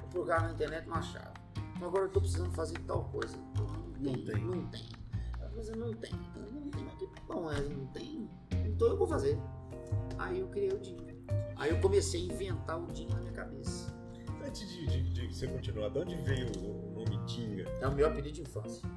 Vou 0.00 0.08
procurar 0.10 0.42
na 0.42 0.52
internet 0.52 0.86
não 0.88 0.94
achava. 0.96 1.32
Então 1.76 1.88
agora 1.88 2.04
eu 2.04 2.10
tô 2.10 2.20
precisando 2.20 2.50
fazer 2.52 2.78
tal 2.80 3.04
coisa. 3.04 3.36
Pô, 3.56 3.62
não, 4.00 4.12
Não 4.12 4.24
tem, 4.24 4.44
não 4.44 4.66
tem. 4.68 4.88
A 5.40 5.46
coisa 5.48 5.74
não 5.76 5.92
tem. 5.94 6.12
Não 6.52 6.70
tem, 6.70 6.84
mas 6.84 6.94
que 6.94 7.08
bom, 7.26 7.50
é, 7.50 7.60
não 7.60 7.86
tem. 7.86 8.28
Então 8.66 8.88
eu 8.88 8.96
vou 8.96 9.06
fazer. 9.06 9.38
Aí 10.18 10.40
eu 10.40 10.48
criei 10.48 10.70
o 10.72 10.78
Dinho. 10.78 11.02
Aí 11.56 11.70
eu 11.70 11.80
comecei 11.80 12.22
a 12.28 12.32
inventar 12.32 12.80
o 12.80 12.86
Dinho 12.92 13.10
na 13.10 13.20
minha 13.20 13.32
cabeça. 13.32 13.92
Antes 14.44 14.68
de, 14.68 14.86
de- 14.86 15.12
de 15.12 15.34
você 15.34 15.46
continuar, 15.46 15.88
de 15.90 15.98
onde 16.00 16.16
veio 16.16 16.48
o 16.58 16.92
nome 16.94 17.16
Dinga? 17.26 17.64
É 17.80 17.86
o 17.88 17.92
meu 17.94 18.06
apelido 18.08 18.32
de 18.32 18.42
infância. 18.42 18.88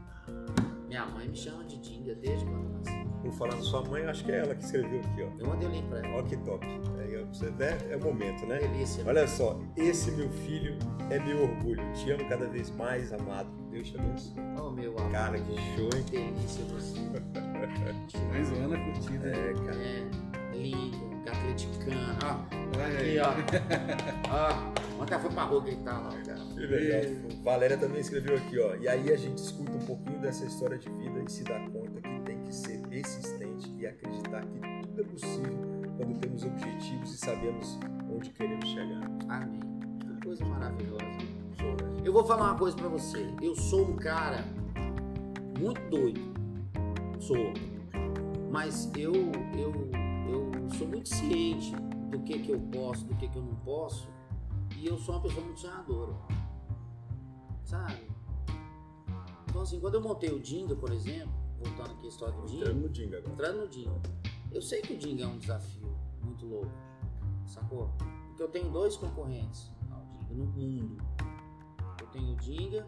Minha 0.87 1.05
mãe 1.05 1.27
me 1.27 1.35
chama 1.35 1.63
de 1.65 1.77
Dinga 1.77 2.15
desde 2.15 2.45
quando 2.45 2.63
eu 2.63 2.69
nasci. 2.79 3.04
Por 3.25 3.33
falar 3.33 3.55
na 3.55 3.63
sua 3.63 3.81
mãe, 3.81 4.05
acho 4.05 4.23
que 4.23 4.31
é 4.31 4.37
ela 4.37 4.53
que 4.53 4.63
escreveu 4.63 4.99
aqui, 4.99 5.23
ó. 5.23 5.39
Eu 5.39 5.47
mandei 5.47 5.67
o 5.67 5.71
link 5.71 5.87
pra 5.87 5.97
ela. 5.97 6.19
Ó 6.19 6.21
que 6.21 6.37
top. 6.37 6.63
É, 6.99 7.25
você, 7.25 7.51
é 7.89 7.95
o 7.95 8.03
momento, 8.03 8.45
né? 8.45 8.59
Delícia. 8.59 9.03
Olha 9.07 9.27
só, 9.27 9.59
esse 9.75 10.11
meu 10.11 10.29
filho 10.29 10.77
é 11.09 11.17
meu 11.17 11.41
orgulho. 11.41 11.81
Te 11.93 12.11
amo 12.11 12.29
cada 12.29 12.45
vez 12.45 12.69
mais, 12.69 13.11
amado. 13.11 13.49
Deus 13.71 13.89
te 13.89 13.97
abençoe. 13.97 14.35
Oh, 14.61 14.69
meu 14.69 14.95
amor. 14.95 15.11
Cara, 15.11 15.39
que 15.39 15.55
show, 15.75 15.89
hein? 15.95 16.05
delícia 16.11 16.63
você. 16.65 16.99
Mais 18.29 18.51
uma 18.51 18.67
na 18.67 18.93
curtida. 18.93 19.27
É, 19.27 19.53
cara. 19.53 19.75
É, 19.75 20.55
lindo, 20.55 20.97
atleticano. 21.27 21.97
Ó, 22.23 22.55
Olha 22.77 22.87
aqui, 22.87 23.03
aí. 23.03 23.19
ó. 23.19 23.31
ó, 24.29 25.01
ontem 25.01 25.19
foi 25.19 25.31
pra 25.31 25.43
rua 25.45 25.61
gritar 25.61 25.99
lá, 25.99 26.11
cara. 26.11 26.39
Que 26.53 26.59
legal. 26.59 27.41
Valéria 27.43 27.77
também 27.77 28.01
escreveu 28.01 28.37
aqui, 28.37 28.59
ó. 28.59 28.75
E 28.75 28.87
aí 28.87 29.11
a 29.11 29.17
gente 29.17 29.39
escuta 29.39 29.71
um 29.71 29.85
pouquinho 29.85 30.19
dessa 30.19 30.45
história 30.45 30.77
de 30.77 30.89
vida 30.89 31.23
e 31.27 31.31
se 31.31 31.43
dá 31.43 31.59
conta 31.59 32.04
ser 32.55 32.81
persistente 32.87 33.73
e 33.77 33.85
acreditar 33.85 34.45
que 34.45 34.59
tudo 34.87 35.01
é 35.01 35.03
possível 35.03 35.75
quando 35.97 36.19
temos 36.19 36.43
objetivos 36.43 37.13
e 37.13 37.17
sabemos 37.17 37.79
onde 38.13 38.29
queremos 38.31 38.67
chegar. 38.67 39.03
Amém. 39.29 39.59
Que 39.99 40.25
coisa 40.25 40.45
maravilhosa. 40.45 41.03
Eu 42.03 42.13
vou 42.13 42.23
falar 42.23 42.51
uma 42.51 42.57
coisa 42.57 42.75
pra 42.77 42.87
você. 42.87 43.33
Eu 43.41 43.55
sou 43.55 43.89
um 43.89 43.95
cara 43.95 44.45
muito 45.59 45.81
doido. 45.89 46.21
Sou. 47.19 47.53
Mas 48.51 48.91
eu, 48.95 49.13
eu, 49.13 49.73
eu 50.29 50.69
sou 50.77 50.87
muito 50.87 51.09
ciente 51.09 51.75
do 52.09 52.19
que, 52.19 52.39
que 52.39 52.51
eu 52.51 52.59
posso, 52.59 53.05
do 53.05 53.15
que, 53.15 53.27
que 53.27 53.37
eu 53.37 53.41
não 53.41 53.55
posso. 53.55 54.07
E 54.77 54.87
eu 54.87 54.97
sou 54.97 55.15
uma 55.15 55.21
pessoa 55.21 55.43
muito 55.43 55.59
sonhadora. 55.59 56.13
Sabe? 57.63 58.07
Então, 59.49 59.61
assim, 59.61 59.79
quando 59.79 59.95
eu 59.95 60.01
montei 60.01 60.29
o 60.29 60.39
Dinga, 60.39 60.75
por 60.75 60.91
exemplo, 60.91 61.44
voltando 61.65 61.91
aqui 61.91 62.05
à 62.05 62.09
história 62.09 62.33
do 62.35 62.45
Dinga, 62.45 62.61
Entrando 62.61 62.81
no 62.81 62.89
Dinga 62.89 63.17
agora. 63.17 63.33
entrando 63.33 63.59
no 63.61 63.67
Dinga. 63.67 64.01
Eu 64.51 64.61
sei 64.61 64.81
que 64.81 64.93
o 64.93 64.97
Dinga 64.97 65.23
é 65.23 65.27
um 65.27 65.37
desafio 65.37 65.97
muito 66.21 66.45
louco, 66.45 66.71
sacou? 67.45 67.89
Porque 68.27 68.43
eu 68.43 68.47
tenho 68.49 68.69
dois 68.71 68.95
concorrentes 68.95 69.71
ao 69.91 70.05
Dinga 70.05 70.33
no 70.33 70.45
mundo. 70.45 71.03
Eu 71.99 72.07
tenho 72.07 72.33
o 72.33 72.35
Dinga, 72.37 72.87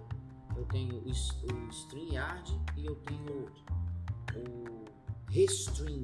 eu 0.56 0.66
tenho 0.66 0.98
o, 0.98 1.08
o 1.08 1.70
StreamYard 1.70 2.62
e 2.78 2.86
eu 2.86 2.96
tenho 2.96 3.46
o 4.36 4.86
Restream. 5.30 6.04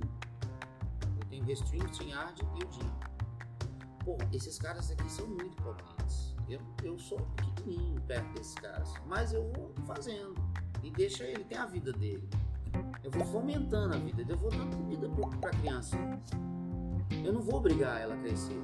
Eu 1.19 1.27
tenho 1.29 1.43
o 1.43 1.45
Restream, 1.45 1.85
o 1.85 1.89
StreamYard 1.89 2.41
e 2.41 2.63
o 2.63 2.67
Dinga. 2.67 3.13
Pô, 4.03 4.17
esses 4.33 4.57
caras 4.57 4.91
aqui 4.91 5.09
são 5.09 5.27
muito 5.27 5.55
potentes. 5.63 6.35
Eu, 6.49 6.59
eu 6.83 6.99
sou 6.99 7.19
pequenininho 7.37 8.01
perto 8.01 8.33
desses 8.33 8.55
caras, 8.55 8.93
mas 9.07 9.31
eu 9.33 9.49
vou 9.53 9.73
fazendo. 9.85 10.35
E 10.83 10.91
deixa 10.91 11.23
ele 11.23 11.45
ter 11.45 11.55
a 11.55 11.65
vida 11.65 11.93
dele. 11.93 12.29
Eu 13.03 13.11
vou 13.11 13.25
fomentando 13.25 13.95
a 13.95 13.97
vida, 13.97 14.25
eu 14.27 14.37
vou 14.37 14.49
dando 14.49 14.75
comida 14.75 15.09
para 15.39 15.49
a 15.49 15.53
criança. 15.53 15.97
Eu 17.23 17.33
não 17.33 17.41
vou 17.41 17.55
obrigar 17.55 18.01
ela 18.01 18.15
a 18.15 18.17
crescer. 18.17 18.59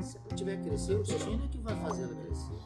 Se 0.00 0.16
ela 0.18 0.28
tiver 0.34 0.56
que 0.56 0.68
crescer, 0.68 0.94
o 0.94 1.02
destino 1.02 1.44
é 1.44 1.48
que 1.48 1.58
vai 1.58 1.76
fazer 1.76 2.04
ela 2.04 2.14
crescer. 2.14 2.58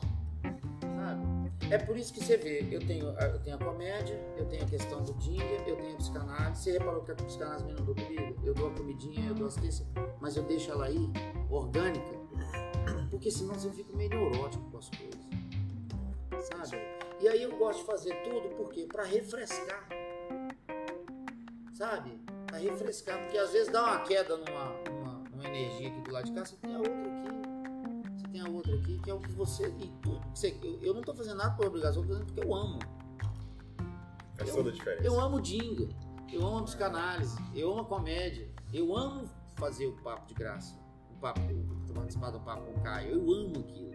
Sabe? 0.81 1.49
É 1.71 1.79
por 1.79 1.97
isso 1.97 2.13
que 2.15 2.25
você 2.25 2.37
vê, 2.37 2.67
eu 2.71 2.81
tenho, 2.81 3.07
eu 3.07 3.39
tenho 3.41 3.57
a 3.57 3.59
comédia, 3.59 4.19
eu 4.37 4.47
tenho 4.47 4.63
a 4.63 4.67
questão 4.67 5.03
do 5.03 5.13
dinga, 5.15 5.45
eu 5.67 5.77
tenho 5.77 5.95
a 5.95 5.97
psicanálise. 5.97 6.63
Você 6.63 6.73
reparou 6.73 7.03
que 7.03 7.11
a 7.11 7.15
psicanálise 7.15 7.69
eu 7.69 7.77
não 7.77 7.85
dou 7.85 7.95
comida? 7.95 8.35
Eu 8.43 8.55
dou 8.55 8.69
a 8.69 8.71
comidinha, 8.71 9.29
eu 9.29 9.35
dou 9.35 9.49
assistência, 9.49 9.87
mas 10.21 10.37
eu 10.37 10.45
deixo 10.45 10.71
ela 10.71 10.87
aí, 10.87 11.11
orgânica, 11.51 12.19
porque 13.11 13.31
senão 13.31 13.55
você 13.55 13.71
fica 13.71 13.95
meio 13.97 14.11
neurótico 14.11 14.65
com 14.71 14.79
as 14.79 14.89
coisas. 14.89 15.29
Sabe? 16.41 16.81
E 17.21 17.29
aí 17.29 17.43
eu 17.43 17.57
gosto 17.59 17.81
de 17.81 17.85
fazer 17.85 18.15
tudo, 18.23 18.49
por 18.57 18.71
quê? 18.71 18.87
Pra 18.91 19.05
refrescar 19.05 19.87
sabe? 21.79 22.21
Pra 22.47 22.59
refrescar, 22.59 23.19
porque 23.23 23.39
às 23.39 23.53
vezes 23.53 23.73
dá 23.73 23.85
uma 23.85 24.01
queda 24.01 24.37
numa, 24.37 24.65
numa, 24.91 25.13
numa 25.31 25.45
energia 25.47 25.89
aqui 25.89 26.01
do 26.01 26.11
lado 26.13 26.25
de 26.27 26.33
cá, 26.33 26.45
você 26.45 26.57
tem 26.57 26.75
a 26.75 26.79
outra 26.79 26.93
aqui, 26.93 28.19
você 28.19 28.29
tem 28.33 28.41
a 28.41 28.49
outra 28.49 28.75
aqui, 28.75 28.99
que 28.99 29.11
é 29.11 29.15
o 29.15 29.21
que 29.21 29.33
você. 29.33 29.69
E 29.69 29.89
tudo 30.03 30.21
que 30.33 30.39
você. 30.39 30.59
Eu, 30.61 30.79
eu 30.83 30.95
não 30.95 31.03
tô 31.03 31.15
fazendo 31.15 31.37
nada 31.37 31.55
por 31.55 31.67
obrigação, 31.67 32.03
eu 32.03 32.09
tô 32.09 32.15
fazendo 32.15 32.27
porque 32.33 32.45
eu 32.49 32.55
amo. 32.55 32.79
Faz 34.37 34.51
Eu- 34.51 34.57
toda 34.57 34.71
a 34.71 34.73
diferença. 34.73 35.05
Eu 35.07 35.21
amo 35.21 35.41
Dinga, 35.41 35.89
eu 36.33 36.45
amo 36.45 36.59
a 36.59 36.63
psicanálise, 36.65 37.39
eu 37.55 37.71
amo 37.71 37.83
a 37.83 37.85
comédia, 37.85 38.49
eu 38.73 38.97
amo 38.97 39.31
fazer 39.55 39.87
o 39.87 39.93
papo 40.03 40.27
de 40.27 40.35
graça, 40.35 40.77
o 41.11 41.15
papo, 41.21 41.41
eu 41.89 41.95
participar 41.95 42.31
do 42.31 42.41
papo 42.41 42.63
com 42.73 42.81
o 42.81 42.83
Caio, 42.83 43.13
eu 43.13 43.21
amo 43.33 43.61
aquilo. 43.61 43.93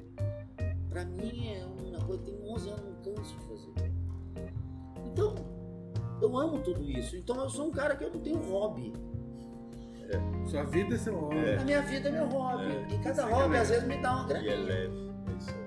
Pra 0.89 1.03
mim 1.03 1.47
é 1.49 1.65
uma 1.65 2.05
coisa, 2.05 2.23
tem 2.23 2.39
11 2.43 2.69
anos, 2.69 2.83
não 2.85 3.15
canso 3.15 3.35
de 3.35 3.45
fazer. 3.47 3.91
Então, 5.05 5.35
eu 6.23 6.37
amo 6.37 6.59
tudo 6.59 6.81
isso. 6.89 7.15
Então 7.15 7.35
eu 7.41 7.49
sou 7.49 7.67
um 7.67 7.71
cara 7.71 7.95
que 7.95 8.03
eu 8.03 8.11
não 8.13 8.19
tenho 8.19 8.37
hobby. 8.49 8.93
Sua 10.45 10.63
vida 10.63 10.95
é 10.95 10.97
seu 10.97 11.15
hobby. 11.15 11.37
É. 11.37 11.57
A 11.57 11.63
minha 11.63 11.81
vida 11.81 12.09
é 12.09 12.11
meu 12.11 12.27
hobby. 12.27 12.65
É. 12.65 12.87
E 12.93 12.97
cada 12.99 13.11
Isso 13.11 13.21
é 13.21 13.23
hobby 13.33 13.43
legal. 13.47 13.61
às 13.61 13.69
vezes 13.69 13.87
me 13.87 13.97
dá 13.97 14.15
uma 14.15 14.33
E 14.33 14.47
é 14.49 14.55
leve. 14.55 15.11
É 15.27 15.37
isso. 15.37 15.63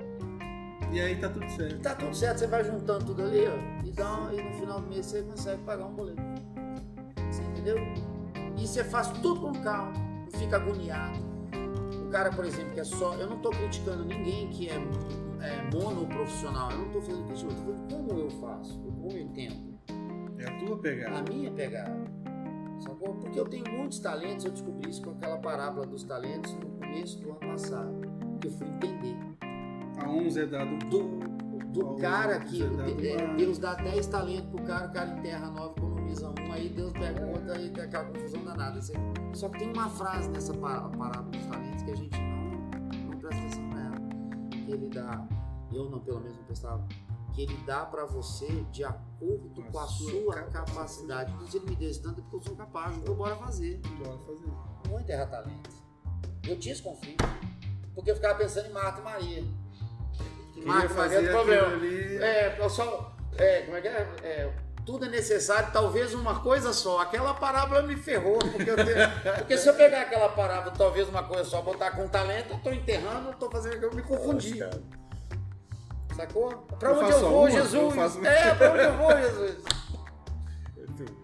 E 0.93 1.01
aí 1.01 1.17
tá 1.17 1.29
tudo 1.29 1.51
certo. 1.51 1.79
Tá 1.81 1.95
tudo 1.95 2.15
certo, 2.15 2.39
você 2.39 2.47
vai 2.47 2.65
juntando 2.65 3.05
tudo 3.07 3.23
ali, 3.23 3.45
ó, 3.49 3.85
e, 3.87 3.91
dá 3.91 4.13
uma- 4.15 4.33
e 4.35 4.41
no 4.43 4.53
final 4.55 4.81
do 4.81 4.87
mês 4.87 5.05
você 5.07 5.23
consegue 5.23 5.63
pagar 5.65 5.87
um 5.87 5.95
boleto. 5.95 6.23
Você 7.31 7.43
entendeu? 7.43 7.77
E 8.57 8.67
você 8.67 8.85
faz 8.85 9.09
tudo 9.09 9.41
com 9.41 9.53
calma, 9.63 9.93
não 10.33 10.39
fica 10.39 10.57
agoniado. 10.57 11.19
O 12.07 12.09
cara, 12.11 12.31
por 12.31 12.45
exemplo, 12.45 12.73
que 12.73 12.81
é 12.81 12.85
só. 12.85 13.15
Eu 13.15 13.29
não 13.29 13.39
tô 13.41 13.51
criticando 13.51 14.05
ninguém 14.05 14.49
que 14.49 14.69
é, 14.69 14.75
é 14.75 15.71
monoprofissional, 15.75 16.71
eu 16.71 16.79
não 16.79 16.89
tô 16.91 17.01
fazendo 17.01 17.27
crítica, 17.27 17.51
eu 17.51 17.57
tô 17.57 17.63
falando 17.63 17.93
como 18.09 18.21
eu 18.21 18.31
faço, 18.31 18.79
como 18.79 19.11
eu 19.11 19.19
entendo. 19.19 19.76
É 20.39 20.45
a 20.49 20.59
tua 20.59 20.79
pegada. 20.79 21.19
A 21.19 21.23
minha 21.23 21.51
pegada. 21.51 21.97
Sacou? 22.81 23.15
Porque 23.15 23.39
eu 23.41 23.45
tenho 23.47 23.65
muitos 23.71 23.99
talentos, 23.99 24.45
eu 24.45 24.53
descobri 24.53 24.91
isso 24.91 25.03
com 25.03 25.11
aquela 25.11 25.39
parábola 25.39 25.87
dos 25.87 26.05
talentos 26.05 26.53
no 26.55 26.67
começo 26.79 27.19
do 27.21 27.31
ano 27.31 27.41
passado. 27.41 27.95
eu 28.45 28.51
fui 28.51 28.67
entender. 28.69 29.17
A 29.99 30.09
uns 30.11 30.37
é 30.37 30.45
dado 30.47 30.77
Do, 30.91 31.19
do 31.73 31.97
cara 31.97 32.39
que 32.41 32.63
é 32.63 32.67
dado 32.69 33.07
é. 33.07 33.35
Deus 33.37 33.59
dá 33.59 33.75
10 33.75 34.07
talentos 34.09 34.51
pro 34.51 34.63
cara, 34.65 34.89
o 34.89 34.93
cara 34.93 35.11
enterra 35.19 35.47
9, 35.51 35.71
economiza 35.79 36.29
um, 36.29 36.53
aí 36.53 36.69
Deus 36.69 36.93
pega 36.93 37.25
o 37.25 37.31
outro, 37.31 37.51
aí 37.53 37.71
tem 37.71 37.85
aquela 37.85 38.05
confusão 38.05 38.45
danada. 38.45 38.81
Você- 38.81 38.93
Só 39.33 39.49
que 39.49 39.59
tem 39.59 39.73
uma 39.73 39.89
frase 39.89 40.29
nessa 40.31 40.53
pará- 40.55 40.89
parábola 40.91 41.31
dos 41.31 41.47
talentos 41.47 41.83
que 41.83 41.91
a 41.91 41.97
gente 41.97 42.19
não, 42.21 43.09
não 43.11 43.19
presta 43.19 43.41
atenção 43.41 43.69
pra 43.71 43.81
ela. 43.81 43.97
Que 44.51 44.71
ele 44.73 44.89
dá, 44.89 45.27
eu 45.73 45.89
não, 45.91 46.01
pelo 46.01 46.21
menos 46.21 46.37
não 46.37 46.45
prestava, 46.45 46.87
que 47.37 47.43
ele 47.43 47.57
dá 47.67 47.85
pra 47.85 48.07
você 48.07 48.47
de 48.73 48.83
acordo 48.83 49.63
Com 49.71 49.79
a 49.79 49.87
sua 49.87 50.43
capacidade. 50.45 51.31
se 51.51 51.59
ele 51.59 51.67
me 51.71 51.77
deu 51.77 51.91
esse 51.91 52.01
tanto, 52.03 52.19
é 52.21 52.23
porque 52.23 52.37
eu 52.37 52.43
sou 52.43 52.57
capaz, 52.57 52.97
então 52.97 53.15
bora 53.15 53.37
fazer. 53.37 53.79
Bora 54.03 54.19
fazer. 54.27 54.47
Vou 54.89 54.99
enterrar 54.99 55.29
talento. 55.31 55.71
Eu 56.49 56.59
tinha 56.59 56.73
esse 56.73 56.83
conflito. 56.83 57.23
Porque 57.95 58.11
eu 58.11 58.15
ficava 58.15 58.39
pensando 58.39 58.67
em 58.69 58.73
Marta 58.73 59.01
e 59.01 59.05
Maria. 59.05 59.45
Marta, 60.65 60.89
fazer 60.95 61.17
Maria, 61.17 61.19
aquilo 61.19 61.33
problema. 61.33 61.67
ali. 61.75 62.17
É, 62.19 62.57
eu 62.59 62.71
só. 62.71 63.15
É, 63.37 63.61
como 63.63 63.77
é 63.77 63.81
que 63.83 63.89
é? 63.89 64.01
É, 64.23 64.53
tudo 64.87 65.05
é 65.05 65.09
necessário, 65.09 65.71
talvez 65.73 66.15
uma 66.15 66.41
coisa 66.41 66.73
só. 66.73 67.01
Aquela 67.03 67.35
parábola 67.35 67.83
me 67.83 67.97
ferrou, 67.97 68.39
porque 68.39 68.71
eu 68.71 68.77
tenho- 68.77 68.87
porque 69.39 69.59
se 69.59 69.69
eu 69.69 69.75
pegar 69.75 70.03
aquela 70.03 70.31
parábola, 70.31 70.75
talvez 70.75 71.07
uma 71.09 71.23
coisa 71.23 71.45
só, 71.45 71.61
botar 71.61 71.91
com 71.91 72.09
talento, 72.09 72.53
eu 72.55 72.59
tô 72.61 72.71
enterrando, 72.73 73.29
eu 73.29 73.35
tô 73.35 73.51
fazendo, 73.51 73.83
eu 73.83 73.93
me 73.95 74.03
confundi. 74.03 74.59
Cara, 74.59 74.81
Sacou? 76.17 76.49
Pra 76.79 76.91
Eu 76.91 76.99
onde 76.99 77.11
eu 77.11 77.21
vou, 77.21 77.41
uma, 77.41 77.51
Jesus? 77.51 78.17
eu 78.17 78.25
É, 78.25 78.55
pra 78.55 78.73
onde 78.73 78.83
eu 78.83 78.97
vou, 78.97 79.17
Jesus? 79.17 79.57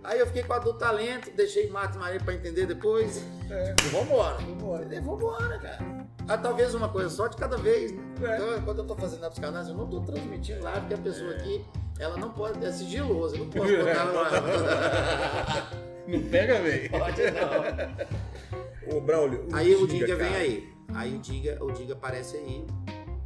Aí 0.04 0.18
eu 0.18 0.26
fiquei 0.26 0.42
com 0.42 0.52
a 0.52 0.58
do 0.58 0.74
talento, 0.74 1.30
deixei 1.34 1.70
Marta 1.70 1.96
e 1.96 2.00
Maria 2.00 2.20
pra 2.20 2.34
entender 2.34 2.66
depois. 2.66 3.24
É. 3.50 3.74
E 3.82 3.88
vambora. 3.88 4.36
Vambora. 4.38 4.94
E 4.94 5.00
vambora, 5.00 5.58
cara. 5.58 6.06
Ah, 6.28 6.36
talvez 6.36 6.74
uma 6.74 6.88
coisa 6.88 7.08
só 7.08 7.26
de 7.26 7.36
cada 7.36 7.56
vez. 7.56 7.92
Né? 7.92 8.00
É. 8.22 8.36
Então, 8.36 8.62
quando 8.62 8.78
eu 8.80 8.86
tô 8.86 8.94
fazendo 8.96 9.24
a 9.24 9.30
psicanálise, 9.30 9.70
eu 9.70 9.76
não 9.76 9.86
tô 9.88 10.00
transmitindo 10.00 10.62
lá, 10.62 10.72
porque 10.72 10.94
a 10.94 10.98
pessoa 10.98 11.30
aqui, 11.30 11.64
ela 11.98 12.16
não 12.18 12.30
pode, 12.30 12.62
é 12.64 12.70
sigilosa, 12.70 13.36
eu 13.36 13.44
não 13.44 13.50
posso 13.50 13.72
botar 13.76 13.90
ela 13.90 14.12
lá. 14.22 15.70
Não 16.04 16.20
pega, 16.20 16.60
velho. 16.60 16.90
Pode 16.90 17.22
não. 17.30 18.96
Ô, 18.96 19.00
Braulio. 19.00 19.46
Aí 19.52 19.72
o 19.76 19.86
Dinga 19.86 20.16
vem 20.16 20.28
cara. 20.30 20.40
aí. 20.40 20.74
Aí 20.92 21.14
o 21.14 21.18
Dinga, 21.20 21.64
o 21.64 21.70
Dinga 21.70 21.92
aparece 21.92 22.36
aí. 22.38 22.66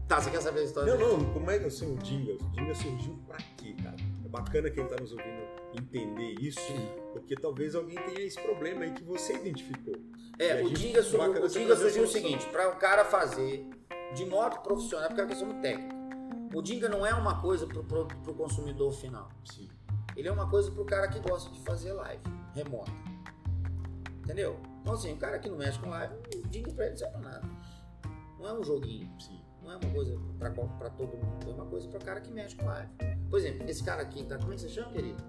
Tá, 0.08 0.20
você 0.20 0.30
quer 0.30 0.40
saber 0.40 0.60
a 0.60 0.64
história? 0.64 0.94
Não, 0.94 1.18
não, 1.18 1.32
como 1.32 1.50
é 1.50 1.58
que 1.58 1.66
assim, 1.66 1.92
o 1.92 1.98
Dinga? 1.98 2.34
O 2.34 2.50
Dinga 2.50 2.74
surgiu 2.74 3.18
pra 3.26 3.38
quê, 3.56 3.74
cara? 3.82 3.96
É 4.24 4.28
bacana 4.28 4.70
quem 4.70 4.86
tá 4.86 4.96
nos 5.00 5.10
ouvindo 5.10 5.46
entender 5.74 6.34
isso, 6.40 6.60
porque 7.12 7.34
talvez 7.34 7.74
alguém 7.74 7.96
tenha 7.96 8.20
esse 8.20 8.40
problema 8.40 8.84
aí 8.84 8.92
que 8.92 9.02
você 9.02 9.34
identificou. 9.34 9.94
É, 10.38 10.62
o 10.62 10.70
Dinga, 10.70 11.02
surgiu, 11.02 11.44
o 11.44 11.48
Dinga 11.48 11.76
surgiu 11.76 12.04
o 12.04 12.06
seguinte, 12.06 12.46
para 12.46 12.68
o 12.70 12.76
cara 12.76 13.04
fazer 13.04 13.68
de 14.14 14.24
modo 14.24 14.60
profissional, 14.60 15.08
porque 15.08 15.20
é 15.20 15.24
uma 15.24 15.30
questão 15.30 15.60
técnica. 15.60 15.96
O 16.54 16.62
Dinga 16.62 16.88
não 16.88 17.04
é 17.04 17.12
uma 17.12 17.40
coisa 17.40 17.66
pro, 17.66 17.82
pro, 17.82 18.06
pro 18.06 18.34
consumidor 18.34 18.92
final. 18.92 19.28
Sim. 19.44 19.68
Ele 20.16 20.28
é 20.28 20.32
uma 20.32 20.48
coisa 20.48 20.70
pro 20.70 20.84
cara 20.84 21.08
que 21.08 21.18
gosta 21.18 21.50
de 21.50 21.60
fazer 21.60 21.92
live 21.92 22.22
remota. 22.54 22.92
Entendeu? 24.22 24.58
Então 24.80 24.94
assim, 24.94 25.12
o 25.12 25.16
cara 25.16 25.38
que 25.38 25.48
não 25.48 25.58
mexe 25.58 25.78
com 25.78 25.90
live, 25.90 26.14
o 26.34 26.48
Dinga 26.48 26.72
pra 26.72 26.84
ele 26.84 26.92
não 26.92 26.98
serve 26.98 27.18
pra 27.18 27.30
nada. 27.30 27.48
Não 28.38 28.48
é 28.48 28.52
um 28.52 28.62
joguinho. 28.62 29.10
Sim. 29.20 29.45
Não 29.66 29.72
é 29.72 29.76
uma 29.78 29.92
coisa 29.92 30.16
pra 30.38 30.90
todo 30.90 31.16
mundo, 31.16 31.50
é 31.50 31.52
uma 31.52 31.66
coisa 31.66 31.88
pra 31.88 31.98
cara 31.98 32.20
que 32.20 32.32
mexe 32.32 32.54
com 32.54 32.66
live. 32.66 32.88
Por 33.28 33.38
exemplo, 33.40 33.68
esse 33.68 33.82
cara 33.82 34.00
aqui, 34.00 34.24
tá, 34.24 34.38
como 34.38 34.52
é 34.52 34.54
que 34.54 34.62
você 34.62 34.68
chama, 34.68 34.92
querido? 34.92 35.22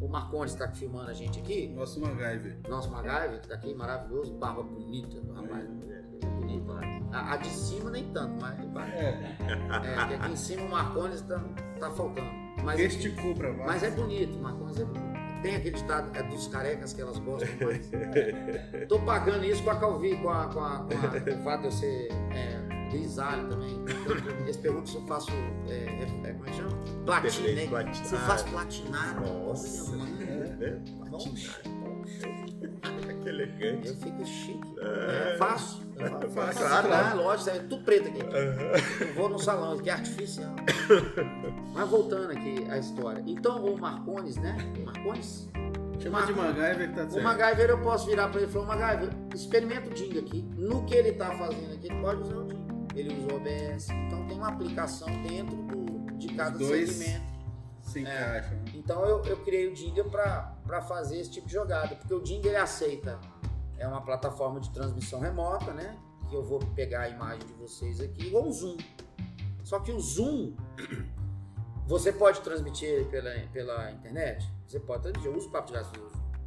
O 0.00 0.08
Marcondes 0.08 0.54
tá 0.54 0.68
filmando 0.68 1.10
a 1.10 1.14
gente 1.14 1.40
aqui. 1.40 1.68
Nosso 1.68 2.00
MacGyver. 2.00 2.58
Nosso 2.68 2.90
MacGyver, 2.90 3.40
que 3.40 3.48
tá 3.48 3.54
aqui 3.54 3.74
maravilhoso, 3.74 4.34
barba 4.34 4.62
bonita 4.62 5.20
do 5.20 5.32
rapaz. 5.32 5.64
É 5.64 6.26
bonito, 6.26 6.72
né? 6.74 7.02
a, 7.12 7.34
a 7.34 7.36
de 7.36 7.48
cima 7.48 7.90
nem 7.90 8.04
tanto, 8.12 8.40
mas 8.40 8.58
É. 8.94 9.36
é, 9.40 10.06
que 10.08 10.14
aqui 10.14 10.32
em 10.32 10.36
cima 10.36 10.62
o 10.62 10.70
Marcondes 10.70 11.20
tá, 11.22 11.42
tá 11.80 11.90
faltando. 11.90 12.44
Mas, 12.62 12.78
Gesticul 12.78 13.34
pra 13.34 13.50
baixo. 13.50 13.66
mas 13.66 13.82
é 13.82 13.90
bonito, 13.90 14.36
o 14.36 14.42
Marcondes 14.42 14.80
é 14.80 14.84
bonito. 14.84 15.14
Tem 15.42 15.56
aquele 15.56 15.76
ditado 15.76 16.16
é 16.16 16.22
dos 16.22 16.48
carecas 16.48 16.94
que 16.94 17.02
elas 17.02 17.18
gostam 17.18 17.48
mais. 17.66 17.90
Tô 18.88 18.98
pagando 19.00 19.44
isso 19.44 19.62
com 19.62 19.70
a 19.70 19.76
Calvi, 19.78 20.16
com, 20.16 20.30
a, 20.30 20.46
com, 20.46 20.60
a, 20.60 20.78
com, 20.78 20.94
a, 20.94 21.20
com 21.20 21.40
o 21.40 21.44
fato 21.44 21.60
de 21.60 21.66
eu 21.66 21.72
ser 21.72 22.08
é, 22.32 22.63
grisalho 22.98 23.48
também. 23.48 23.84
Eles 24.42 24.56
perguntam 24.56 24.86
se 24.86 24.94
eu 24.96 25.02
faço. 25.06 25.30
É, 25.68 25.72
é, 25.72 26.28
é, 26.28 26.32
como 26.32 26.46
é 26.46 26.50
que 26.50 26.56
chama? 26.56 26.70
Platina, 27.04 27.48
né? 27.54 27.66
platina. 27.66 28.04
Se 28.06 28.14
eu 28.14 28.18
faço 28.20 28.44
platinado. 28.46 29.20
Nossa. 29.30 29.96
mano. 29.96 30.16
Né? 30.16 30.82
Poxa, 31.10 31.60
Que 33.22 33.28
elegante. 33.28 33.88
eu 33.88 33.96
fico 33.96 34.24
chique. 34.26 34.74
É. 34.78 35.32
É, 35.32 35.36
faço. 35.38 35.82
Eu 35.96 36.10
faço, 36.10 36.30
faço. 36.30 36.58
Claro, 36.58 36.74
Ah, 36.74 36.82
claro. 37.00 37.16
lógico, 37.22 37.50
é 37.50 37.58
tudo 37.60 37.84
preto 37.84 38.08
aqui. 38.08 38.20
Aham. 38.22 39.06
Eu 39.08 39.14
vou 39.14 39.28
no 39.28 39.38
salão, 39.38 39.78
que 39.78 39.88
é 39.88 39.92
artificial. 39.94 40.54
Mas 41.72 41.88
voltando 41.88 42.30
aqui 42.30 42.66
à 42.70 42.78
história. 42.78 43.22
Então, 43.26 43.64
o 43.64 43.78
Marcones, 43.80 44.36
né? 44.36 44.56
Marcones? 44.84 45.48
Chama 46.00 46.26
de 46.26 46.32
MacGyver 46.34 46.88
que 46.90 46.94
tá 46.96 47.04
O 47.04 47.10
certo. 47.10 47.24
MacGyver 47.24 47.70
eu 47.70 47.78
posso 47.80 48.06
virar 48.06 48.28
pra 48.28 48.40
ele 48.40 48.50
e 48.50 48.52
falar, 48.52 48.76
MacGyver, 48.76 49.10
experimenta 49.34 49.88
o 49.88 49.94
Dinga 49.94 50.20
aqui. 50.20 50.42
No 50.56 50.84
que 50.84 50.94
ele 50.94 51.12
tá 51.12 51.30
fazendo 51.32 51.72
aqui, 51.72 51.86
ele 51.86 52.00
pode 52.02 52.20
usar 52.22 52.36
o 52.36 52.44
Dinga. 52.48 52.63
Ele 52.94 53.14
usa 53.16 53.32
o 53.32 53.36
OBS. 53.36 53.88
Então 53.90 54.26
tem 54.26 54.36
uma 54.36 54.48
aplicação 54.48 55.08
dentro 55.22 55.56
do, 55.56 56.12
de 56.16 56.28
cada 56.34 56.56
dois 56.56 56.90
segmento. 56.90 57.34
Se 57.82 58.00
encaixa. 58.00 58.50
né? 58.50 58.64
Então 58.74 59.04
eu, 59.04 59.22
eu 59.24 59.36
criei 59.44 59.68
o 59.68 59.74
Dinga 59.74 60.04
para 60.04 60.82
fazer 60.82 61.18
esse 61.18 61.30
tipo 61.30 61.46
de 61.46 61.52
jogada, 61.52 61.94
porque 61.96 62.14
o 62.14 62.22
Dinga 62.22 62.48
ele 62.48 62.56
aceita. 62.56 63.20
É 63.76 63.86
uma 63.86 64.00
plataforma 64.00 64.60
de 64.60 64.70
transmissão 64.70 65.20
remota, 65.20 65.72
né? 65.72 65.96
Que 66.30 66.34
eu 66.36 66.42
vou 66.42 66.58
pegar 66.74 67.02
a 67.02 67.08
imagem 67.08 67.46
de 67.46 67.52
vocês 67.54 68.00
aqui, 68.00 68.28
igual 68.28 68.46
um 68.46 68.52
Zoom. 68.52 68.76
Só 69.62 69.80
que 69.80 69.90
o 69.92 70.00
Zoom, 70.00 70.54
você 71.86 72.12
pode 72.12 72.40
transmitir 72.40 73.06
pela, 73.10 73.30
pela 73.52 73.90
internet? 73.90 74.48
Você 74.66 74.78
pode 74.80 75.02
transmitir. 75.02 75.30
Eu 75.30 75.36
uso 75.36 75.48
o 75.48 75.50
Papo 75.50 75.66
de 75.66 75.72
Graça. 75.74 75.92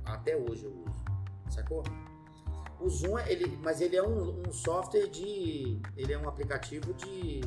Até 0.06 0.36
hoje 0.36 0.65
eu 0.65 0.72
uso. 0.72 0.95
Sacou? 1.49 1.84
O 2.80 2.90
Zoom, 2.90 3.18
ele, 3.20 3.58
mas 3.64 3.82
ele 3.82 3.95
é 3.95 4.04
um, 4.04 4.41
um 4.48 4.52
software 4.54 5.08
de. 5.08 5.80
Ele 5.95 6.14
é 6.14 6.18
um 6.18 6.28
aplicativo 6.28 6.94
de. 6.94 7.41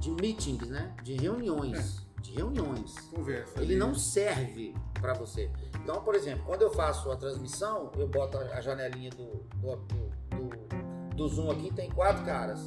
de 0.00 0.10
meetings, 0.10 0.68
né? 0.68 0.94
De 1.02 1.14
reuniões. 1.14 2.04
De 2.20 2.32
reuniões 2.32 2.94
Conversa. 3.14 3.60
ele 3.60 3.72
ali. 3.72 3.76
não 3.76 3.94
serve 3.94 4.74
para 5.00 5.12
você. 5.12 5.50
Então, 5.82 6.02
por 6.02 6.14
exemplo, 6.14 6.44
quando 6.46 6.62
eu 6.62 6.70
faço 6.70 7.10
a 7.12 7.16
transmissão, 7.16 7.92
eu 7.98 8.08
boto 8.08 8.38
a 8.38 8.60
janelinha 8.62 9.10
do, 9.10 9.26
do, 9.60 9.76
do, 9.76 10.10
do- 10.48 11.14
do 11.16 11.28
Zoom 11.28 11.50
aqui, 11.50 11.70
tem 11.72 11.90
quatro 11.90 12.24
caras. 12.24 12.60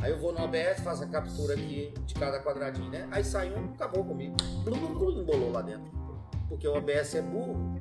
Aí 0.00 0.10
eu 0.10 0.18
vou 0.18 0.32
no 0.32 0.42
OBS, 0.42 0.80
faço 0.82 1.04
a 1.04 1.06
captura 1.06 1.54
aqui 1.54 1.94
de 2.06 2.14
cada 2.14 2.42
quadradinho, 2.42 2.90
né? 2.90 3.06
Aí 3.12 3.22
sai 3.22 3.52
um, 3.54 3.66
acabou 3.74 4.02
comigo. 4.04 4.34
Blum, 4.64 4.76
blum, 4.78 4.98
blum, 4.98 5.20
embolou 5.20 5.52
lá 5.52 5.62
dentro. 5.62 5.88
Porque 6.48 6.66
o 6.66 6.74
OBS 6.76 7.14
é 7.14 7.22
burro. 7.22 7.80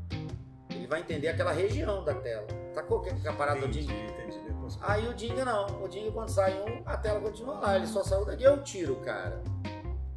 Vai 0.92 1.00
entender 1.00 1.30
aquela 1.30 1.54
região 1.54 2.04
da 2.04 2.14
tela. 2.14 2.46
Tá 2.74 2.84
qualquer 2.84 3.16
parada 3.38 3.60
Entendi, 3.60 3.86
de 3.86 3.94
entendi. 3.94 4.40
Depois- 4.46 4.78
Aí 4.82 5.08
o 5.08 5.14
Dinga 5.14 5.46
não. 5.46 5.82
O 5.82 5.88
Dinga 5.88 6.12
quando 6.12 6.28
sai 6.28 6.54
um, 6.62 6.84
a 6.86 6.98
tela 6.98 7.22
continua 7.22 7.60
lá. 7.60 7.78
Ele 7.78 7.88
só 7.88 8.04
saiu 8.04 8.26
daqui. 8.26 8.44
Eu 8.44 8.62
tiro 8.62 8.96
o 8.96 9.00
cara. 9.00 9.42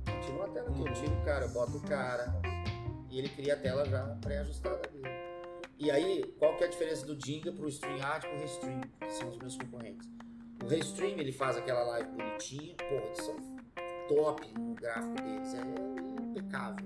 Continua 0.04 0.46
a 0.46 0.48
tela 0.48 0.68
aqui. 0.70 0.80
Eu 0.80 0.92
tiro 0.92 1.12
o 1.12 1.24
cara, 1.24 1.44
eu 1.44 1.48
boto 1.50 1.76
o 1.76 1.80
cara. 1.82 2.34
E 3.08 3.20
ele 3.20 3.28
cria 3.28 3.54
a 3.54 3.56
tela 3.56 3.84
já 3.84 4.02
pré-ajustada 4.20 4.82
dele. 4.88 5.14
E 5.78 5.92
aí, 5.92 6.24
qual 6.40 6.56
que 6.56 6.64
é 6.64 6.66
a 6.66 6.70
diferença 6.70 7.06
do 7.06 7.14
Dinga 7.14 7.52
pro 7.52 7.68
StreamYard 7.68 8.26
e 8.26 8.30
pro 8.30 8.38
Restream, 8.40 8.80
que 9.00 9.12
são 9.12 9.28
os 9.28 9.38
meus 9.38 9.56
concorrentes? 9.56 10.08
O 10.60 10.66
Restream, 10.66 11.20
ele 11.20 11.30
faz 11.30 11.56
aquela 11.56 11.84
live 11.84 12.08
bonitinha. 12.10 12.74
Porra, 12.78 13.04
eles 13.04 13.18
são 13.18 13.36
top 14.08 14.52
no 14.58 14.74
gráfico 14.74 15.14
deles. 15.22 15.54
É 15.54 16.20
impecável. 16.20 16.84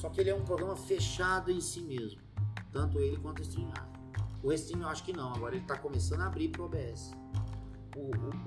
Só 0.00 0.08
que 0.08 0.22
ele 0.22 0.30
é 0.30 0.34
um 0.34 0.42
programa 0.42 0.74
fechado 0.74 1.50
em 1.50 1.60
si 1.60 1.82
mesmo. 1.82 2.24
Tanto 2.76 3.00
ele 3.00 3.16
quanto 3.16 3.38
o 3.38 3.42
StreamYard. 3.42 3.88
O 4.42 4.50
Restream 4.50 4.82
eu 4.82 4.88
acho 4.88 5.02
que 5.02 5.12
não, 5.14 5.32
agora 5.32 5.54
ele 5.54 5.62
está 5.62 5.78
começando 5.78 6.20
a 6.20 6.26
abrir 6.26 6.48
para 6.48 6.60
o 6.60 6.66
OBS. 6.66 7.10
O, 7.96 8.00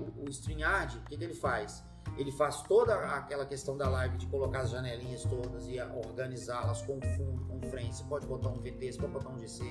o, 0.04 0.24
o, 0.24 0.30
StreamYard, 0.30 0.98
o 0.98 1.00
que, 1.02 1.16
que 1.16 1.24
ele 1.24 1.34
faz? 1.34 1.84
Ele 2.16 2.30
faz 2.30 2.62
toda 2.62 2.94
aquela 2.94 3.44
questão 3.44 3.76
da 3.76 3.88
live 3.88 4.16
de 4.18 4.26
colocar 4.26 4.60
as 4.60 4.70
janelinhas 4.70 5.24
todas 5.24 5.66
e 5.66 5.80
organizá-las 5.80 6.80
com 6.82 7.00
fundo, 7.16 7.44
com 7.44 7.60
frame. 7.68 7.92
Você 7.92 8.04
pode 8.04 8.24
botar 8.24 8.50
um 8.50 8.60
VT, 8.60 8.92
você 8.92 8.98
pode 9.00 9.12
botar 9.14 9.30
um 9.30 9.38
GC. 9.38 9.64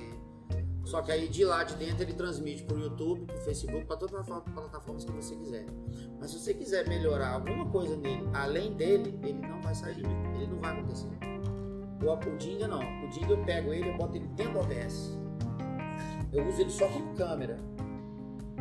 Só 0.84 1.00
que 1.00 1.10
aí 1.10 1.26
de 1.26 1.42
lá 1.42 1.64
de 1.64 1.76
dentro 1.76 2.02
ele 2.02 2.12
transmite 2.12 2.62
para 2.64 2.76
o 2.76 2.80
YouTube, 2.80 3.24
para 3.24 3.36
o 3.36 3.40
Facebook, 3.40 3.86
para 3.86 3.96
todas 3.96 4.14
as 4.14 4.26
plataformas 4.26 5.04
que 5.06 5.12
você 5.12 5.36
quiser. 5.36 5.64
Mas 6.18 6.32
se 6.32 6.38
você 6.38 6.52
quiser 6.52 6.86
melhorar 6.86 7.30
alguma 7.30 7.64
coisa 7.70 7.96
nele, 7.96 8.28
além 8.34 8.74
dele, 8.74 9.18
ele 9.22 9.40
não 9.40 9.62
vai 9.62 9.74
sair. 9.74 10.04
Ele 10.34 10.46
não 10.48 10.60
vai 10.60 10.72
acontecer. 10.72 11.08
O, 12.02 12.12
o 12.12 12.36
Dinga 12.36 12.66
não. 12.66 12.80
O 12.80 13.08
Dinga 13.08 13.32
eu 13.32 13.44
pego 13.44 13.72
ele 13.72 13.90
e 13.90 13.96
boto 13.96 14.16
ele 14.16 14.26
dentro 14.28 14.54
do 14.54 14.60
OBS. 14.60 15.18
Eu 16.32 16.46
uso 16.46 16.60
ele 16.60 16.70
só 16.70 16.88
como 16.88 17.14
câmera. 17.14 17.56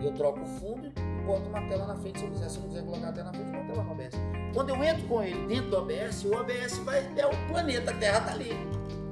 E 0.02 0.06
eu 0.06 0.14
troco 0.14 0.42
o 0.42 0.46
fundo 0.46 0.88
e 0.88 1.26
boto 1.26 1.50
uma 1.50 1.62
tela 1.68 1.88
na 1.88 1.96
frente 1.96 2.20
se 2.20 2.26
eu 2.26 2.32
quiser. 2.32 2.50
Se 2.50 2.58
eu 2.58 2.62
não 2.64 2.70
quiser 2.70 2.84
colocar 2.86 3.10
a 3.10 3.12
tela 3.12 3.32
na 3.32 3.34
frente, 3.34 3.56
eu 3.56 3.64
boto 3.64 3.72
ela 3.72 3.84
no 3.84 3.92
OBS. 3.92 4.16
Quando 4.54 4.70
eu 4.70 4.84
entro 4.84 5.08
com 5.08 5.24
ele 5.24 5.48
dentro 5.48 5.70
do 5.70 5.78
OBS, 5.78 6.26
o 6.26 6.34
OBS 6.34 6.78
vai. 6.80 7.00
É 7.18 7.26
o 7.26 7.48
planeta 7.48 7.94
Terra 7.94 8.22
tá 8.22 8.32
ali. 8.32 8.52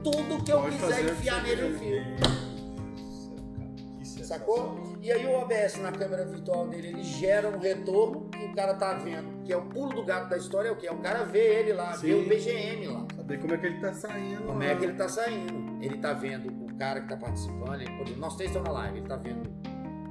Tudo 0.03 0.43
que 0.43 0.51
eu 0.51 0.61
Pode 0.61 0.77
quiser 0.77 1.05
enfiar 1.05 1.43
nele, 1.43 1.61
eu 1.61 1.71
enfio. 1.71 2.03
Sensacional. 4.03 4.27
Sacou? 4.27 4.97
E 5.01 5.11
aí 5.11 5.25
o 5.25 5.39
OBS 5.39 5.77
na 5.77 5.91
câmera 5.91 6.25
virtual 6.25 6.67
dele, 6.67 6.89
ele 6.89 7.03
gera 7.03 7.49
um 7.49 7.59
retorno 7.59 8.29
que 8.29 8.45
o 8.45 8.55
cara 8.55 8.73
tá 8.73 8.93
vendo, 8.93 9.43
que 9.43 9.53
é 9.53 9.57
o 9.57 9.61
pulo 9.61 9.93
do 9.93 10.03
gato 10.03 10.29
da 10.29 10.37
história, 10.37 10.69
é 10.69 10.71
o 10.71 10.75
que? 10.75 10.87
É 10.87 10.91
o 10.91 10.97
cara 10.97 11.23
ver 11.23 11.59
ele 11.59 11.73
lá, 11.73 11.93
Sim. 11.93 12.07
ver 12.07 12.13
o 12.15 12.27
BGM 12.27 12.87
lá. 12.87 13.05
Saber 13.27 13.41
como 13.41 13.53
é 13.55 13.57
que 13.57 13.65
ele 13.65 13.79
tá 13.81 13.93
saindo. 13.93 14.43
Como 14.45 14.63
é 14.63 14.73
que 14.73 14.85
ele 14.85 14.93
tá 14.93 15.09
saindo? 15.09 15.83
Ele 15.83 15.97
tá 15.97 16.13
vendo 16.13 16.47
o 16.63 16.77
cara 16.77 17.01
que 17.01 17.09
tá 17.09 17.17
participando, 17.17 17.81
ele, 17.81 18.15
nós 18.15 18.37
três 18.37 18.51
estamos 18.51 18.69
na 18.69 18.79
live, 18.79 18.99
ele 18.99 19.07
tá 19.07 19.17
vendo. 19.17 19.49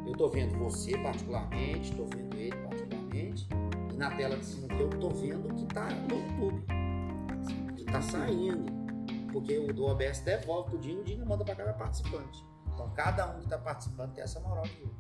Eu 0.07 0.13
tô 0.13 0.29
vendo 0.29 0.59
você 0.59 0.99
particularmente, 0.99 1.97
tô 1.97 2.05
vendo 2.05 2.37
ele 2.37 2.55
particularmente, 2.57 3.49
e 3.91 3.97
na 3.97 4.11
tela 4.11 4.37
de 4.37 4.45
cima 4.45 4.67
aqui 4.67 4.83
eu 4.83 4.91
tô 4.91 5.09
vendo 5.09 5.51
o 5.51 5.55
que 5.55 5.65
tá 5.65 5.89
no 5.89 6.15
YouTube. 6.15 6.63
Que 7.75 7.85
tá 7.87 8.03
saindo. 8.03 8.71
Porque 9.33 9.57
o 9.61 9.73
do 9.73 9.87
OBS 9.87 10.21
devolve 10.21 10.69
pro 10.69 10.79
Dinho 10.79 10.99
e 10.99 11.01
o 11.01 11.05
Dinho 11.05 11.27
manda 11.27 11.43
pra 11.43 11.55
cada 11.55 11.73
participante. 11.73 12.45
Então 12.75 12.91
cada 12.91 13.35
um 13.35 13.41
que 13.41 13.49
tá 13.49 13.57
participando 13.57 14.13
tem 14.13 14.25
essa 14.25 14.41
moral 14.41 14.65
de 14.65 14.75
ver. 14.75 14.91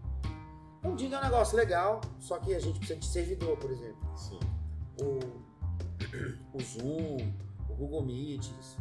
Então 0.78 0.92
o 0.94 0.96
Dinho 0.96 1.14
é 1.14 1.18
um 1.18 1.22
negócio 1.22 1.54
legal, 1.54 2.00
só 2.18 2.38
que 2.38 2.54
a 2.54 2.58
gente 2.58 2.78
precisa 2.78 2.98
de 2.98 3.06
servidor, 3.06 3.58
por 3.58 3.70
exemplo 3.70 4.16
Sim. 4.16 4.40
o, 5.02 5.18
o 6.56 6.62
Zoom, 6.62 7.18
o 7.18 7.45
Google 7.76 8.04
Meets, 8.04 8.76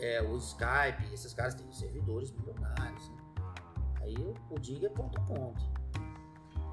é, 0.00 0.22
o 0.22 0.36
Skype, 0.36 1.12
esses 1.12 1.32
caras 1.34 1.54
têm 1.54 1.70
servidores 1.72 2.30
milionários. 2.32 3.08
né? 3.10 3.16
Aí 4.02 4.14
o 4.50 4.58
Dig 4.58 4.84
é 4.86 4.88
ponto 4.88 5.18
a 5.18 5.20
ponto. 5.22 5.60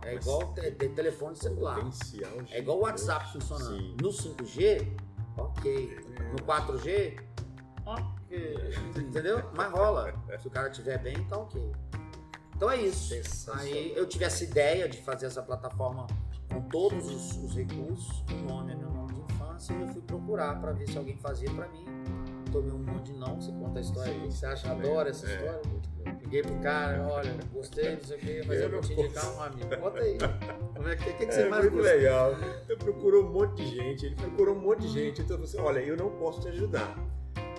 É 0.03 0.13
Mas- 0.15 0.25
igual 0.25 0.53
te, 0.53 0.71
te- 0.71 0.89
telefone 0.89 1.35
celular. 1.35 1.79
É 2.51 2.59
igual 2.59 2.77
o 2.77 2.81
WhatsApp 2.81 3.31
funcionando. 3.33 3.77
Sim. 3.77 3.97
No 4.01 4.09
5G, 4.09 4.87
ok. 5.37 5.99
No 6.31 6.45
4G, 6.45 7.19
ok. 7.85 8.69
Entendeu? 8.97 9.49
Mas 9.55 9.71
rola. 9.71 10.13
Se 10.39 10.47
o 10.47 10.51
cara 10.51 10.69
estiver 10.69 10.99
bem, 11.01 11.23
tá 11.25 11.37
ok. 11.39 11.71
Então 12.55 12.69
é 12.69 12.77
isso. 12.81 13.51
Aí 13.53 13.93
eu 13.97 14.07
tive 14.07 14.23
essa 14.25 14.43
ideia 14.43 14.87
de 14.87 14.97
fazer 15.01 15.25
essa 15.25 15.41
plataforma 15.41 16.05
com 16.51 16.61
todos 16.69 17.07
os, 17.09 17.35
os 17.43 17.55
recursos. 17.55 18.23
O 18.31 18.35
nome 18.47 18.71
é 18.73 18.75
meu 18.75 18.89
nome 18.91 19.04
infância 19.55 19.73
eu 19.73 19.87
fui 19.87 20.01
procurar 20.01 20.59
para 20.59 20.71
ver 20.73 20.87
se 20.87 20.97
alguém 20.97 21.17
fazia 21.17 21.49
para 21.51 21.67
mim. 21.69 21.85
Tomei 22.51 22.71
um 22.71 22.77
monte 22.77 23.11
de 23.11 23.17
não, 23.19 23.35
você 23.39 23.51
conta 23.51 23.79
a 23.79 23.81
história 23.81 24.13
aí, 24.13 24.31
você 24.31 24.45
acha, 24.45 24.71
adora 24.71 25.09
essa 25.09 25.27
É. 25.29 25.35
história. 25.35 25.61
Liguei 26.21 26.41
pro 26.41 26.55
cara, 26.59 27.05
olha, 27.07 27.35
gostei, 27.53 27.95
não 27.95 28.03
sei 28.03 28.17
o 28.17 28.19
quê, 28.19 28.43
mas 28.47 28.59
eu 28.59 28.69
vou 28.69 28.81
te 28.81 28.93
indicar 28.93 29.35
um 29.35 29.41
amigo. 29.41 29.77
Conta 29.77 29.99
aí. 29.99 30.17
Como 30.75 30.87
é 30.87 30.95
que, 30.95 31.13
que, 31.13 31.25
que 31.25 31.31
você 31.33 31.41
É 31.41 31.49
mais 31.49 31.63
muito 31.69 31.83
legal. 31.83 32.31
Eu 32.69 32.77
procurou 32.77 33.23
um 33.25 33.31
monte 33.31 33.55
de 33.63 33.75
gente, 33.75 34.05
ele 34.05 34.15
procurou 34.15 34.55
um 34.55 34.59
monte 34.59 34.81
de 34.81 34.87
gente. 34.89 35.21
Então 35.21 35.37
você, 35.37 35.57
olha, 35.59 35.79
eu 35.79 35.97
não 35.97 36.09
posso 36.17 36.41
te 36.41 36.47
ajudar. 36.49 36.95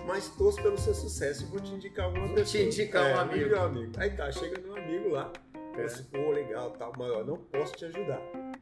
Mas 0.05 0.29
torço 0.29 0.61
pelo 0.61 0.77
seu 0.77 0.93
sucesso 0.93 1.43
e 1.43 1.45
vou 1.47 1.59
te 1.59 1.73
indicar 1.73 2.05
alguma 2.05 2.27
Vou 2.27 2.35
pessoa. 2.35 2.63
te 2.63 2.67
indicar 2.67 3.03
um 3.05 3.11
vou 3.13 3.19
amigo. 3.21 3.55
um 3.55 3.61
amigo. 3.61 3.91
Aí 3.97 4.09
tá, 4.11 4.31
chega 4.31 4.59
meu 4.61 4.75
amigo 4.75 5.09
lá. 5.09 5.31
É. 5.77 5.81
É. 5.81 5.85
Assim, 5.85 6.03
pô, 6.05 6.31
legal, 6.31 6.71
tal, 6.71 6.91
mas 6.97 7.11
ó, 7.11 7.23
não 7.23 7.37
posso 7.37 7.73
te 7.73 7.85
ajudar. 7.85 8.19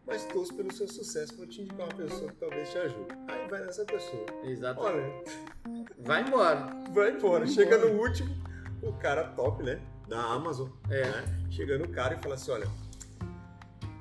Mas 0.07 0.23
torço 0.25 0.53
pelo 0.53 0.71
seu 0.71 0.87
sucesso, 0.87 1.35
vou 1.35 1.47
te 1.47 1.61
indicar 1.61 1.87
uma 1.87 1.95
pessoa 1.95 2.29
que 2.31 2.37
talvez 2.37 2.69
te 2.71 2.77
ajude. 2.77 3.07
Aí 3.27 3.47
vai 3.49 3.61
nessa 3.65 3.83
pessoa. 3.85 4.25
Exato. 4.43 4.79
Olha, 4.81 5.03
Vai 5.99 6.21
embora. 6.21 6.67
vai 6.93 7.11
embora. 7.11 7.47
Chega 7.47 7.77
no 7.79 7.99
último, 7.99 8.29
o 8.83 8.93
cara 8.93 9.23
top, 9.29 9.63
né? 9.63 9.79
Da 10.07 10.19
Amazon. 10.21 10.69
É. 10.91 11.01
né? 11.05 11.23
Chega 11.49 11.77
no 11.79 11.87
cara 11.87 12.13
e 12.15 12.21
fala 12.21 12.35
assim: 12.35 12.51
olha, 12.51 12.67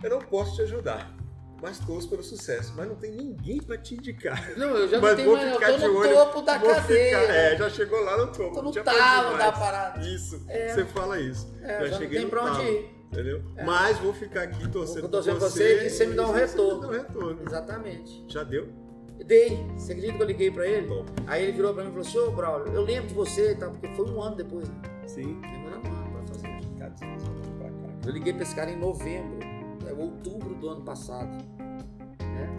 eu 0.02 0.10
não 0.10 0.18
posso 0.18 0.56
te 0.56 0.62
ajudar, 0.62 1.10
mas 1.62 1.78
torço 1.78 2.10
pelo 2.10 2.22
sucesso. 2.22 2.74
Mas 2.76 2.86
não 2.86 2.96
tem 2.96 3.10
ninguém 3.12 3.62
pra 3.62 3.78
te 3.78 3.94
indicar. 3.94 4.50
Não, 4.58 4.76
eu 4.76 4.86
já 4.86 5.00
mas 5.00 5.10
não 5.10 5.16
tenho 5.16 5.32
mais, 5.58 5.72
eu 5.72 5.80
tô 5.80 5.88
no 5.88 5.98
olho. 6.00 6.12
topo 6.14 6.42
da 6.42 6.58
cadeia. 6.58 7.18
Ficar, 7.20 7.34
é, 7.34 7.56
já 7.56 7.70
chegou 7.70 8.04
lá 8.04 8.18
no 8.18 8.26
topo. 8.30 8.54
Tô 8.54 8.60
no 8.62 8.72
já 8.74 8.84
talo 8.84 9.38
da 9.38 9.50
parada. 9.52 10.06
Isso, 10.06 10.44
É. 10.50 10.68
você 10.74 10.84
fala 10.84 11.18
isso. 11.18 11.50
É, 11.62 11.84
já 11.86 11.90
não 11.92 11.98
cheguei 11.98 12.16
tem 12.18 12.24
no 12.26 12.30
pra 12.30 12.44
onde 12.44 12.62
ir. 12.62 12.93
Entendeu? 13.14 13.42
Mas 13.64 13.98
vou 13.98 14.12
ficar 14.12 14.42
aqui 14.42 14.68
torcendo 14.68 15.02
Vou 15.02 15.10
por 15.10 15.22
torcer 15.22 15.34
você. 15.34 15.40
por 15.40 15.50
você 15.50 15.86
e 15.86 15.90
você 15.90 16.06
me 16.06 16.14
dá 16.14 16.22
um 16.24 16.32
você 16.32 16.40
retorno. 16.40 16.74
me 16.76 16.80
dá 16.82 16.88
um 16.88 16.90
retorno. 16.92 17.42
Exatamente. 17.46 18.24
Já 18.28 18.42
deu? 18.44 18.68
Dei. 19.24 19.64
Você 19.76 19.92
acredita 19.92 20.16
que 20.18 20.22
eu 20.22 20.26
liguei 20.26 20.50
pra 20.50 20.66
ele? 20.66 20.86
Top. 20.88 21.10
Aí 21.26 21.44
ele 21.44 21.52
virou 21.52 21.72
pra 21.72 21.84
mim 21.84 21.88
e 21.90 21.92
falou 21.92 22.06
assim, 22.06 22.18
ô 22.18 22.30
Braulio, 22.32 22.72
eu 22.74 22.82
lembro 22.82 23.08
de 23.08 23.14
você 23.14 23.52
e 23.52 23.54
tal, 23.54 23.70
porque 23.70 23.88
foi 23.94 24.10
um 24.10 24.20
ano 24.22 24.36
depois, 24.36 24.68
né? 24.68 24.74
Sim. 25.06 25.40
Demorou 25.40 25.78
um 25.78 25.86
ano 25.86 26.10
pra 26.10 26.34
fazer. 26.34 26.48
Você. 26.96 28.08
Eu 28.08 28.12
liguei 28.12 28.32
pra 28.34 28.42
esse 28.42 28.54
cara 28.54 28.70
em 28.70 28.78
novembro, 28.78 29.38
é 29.88 29.92
outubro 29.92 30.54
do 30.56 30.68
ano 30.68 30.82
passado. 30.82 31.30
né? 32.20 32.56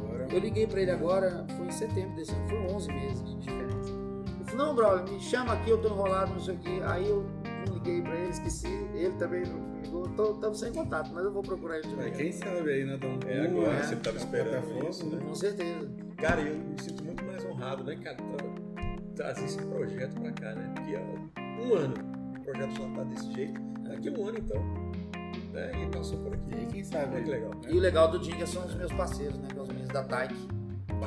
Agora. 0.00 0.26
Eu 0.30 0.38
liguei 0.38 0.66
pra 0.66 0.80
ele 0.80 0.90
agora, 0.90 1.44
foi 1.56 1.66
em 1.66 1.70
setembro 1.70 2.14
desse 2.14 2.32
ano, 2.32 2.48
foi 2.48 2.58
11 2.74 2.92
meses 2.92 3.24
de 3.24 3.36
diferença. 3.40 3.92
Ele 4.36 4.44
falou, 4.50 4.66
não, 4.66 4.74
Braulio, 4.74 5.12
me 5.12 5.20
chama 5.20 5.52
aqui, 5.52 5.70
eu 5.70 5.78
tô 5.82 5.88
enrolado, 5.88 6.32
não 6.32 6.40
sei 6.40 6.54
o 6.54 6.58
quê. 6.58 6.80
Aí 6.84 7.08
eu 7.08 7.26
liguei 7.74 8.00
pra 8.00 8.14
ele, 8.16 8.30
esqueci, 8.30 8.68
ele 8.94 9.12
também 9.16 9.42
não 9.44 9.75
estamos 9.86 10.58
sem 10.60 10.72
contato, 10.72 11.10
mas 11.12 11.24
eu 11.24 11.32
vou 11.32 11.42
procurar 11.42 11.78
ele 11.78 11.88
de 11.88 12.10
quem 12.12 12.32
sabe 12.32 12.70
aí, 12.70 12.84
né? 12.84 12.96
Dá 12.96 13.06
um 13.06 13.18
É, 13.30 13.46
agora 13.46 13.72
É. 13.78 13.82
você 13.82 13.96
tava 13.96 14.16
esperando 14.16 14.88
isso, 14.88 15.06
né? 15.06 15.20
Com 15.24 15.34
certeza. 15.34 15.88
Cara, 16.16 16.40
eu 16.40 16.56
me 16.56 16.80
sinto 16.82 17.04
muito 17.04 17.24
mais 17.24 17.44
honrado, 17.44 17.84
né, 17.84 17.96
cara? 17.96 18.16
Tra- 18.16 18.56
Trazer 19.16 19.44
esse 19.46 19.56
projeto 19.62 20.20
pra 20.20 20.30
cá, 20.32 20.54
né? 20.54 20.72
Porque 20.74 20.94
há 20.94 21.00
um 21.62 21.74
ano 21.74 21.94
o 22.36 22.40
projeto 22.44 22.70
já 22.72 22.88
tá 22.94 23.04
desse 23.04 23.32
jeito. 23.32 23.60
Daqui 23.88 24.08
a 24.08 24.12
um 24.12 24.28
ano, 24.28 24.38
então. 24.38 24.62
Né? 25.52 25.82
E 25.82 25.86
passou 25.90 26.18
por 26.18 26.34
aqui. 26.34 26.54
E 26.62 26.66
quem 26.66 26.84
sabe? 26.84 27.14
Olha 27.14 27.24
que 27.24 27.30
legal. 27.30 27.50
E 27.66 27.76
o 27.76 27.80
legal 27.80 28.10
do 28.10 28.18
Dinga 28.18 28.46
são 28.46 28.64
os 28.66 28.74
meus 28.74 28.92
parceiros, 28.92 29.38
né? 29.38 29.46
Que 29.48 29.54
são 29.54 29.62
os 29.62 29.68
meninos 29.70 29.88
da 29.88 30.04
Taik. 30.04 30.34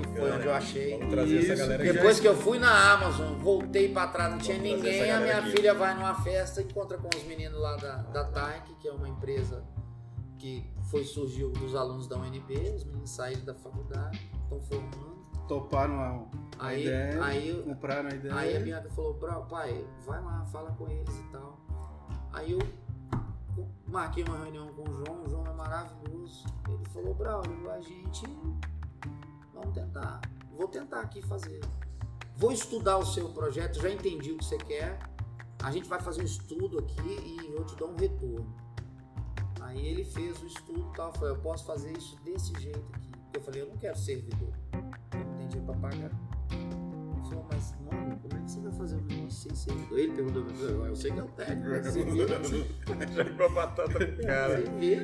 Que 0.01 0.19
foi 0.19 0.31
onde 0.31 0.45
eu 0.45 0.53
achei. 0.53 0.95
Isso, 0.95 1.67
Depois 1.93 2.15
já- 2.17 2.21
que 2.21 2.27
eu 2.27 2.35
fui 2.35 2.59
na 2.59 2.93
Amazon, 2.93 3.33
voltei 3.39 3.91
pra 3.91 4.07
trás, 4.07 4.31
não 4.31 4.37
tinha 4.37 4.57
Vamos 4.57 4.71
ninguém. 4.71 5.11
A 5.11 5.19
minha 5.19 5.37
aqui. 5.39 5.51
filha 5.51 5.73
vai 5.73 5.93
numa 5.95 6.15
festa, 6.21 6.61
encontra 6.61 6.97
com 6.97 7.09
os 7.15 7.23
meninos 7.23 7.59
lá 7.59 7.75
da, 7.75 7.95
da 7.97 8.23
Taik, 8.25 8.75
que 8.75 8.87
é 8.87 8.91
uma 8.91 9.07
empresa 9.09 9.63
que 10.37 10.71
foi 10.89 11.03
surgiu 11.03 11.49
dos 11.51 11.75
alunos 11.75 12.07
da 12.07 12.17
UNB. 12.17 12.53
Os 12.75 12.83
meninos 12.85 13.09
saíram 13.09 13.43
da 13.45 13.53
faculdade, 13.55 14.19
estão 14.43 14.59
formando. 14.61 15.19
Toparam 15.47 15.99
a, 15.99 16.63
a 16.63 16.67
Aí, 16.67 16.83
ideia, 16.85 17.23
aí, 17.23 17.63
compraram 17.65 18.09
a 18.09 18.13
ideia. 18.13 18.35
aí 18.35 18.55
a 18.57 18.59
Bianca 18.59 18.89
falou: 18.91 19.15
"Bro, 19.15 19.41
pai, 19.47 19.83
vai 20.05 20.21
lá, 20.23 20.45
fala 20.45 20.71
com 20.73 20.87
eles 20.87 21.17
e 21.17 21.23
tal. 21.31 21.57
Aí 22.31 22.51
eu 22.51 22.59
marquei 23.87 24.23
uma 24.23 24.37
reunião 24.37 24.67
com 24.73 24.83
o 24.87 24.93
João, 24.93 25.23
o 25.25 25.29
João 25.29 25.45
é 25.47 25.53
maravilhoso. 25.53 26.45
Ele 26.67 26.85
falou: 26.93 27.13
Braulio, 27.15 27.71
a 27.71 27.81
gente 27.81 28.23
vamos 29.59 29.73
tentar. 29.73 30.21
Vou 30.57 30.67
tentar 30.67 31.01
aqui 31.01 31.21
fazer. 31.21 31.61
Vou 32.35 32.51
estudar 32.51 32.97
o 32.97 33.05
seu 33.05 33.29
projeto, 33.29 33.81
já 33.81 33.89
entendi 33.89 34.31
o 34.31 34.37
que 34.37 34.45
você 34.45 34.57
quer. 34.57 34.99
A 35.61 35.71
gente 35.71 35.87
vai 35.89 35.99
fazer 35.99 36.21
um 36.21 36.25
estudo 36.25 36.79
aqui 36.79 37.01
e 37.01 37.53
eu 37.53 37.65
te 37.65 37.75
dou 37.75 37.89
um 37.89 37.95
retorno. 37.95 38.55
Aí 39.61 39.85
ele 39.85 40.05
fez 40.05 40.41
o 40.41 40.47
estudo 40.47 40.89
e 40.91 40.95
tal. 40.95 41.11
Falei, 41.13 41.33
eu 41.33 41.41
posso 41.41 41.65
fazer 41.65 41.91
isso 41.91 42.17
desse 42.23 42.53
jeito 42.59 42.83
aqui. 42.93 43.11
Eu 43.33 43.41
falei, 43.41 43.61
eu 43.61 43.67
não 43.67 43.77
quero 43.77 43.97
servidor. 43.97 44.53
Eu 44.71 45.19
não 45.19 45.37
tenho 45.37 45.49
dinheiro 45.49 45.73
pra 45.73 45.89
pagar. 45.89 46.11
Ele 46.51 47.29
falou, 47.29 47.45
mas 47.51 47.75
mano, 47.81 47.98
como 48.21 48.33
é 48.41 48.43
que 48.43 48.51
você 48.51 48.59
vai 48.59 48.71
fazer 48.73 48.95
um 48.95 49.01
negócio 49.01 49.31
sem 49.49 49.55
servidor? 49.55 49.99
Ele 49.99 50.11
perguntou 50.13 50.43
pra 50.43 50.53
mim, 50.53 50.85
eu 50.87 50.95
sei 50.95 51.11
que 51.11 51.19
é 51.19 51.23
o 51.23 51.27
técnico, 51.27 51.69
mas 51.69 51.85
você 51.87 52.03
vira. 52.03 53.45
A 53.45 53.49
batata 53.49 53.93
pro 53.93 54.21
cara. 54.23 54.63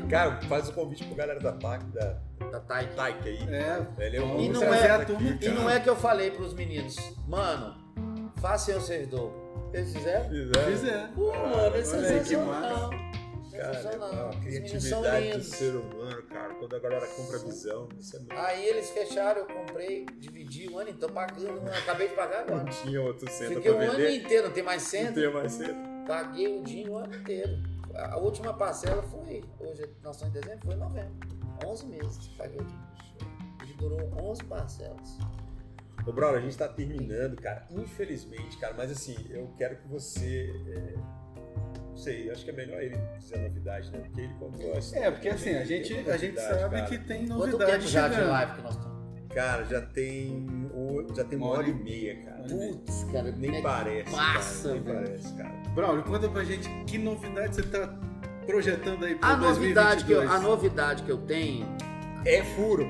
Cara, 0.10 0.42
faz 0.44 0.70
o 0.70 0.74
convite 0.74 1.06
pro 1.06 1.16
galera 1.16 1.40
da 1.40 1.54
TAC, 1.54 1.84
da 1.86 2.18
Da 2.52 2.60
Taik. 2.60 2.96
Taik 2.96 3.28
aí. 3.30 3.38
É, 3.54 3.86
Ele 4.06 4.18
é 4.18 4.22
um 4.24 4.40
E 4.40 4.50
não 4.50 4.64
é- 4.74 4.90
a 4.92 5.06
turma 5.06 5.38
E 5.42 5.50
não 5.50 5.70
é 5.70 5.80
que 5.80 5.90
eu 5.90 5.96
falei 5.96 6.32
pros 6.32 6.54
meninos, 6.54 6.96
mano, 7.28 7.76
faça 8.38 8.66
seu 8.72 8.82
servidor. 8.82 9.32
Eles 9.74 9.94
fizeram? 9.94 10.30
Fizeram. 10.30 10.72
Fizer. 10.72 11.10
Pô, 11.16 11.32
mano, 11.34 11.76
é 11.76 11.84
sensacional. 11.84 12.90
Cara, 13.56 13.74
Sensacional. 13.76 14.30
a 14.30 14.36
criatividade 14.42 15.38
do 15.38 15.44
ser 15.44 15.76
humano, 15.76 16.24
cara. 16.24 16.54
Quando 16.56 16.76
a 16.76 16.80
galera 16.80 17.08
compra 17.08 17.40
visão, 17.40 17.90
isso 18.00 18.16
é 18.16 18.20
muito. 18.20 18.34
Aí 18.38 18.66
eles 18.68 18.90
fecharam, 18.90 19.42
eu 19.42 19.48
comprei, 19.48 20.06
dividi 20.20 20.68
o 20.70 20.78
ano, 20.78 20.90
então 20.90 21.10
pagando, 21.10 21.68
acabei 21.70 22.10
de 22.10 22.16
pagar 22.16 22.46
Não 22.46 22.56
agora. 22.58 22.72
tinha 22.72 23.02
outro 23.02 23.30
centro 23.32 23.56
Fiquei 23.56 23.74
pra 23.74 23.82
o 23.82 23.92
ano 23.92 24.10
inteiro, 24.10 24.48
não 24.48 24.54
tem 24.54 24.64
mais 24.64 24.82
Não 24.84 24.90
centro. 24.90 25.14
tinha 25.14 25.32
mais 25.32 25.52
centro. 25.54 25.76
Paguei 26.08 26.60
o 26.60 26.64
dinho 26.64 26.92
o 26.92 26.98
ano 26.98 27.16
inteiro. 27.16 27.58
A 27.96 28.18
última 28.18 28.54
parcela 28.54 29.02
foi, 29.04 29.44
hoje 29.60 29.90
nós 30.04 30.16
estamos 30.16 30.36
em 30.36 30.40
dezembro, 30.42 30.66
foi 30.66 30.76
em 30.76 30.80
novembro. 30.80 31.14
11 31.66 31.86
meses 31.88 32.18
que 32.18 32.36
paguei 32.38 32.60
o 32.60 32.64
dinho. 32.66 32.86
Ele 33.62 33.74
durou 33.76 34.00
11 34.22 34.44
parcelas. 34.44 35.18
Ô, 36.06 36.12
Braulio, 36.12 36.40
a 36.40 36.42
gente 36.42 36.58
tá 36.58 36.68
terminando, 36.68 37.36
cara. 37.42 37.66
Infelizmente, 37.72 38.58
cara. 38.58 38.74
Mas 38.78 38.92
assim, 38.92 39.16
eu 39.30 39.52
quero 39.58 39.78
que 39.78 39.88
você. 39.88 40.54
é, 40.68 40.96
Não 41.96 42.02
sei, 42.04 42.30
acho 42.30 42.44
que 42.44 42.50
é 42.50 42.54
melhor 42.54 42.82
ele 42.84 42.98
dizer 43.18 43.36
a 43.36 43.42
novidade, 43.44 43.90
né? 43.90 44.00
Porque 44.00 44.20
ele 44.22 44.34
contou 44.34 44.74
a 44.74 44.80
história. 44.80 45.06
É, 45.06 45.12
porque 45.12 45.30
assim, 45.30 45.56
a 45.56 45.64
gente, 45.64 45.94
a 46.10 46.18
gente 46.18 46.40
sabe 46.42 46.76
cara. 46.76 46.82
que 46.88 46.98
tem 46.98 47.26
Quanto 47.26 47.40
novidade 47.52 47.72
tempo 47.72 47.88
já 47.88 48.08
de 48.10 48.16
chegando. 48.16 48.30
live 48.32 48.52
que 48.52 48.62
nós 48.64 48.76
estamos? 48.76 48.96
Cara, 49.34 49.64
já 49.66 49.82
tem. 49.82 50.48
o- 50.74 51.16
Já 51.16 51.24
tem 51.24 51.38
uma 51.38 51.48
hora 51.48 51.68
e 51.70 51.74
meia, 51.74 52.22
cara. 52.24 52.44
Putz, 52.44 53.04
cara, 53.06 53.32
como 53.32 53.46
é 53.46 53.48
Nem 53.48 53.52
que 53.54 53.62
parece. 53.62 54.12
passa, 54.12 54.68
cara, 54.70 54.74
nem 54.76 54.84
velho. 54.84 55.06
parece, 55.06 55.34
cara. 55.36 55.50
Braulio, 55.74 56.04
conta 56.04 56.30
pra 56.30 56.44
gente 56.44 56.70
que 56.86 56.98
novidade 56.98 57.56
você 57.56 57.64
tá 57.64 57.98
projetando 58.46 59.06
aí 59.06 59.16
pra 59.16 59.30
A 59.30 59.38
novidade, 59.38 60.04
que 60.04 60.12
eu, 60.12 60.18
2022. 60.20 60.32
a 60.32 60.40
novidade 60.50 61.04
que 61.04 61.10
eu 61.12 61.18
tenho 61.18 61.66
É 62.26 62.44
furo. 62.44 62.88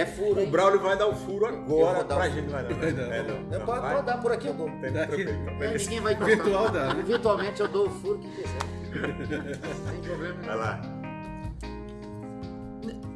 É 0.00 0.06
furo. 0.06 0.42
O? 0.42 0.46
Braulio 0.46 0.80
vai 0.80 0.96
dar 0.96 1.06
o 1.08 1.14
furo 1.14 1.46
agora 1.46 2.04
pra 2.04 2.18
o 2.18 2.30
gente. 2.30 2.42
Não 2.44 2.50
vai 2.50 2.64
dar. 2.64 2.74
É, 3.16 3.22
não. 3.22 3.52
Eu 3.52 3.58
Não, 3.60 3.66
vai. 3.66 3.92
posso 3.94 4.04
dar 4.04 4.18
por 4.20 4.32
aqui, 4.32 4.46
eu 4.46 4.54
dou. 4.54 4.70
Tem 4.80 4.92
tranquilo. 4.92 5.30
É, 5.30 5.58
Beleza. 5.58 5.84
ninguém 5.84 6.00
vai 6.00 6.12
encostar. 6.12 6.36
Virtual 6.36 6.70
dá, 6.70 6.94
né? 6.94 7.02
Virtualmente 7.02 7.60
eu 7.60 7.68
dou 7.68 7.86
o 7.86 7.90
furo 7.90 8.18
que 8.18 8.28
quiser. 8.30 8.58
Não 8.94 9.90
tem 9.92 10.00
problema 10.02 10.34
nenhum. 10.34 10.46
Vai 10.46 10.56
lá. 10.56 10.80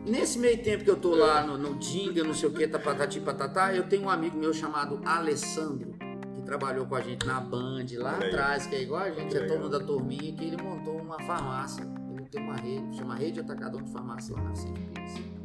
Nesse 0.06 0.38
meio 0.38 0.62
tempo 0.62 0.82
que 0.82 0.90
eu 0.90 0.96
tô 0.96 1.14
lá 1.14 1.42
no, 1.42 1.56
no 1.58 1.74
Dinga, 1.78 2.24
não 2.24 2.34
sei 2.34 2.48
o 2.48 2.52
que, 2.52 2.66
tá 2.66 2.78
patati 2.78 3.20
patatá, 3.20 3.72
eu 3.74 3.84
tenho 3.88 4.04
um 4.04 4.10
amigo 4.10 4.36
meu 4.36 4.52
chamado 4.52 5.00
Alessandro, 5.04 5.94
que 6.34 6.42
trabalhou 6.42 6.86
com 6.86 6.94
a 6.96 7.00
gente 7.00 7.26
na 7.26 7.38
Band 7.40 7.84
lá 7.98 8.12
atrás, 8.16 8.66
que 8.66 8.74
é 8.74 8.82
igual 8.82 9.02
a 9.02 9.10
gente, 9.10 9.36
é 9.36 9.40
legal. 9.40 9.58
turma 9.58 9.78
da 9.78 9.84
turminha, 9.84 10.32
que 10.34 10.44
ele 10.44 10.60
montou 10.60 10.96
uma 10.96 11.20
farmácia. 11.20 11.84
Ele 12.16 12.24
tem 12.24 12.42
uma 12.42 12.56
rede, 12.56 12.96
chama 12.96 13.14
Rede 13.14 13.40
Atacadão 13.40 13.82
de 13.82 13.92
Farmácia 13.92 14.34
lá 14.34 14.42
na 14.42 14.50
Pires. 14.52 15.39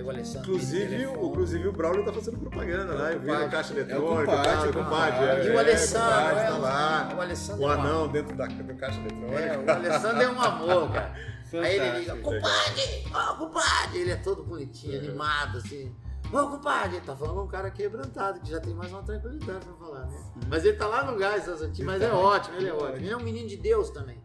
Aí 0.00 0.06
o 0.06 0.10
Alessandro. 0.10 0.50
Inclusive, 0.50 1.06
o, 1.06 1.26
inclusive 1.26 1.68
o 1.68 1.72
Braulio 1.72 2.04
tá 2.04 2.12
fazendo 2.12 2.38
propaganda 2.38 2.94
lá. 2.94 3.12
Eu 3.12 3.20
vi 3.20 3.26
na 3.26 3.48
caixa 3.48 3.72
É 3.72 3.76
o 3.76 3.78
eletrônica, 3.80 4.32
tá, 4.32 4.38
o 4.38 4.68
o 4.70 4.72
compadre. 4.72 4.72
compadre. 4.72 5.24
é, 5.24 5.46
E 5.46 5.50
o 5.50 5.52
é, 5.52 5.58
Alessandro, 5.58 6.08
compadre, 6.10 6.38
é, 6.40 6.44
tá 6.44 6.58
lá. 6.58 7.14
o 7.16 7.20
Alessandro 7.20 7.62
O 7.62 7.70
é 7.70 7.74
anão 7.74 8.08
dentro 8.08 8.36
da, 8.36 8.46
da 8.46 8.74
caixa 8.74 9.00
eletrônica. 9.00 9.40
É, 9.40 9.58
o 9.58 9.70
Alessandro 9.70 10.22
é 10.22 10.28
um 10.30 10.40
amor, 10.40 10.92
cara. 10.92 11.14
Aí 11.52 11.76
ele 11.76 11.98
liga, 11.98 12.16
compadre, 12.16 13.04
ó, 13.12 13.34
compadre. 13.34 13.98
Ele 13.98 14.10
é 14.12 14.16
todo 14.16 14.42
bonitinho, 14.42 14.98
animado, 14.98 15.58
assim. 15.58 15.94
Ô, 16.32 16.48
compadre, 16.48 16.96
ele 16.96 17.04
tá 17.04 17.14
falando 17.16 17.42
um 17.42 17.48
cara 17.48 17.70
quebrantado, 17.72 18.40
que 18.40 18.50
já 18.50 18.60
tem 18.60 18.72
mais 18.72 18.92
uma 18.92 19.02
tranquilidade 19.02 19.66
pra 19.66 19.74
falar, 19.74 20.06
né? 20.06 20.16
Mas 20.48 20.64
ele 20.64 20.76
tá 20.76 20.86
lá 20.86 21.02
no 21.02 21.18
gás, 21.18 21.44
mas 21.84 22.00
é 22.00 22.12
ótimo, 22.12 22.56
ele 22.56 22.68
é 22.68 22.72
ótimo. 22.72 22.96
Ele 22.96 23.10
é 23.10 23.16
um 23.16 23.20
menino 23.22 23.48
de 23.48 23.56
Deus 23.56 23.90
também. 23.90 24.22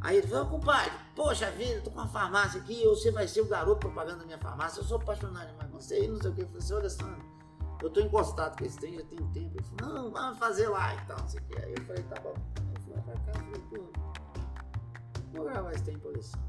Aí 0.00 0.18
ele 0.18 0.26
falou, 0.26 0.46
compadre, 0.46 0.92
poxa 1.14 1.50
vida, 1.50 1.80
tô 1.80 1.90
com 1.90 1.98
uma 1.98 2.08
farmácia 2.08 2.60
aqui, 2.60 2.84
você 2.84 3.10
vai 3.10 3.26
ser 3.26 3.40
o 3.40 3.46
garoto 3.46 3.80
propaganda 3.80 4.18
da 4.18 4.26
minha 4.26 4.38
farmácia, 4.38 4.80
eu 4.80 4.84
sou 4.84 4.98
apaixonado 4.98 5.48
demais 5.48 5.70
com 5.70 5.80
você, 5.80 6.06
não 6.06 6.20
sei 6.20 6.30
o 6.30 6.34
que. 6.34 6.42
Eu 6.42 6.46
falei 6.46 6.62
assim, 6.62 6.74
olha, 6.74 6.90
Sandro, 6.90 7.24
eu 7.82 7.90
tô 7.90 8.00
encostado 8.00 8.58
com 8.58 8.64
esse 8.64 8.78
trem, 8.78 8.94
já 8.94 9.04
tem 9.04 9.20
um 9.20 9.32
tempo. 9.32 9.56
Ele 9.56 9.64
falou, 9.64 9.94
não, 9.94 10.10
vamos 10.10 10.38
fazer 10.38 10.68
lá 10.68 10.94
e 10.94 11.06
tal, 11.06 11.18
não 11.18 11.28
sei 11.28 11.40
o 11.40 11.44
que. 11.44 11.62
Aí 11.62 11.74
eu 11.76 11.84
falei, 11.84 12.02
tá 12.04 12.20
bom. 12.20 12.34
Aí 12.34 12.74
eu 12.74 12.82
fui 12.82 12.94
lá 12.94 13.02
pra 13.02 13.14
casa, 13.14 13.38
falei, 13.44 13.60
pô, 13.70 13.92
vou 15.32 15.44
gravar 15.44 15.72
esse 15.72 15.84
trem 15.84 15.98
pra 15.98 16.10
Alessandro. 16.10 16.46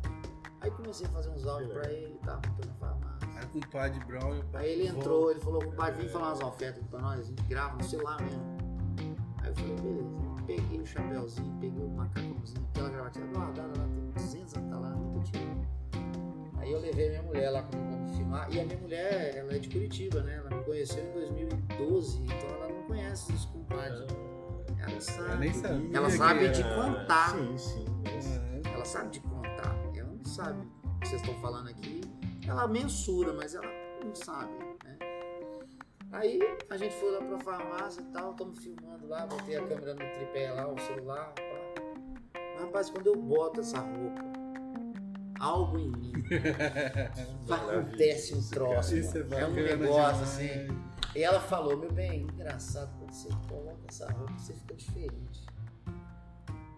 Aí 0.60 0.72
comecei 0.72 1.08
a 1.08 1.10
fazer 1.10 1.30
uns 1.30 1.46
áudios 1.46 1.72
pra 1.72 1.92
ele 1.92 2.16
e 2.16 2.26
tal, 2.26 2.36
montando 2.36 2.72
a 2.72 2.76
farmácia. 2.76 3.30
Aí 3.38 3.46
com 3.46 3.58
o 3.58 3.62
compadre 3.62 4.06
Brown. 4.06 4.42
Aí 4.54 4.70
ele 4.72 4.88
entrou, 4.88 5.32
ele 5.32 5.40
falou, 5.40 5.64
compadre, 5.64 6.02
vem 6.02 6.10
falar 6.10 6.28
umas 6.30 6.42
ofertas 6.42 6.84
pra 6.88 7.00
nós, 7.00 7.20
a 7.20 7.24
gente 7.24 7.44
grava 7.44 7.78
no 7.78 7.84
celular 7.84 8.22
mesmo. 8.22 8.58
Aí 9.42 9.50
eu 9.50 9.56
falei, 9.56 9.76
beleza. 9.76 10.37
Peguei 10.48 10.80
o 10.80 10.86
chapéuzinho, 10.86 11.58
peguei 11.60 11.84
o 11.84 11.90
macacãozinho, 11.90 12.66
aquela 12.72 12.90
gravatinha 12.90 13.26
guardada 13.28 13.68
lá, 13.78 13.88
tem 13.88 14.24
200 14.24 14.54
anos, 14.56 14.70
tá 14.70 14.80
lá, 14.80 14.90
nunca 14.92 15.26
tirei. 15.26 15.48
Aí 16.60 16.72
eu 16.72 16.80
levei 16.80 17.08
a 17.08 17.10
minha 17.10 17.24
mulher 17.24 17.50
lá 17.50 17.62
comigo 17.64 17.90
pra 17.90 17.98
me 18.00 18.16
filmar, 18.16 18.52
e 18.54 18.60
a 18.62 18.66
minha 18.66 18.78
mulher, 18.80 19.36
ela 19.36 19.54
é 19.54 19.60
de 19.60 19.70
Curitiba, 19.70 20.22
né? 20.24 20.38
Ela 20.38 20.50
me 20.58 20.64
conheceu 20.64 21.04
em 21.04 21.12
2012, 21.12 22.22
então 22.24 22.50
ela 22.50 22.70
não 22.70 22.84
conhece 22.84 23.32
os 23.34 23.46
compadres. 23.46 24.08
Ela 24.80 24.92
Ela 24.92 25.02
sabe. 25.02 25.38
nem 25.38 25.54
sabia. 25.54 25.98
Ela 25.98 26.10
sabe 26.10 26.46
era. 26.46 26.54
de 26.54 26.64
contar. 26.64 27.30
Sim, 27.32 27.58
sim. 27.58 27.86
Uhum. 27.86 28.62
Ela 28.74 28.86
sabe 28.86 29.10
de 29.12 29.20
contar. 29.20 29.76
Ela 29.96 30.10
não 30.14 30.26
sabe 30.26 30.62
o 30.84 31.00
que 31.00 31.08
vocês 31.10 31.22
estão 31.22 31.36
falando 31.42 31.68
aqui. 31.70 32.02
Ela 32.48 32.68
mensura, 32.68 33.34
mas 33.34 33.54
ela 33.54 33.68
não 34.04 34.16
sabe. 34.16 34.54
Aí 36.12 36.40
a 36.70 36.78
gente 36.78 36.96
foi 36.96 37.12
lá 37.12 37.22
pra 37.22 37.40
farmácia 37.40 38.02
e 38.02 38.06
tal, 38.06 38.32
estamos 38.32 38.60
filmando 38.60 39.08
lá, 39.08 39.26
botei 39.26 39.58
a 39.58 39.68
câmera 39.68 39.94
no 39.94 40.00
tripé 40.00 40.52
lá, 40.52 40.68
o 40.68 40.80
celular. 40.80 41.34
Pá. 41.34 41.42
Mas, 42.34 42.62
rapaz, 42.62 42.90
quando 42.90 43.08
eu 43.08 43.16
boto 43.16 43.60
essa 43.60 43.80
roupa, 43.80 44.22
algo 45.40 45.78
em 45.78 45.92
mim 45.92 46.14
acontece 47.50 48.34
um 48.34 48.50
troço. 48.50 48.96
Isso 48.96 49.18
é 49.18 49.42
é 49.42 49.48
um 49.48 49.54
negócio 49.54 50.24
assim. 50.24 50.68
E 51.16 51.24
ela 51.24 51.40
falou, 51.40 51.78
meu 51.78 51.92
bem, 51.92 52.22
engraçado, 52.22 52.96
quando 53.00 53.12
você 53.12 53.30
coloca 53.50 53.80
essa 53.88 54.12
roupa, 54.12 54.34
você 54.38 54.54
fica 54.54 54.76
diferente. 54.76 55.46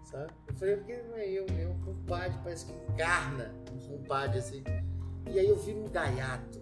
Sabe? 0.03 0.34
Eu 0.47 0.53
falei, 0.56 0.77
porque 0.77 0.97
não 1.03 1.15
é 1.15 1.30
eu, 1.30 1.45
é 1.49 1.68
um 1.68 1.80
compadre, 1.81 2.38
parece 2.43 2.65
que 2.65 2.72
encarna 2.72 3.53
um 3.72 3.80
compadre 3.88 4.39
assim. 4.39 4.64
E 5.30 5.39
aí 5.39 5.47
eu 5.47 5.56
vi 5.56 5.73
um 5.73 5.88
gaiato, 5.88 6.60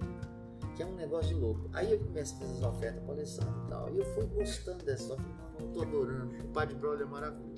que 0.78 0.84
é 0.84 0.86
um 0.86 0.94
negócio 0.96 1.30
de 1.36 1.42
louco. 1.42 1.68
Aí 1.74 1.92
eu 1.92 2.00
começo 2.00 2.36
a 2.36 2.40
fazer 2.40 2.54
as 2.54 2.64
ofertas 2.64 3.04
pra 3.04 3.14
Alessandro 3.16 3.64
e 3.66 3.70
tal. 3.70 3.90
E 3.90 3.98
eu 3.98 4.06
fui 4.14 4.26
gostando 4.28 4.86
dessa 4.86 5.14
oferta, 5.14 5.32
não, 5.60 5.68
tô 5.72 5.82
adorando. 5.82 6.34
O 6.36 6.38
compadre 6.44 6.76
Braulio 6.76 7.04
é 7.04 7.06
maravilhoso. 7.10 7.58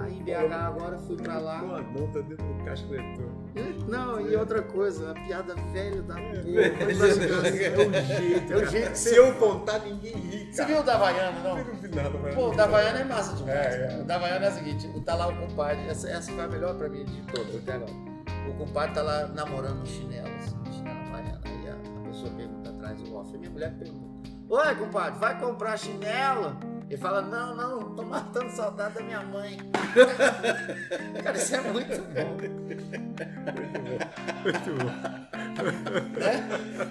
Aí 0.00 0.18
em 0.18 0.22
BH 0.24 0.52
agora 0.54 0.98
fui 1.00 1.16
pra 1.16 1.38
lá. 1.38 1.62
O 1.62 1.74
anão 1.74 2.10
tá 2.10 2.20
dentro 2.20 2.46
do 2.46 2.64
caixa 2.64 2.82
eletrônica. 2.86 3.40
Não, 3.88 4.20
e 4.22 4.34
outra 4.36 4.62
coisa, 4.62 5.10
a 5.10 5.14
piada 5.14 5.54
velho 5.54 6.02
da 6.04 6.14
porra. 6.14 6.32
mas 6.86 6.98
da- 6.98 7.04
assim, 7.06 7.58
É 7.64 7.76
o 7.76 7.92
jeito. 8.06 8.52
É 8.52 8.56
o 8.56 8.66
jeito. 8.66 8.94
Se 8.94 9.16
eu 9.16 9.34
contar, 9.34 9.80
ninguém 9.80 10.14
ri, 10.16 10.50
Você 10.54 10.64
viu 10.64 10.80
o 10.80 10.82
da 10.82 10.94
Havaiana, 10.94 11.40
não? 11.40 11.58
Eu 11.58 11.64
não 11.66 11.74
vi 11.74 11.88
nada, 11.88 12.10
mas- 12.22 12.34
Pô, 12.34 12.48
o 12.48 12.56
da 12.56 12.64
Havaiana 12.64 13.00
é 13.00 13.04
massa 13.04 13.36
demais. 13.36 13.54
É, 13.58 13.98
é. 14.00 14.02
O 14.02 14.10
é 14.44 14.48
o 14.48 14.52
seguinte, 14.54 14.88
tá 15.04 15.14
lá 15.14 15.28
o 15.28 15.36
compadre, 15.36 15.86
essa, 15.88 16.08
essa 16.08 16.32
foi 16.32 16.42
a 16.42 16.48
melhor 16.48 16.74
pra 16.76 16.88
mim 16.88 17.04
de 17.04 17.20
todas 17.32 17.54
até 17.54 17.74
agora. 17.74 17.92
O 18.48 18.54
compadre 18.54 18.94
tá 18.94 19.02
lá 19.02 19.26
namorando 19.28 19.82
um 19.82 19.86
chinelo, 19.86 20.28
pessoa 22.20 22.32
pergunta 22.36 22.70
atrás 22.70 22.96
do 23.00 23.16
off, 23.16 23.34
e 23.34 23.38
minha 23.38 23.50
mulher 23.50 23.72
pergunta, 23.78 24.10
Oi, 24.48 24.74
compadre, 24.74 25.18
vai 25.20 25.38
comprar 25.38 25.76
chinelo? 25.78 26.56
Ele 26.88 26.96
fala, 27.00 27.22
não, 27.22 27.54
não, 27.54 27.94
tô 27.94 28.02
matando 28.02 28.50
saudade 28.50 28.94
da 28.94 29.00
minha 29.02 29.20
mãe. 29.22 29.56
Cara, 31.22 31.36
isso 31.36 31.54
é 31.54 31.60
muito 31.60 32.02
bom. 32.02 32.36
Muito 34.42 34.70
bom. 34.84 34.90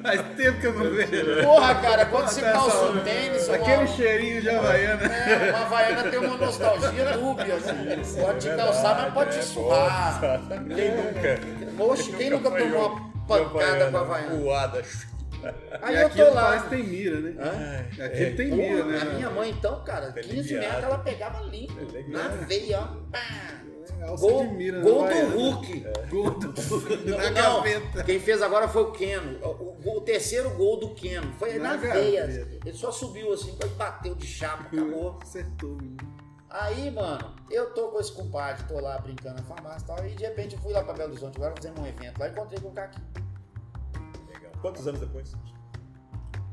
Faz 0.02 0.22
tempo 0.38 0.60
que 0.62 0.68
eu 0.68 0.74
não 0.74 0.90
vejo. 0.96 1.44
Porra, 1.44 1.76
cara, 1.76 2.06
quando 2.06 2.28
você 2.30 2.40
Essa- 2.40 2.52
calça 2.54 2.86
um 2.92 3.04
tênis, 3.04 3.46
uma- 3.48 3.56
Aquele 3.58 3.88
cheirinho 3.88 4.42
de 4.42 4.50
Havaiana. 4.50 5.04
É, 5.04 5.50
uma 5.50 5.60
Havaiana 5.66 6.04
tem 6.10 6.20
uma 6.20 6.38
nostalgia 6.38 7.18
dúbia, 7.18 7.56
assim. 7.56 8.22
Pode 8.22 8.40
te 8.50 8.56
calçar, 8.56 9.02
mas 9.02 9.14
pode 9.14 9.38
te 9.38 9.44
suar. 9.44 10.22
Quem 10.76 10.96
nunca? 10.96 11.84
Oxe, 11.84 12.12
quem 12.14 12.30
nunca 12.30 12.52
tomou 12.52 12.88
uma 12.90 13.12
pancada 13.28 13.92
com 13.92 13.98
a 13.98 14.02
Havaiana? 14.02 14.36
Voada. 14.38 14.82
Aí 15.82 15.96
e 15.96 16.02
eu 16.02 16.10
tô 16.10 16.34
lá. 16.34 16.42
parece 16.44 16.68
tem 16.70 16.84
mira, 16.84 17.20
né? 17.20 17.36
Ai, 17.40 18.06
Aquele 18.06 18.24
é, 18.26 18.36
tem 18.36 18.52
mira, 18.52 18.84
né? 18.86 19.00
a 19.02 19.06
minha 19.06 19.30
mãe, 19.30 19.50
então, 19.52 19.84
cara, 19.84 20.08
Tá 20.12 20.22
15 20.22 20.32
aliviado. 20.40 20.66
metros 20.68 20.84
ela 20.84 20.98
pegava 21.00 21.42
limpo. 21.46 21.74
É. 21.96 22.04
Na 22.10 22.28
veia, 22.28 22.80
ó. 22.82 22.88
Pá. 23.12 23.20
É, 24.00 24.04
alça 24.04 24.26
Gol, 24.28 24.48
de 24.48 24.54
mira 24.54 24.80
gol 24.82 25.08
do. 25.08 25.38
Hulk. 25.38 25.86
Gol 26.10 26.30
do 26.32 26.48
Não, 27.10 27.18
Na 27.18 27.32
não, 27.32 27.56
gaveta. 27.58 28.04
quem 28.04 28.20
fez 28.20 28.42
agora 28.42 28.68
foi 28.68 28.84
o 28.84 28.92
Keno. 28.92 29.40
O, 29.46 29.78
o- 29.88 29.98
o 29.98 30.02
terceiro 30.02 30.50
gol 30.52 30.80
do 30.80 30.94
Keno. 30.94 31.34
Foi 31.34 31.54
na, 31.58 31.72
Na 31.72 31.76
veia. 31.78 32.22
gaveta. 32.28 32.60
Ele 32.66 32.78
só 32.78 32.92
subiu 32.92 33.34
assim, 33.34 33.52
depois 33.52 33.72
bateu 33.74 34.16
de 34.16 34.26
chapa, 34.28 34.64
acabou. 34.72 35.18
Acertou, 35.24 35.72
menino. 35.72 35.98
Aí, 36.50 36.90
mano, 36.90 37.36
eu 37.52 37.72
tô 37.74 37.90
com 37.90 38.00
esse 38.00 38.12
compadre, 38.12 38.64
tô 38.68 38.80
lá 38.80 38.98
brincando 39.00 39.36
na 39.36 39.44
farmácia 39.44 39.84
e 39.84 39.88
tal, 39.88 40.06
e 40.08 40.10
de 40.16 40.24
repente 40.24 40.56
eu 40.56 40.62
fui 40.62 40.74
lá 40.74 40.84
pra 40.84 40.94
Belo 40.94 41.12
Horizonte, 41.12 41.36
agora 41.38 41.54
fizemos 41.56 41.80
um 41.80 41.86
evento 41.86 42.18
lá 42.20 42.28
e 42.28 42.32
encontrei 42.32 42.60
com 42.60 42.70
o 42.70 42.72
Caquinho. 42.74 43.06
Quantos 44.62 44.88
anos 44.88 45.00
depois? 45.00 45.34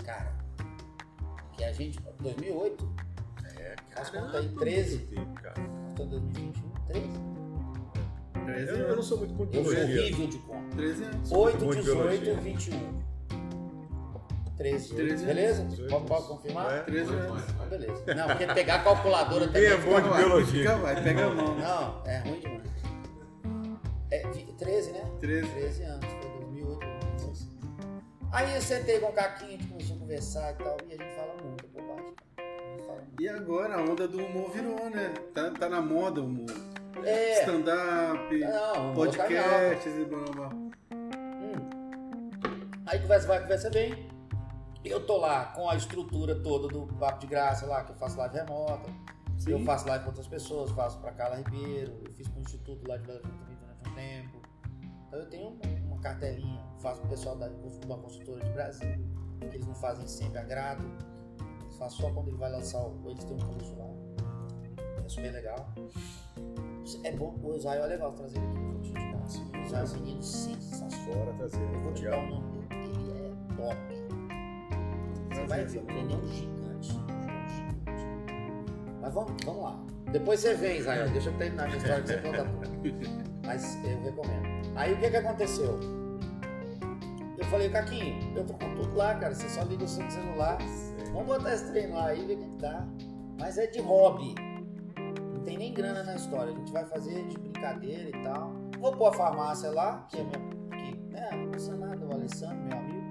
Cara, 0.04 0.32
que 1.56 1.64
a 1.64 1.72
gente, 1.72 1.98
2008, 2.20 2.88
É, 3.58 3.74
Faz 3.94 4.10
conta 4.10 4.38
aí, 4.38 4.48
13. 4.48 4.96
Muito 4.98 5.14
tempo, 5.14 5.34
cara. 5.42 5.54
tô 5.96 6.02
em 6.04 6.08
2021, 6.08 6.70
13. 6.86 7.08
13 8.44 8.68
Eu, 8.70 8.76
eu 8.88 8.96
não 8.96 9.02
sou 9.02 9.18
muito 9.18 9.46
de 9.46 9.56
Eu 9.56 9.64
sou 9.64 9.72
horrível 9.72 10.26
de 10.28 10.38
conta. 10.38 10.76
13 10.76 11.04
anos. 11.04 11.32
8, 11.32 11.64
muito 11.64 11.78
de 11.80 11.84
18, 11.86 12.20
biologia. 12.20 12.34
21. 12.36 13.06
13. 14.56 14.94
13, 14.94 15.26
Beleza? 15.26 15.64
18. 15.64 15.90
Pode, 15.90 16.06
pode 16.06 16.26
confirmar? 16.28 16.72
É. 16.74 16.82
13 16.82 17.12
anos. 17.14 17.42
Então, 17.50 17.66
beleza. 17.68 18.14
Não, 18.14 18.26
porque 18.28 18.46
pegar 18.46 18.74
a 18.76 18.82
calculadora 18.84 19.46
Ninguém 19.46 19.64
é 19.64 19.76
também. 19.76 19.90
bom 19.90 20.00
de 20.00 20.08
Vai, 20.08 20.24
biologia. 20.24 20.62
Fica, 20.62 20.76
vai, 20.76 21.02
pega 21.02 21.26
a 21.26 21.34
mão. 21.34 21.54
Não, 21.58 22.06
é 22.06 22.18
ruim 22.20 22.40
demais. 22.40 22.66
É, 24.10 24.30
vi- 24.30 24.52
13, 24.56 24.92
né? 24.92 25.04
13. 25.20 25.48
13 25.48 25.82
anos, 25.82 26.04
foi 26.06 26.15
2008. 26.15 26.15
Aí 28.36 28.54
eu 28.54 28.60
sentei 28.60 29.00
com 29.00 29.06
o 29.06 29.12
Caquinho, 29.14 29.54
a 29.54 29.56
gente 29.56 29.66
começou 29.66 29.96
a 29.96 29.98
conversar 29.98 30.52
e 30.52 30.56
tal, 30.56 30.76
e 30.86 30.92
a 30.92 30.96
gente 30.98 31.16
fala 31.16 31.34
muito, 31.42 31.66
bobagem. 31.68 32.14
Gente 32.36 32.86
fala 32.86 32.98
muito. 33.00 33.22
E 33.22 33.28
agora 33.30 33.76
a 33.76 33.80
onda 33.80 34.06
do 34.06 34.18
humor 34.18 34.50
virou, 34.50 34.90
né? 34.90 35.14
Tá, 35.32 35.50
tá 35.52 35.70
na 35.70 35.80
moda 35.80 36.20
o 36.20 36.26
humor. 36.26 36.50
É, 37.02 37.40
Stand-up, 37.40 38.38
não, 38.38 38.94
podcasts 38.94 39.86
e 39.86 40.04
blá 40.04 40.18
blá 40.18 40.34
blá. 40.34 40.48
Hum. 40.92 41.54
Aí 42.84 42.98
conversa 42.98 43.26
vai, 43.26 43.40
conversa 43.40 43.70
bem. 43.70 44.06
Eu 44.84 45.06
tô 45.06 45.16
lá 45.16 45.46
com 45.46 45.70
a 45.70 45.74
estrutura 45.74 46.34
toda 46.34 46.68
do 46.68 46.86
Papo 46.98 47.20
de 47.20 47.28
Graça 47.28 47.64
lá, 47.64 47.84
que 47.84 47.92
eu 47.92 47.96
faço 47.96 48.18
live 48.18 48.36
remota. 48.36 48.90
Sim. 49.38 49.52
Eu 49.52 49.60
faço 49.60 49.88
live 49.88 50.04
com 50.04 50.10
outras 50.10 50.28
pessoas, 50.28 50.70
faço 50.72 51.00
pra 51.00 51.10
Carla 51.12 51.36
Ribeiro, 51.36 52.02
eu 52.04 52.12
fiz 52.12 52.28
pro 52.28 52.42
Instituto 52.42 52.86
lá 52.86 52.98
de 52.98 53.04
Belo 53.04 53.20
Horizonte 53.20 53.40
também 53.46 53.56
durante 53.58 53.88
um 53.88 53.94
tempo. 53.94 54.42
Então 55.06 55.18
eu 55.20 55.30
tenho 55.30 55.48
uma 55.48 55.75
cartelinha, 56.06 56.62
faço 56.78 57.00
pro 57.00 57.10
pessoal 57.10 57.36
da, 57.36 57.50
uma 57.84 57.98
consultora 57.98 58.44
de 58.44 58.50
Brasília, 58.50 59.00
que 59.40 59.56
eles 59.56 59.66
não 59.66 59.74
fazem 59.74 60.06
sempre 60.06 60.38
agrado. 60.38 60.84
Eles 61.62 61.76
fazem 61.76 61.98
só 61.98 62.10
quando 62.10 62.28
ele 62.28 62.36
vai 62.36 62.50
lançar, 62.50 62.80
o, 62.80 63.10
eles 63.10 63.24
têm 63.24 63.36
um 63.36 63.40
curso 63.40 63.76
lá. 63.76 63.86
É 65.04 65.08
super 65.08 65.32
legal. 65.32 65.68
É 67.02 67.12
bom, 67.12 67.36
o 67.42 67.56
Israel 67.56 67.84
é 67.84 67.86
legal 67.88 68.12
trazer 68.12 68.38
ele 68.38 68.46
aqui, 68.46 68.58
vou 68.58 68.80
te 68.80 68.90
indicar. 68.90 69.60
O 69.60 69.66
Israel 69.66 69.84
é 69.84 69.88
um 69.88 70.00
menino 70.00 70.22
sensacional. 70.22 71.34
Trazer. 71.36 71.60
Eu 71.60 71.80
vou 71.80 71.92
te 71.92 72.04
dar 72.04 72.18
o 72.18 72.26
nome 72.26 72.52
dele, 72.52 72.66
ele 73.00 73.26
é 73.26 73.56
top. 73.56 73.76
Você 75.34 75.46
vai 75.46 75.64
ver, 75.64 75.84
ele 75.88 76.12
é 76.12 76.16
um 76.16 76.28
gigante. 76.28 76.92
é 76.92 77.42
um 77.42 77.48
gigante. 77.48 78.06
Mas 79.00 79.12
vamos, 79.12 79.32
vamos 79.44 79.62
lá. 79.62 79.84
Depois 80.12 80.40
você 80.40 80.54
vem, 80.54 80.78
Israel. 80.78 81.10
Deixa 81.10 81.30
eu 81.30 81.36
terminar 81.36 81.64
a 81.64 81.66
minha 81.66 81.78
história 81.78 82.02
que 82.02 82.08
você 82.08 82.18
conta. 82.18 82.46
Mas 83.44 83.84
eu 83.84 84.00
recomendo. 84.02 84.46
Aí 84.76 84.94
o 84.94 85.00
que 85.00 85.10
que 85.10 85.16
aconteceu? 85.16 85.95
Eu 87.38 87.44
falei, 87.46 87.68
Caquinho, 87.68 88.36
eu 88.36 88.44
tô 88.44 88.54
com 88.54 88.74
tudo 88.74 88.94
lá, 88.96 89.14
cara. 89.14 89.34
Você 89.34 89.48
só 89.48 89.62
liga 89.62 89.84
o 89.84 89.88
seu 89.88 90.08
celular. 90.10 90.58
Vamos 91.12 91.26
botar 91.26 91.54
esse 91.54 91.70
treino 91.70 91.94
lá 91.94 92.06
aí, 92.08 92.24
ver 92.26 92.34
o 92.34 92.38
que 92.38 92.56
dá. 92.58 92.86
Mas 93.38 93.58
é 93.58 93.66
de 93.66 93.80
hobby. 93.80 94.34
Não 95.34 95.40
tem 95.42 95.58
nem 95.58 95.72
grana 95.72 96.02
na 96.02 96.14
história. 96.16 96.52
A 96.52 96.56
gente 96.56 96.72
vai 96.72 96.84
fazer 96.86 97.26
de 97.26 97.38
brincadeira 97.38 98.08
e 98.08 98.22
tal. 98.22 98.52
Vou 98.78 98.92
pôr 98.92 99.08
a 99.08 99.12
farmácia 99.12 99.70
lá, 99.70 100.06
que 100.08 100.18
é 100.18 100.22
minha. 100.24 100.56
Que, 100.70 100.96
né, 101.10 101.30
não 101.32 101.52
custa 101.52 101.74
nada, 101.76 102.04
o 102.06 102.12
Alessandro, 102.12 102.56
meu 102.56 102.78
amigo. 102.78 103.06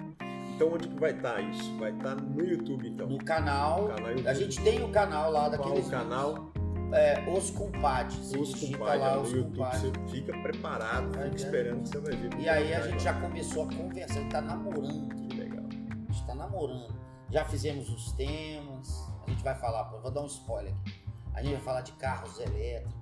Então 0.55 0.73
onde 0.73 0.87
que 0.87 0.99
vai 0.99 1.11
estar 1.11 1.41
isso? 1.41 1.77
Vai 1.77 1.91
estar 1.91 2.15
no 2.15 2.43
YouTube, 2.43 2.87
então. 2.87 3.07
No 3.07 3.17
canal. 3.17 3.87
Canal 3.89 4.09
YouTube. 4.09 4.27
A 4.27 4.33
gente 4.33 4.61
tem 4.63 4.83
o 4.83 4.89
canal 4.89 5.31
lá 5.31 5.49
Qual 5.49 5.51
daqueles. 5.51 5.87
o 5.87 5.91
canal? 5.91 6.51
É, 6.93 7.23
Os 7.29 7.49
Compadres. 7.51 8.15
Você 8.17 8.37
Os 8.37 8.53
compadres 8.55 9.01
lá 9.01 9.15
no 9.15 9.21
Os 9.21 9.31
YouTube. 9.31 9.57
Compadres. 9.57 9.81
Você 9.81 9.91
fica 10.09 10.37
preparado, 10.41 11.05
É, 11.07 11.11
fica 11.11 11.25
né? 11.29 11.35
esperando 11.35 11.81
que 11.83 11.89
você 11.89 11.99
vai 11.99 12.15
ver. 12.15 12.39
E 12.39 12.49
aí 12.49 12.73
a 12.73 12.81
gente 12.81 13.03
já 13.03 13.13
começou 13.19 13.63
a 13.63 13.67
conversar, 13.73 14.19
a 14.19 14.21
gente 14.21 14.31
tá 14.31 14.41
namorando. 14.41 15.15
Que 15.27 15.35
legal. 15.35 15.65
A 15.65 16.11
gente 16.11 16.25
tá 16.25 16.35
namorando. 16.35 16.95
Já 17.29 17.43
fizemos 17.45 17.89
os 17.89 18.11
temas. 18.13 19.11
A 19.25 19.29
gente 19.29 19.43
vai 19.43 19.55
falar, 19.55 19.83
vou 19.83 20.11
dar 20.11 20.21
um 20.21 20.27
spoiler 20.27 20.73
aqui. 20.81 21.03
A 21.33 21.41
gente 21.41 21.53
vai 21.55 21.61
falar 21.61 21.81
de 21.81 21.91
carros 21.93 22.39
elétricos. 22.39 22.93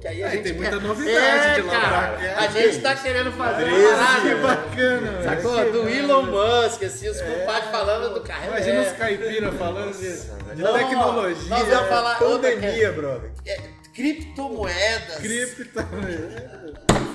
Que 0.00 0.06
aí 0.08 0.22
a 0.22 0.26
Aí 0.26 0.32
gente 0.36 0.42
tem 0.44 0.52
muita 0.54 0.76
quer- 0.78 0.82
novidade 0.86 1.48
é, 1.48 1.54
de 1.56 1.62
lá 1.62 1.72
cara, 1.72 2.08
pra 2.12 2.28
cá. 2.28 2.38
A 2.40 2.46
gente 2.48 2.78
tá 2.80 2.94
querendo 2.94 3.32
fazer 3.32 3.64
uma 3.64 3.72
13, 3.74 3.94
parada. 3.96 4.20
Que 4.20 4.34
bacana, 4.36 5.10
velho. 5.10 5.24
Sacou? 5.42 5.72
Do 5.72 5.88
Elon 5.88 6.22
Musk, 6.22 6.82
assim, 6.84 7.08
os 7.08 7.20
compadres 7.20 7.70
falando 7.70 8.14
do 8.14 8.20
carro 8.20 8.46
Imagina 8.46 8.80
os 8.80 8.86
elétrico. 8.86 8.98
caipira 8.98 9.52
falando 9.52 9.92
de, 9.98 10.54
de 10.54 10.62
Não, 10.62 10.72
tecnologia. 10.74 11.48
nós 11.48 11.66
vamos 11.68 11.88
falar 11.88 12.22
outra 12.22 12.50
Pandemia, 12.52 12.92
brother. 12.92 13.30
criptomoedas. 13.92 15.16
Cripto. 15.16 15.80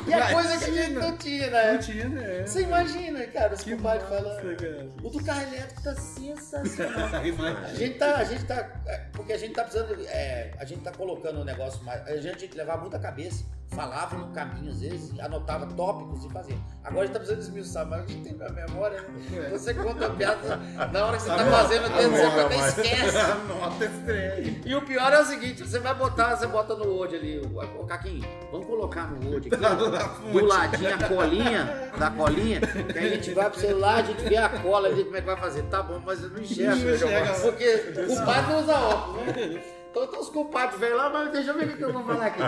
E 0.08 0.14
a 0.14 0.34
coisa 0.34 0.58
que 0.58 0.64
a 0.66 0.74
gente 0.84 0.94
não 0.94 1.18
tinha, 1.18 1.50
né? 1.50 1.72
Não 1.74 1.80
tinha, 1.80 2.10
né? 2.10 2.44
Você 2.46 2.62
imagina, 2.62 3.26
cara, 3.28 3.54
os 3.54 3.62
Que 3.64 3.76
compadres 3.76 4.08
falando. 4.10 4.58
cara. 4.58 4.88
O 5.02 5.10
do 5.10 5.24
carro 5.24 5.42
elétrico 5.44 5.84
tá 5.84 5.96
sensacional. 5.96 7.10
A 7.64 7.74
gente 7.74 7.98
tá, 7.98 8.18
a 8.18 8.24
gente 8.24 8.46
tá, 8.46 8.82
é, 8.86 8.98
porque 9.14 9.34
a 9.34 9.38
gente 9.38 9.54
tá 9.54 9.64
precisando, 9.64 9.96
é, 10.08 10.52
a 10.58 10.66
gente 10.66 10.82
tá 10.82 10.92
colocando 10.92 11.40
o 11.42 11.46
negócio 11.46 11.84
mais, 11.84 12.06
a 12.08 12.18
gente 12.18 12.38
tinha 12.38 12.50
que 12.50 12.58
levar 12.58 12.78
muita 12.78 13.00
cabeça, 13.00 13.46
falava 13.74 14.16
no 14.16 14.28
caminho 14.28 14.72
às 14.72 14.80
vezes, 14.80 15.20
anotava 15.20 15.66
tópicos 15.68 16.26
e 16.26 16.30
fazia. 16.30 16.58
Agora 16.84 17.04
a 17.04 17.06
gente 17.06 17.14
tá 17.14 17.20
precisando 17.20 17.40
desmiuçar, 17.40 17.86
mas 17.86 18.04
a 18.04 18.08
gente 18.08 18.24
tem 18.24 18.48
a 18.48 18.52
memória, 18.52 19.02
né? 19.02 19.48
É. 19.48 19.50
Você 19.50 19.74
conta 19.74 20.08
a 20.08 20.10
piada, 20.10 20.58
na 20.92 21.06
hora 21.06 21.18
que 21.18 21.24
você 21.24 21.30
tá 21.30 21.46
fazendo, 21.46 21.86
o 21.86 21.90
dedo 21.90 22.12
você 22.12 22.24
até 22.24 22.68
esquece. 22.68 23.18
Anota 23.34 23.92
trem. 24.06 24.62
E 24.66 24.76
o 24.76 24.82
pior 24.82 25.14
é 25.14 25.22
o 25.22 25.26
seguinte, 25.26 25.68
você 25.68 25.80
vai 25.80 25.94
botar, 25.96 26.36
você 26.36 26.48
bota 26.48 26.76
no 26.76 26.86
Word 26.86 27.16
ali, 27.16 27.40
o, 27.40 27.86
Caquinho, 27.86 28.24
vamos 28.52 28.68
colocar 28.68 29.12
no 29.12 29.32
Word 29.32 29.50
aqui, 29.50 29.58
do 30.32 30.46
ladinho 30.46 30.94
a 30.94 31.08
colinha, 31.08 31.92
da 31.98 32.12
colinha, 32.12 32.62
que 32.62 32.98
a 32.98 33.10
gente 33.10 33.34
vai 33.34 33.50
pro 33.50 33.60
celular, 33.60 33.96
a 33.96 34.04
gente 34.04 34.24
vê 34.24 34.38
a 34.38 34.50
cola 34.50 34.88
ali, 34.88 35.04
como 35.04 35.18
é 35.18 35.22
que 35.22 35.28
vai 35.28 35.38
fazer. 35.38 35.64
Tá 35.64 35.82
bom, 35.82 36.02
mas 36.06 36.22
eu 36.22 36.30
não 36.30 36.40
enxergo. 36.40 36.90
Enxerga. 36.90 37.34
Porque 37.42 37.94
o 38.10 38.26
padre 38.26 38.52
não 38.52 38.60
usa 38.62 38.78
óculos, 38.78 39.26
né? 39.28 39.83
Então 39.94 40.08
tem 40.08 40.20
os 40.20 40.30
compadres 40.30 40.80
velhos 40.80 40.98
lá, 40.98 41.10
mas 41.12 41.32
deixa 41.32 41.52
eu 41.52 41.54
ver 41.58 41.66
o 41.68 41.78
que 41.78 41.84
eu 41.84 41.94
vou 41.94 42.04
falar 42.04 42.26
aqui. 42.26 42.42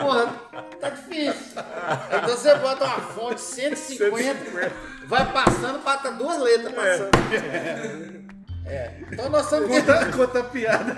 Porra, 0.00 0.32
tá 0.80 0.90
difícil. 0.90 1.60
Então 2.06 2.28
você 2.28 2.54
bota 2.54 2.84
uma 2.84 3.00
fonte 3.00 3.40
150, 3.40 4.70
vai 5.08 5.32
passando, 5.32 5.80
pata 5.82 6.12
duas 6.12 6.38
letras 6.40 6.72
passando. 6.72 8.24
É. 8.66 8.92
Então 9.12 9.28
nós 9.28 9.44
estamos 9.44 9.68
Conta, 9.68 10.12
conta 10.16 10.44
piada 10.44 10.94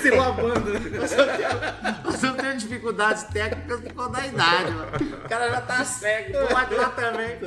se 0.00 0.10
lavando. 0.10 0.72
nós 0.90 2.14
estamos 2.14 2.36
tendo- 2.36 2.58
dificuldades 2.58 3.22
técnicas 3.24 3.80
por 3.80 3.92
conta 3.94 4.20
da 4.20 4.26
idade, 4.26 4.70
mano. 4.72 4.92
O 5.24 5.28
cara 5.28 5.50
já 5.50 5.60
tá 5.62 5.84
cego, 5.84 6.38
lado 6.52 6.68
de 6.68 6.74
lá 6.74 6.90
também. 6.90 7.38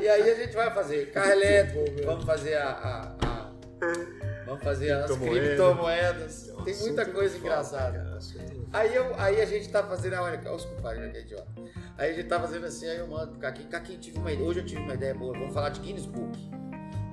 E 0.00 0.08
aí 0.08 0.30
a 0.30 0.34
gente 0.36 0.54
vai 0.54 0.70
fazer 0.72 1.10
carro 1.10 1.30
elétrico, 1.32 1.84
vamos 2.06 2.24
fazer 2.24 2.54
a. 2.56 2.68
a- 2.68 3.26
a- 3.26 4.17
vamos 4.48 4.64
fazer 4.64 4.90
as 4.92 5.06
Criptomoeda. 5.06 5.46
criptomoedas. 5.46 6.42
Tem 6.64 6.74
Assunto 6.74 6.86
muita 6.86 7.04
coisa 7.06 7.36
engraçada. 7.38 8.18
Aí, 8.72 8.94
eu, 8.94 9.14
aí 9.18 9.40
a 9.40 9.46
gente 9.46 9.68
tá 9.68 9.82
fazendo. 9.82 10.14
Olha, 10.14 10.38
olha 10.44 10.52
os 10.54 10.64
compadres, 10.64 11.02
né, 11.02 11.08
que 11.10 11.18
é 11.18 11.20
idiota. 11.22 11.48
Aí 11.96 12.10
a 12.10 12.14
gente 12.14 12.28
tá 12.28 12.38
fazendo 12.40 12.66
assim, 12.66 12.86
aí 12.88 12.98
eu 12.98 13.06
mando 13.08 13.32
pro 13.32 13.40
Caquinho. 13.40 13.68
Caquinho, 13.68 13.98
tive 13.98 14.18
uma 14.18 14.32
ideia. 14.32 14.48
Hoje 14.48 14.60
eu 14.60 14.66
tive 14.66 14.80
uma 14.82 14.94
ideia 14.94 15.14
boa. 15.14 15.32
Vamos 15.38 15.54
falar 15.54 15.70
de 15.70 15.80
Guinness 15.80 16.06
Book. 16.06 16.38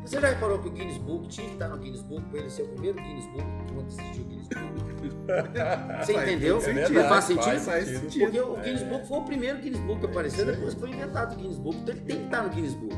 Você 0.05 0.21
já 0.21 0.27
reparou 0.27 0.59
que 0.59 0.67
o 0.67 0.71
Guinness 0.71 0.97
Book 0.99 1.27
tinha 1.29 1.47
que 1.47 1.53
estar 1.53 1.67
no 1.67 1.77
Guinness 1.77 2.03
Book 2.03 2.21
pra 2.29 2.39
ele 2.39 2.49
ser 2.49 2.61
o 2.61 2.67
primeiro 2.67 2.97
Guinness 3.01 3.25
Book 3.25 3.45
quando 3.73 3.87
existiu 3.87 4.21
o 4.23 4.25
Guinness 4.27 4.47
Book? 4.49 4.95
Você 6.05 6.13
Faz 6.13 6.27
entendeu? 6.29 6.59
todo 6.59 6.67
Não 6.73 6.75
sentido. 6.85 7.03
faz 7.09 7.23
sentido? 7.25 7.43
Faz 7.45 7.65
Faz 7.65 7.85
sentido. 7.85 8.01
sentido. 8.01 8.23
Porque 8.25 8.39
o 8.39 8.55
Guinness 8.57 8.83
Book 8.83 9.07
foi 9.07 9.17
o 9.17 9.23
primeiro 9.23 9.57
Guinness 9.59 9.81
Book 9.81 9.99
que 10.01 10.05
apareceu, 10.05 10.45
depois 10.45 10.73
foi 10.75 10.89
inventado 10.91 11.33
o 11.33 11.35
Guinness 11.37 11.57
Book. 11.57 11.77
Então 11.77 11.95
ele 11.95 12.03
tem 12.05 12.19
que 12.19 12.25
estar 12.25 12.43
no 12.43 12.49
Guinness 12.49 12.73
Book. 12.75 12.95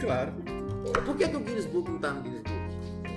Claro. 0.00 0.32
Por 1.04 1.16
que, 1.16 1.28
que 1.28 1.36
o 1.36 1.40
Guinness 1.40 1.66
Book 1.66 1.88
não 1.88 1.96
está 1.96 2.10
no 2.10 2.22
Guinness 2.22 2.42
Book? 2.42 2.61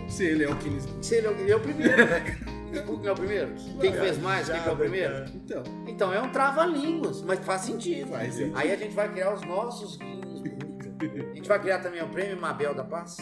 Se 0.08 0.24
ele 0.26 0.44
é 0.44 0.50
o 0.50 0.56
Guinness. 0.56 0.88
Se 1.02 1.16
ele 1.16 1.28
é 1.28 1.30
o, 1.30 1.34
ele 1.34 1.52
é 1.52 1.56
o 1.56 1.60
primeiro. 1.60 1.96
Book 2.86 3.02
não 3.04 3.10
é 3.10 3.12
o 3.12 3.16
primeiro? 3.16 3.54
Quem 3.80 3.94
fez 3.94 4.18
mais? 4.18 4.50
Quem 4.50 4.62
que 4.62 4.68
é 4.68 4.72
o 4.72 4.76
primeiro? 4.76 5.26
Então, 5.34 5.64
Então 5.88 6.14
é 6.14 6.22
um 6.22 6.30
trava-línguas, 6.30 7.22
mas 7.22 7.40
faz 7.40 7.62
sentido. 7.62 8.10
Faz 8.10 8.34
sentido. 8.34 8.58
Aí 8.58 8.72
a 8.72 8.76
gente 8.76 8.94
vai 8.94 9.10
criar 9.12 9.34
os 9.34 9.42
nossos 9.44 9.98
Book. 9.98 11.32
A 11.32 11.36
gente 11.36 11.48
vai 11.48 11.60
criar 11.60 11.80
também 11.80 12.02
o 12.04 12.08
Prêmio 12.08 12.40
Mabel 12.40 12.74
da 12.74 12.84
Paz. 12.84 13.18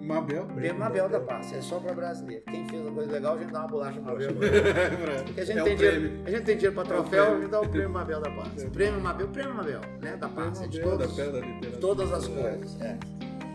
Mabel. 0.00 0.46
Prêmio 0.46 0.78
Mabel 0.78 1.08
da 1.08 1.18
Paz, 1.18 1.52
é 1.52 1.60
só 1.60 1.80
para 1.80 1.92
brasileiro. 1.92 2.44
Quem 2.44 2.68
fez 2.68 2.80
uma 2.80 2.92
coisa 2.92 3.10
legal, 3.10 3.34
a 3.34 3.38
gente 3.38 3.52
dá 3.52 3.60
uma 3.60 3.68
bolacha 3.68 4.00
Mabel. 4.00 4.30
Porque 5.26 5.40
a 5.40 5.44
gente, 5.44 5.58
É 5.58 5.62
tem, 5.64 5.76
dinheiro, 5.76 6.22
a 6.24 6.30
gente 6.30 6.44
tem 6.44 6.56
dinheiro 6.56 6.74
para 6.74 6.84
É 6.84 6.86
troféu, 6.86 7.24
a 7.24 7.40
gente 7.40 7.50
dá 7.50 7.60
o 7.60 7.68
Prêmio 7.68 7.90
Mabel 7.90 8.20
da 8.20 8.30
Paz. 8.30 8.64
Prêmio 8.72 9.00
Mabel, 9.00 9.28
Prêmio 9.28 9.54
Mabel, 9.54 9.80
né? 10.00 10.16
Da 10.16 10.28
Paz. 10.28 10.62
É 10.62 10.68
de 10.68 10.78
da 10.78 10.84
todos, 10.84 11.12
Pedra 11.12 11.40
de 11.40 11.70
todas 11.78 12.12
as 12.12 12.28
cores. 12.28 12.80
É. 12.80 12.96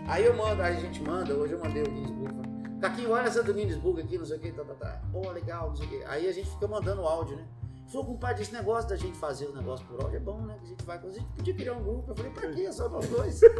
Aí 0.08 0.26
eu 0.26 0.36
mando, 0.36 0.62
aí 0.62 0.76
a 0.76 0.80
gente 0.80 1.02
manda, 1.02 1.34
hoje 1.34 1.54
eu 1.54 1.60
mandei 1.60 1.84
o 1.84 1.86
Guinness 1.86 2.51
Caquinho, 2.82 3.12
olha 3.12 3.28
essa 3.28 3.44
do 3.44 3.54
Guinness 3.54 3.78
Book 3.78 4.02
aqui, 4.02 4.18
não 4.18 4.26
sei 4.26 4.38
o 4.38 4.40
que, 4.40 4.52
tá, 4.52 4.64
tá, 4.64 4.74
tá. 4.74 5.02
Pô, 5.12 5.30
legal, 5.30 5.70
não 5.70 5.76
sei 5.76 5.86
o 5.86 5.90
que. 5.90 6.04
Aí 6.06 6.28
a 6.28 6.32
gente 6.32 6.50
fica 6.50 6.68
mandando 6.68 7.04
áudio, 7.04 7.38
né? 7.38 7.46
Falou, 7.92 8.08
compadre, 8.08 8.42
esse 8.42 8.54
negócio 8.54 8.90
da 8.90 8.96
gente 8.96 9.18
fazer 9.18 9.48
o 9.48 9.54
negócio 9.54 9.86
por 9.86 10.02
áudio 10.02 10.16
é 10.16 10.20
bom, 10.20 10.42
né? 10.44 10.56
Que 10.60 10.66
a 10.66 10.70
gente 10.70 10.86
vai. 10.86 10.98
A 10.98 11.10
gente 11.12 11.26
podia 11.36 11.54
criar 11.54 11.74
um 11.74 11.84
grupo. 11.84 12.12
Eu 12.12 12.16
falei, 12.16 12.32
pra 12.32 12.50
quê? 12.50 12.62
É 12.62 12.72
só 12.72 12.88
nós 12.88 13.06
dois. 13.08 13.42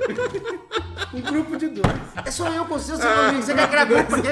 Um 1.14 1.20
grupo 1.20 1.58
de 1.58 1.68
dois. 1.68 1.94
É 2.26 2.32
só 2.32 2.50
eu 2.54 2.66
com 2.66 2.80
você, 2.80 2.96
seu 2.96 3.10
amigo. 3.10 3.44
Você 3.44 3.54
quer 3.54 3.70
criar 3.70 3.84
grupo 3.84 4.06
pra 4.12 4.22
quê? 4.22 4.30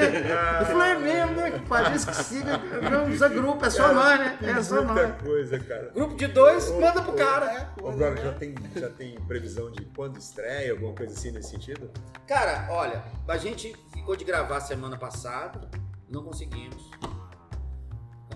Eu 0.60 0.66
falei, 0.66 0.92
é 0.92 0.98
mesmo, 0.98 1.36
né, 1.36 1.50
compadre? 1.50 1.94
Isso 1.96 2.06
que 2.06 2.14
siga. 2.14 2.56
Não 2.90 3.02
precisa 3.04 3.28
grupo, 3.28 3.66
é 3.66 3.68
só 3.70 3.92
nós, 3.92 4.18
né? 4.18 4.38
É 4.40 4.62
só 4.62 4.82
Muita 4.82 5.08
nós. 5.08 5.22
coisa, 5.22 5.58
cara. 5.60 5.90
Grupo 5.94 6.16
de 6.16 6.26
dois, 6.28 6.70
manda 6.70 7.02
pro 7.02 7.12
cara. 7.12 7.70
Ô, 7.82 7.92
brother, 7.92 8.24
já 8.24 8.32
tem, 8.32 8.54
já 8.74 8.88
tem 8.88 9.20
previsão 9.26 9.70
de 9.70 9.84
quando 9.94 10.16
estreia, 10.16 10.72
alguma 10.72 10.94
coisa 10.94 11.12
assim 11.12 11.30
nesse 11.32 11.50
sentido? 11.50 11.90
Cara, 12.26 12.66
olha, 12.70 13.04
a 13.28 13.36
gente 13.36 13.76
ficou 13.92 14.16
de 14.16 14.24
gravar 14.24 14.60
semana 14.60 14.96
passada, 14.96 15.68
não 16.08 16.24
conseguimos. 16.24 16.90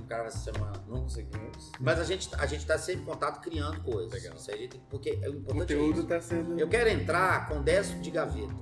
Vamos 0.04 0.08
gravar 0.08 0.26
essa 0.26 0.38
semana, 0.38 0.72
não 0.86 1.02
conseguimos. 1.02 1.72
Mas 1.80 1.98
a 1.98 2.04
gente, 2.04 2.28
a 2.36 2.46
gente 2.46 2.66
tá 2.66 2.76
sempre 2.78 3.02
em 3.02 3.06
contato 3.06 3.40
criando 3.40 3.80
coisas. 3.82 4.12
Legal. 4.12 4.34
Isso 4.36 4.50
aí 4.50 4.68
porque 4.90 5.18
é 5.22 5.28
o 5.28 5.32
O 5.32 5.36
importante 5.36 5.72
é 5.72 5.76
conteúdo 5.76 5.98
isso. 6.00 6.06
tá 6.08 6.20
sendo. 6.20 6.58
Eu 6.58 6.68
quero 6.68 6.88
entrar 6.90 7.48
com 7.48 7.62
10 7.62 8.02
de 8.02 8.10
gaveta. 8.10 8.54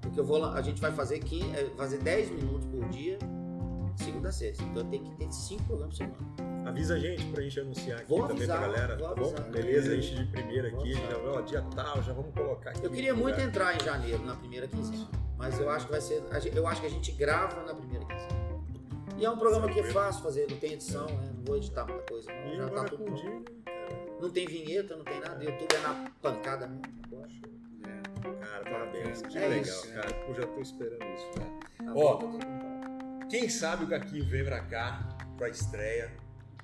Porque 0.00 0.18
eu 0.20 0.24
vou, 0.24 0.44
a 0.44 0.60
gente 0.62 0.80
vai 0.80 0.92
fazer, 0.92 1.18
15, 1.20 1.56
é, 1.56 1.70
fazer 1.76 1.98
10 1.98 2.30
minutos 2.30 2.66
por 2.66 2.88
dia, 2.88 3.18
segunda 3.96 4.28
a 4.30 4.32
sexta. 4.32 4.62
Então 4.64 4.84
tenho 4.88 5.04
que 5.04 5.16
ter 5.16 5.30
5 5.32 5.64
programas 5.64 5.98
por 5.98 6.04
semana. 6.04 6.68
Avisa 6.68 6.94
a 6.94 6.98
gente 6.98 7.24
pra 7.26 7.42
gente 7.42 7.60
anunciar 7.60 7.98
aqui 8.00 8.08
Vou 8.10 8.20
também 8.22 8.36
avisar, 8.36 8.58
pra 8.58 8.68
galera, 8.68 8.96
tá 8.96 9.14
bom? 9.14 9.32
Beleza, 9.50 9.92
a 9.92 9.94
gente 9.96 10.16
de 10.22 10.30
primeira 10.30 10.68
aqui, 10.68 10.92
já, 10.92 11.18
ó, 11.24 11.40
dia 11.40 11.62
tal, 11.74 12.02
já 12.02 12.12
vamos 12.12 12.34
colocar 12.34 12.70
aqui. 12.70 12.84
Eu 12.84 12.90
queria 12.90 13.14
muito 13.14 13.40
entrar 13.40 13.74
em 13.74 13.80
janeiro, 13.82 14.22
na 14.24 14.34
primeira 14.34 14.66
quinzena. 14.68 15.08
Mas 15.38 15.58
eu 15.58 15.70
acho 15.70 15.86
que 15.86 15.92
vai 15.92 16.00
ser. 16.00 16.22
Eu 16.54 16.66
acho 16.66 16.80
que 16.80 16.86
a 16.86 16.90
gente 16.90 17.12
grava 17.12 17.62
na 17.64 17.74
primeira 17.74 18.04
quinzena. 18.04 18.37
E 19.18 19.24
é 19.24 19.30
um 19.30 19.36
programa 19.36 19.68
que 19.68 19.80
é 19.80 19.84
fácil 19.84 20.22
fazer, 20.22 20.46
não 20.50 20.56
tem 20.58 20.74
edição, 20.74 21.06
né? 21.06 21.32
Não 21.36 21.44
vou 21.44 21.56
editar 21.56 21.84
muita 21.86 22.02
coisa. 22.04 22.32
não, 22.32 22.54
Já 22.56 22.68
tá 22.70 22.84
tudo 22.84 23.02
o 23.02 23.06
pronto. 23.06 23.20
Dinho, 23.22 23.44
Não 24.20 24.30
tem 24.30 24.46
vinheta, 24.46 24.96
não 24.96 25.04
tem 25.04 25.20
nada. 25.20 25.42
YouTube 25.44 25.74
é 25.74 25.78
na 25.80 26.10
pancada 26.22 26.66
mesmo. 26.68 26.82
cara, 28.40 28.64
parabéns. 28.64 29.22
Que 29.22 29.38
É 29.38 29.48
legal, 29.48 29.62
isso. 29.62 29.92
cara. 29.92 30.24
Eu 30.28 30.34
já 30.34 30.46
tô 30.46 30.60
esperando 30.60 31.04
isso, 31.14 31.30
cara. 31.34 31.50
Tá 31.84 31.92
Ó. 31.94 32.16
tá. 32.16 33.26
Quem 33.28 33.48
sabe 33.48 33.84
o 33.84 33.86
Gaquinho 33.86 34.24
vem 34.24 34.44
pra 34.44 34.60
cá, 34.60 35.00
pra 35.36 35.48
estreia. 35.48 36.12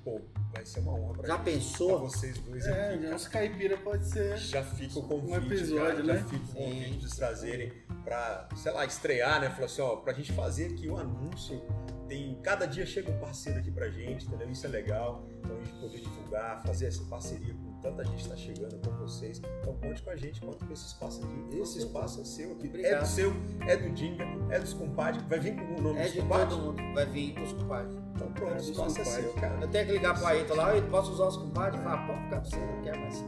Pô, 0.03 0.21
vai 0.55 0.65
ser 0.65 0.79
uma 0.79 0.93
honra 0.93 1.13
pra 1.13 1.27
Já 1.27 1.35
gente, 1.37 1.43
pensou? 1.45 1.87
Pra 1.89 1.97
vocês 2.09 2.37
dois 2.39 2.65
É, 2.65 2.93
aqui, 2.95 3.05
uns 3.07 3.27
caipira 3.27 3.77
pode 3.77 4.05
ser. 4.07 4.37
Já 4.37 4.63
fica 4.63 4.99
o 4.99 5.03
Um 5.03 5.07
convite, 5.07 5.53
episódio, 5.53 5.85
cara, 5.85 6.03
né? 6.03 6.13
Já 6.17 6.23
fica 6.25 6.43
o 6.45 6.53
convite 6.55 6.91
de 6.91 6.99
vocês 7.01 7.15
trazerem 7.15 7.73
pra, 8.03 8.49
sei 8.55 8.71
lá, 8.71 8.85
estrear, 8.85 9.41
né? 9.41 9.49
Falou 9.49 9.65
assim, 9.65 9.81
ó, 9.81 9.95
pra 9.97 10.13
gente 10.13 10.31
fazer 10.33 10.67
aqui 10.71 10.87
o 10.89 10.97
anúncio. 10.97 11.61
Tem, 12.07 12.39
cada 12.43 12.67
dia 12.67 12.85
chega 12.85 13.09
um 13.11 13.17
parceiro 13.19 13.57
aqui 13.59 13.71
pra 13.71 13.89
gente, 13.89 14.27
entendeu? 14.27 14.47
Isso 14.51 14.63
é 14.67 14.69
legal. 14.69 15.27
Então 15.39 15.57
a 15.57 15.59
gente 15.59 15.73
poder 15.79 15.99
divulgar, 16.01 16.61
fazer 16.63 16.85
essa 16.85 17.03
parceria 17.05 17.51
com 17.55 17.73
tanta 17.81 18.03
gente 18.05 18.23
que 18.23 18.29
tá 18.29 18.35
chegando 18.35 18.77
com 18.79 18.91
vocês. 18.97 19.41
Então 19.61 19.73
conte 19.77 20.03
com 20.03 20.09
a 20.11 20.15
gente, 20.15 20.39
conta 20.39 20.63
com 20.63 20.71
esse 20.71 20.85
espaço 20.85 21.23
aqui. 21.23 21.57
Esse 21.59 21.79
espaço 21.79 22.21
é 22.21 22.23
seu 22.23 22.51
aqui. 22.51 22.65
É 22.67 22.69
Obrigado. 22.69 23.01
do 23.01 23.07
seu, 23.07 23.33
é 23.67 23.75
do 23.77 23.89
Dinga, 23.89 24.23
é 24.51 24.59
dos 24.59 24.73
compadres. 24.73 25.23
Vai 25.27 25.39
vir 25.39 25.55
com 25.55 25.63
o 25.63 25.81
nome 25.81 25.99
É 25.99 26.03
dos 26.03 26.13
de 26.13 26.21
compadres? 26.21 26.49
todo 26.49 26.61
mundo. 26.63 26.93
Vai 26.93 27.05
vir 27.07 27.39
os 27.39 27.53
compadres. 27.53 27.95
Então 28.15 28.31
pronto, 28.33 28.53
É 28.53 28.55
o 28.55 28.59
espaço 28.59 29.01
é 29.01 29.05
seu, 29.05 29.33
cara. 29.33 29.61
Eu 29.61 29.67
tenho 29.67 29.85
que 29.87 29.91
ligar 29.93 30.13
pro 30.13 30.23
Ayrton 30.45 30.55
lá, 30.55 30.75
eu 30.75 30.83
posso 30.83 31.11
usar 31.11 31.25
os 31.25 31.37
compadres? 31.37 31.81
Falar, 31.81 32.05
pode 32.05 32.23
ficar 32.23 32.41
pra 32.41 32.49
você, 32.49 32.57
não 32.57 32.81
quer 32.81 32.97
mais. 32.97 33.25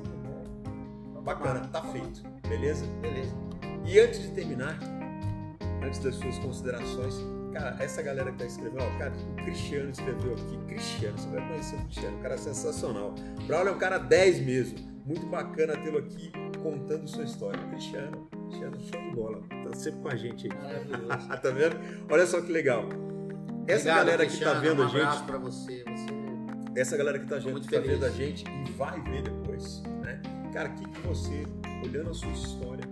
Bacana, 1.23 1.68
tá 1.68 1.81
feito. 1.81 2.23
Beleza? 2.48 2.85
Beleza. 3.02 3.35
E 3.85 3.99
antes 3.99 4.22
de 4.22 4.30
terminar, 4.30 4.80
antes 5.84 5.99
das 5.99 6.15
suas 6.15 6.38
considerações, 6.39 7.15
cara, 7.52 7.76
essa 7.80 8.02
galera 8.02 8.31
que 8.31 8.38
tá 8.38 8.45
escrevendo, 8.45 8.81
ó, 8.81 8.98
cara, 8.98 9.11
o 9.11 9.35
Cristiano 9.44 9.89
escreveu 9.89 10.34
aqui. 10.34 10.57
Cristiano, 10.68 11.18
você 11.18 11.27
vai 11.30 11.48
conhecer 11.48 11.76
o 11.76 11.80
Cristiano, 11.80 12.18
um 12.18 12.22
cara 12.22 12.38
sensacional. 12.38 13.15
Braulio 13.45 13.72
é 13.72 13.76
um 13.76 13.80
cara 13.80 13.98
10 13.98 14.39
mesmo. 14.45 14.80
Muito 15.06 15.26
bacana 15.26 15.76
tê-lo 15.77 15.98
aqui 15.98 16.31
contando 16.61 17.07
sua 17.07 17.23
história. 17.23 17.61
Cristiano, 17.68 18.27
Cristiano, 18.48 18.80
show 18.80 19.02
de 19.02 19.15
bola. 19.15 19.41
Tá 19.64 19.76
sempre 19.76 20.02
com 20.02 20.10
a 20.10 20.15
gente 20.15 20.48
aí. 20.48 20.57
Maravilhoso. 20.57 21.27
tá 21.41 21.49
vendo? 21.49 21.77
Olha 22.10 22.26
só 22.26 22.39
que 22.41 22.52
legal. 22.52 22.84
Essa 23.68 23.89
Obrigado, 23.89 23.98
galera 23.98 24.26
que 24.26 24.27
Cristiano, 24.27 24.53
tá 24.53 24.60
vendo 24.61 24.81
um 24.81 24.85
a 24.85 24.88
gente, 24.88 25.02
abraço 25.02 25.26
pra 25.26 25.38
você. 25.38 25.84
Você 25.84 26.16
essa 26.79 26.95
galera 26.95 27.17
que 27.17 27.25
tá, 27.25 27.39
gente, 27.39 27.51
muito 27.51 27.69
tá 27.69 27.79
vendo 27.79 28.05
a 28.05 28.09
gente 28.09 28.45
e 28.47 28.71
vai 28.73 29.01
ver 29.01 29.23
depois, 29.23 29.81
né? 30.03 30.21
Cara, 30.53 30.69
o 30.69 30.75
que, 30.75 30.87
que 30.87 30.99
você, 31.01 31.43
olhando 31.83 32.11
a 32.11 32.13
sua 32.13 32.29
história, 32.29 32.85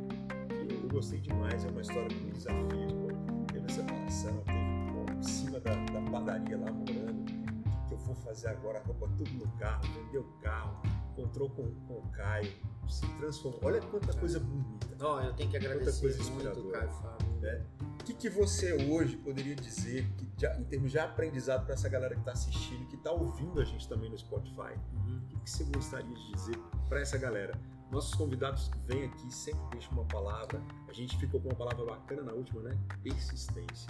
que 0.50 0.74
eu, 0.74 0.90
gostei 0.90 1.20
demais, 1.20 1.64
é 1.66 1.70
uma 1.70 1.82
história 1.82 2.08
com 2.08 2.30
desafios, 2.30 2.94
pô, 2.94 3.08
teve 3.54 3.66
a 3.66 3.70
separação, 3.70 4.44
teve 4.46 4.92
pô, 4.92 5.12
em 5.12 5.24
cima 5.24 5.60
da, 5.60 5.76
da 5.76 6.02
padaria 6.10 6.58
lá 6.58 6.72
morando, 6.72 7.32
o 7.32 7.88
que 7.88 7.94
eu 7.94 7.98
vou 8.00 8.16
fazer 8.16 8.48
agora, 8.48 8.82
roupa 8.86 9.08
tudo 9.18 9.32
no 9.32 9.48
carro, 9.58 9.84
vendeu 9.94 10.22
o 10.22 10.42
carro, 10.42 10.82
encontrou 11.18 11.50
com, 11.50 11.72
com 11.88 11.94
o 12.00 12.10
Caio, 12.12 12.52
se 12.90 13.08
transformou. 13.18 13.62
Olha 13.64 13.82
quanta 13.82 14.14
coisa 14.14 14.40
bonita. 14.40 14.88
Ó, 15.02 15.22
eu 15.22 15.34
tenho 15.34 15.50
que 15.50 15.58
agradecer 15.58 16.02
coisa 16.02 16.24
muito. 16.32 16.70
Caio 16.72 16.90
Fábio. 16.92 17.28
né? 17.42 17.66
O 18.00 18.04
que, 18.06 18.14
que 18.14 18.30
você 18.30 18.74
hoje 18.74 19.16
poderia 19.18 19.56
dizer, 19.56 20.06
que 20.18 20.30
já- 20.38 20.56
em 20.60 20.64
termos 20.66 20.92
de 20.92 21.00
aprendizado 21.00 21.66
para 21.66 21.74
essa 21.74 21.90
galera 21.90 22.14
que 22.14 22.22
está 22.22 22.34
assistindo, 22.34 22.86
que 22.88 22.96
está 22.96 23.12
ouvindo 23.12 23.60
a 23.60 23.66
gente 23.66 23.88
também 23.90 24.10
no 24.10 24.18
Spotify? 24.18 24.76
Uhum. 24.94 25.22
O 25.24 25.28
que, 25.30 25.40
que 25.40 25.50
você 25.50 25.64
gostaria 25.64 26.14
de 26.14 26.32
dizer 26.34 26.58
para 26.88 27.00
essa 27.02 27.18
galera? 27.18 27.58
Nossos 27.92 28.14
convidados 28.16 28.68
que 28.68 28.78
vêm 28.88 29.06
aqui 29.06 29.34
sempre 29.34 29.62
deixam 29.72 29.92
uma 29.94 30.06
palavra. 30.06 30.62
A 30.88 30.94
gente 30.94 31.18
ficou 31.18 31.40
com 31.42 31.50
uma 31.50 31.56
palavra 31.56 31.86
bacana 31.86 32.22
na 32.24 32.34
última, 32.34 32.62
né? 32.62 32.78
Persistência. 33.04 33.88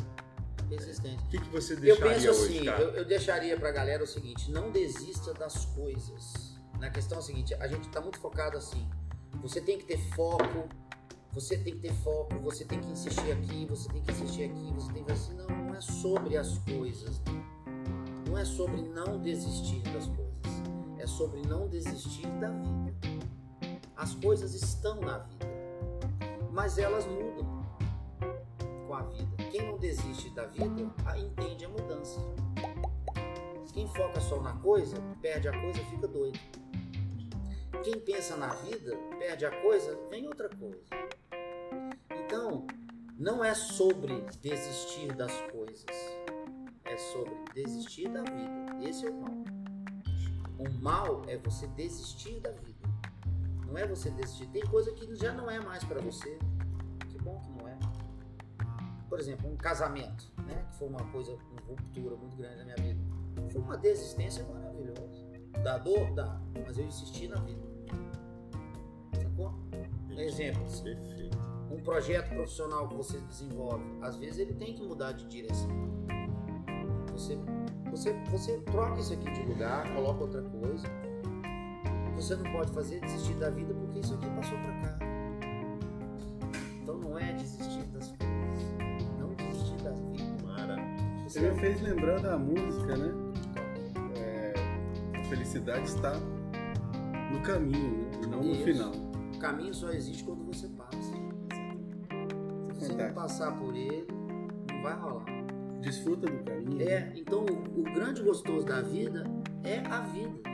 Persistente. 0.69 1.23
O 1.25 1.27
que, 1.29 1.39
que 1.39 1.49
você 1.49 1.73
Eu 1.73 1.79
deixaria 1.81 2.13
penso 2.13 2.29
hoje, 2.31 2.55
assim, 2.57 2.65
cara? 2.65 2.81
eu, 2.83 2.89
eu 2.91 3.05
deixaria 3.05 3.57
pra 3.59 3.71
galera 3.71 4.03
o 4.03 4.07
seguinte, 4.07 4.49
não 4.51 4.71
desista 4.71 5.33
das 5.33 5.65
coisas. 5.65 6.54
Na 6.79 6.89
questão 6.89 7.19
é 7.19 7.21
seguinte, 7.21 7.53
a 7.55 7.67
gente 7.67 7.89
tá 7.89 7.99
muito 8.01 8.19
focado 8.19 8.57
assim, 8.57 8.87
você 9.41 9.59
tem 9.61 9.77
que 9.77 9.85
ter 9.85 9.97
foco, 10.15 10.67
você 11.31 11.57
tem 11.57 11.73
que 11.75 11.79
ter 11.81 11.93
foco, 11.95 12.39
você 12.39 12.63
tem 12.65 12.79
que 12.79 12.87
insistir 12.91 13.31
aqui, 13.31 13.65
você 13.65 13.89
tem 13.89 14.01
que 14.01 14.11
insistir 14.11 14.43
aqui, 14.45 14.71
você 14.73 14.93
tem 14.93 15.03
que 15.03 15.11
assim, 15.11 15.33
não, 15.33 15.47
não 15.47 15.75
é 15.75 15.81
sobre 15.81 16.37
as 16.37 16.57
coisas. 16.59 17.21
Não 18.27 18.37
é 18.37 18.45
sobre 18.45 18.81
não 18.81 19.19
desistir 19.21 19.81
das 19.81 20.07
coisas. 20.07 20.35
É 20.97 21.07
sobre 21.07 21.41
não 21.41 21.67
desistir 21.67 22.27
da 22.39 22.49
vida. 22.49 22.93
As 23.95 24.13
coisas 24.15 24.53
estão 24.53 24.99
na 25.01 25.19
vida, 25.19 25.45
mas 26.51 26.77
elas 26.77 27.05
mudam 27.05 27.63
com 28.87 28.93
a 28.93 29.03
vida. 29.03 29.35
Quem 29.51 29.65
não 29.67 29.77
desiste 29.77 30.29
da 30.31 30.45
vida, 30.47 30.89
a- 31.05 31.17
entende 31.17 31.65
a 31.65 31.69
mudança. 31.69 32.19
Quem 33.73 33.87
foca 33.89 34.19
só 34.21 34.41
na 34.41 34.53
coisa, 34.53 34.95
perde 35.21 35.47
a 35.49 35.61
coisa, 35.61 35.79
fica 35.85 36.07
doido. 36.07 36.39
Quem 37.83 37.99
pensa 37.99 38.35
na 38.35 38.47
vida, 38.47 38.97
perde 39.19 39.45
a 39.45 39.61
coisa, 39.61 39.97
vem 40.09 40.27
outra 40.27 40.49
coisa. 40.49 40.83
Então, 42.11 42.65
não 43.17 43.43
é 43.43 43.53
sobre 43.53 44.21
desistir 44.41 45.13
das 45.13 45.31
coisas, 45.51 45.85
é 46.83 46.97
sobre 46.97 47.35
desistir 47.53 48.09
da 48.09 48.21
vida. 48.21 48.87
Esse 48.87 49.05
é 49.05 49.09
o 49.09 49.21
mal. 49.21 49.43
O 50.57 50.81
mal 50.81 51.21
é 51.27 51.37
você 51.37 51.67
desistir 51.67 52.39
da 52.39 52.51
vida. 52.51 52.87
Não 53.67 53.77
é 53.77 53.85
você 53.85 54.09
desistir. 54.09 54.47
Tem 54.47 54.65
coisa 54.65 54.91
que 54.93 55.15
já 55.15 55.33
não 55.33 55.49
é 55.49 55.59
mais 55.59 55.83
pra 55.83 56.01
você. 56.01 56.37
Que 57.09 57.17
bom 57.19 57.39
que 57.41 57.49
não 57.51 57.67
é 57.67 57.75
por 59.15 59.19
exemplo, 59.21 59.49
um 59.49 59.55
casamento, 59.55 60.29
né? 60.45 60.65
Que 60.67 60.75
foi 60.75 60.89
uma 60.89 61.03
coisa, 61.11 61.31
uma 61.51 61.61
ruptura 61.69 62.17
muito 62.17 62.35
grande 62.35 62.57
na 62.57 62.65
minha 62.65 62.75
vida. 62.75 62.99
Foi 63.49 63.61
uma 63.61 63.77
desistência 63.77 64.43
maravilhosa. 64.43 65.24
Dá 65.63 65.77
dor? 65.77 66.13
Dá. 66.13 66.39
Mas 66.65 66.77
eu 66.77 66.85
insisti 66.85 67.27
na 67.27 67.39
vida. 67.41 67.61
Sacou? 69.21 69.53
Exemplos. 70.17 70.81
Perfeito. 70.81 71.37
Um 71.71 71.81
projeto 71.81 72.29
profissional 72.29 72.87
que 72.87 72.95
você 72.95 73.19
desenvolve, 73.19 73.83
às 74.01 74.15
vezes 74.17 74.39
ele 74.39 74.53
tem 74.53 74.73
que 74.73 74.83
mudar 74.83 75.11
de 75.11 75.25
direção. 75.27 75.69
Você, 77.11 77.37
você, 77.89 78.13
você 78.29 78.59
troca 78.61 78.99
isso 78.99 79.13
aqui 79.13 79.31
de 79.31 79.41
lugar, 79.43 79.93
coloca 79.93 80.23
outra 80.23 80.41
coisa. 80.41 80.87
Você 82.15 82.35
não 82.35 82.51
pode 82.51 82.71
fazer 82.71 83.01
desistir 83.01 83.33
da 83.35 83.49
vida 83.49 83.73
porque 83.73 83.99
isso 83.99 84.13
aqui 84.13 84.29
passou 84.29 84.57
pra 84.57 84.81
cá. 84.81 84.99
Então 86.81 86.97
não 86.97 87.17
é 87.17 87.33
desistir 87.33 87.83
das 87.87 88.07
coisas. 88.07 88.73
Não 89.19 89.33
desistir 89.33 89.83
da 89.83 89.91
vida. 89.91 90.45
Maravilha. 90.45 91.23
Você 91.27 91.39
me 91.41 91.59
fez 91.59 91.81
lembrar 91.81 92.21
da 92.21 92.37
música, 92.37 92.95
né? 92.95 93.24
Felicidade 95.45 95.87
está 95.87 96.11
no 97.31 97.39
caminho, 97.41 98.09
né? 98.19 98.27
Não 98.27 98.41
no 98.41 98.51
Isso. 98.51 98.63
final. 98.63 98.91
O 98.91 99.37
caminho 99.37 99.75
só 99.75 99.91
existe 99.91 100.23
quando 100.23 100.43
você 100.43 100.67
passa. 100.69 100.97
Se 102.73 102.79
você 102.79 102.93
não 102.95 103.13
passar 103.13 103.55
por 103.55 103.75
ele, 103.75 104.07
não 104.71 104.81
vai 104.81 104.99
rolar. 104.99 105.25
Desfruta 105.81 106.25
do 106.25 106.43
caminho. 106.43 106.89
É, 106.89 107.13
então 107.15 107.45
o, 107.45 107.79
o 107.79 107.83
grande 107.83 108.23
gostoso 108.23 108.65
da 108.65 108.81
vida 108.81 109.23
é 109.63 109.81
a 109.85 109.99
vida. 110.01 110.49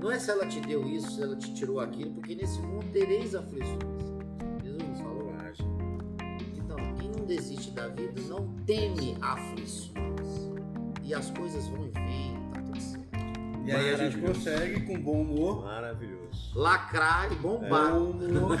Não 0.00 0.10
é 0.10 0.18
se 0.18 0.30
ela 0.30 0.46
te 0.46 0.58
deu 0.60 0.88
isso, 0.88 1.16
se 1.16 1.22
ela 1.22 1.36
te 1.36 1.52
tirou 1.52 1.78
aquilo, 1.78 2.14
porque 2.14 2.34
nesse 2.34 2.58
mundo 2.62 2.86
tereis 2.92 3.34
aflições. 3.34 3.78
Jesus 4.62 4.88
nos 4.88 5.00
falou. 5.00 5.34
Então, 6.56 6.76
quem 6.98 7.10
não 7.10 7.26
desiste 7.26 7.72
da 7.72 7.88
vida 7.88 8.22
não 8.22 8.48
teme 8.64 9.18
aflições. 9.20 10.50
E 11.02 11.12
as 11.12 11.30
coisas 11.30 11.68
vão 11.68 11.86
e 11.86 11.90
vêm. 11.90 12.43
E 13.64 13.72
aí 13.72 13.94
a 13.94 13.96
gente 13.96 14.18
consegue, 14.18 14.80
com 14.82 15.00
bom 15.00 15.22
humor, 15.22 15.64
Maravilhoso. 15.64 16.52
Lacrar 16.54 17.32
e 17.32 17.34
bombar. 17.36 17.92
bom 17.92 18.10
humor. 18.10 18.58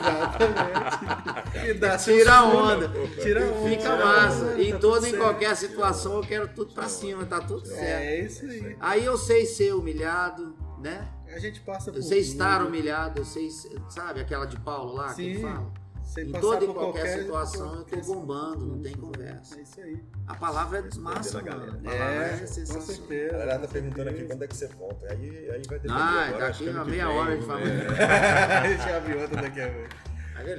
Exatamente. 0.00 1.68
E 1.70 1.74
dá 1.74 1.96
Tira 1.98 2.42
onda. 2.44 2.90
Tira 3.20 3.44
a 3.44 3.52
onda. 3.52 3.68
Fica 3.68 3.96
massa. 3.96 4.44
onda, 4.44 4.62
Em 4.62 4.72
tá 4.72 4.78
toda 4.78 5.08
e 5.08 5.16
qualquer 5.16 5.54
situação 5.56 6.14
eu 6.16 6.22
quero 6.22 6.48
tudo 6.48 6.72
pra 6.72 6.88
cima, 6.88 7.24
tá 7.26 7.40
tudo 7.40 7.66
certo. 7.66 7.82
É 7.82 8.20
isso 8.20 8.44
aí. 8.46 8.76
Aí 8.80 9.04
eu 9.04 9.16
sei 9.18 9.44
ser 9.46 9.74
humilhado, 9.74 10.54
né? 10.80 11.08
A 11.34 11.38
gente 11.38 11.60
passa 11.60 11.90
por 11.92 11.98
Eu 11.98 12.02
sei 12.02 12.20
estar 12.20 12.62
humilhado, 12.64 13.20
eu 13.20 13.24
sei, 13.24 13.48
sabe 13.88 14.20
aquela 14.20 14.46
de 14.46 14.58
Paulo 14.58 14.94
lá 14.94 15.08
que 15.10 15.14
Sim. 15.16 15.22
ele 15.30 15.40
fala? 15.40 15.70
Sem 16.10 16.28
Em 16.28 16.32
toda 16.32 16.64
e 16.64 16.66
por 16.66 16.74
qualquer 16.74 17.18
situação 17.20 17.66
eu 17.66 17.72
qualquer 17.76 18.00
tô 18.00 18.14
bombando, 18.14 18.66
não 18.66 18.78
tem 18.82 18.92
situação. 18.92 19.12
conversa. 19.12 19.58
É 19.58 19.62
isso 19.62 19.80
aí. 19.80 20.04
A 20.26 20.34
palavra 20.34 20.78
é 20.78 20.98
massa, 20.98 21.18
Respondendo 21.38 21.48
a 21.48 21.56
galera. 21.56 21.72
palavra 21.84 22.04
É, 22.04 22.26
é 22.26 22.38
com 22.40 22.46
sensacional. 22.46 22.82
certeza. 22.82 23.34
A 23.34 23.38
galera 23.38 23.58
tá 23.60 23.66
com 23.66 23.72
perguntando 23.72 24.10
aqui 24.10 24.24
quando 24.24 24.42
é 24.42 24.46
que 24.48 24.56
você 24.56 24.66
volta. 24.68 25.06
Aí, 25.12 25.28
aí 25.28 25.46
vai 25.48 25.78
depender 25.78 25.88
Ah, 25.92 26.26
agora. 26.26 26.46
daqui 26.46 26.68
ano 26.68 26.80
a 26.80 26.84
meia 26.84 27.06
vem, 27.06 27.16
hora 27.16 27.30
a 27.30 27.34
gente 27.36 27.46
né? 27.46 27.54
fala. 27.54 27.60
a 28.60 28.68
gente 28.68 28.90
abre 28.90 29.14
outra 29.22 29.42
daqui 29.42 29.60
a 29.60 29.68
pouco. 29.72 29.88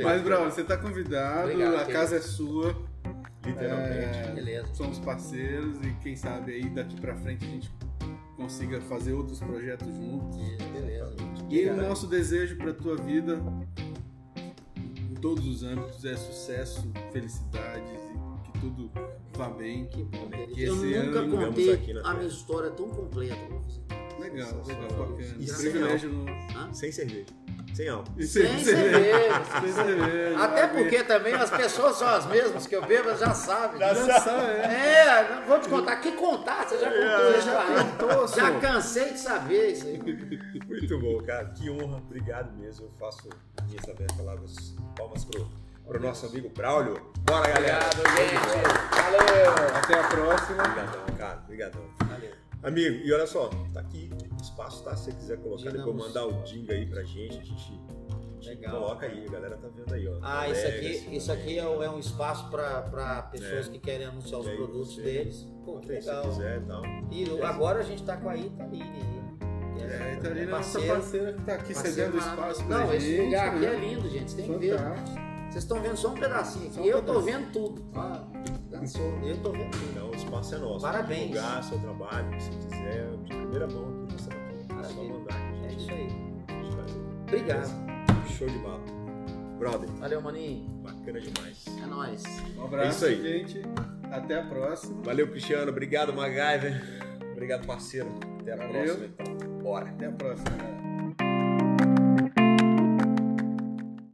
Mas, 0.03 0.21
Bruno, 0.21 0.45
você 0.45 0.63
tá 0.63 0.77
convidado, 0.77 1.51
Obrigado, 1.51 1.75
a 1.75 1.85
casa 1.85 2.15
é 2.15 2.21
sua. 2.21 2.75
Literalmente. 3.45 4.17
É, 4.19 4.31
Beleza. 4.33 4.67
somos 4.73 4.99
parceiros 4.99 5.77
e 5.81 5.91
quem 6.01 6.15
sabe 6.15 6.53
aí 6.53 6.69
daqui 6.69 6.99
pra 7.01 7.15
frente 7.15 7.43
a 7.43 7.49
gente 7.49 7.71
consiga 8.37 8.79
fazer 8.81 9.13
outros 9.13 9.39
projetos 9.39 9.87
juntos. 9.87 10.37
Beleza. 10.71 11.15
E 11.49 11.65
o 11.67 11.75
nosso 11.75 12.05
desejo 12.07 12.55
pra 12.57 12.71
tua 12.73 12.95
vida, 12.95 13.37
todos 15.21 15.45
os 15.47 15.63
âmbitos, 15.63 16.03
é 16.05 16.15
sucesso, 16.15 16.91
felicidades 17.11 17.89
e 17.91 18.51
que 18.51 18.59
tudo 18.59 18.91
vá 19.35 19.49
bem. 19.49 19.85
Que 19.85 20.03
bom. 20.03 20.29
Que 20.29 20.63
Eu 20.63 20.73
esse 20.75 20.85
nunca 21.05 21.19
ano 21.19 21.37
contei 21.47 21.73
aqui 21.73 21.93
na 21.93 21.99
a 21.99 22.03
Terra. 22.03 22.15
minha 22.15 22.27
história 22.27 22.69
tão 22.71 22.89
completa 22.89 23.35
pra 23.35 23.57
você. 23.57 23.81
Legal, 24.19 24.63
legal, 24.67 24.87
bacana. 24.89 25.35
E 25.39 25.47
sem 25.47 25.71
Privilégio 25.71 26.09
no... 26.11 26.25
Sem 26.75 26.91
cerveja. 26.91 27.25
Sem 27.73 27.87
álcool. 27.87 28.11
Sem 28.21 28.27
sem 28.27 28.59
cerveja. 28.59 29.41
Sem 29.61 29.71
cerveja. 29.73 30.39
Até 30.43 30.67
porque 30.67 31.03
também 31.05 31.33
as 31.33 31.49
pessoas 31.49 31.95
são 31.95 32.07
as 32.07 32.25
mesmas 32.27 32.67
que 32.67 32.75
eu 32.75 32.85
bebo, 32.85 33.15
já 33.15 33.33
sabem. 33.33 33.79
ver. 33.79 33.95
Já 33.95 34.19
sabe, 34.19 34.51
é. 34.51 35.05
É, 35.07 35.35
não 35.35 35.47
vou 35.47 35.59
te 35.59 35.69
contar. 35.69 35.95
Que 35.97 36.11
contar? 36.11 36.67
Você 36.67 36.77
já 36.79 36.91
contou 36.91 37.31
Você 37.31 37.37
isso 37.37 37.45
já 37.47 37.61
aí. 37.61 37.91
contou, 37.91 38.27
Já 38.27 38.59
cansei 38.59 39.11
de 39.13 39.19
saber 39.19 39.71
isso 39.71 39.87
aí. 39.87 39.97
Muito 40.67 40.99
bom, 40.99 41.23
cara. 41.23 41.45
Que 41.49 41.69
honra. 41.69 41.97
Obrigado 41.97 42.53
mesmo. 42.57 42.85
Eu 42.87 42.91
faço 42.99 43.29
minhas 43.71 43.85
também 43.85 44.07
palavras 44.17 44.75
palmas 44.95 45.25
pro 45.25 45.47
para 45.87 45.97
o 45.99 46.01
nosso 46.03 46.25
amigo 46.27 46.49
Braulio. 46.49 47.01
Bora, 47.25 47.51
galera! 47.51 47.89
Obrigado, 47.89 48.31
gente. 48.31 48.95
Valeu! 48.95 49.75
Até 49.75 49.93
a 49.99 50.07
próxima. 50.07 50.63
Obrigadão, 50.63 51.05
cara. 51.17 51.39
Obrigadão. 51.43 51.81
Valeu. 52.05 52.31
Amigo, 52.63 52.95
e 53.03 53.11
olha 53.13 53.27
só, 53.27 53.49
tá 53.73 53.79
aqui 53.81 54.09
o 54.31 54.41
espaço, 54.41 54.83
tá? 54.83 54.95
Se 54.95 55.05
você 55.05 55.11
quiser 55.13 55.37
colocar, 55.39 55.69
Dinamos. 55.71 55.85
depois 55.93 56.07
mandar 56.07 56.27
o 56.27 56.43
jingle 56.43 56.75
aí 56.75 56.85
pra 56.85 57.03
gente, 57.03 57.39
a 57.39 57.43
gente, 57.43 57.51
a 57.51 58.41
gente 58.41 58.47
Legal. 58.61 58.71
coloca 58.79 59.05
aí, 59.07 59.25
a 59.27 59.31
galera 59.31 59.57
tá 59.57 59.67
vendo 59.75 59.93
aí, 59.93 60.07
ó. 60.07 60.17
Ah, 60.21 60.47
isso 60.47 60.61
Colegas 60.61 61.01
aqui, 61.01 61.15
isso 61.17 61.31
aqui 61.31 61.59
é, 61.59 61.63
é 61.63 61.89
um 61.89 61.99
espaço 61.99 62.49
para 62.51 63.23
pessoas 63.23 63.67
É. 63.67 63.71
que 63.71 63.79
querem 63.79 64.05
anunciar 64.07 64.39
os 64.39 64.47
aí 64.47 64.55
produtos 64.55 64.95
você- 64.95 65.01
deles. 65.01 65.47
Pô, 65.65 65.79
que 65.79 65.87
legal. 65.89 66.21
quiser 66.23 66.61
e 66.61 66.65
tal. 66.65 66.81
E 67.11 67.23
o- 67.29 67.43
agora 67.45 67.79
a 67.79 67.83
gente 67.83 68.03
tá 68.03 68.15
com 68.15 68.29
a 68.29 68.35
Italine 68.37 68.83
aí. 68.83 69.21
É, 69.79 70.03
a 70.03 70.13
Itarina 70.13 70.41
é 70.41 70.45
nossa 70.45 70.71
parceiro- 70.79 70.87
parceira 70.93 71.33
que 71.33 71.41
tá 71.43 71.53
aqui 71.53 71.73
cedendo 71.75 72.17
espaço 72.17 72.63
pra 72.65 72.77
Não, 72.79 72.91
gente. 72.91 72.97
esse 72.97 73.21
lugar 73.21 73.47
aqui 73.49 73.59
né? 73.59 73.65
é 73.75 73.79
lindo, 73.79 74.09
gente. 74.09 74.31
Vocês 74.31 74.33
têm 74.47 74.59
que 74.59 74.65
ver. 74.67 74.77
Fantástico. 74.77 75.31
Vocês 75.51 75.63
estão 75.65 75.81
vendo 75.81 75.97
só 75.97 76.07
um 76.09 76.13
pedacinho 76.15 76.71
Só 76.71 76.79
aqui. 76.79 76.89
um 76.89 76.91
Eu 76.93 77.01
tô 77.01 77.13
pedacinho. 77.21 77.37
vendo 77.39 77.51
tudo. 77.51 77.85
Ah, 77.95 78.23
dançou. 78.69 79.19
eu 79.23 79.37
tô 79.37 79.51
vendo 79.51 79.71
tudo. 79.71 79.85
Então 79.91 80.09
o 80.09 80.15
espaço 80.15 80.55
é 80.55 80.57
nosso. 80.59 80.81
Parabéns. 80.85 81.27
Divulgar 81.31 81.63
seu 81.63 81.79
trabalho, 81.79 82.41
se 82.41 82.49
quiser, 82.51 83.09
de 83.25 83.33
primeira 83.35 83.67
mão 83.67 84.05
aqui, 84.05 84.15
aqui. 84.15 84.79
É 84.79 84.83
só 84.83 85.03
mandar 85.03 85.33
que 85.33 85.41
a 85.41 85.65
É 85.65 85.69
gente, 85.69 85.81
isso 85.81 85.91
aí. 85.91 86.09
gente. 86.09 87.21
Obrigado. 87.23 88.27
Show 88.29 88.47
de 88.47 88.57
bola. 88.59 88.79
Brother, 89.59 89.89
Valeu, 89.99 90.21
maninho. 90.21 90.69
bacana 90.81 91.19
demais. 91.19 91.65
É 91.81 91.85
nóis. 91.85 92.23
Um 92.57 92.63
abraço, 92.63 93.05
É 93.05 93.11
isso 93.11 93.23
aí. 93.25 93.39
gente. 93.45 93.61
Até 94.11 94.39
a 94.39 94.43
próxima. 94.45 95.01
Valeu, 95.03 95.27
Cristiano. 95.27 95.69
Obrigado, 95.69 96.11
MacGyver. 96.13 97.10
Obrigado, 97.41 97.65
parceiro. 97.65 98.07
Até 98.39 98.53
a 98.53 98.55
Valeu. 98.55 98.83
próxima, 98.83 99.05
então. 99.07 99.59
Bora. 99.63 99.89
Até 99.89 100.05
a 100.05 100.11
próxima. 100.11 100.80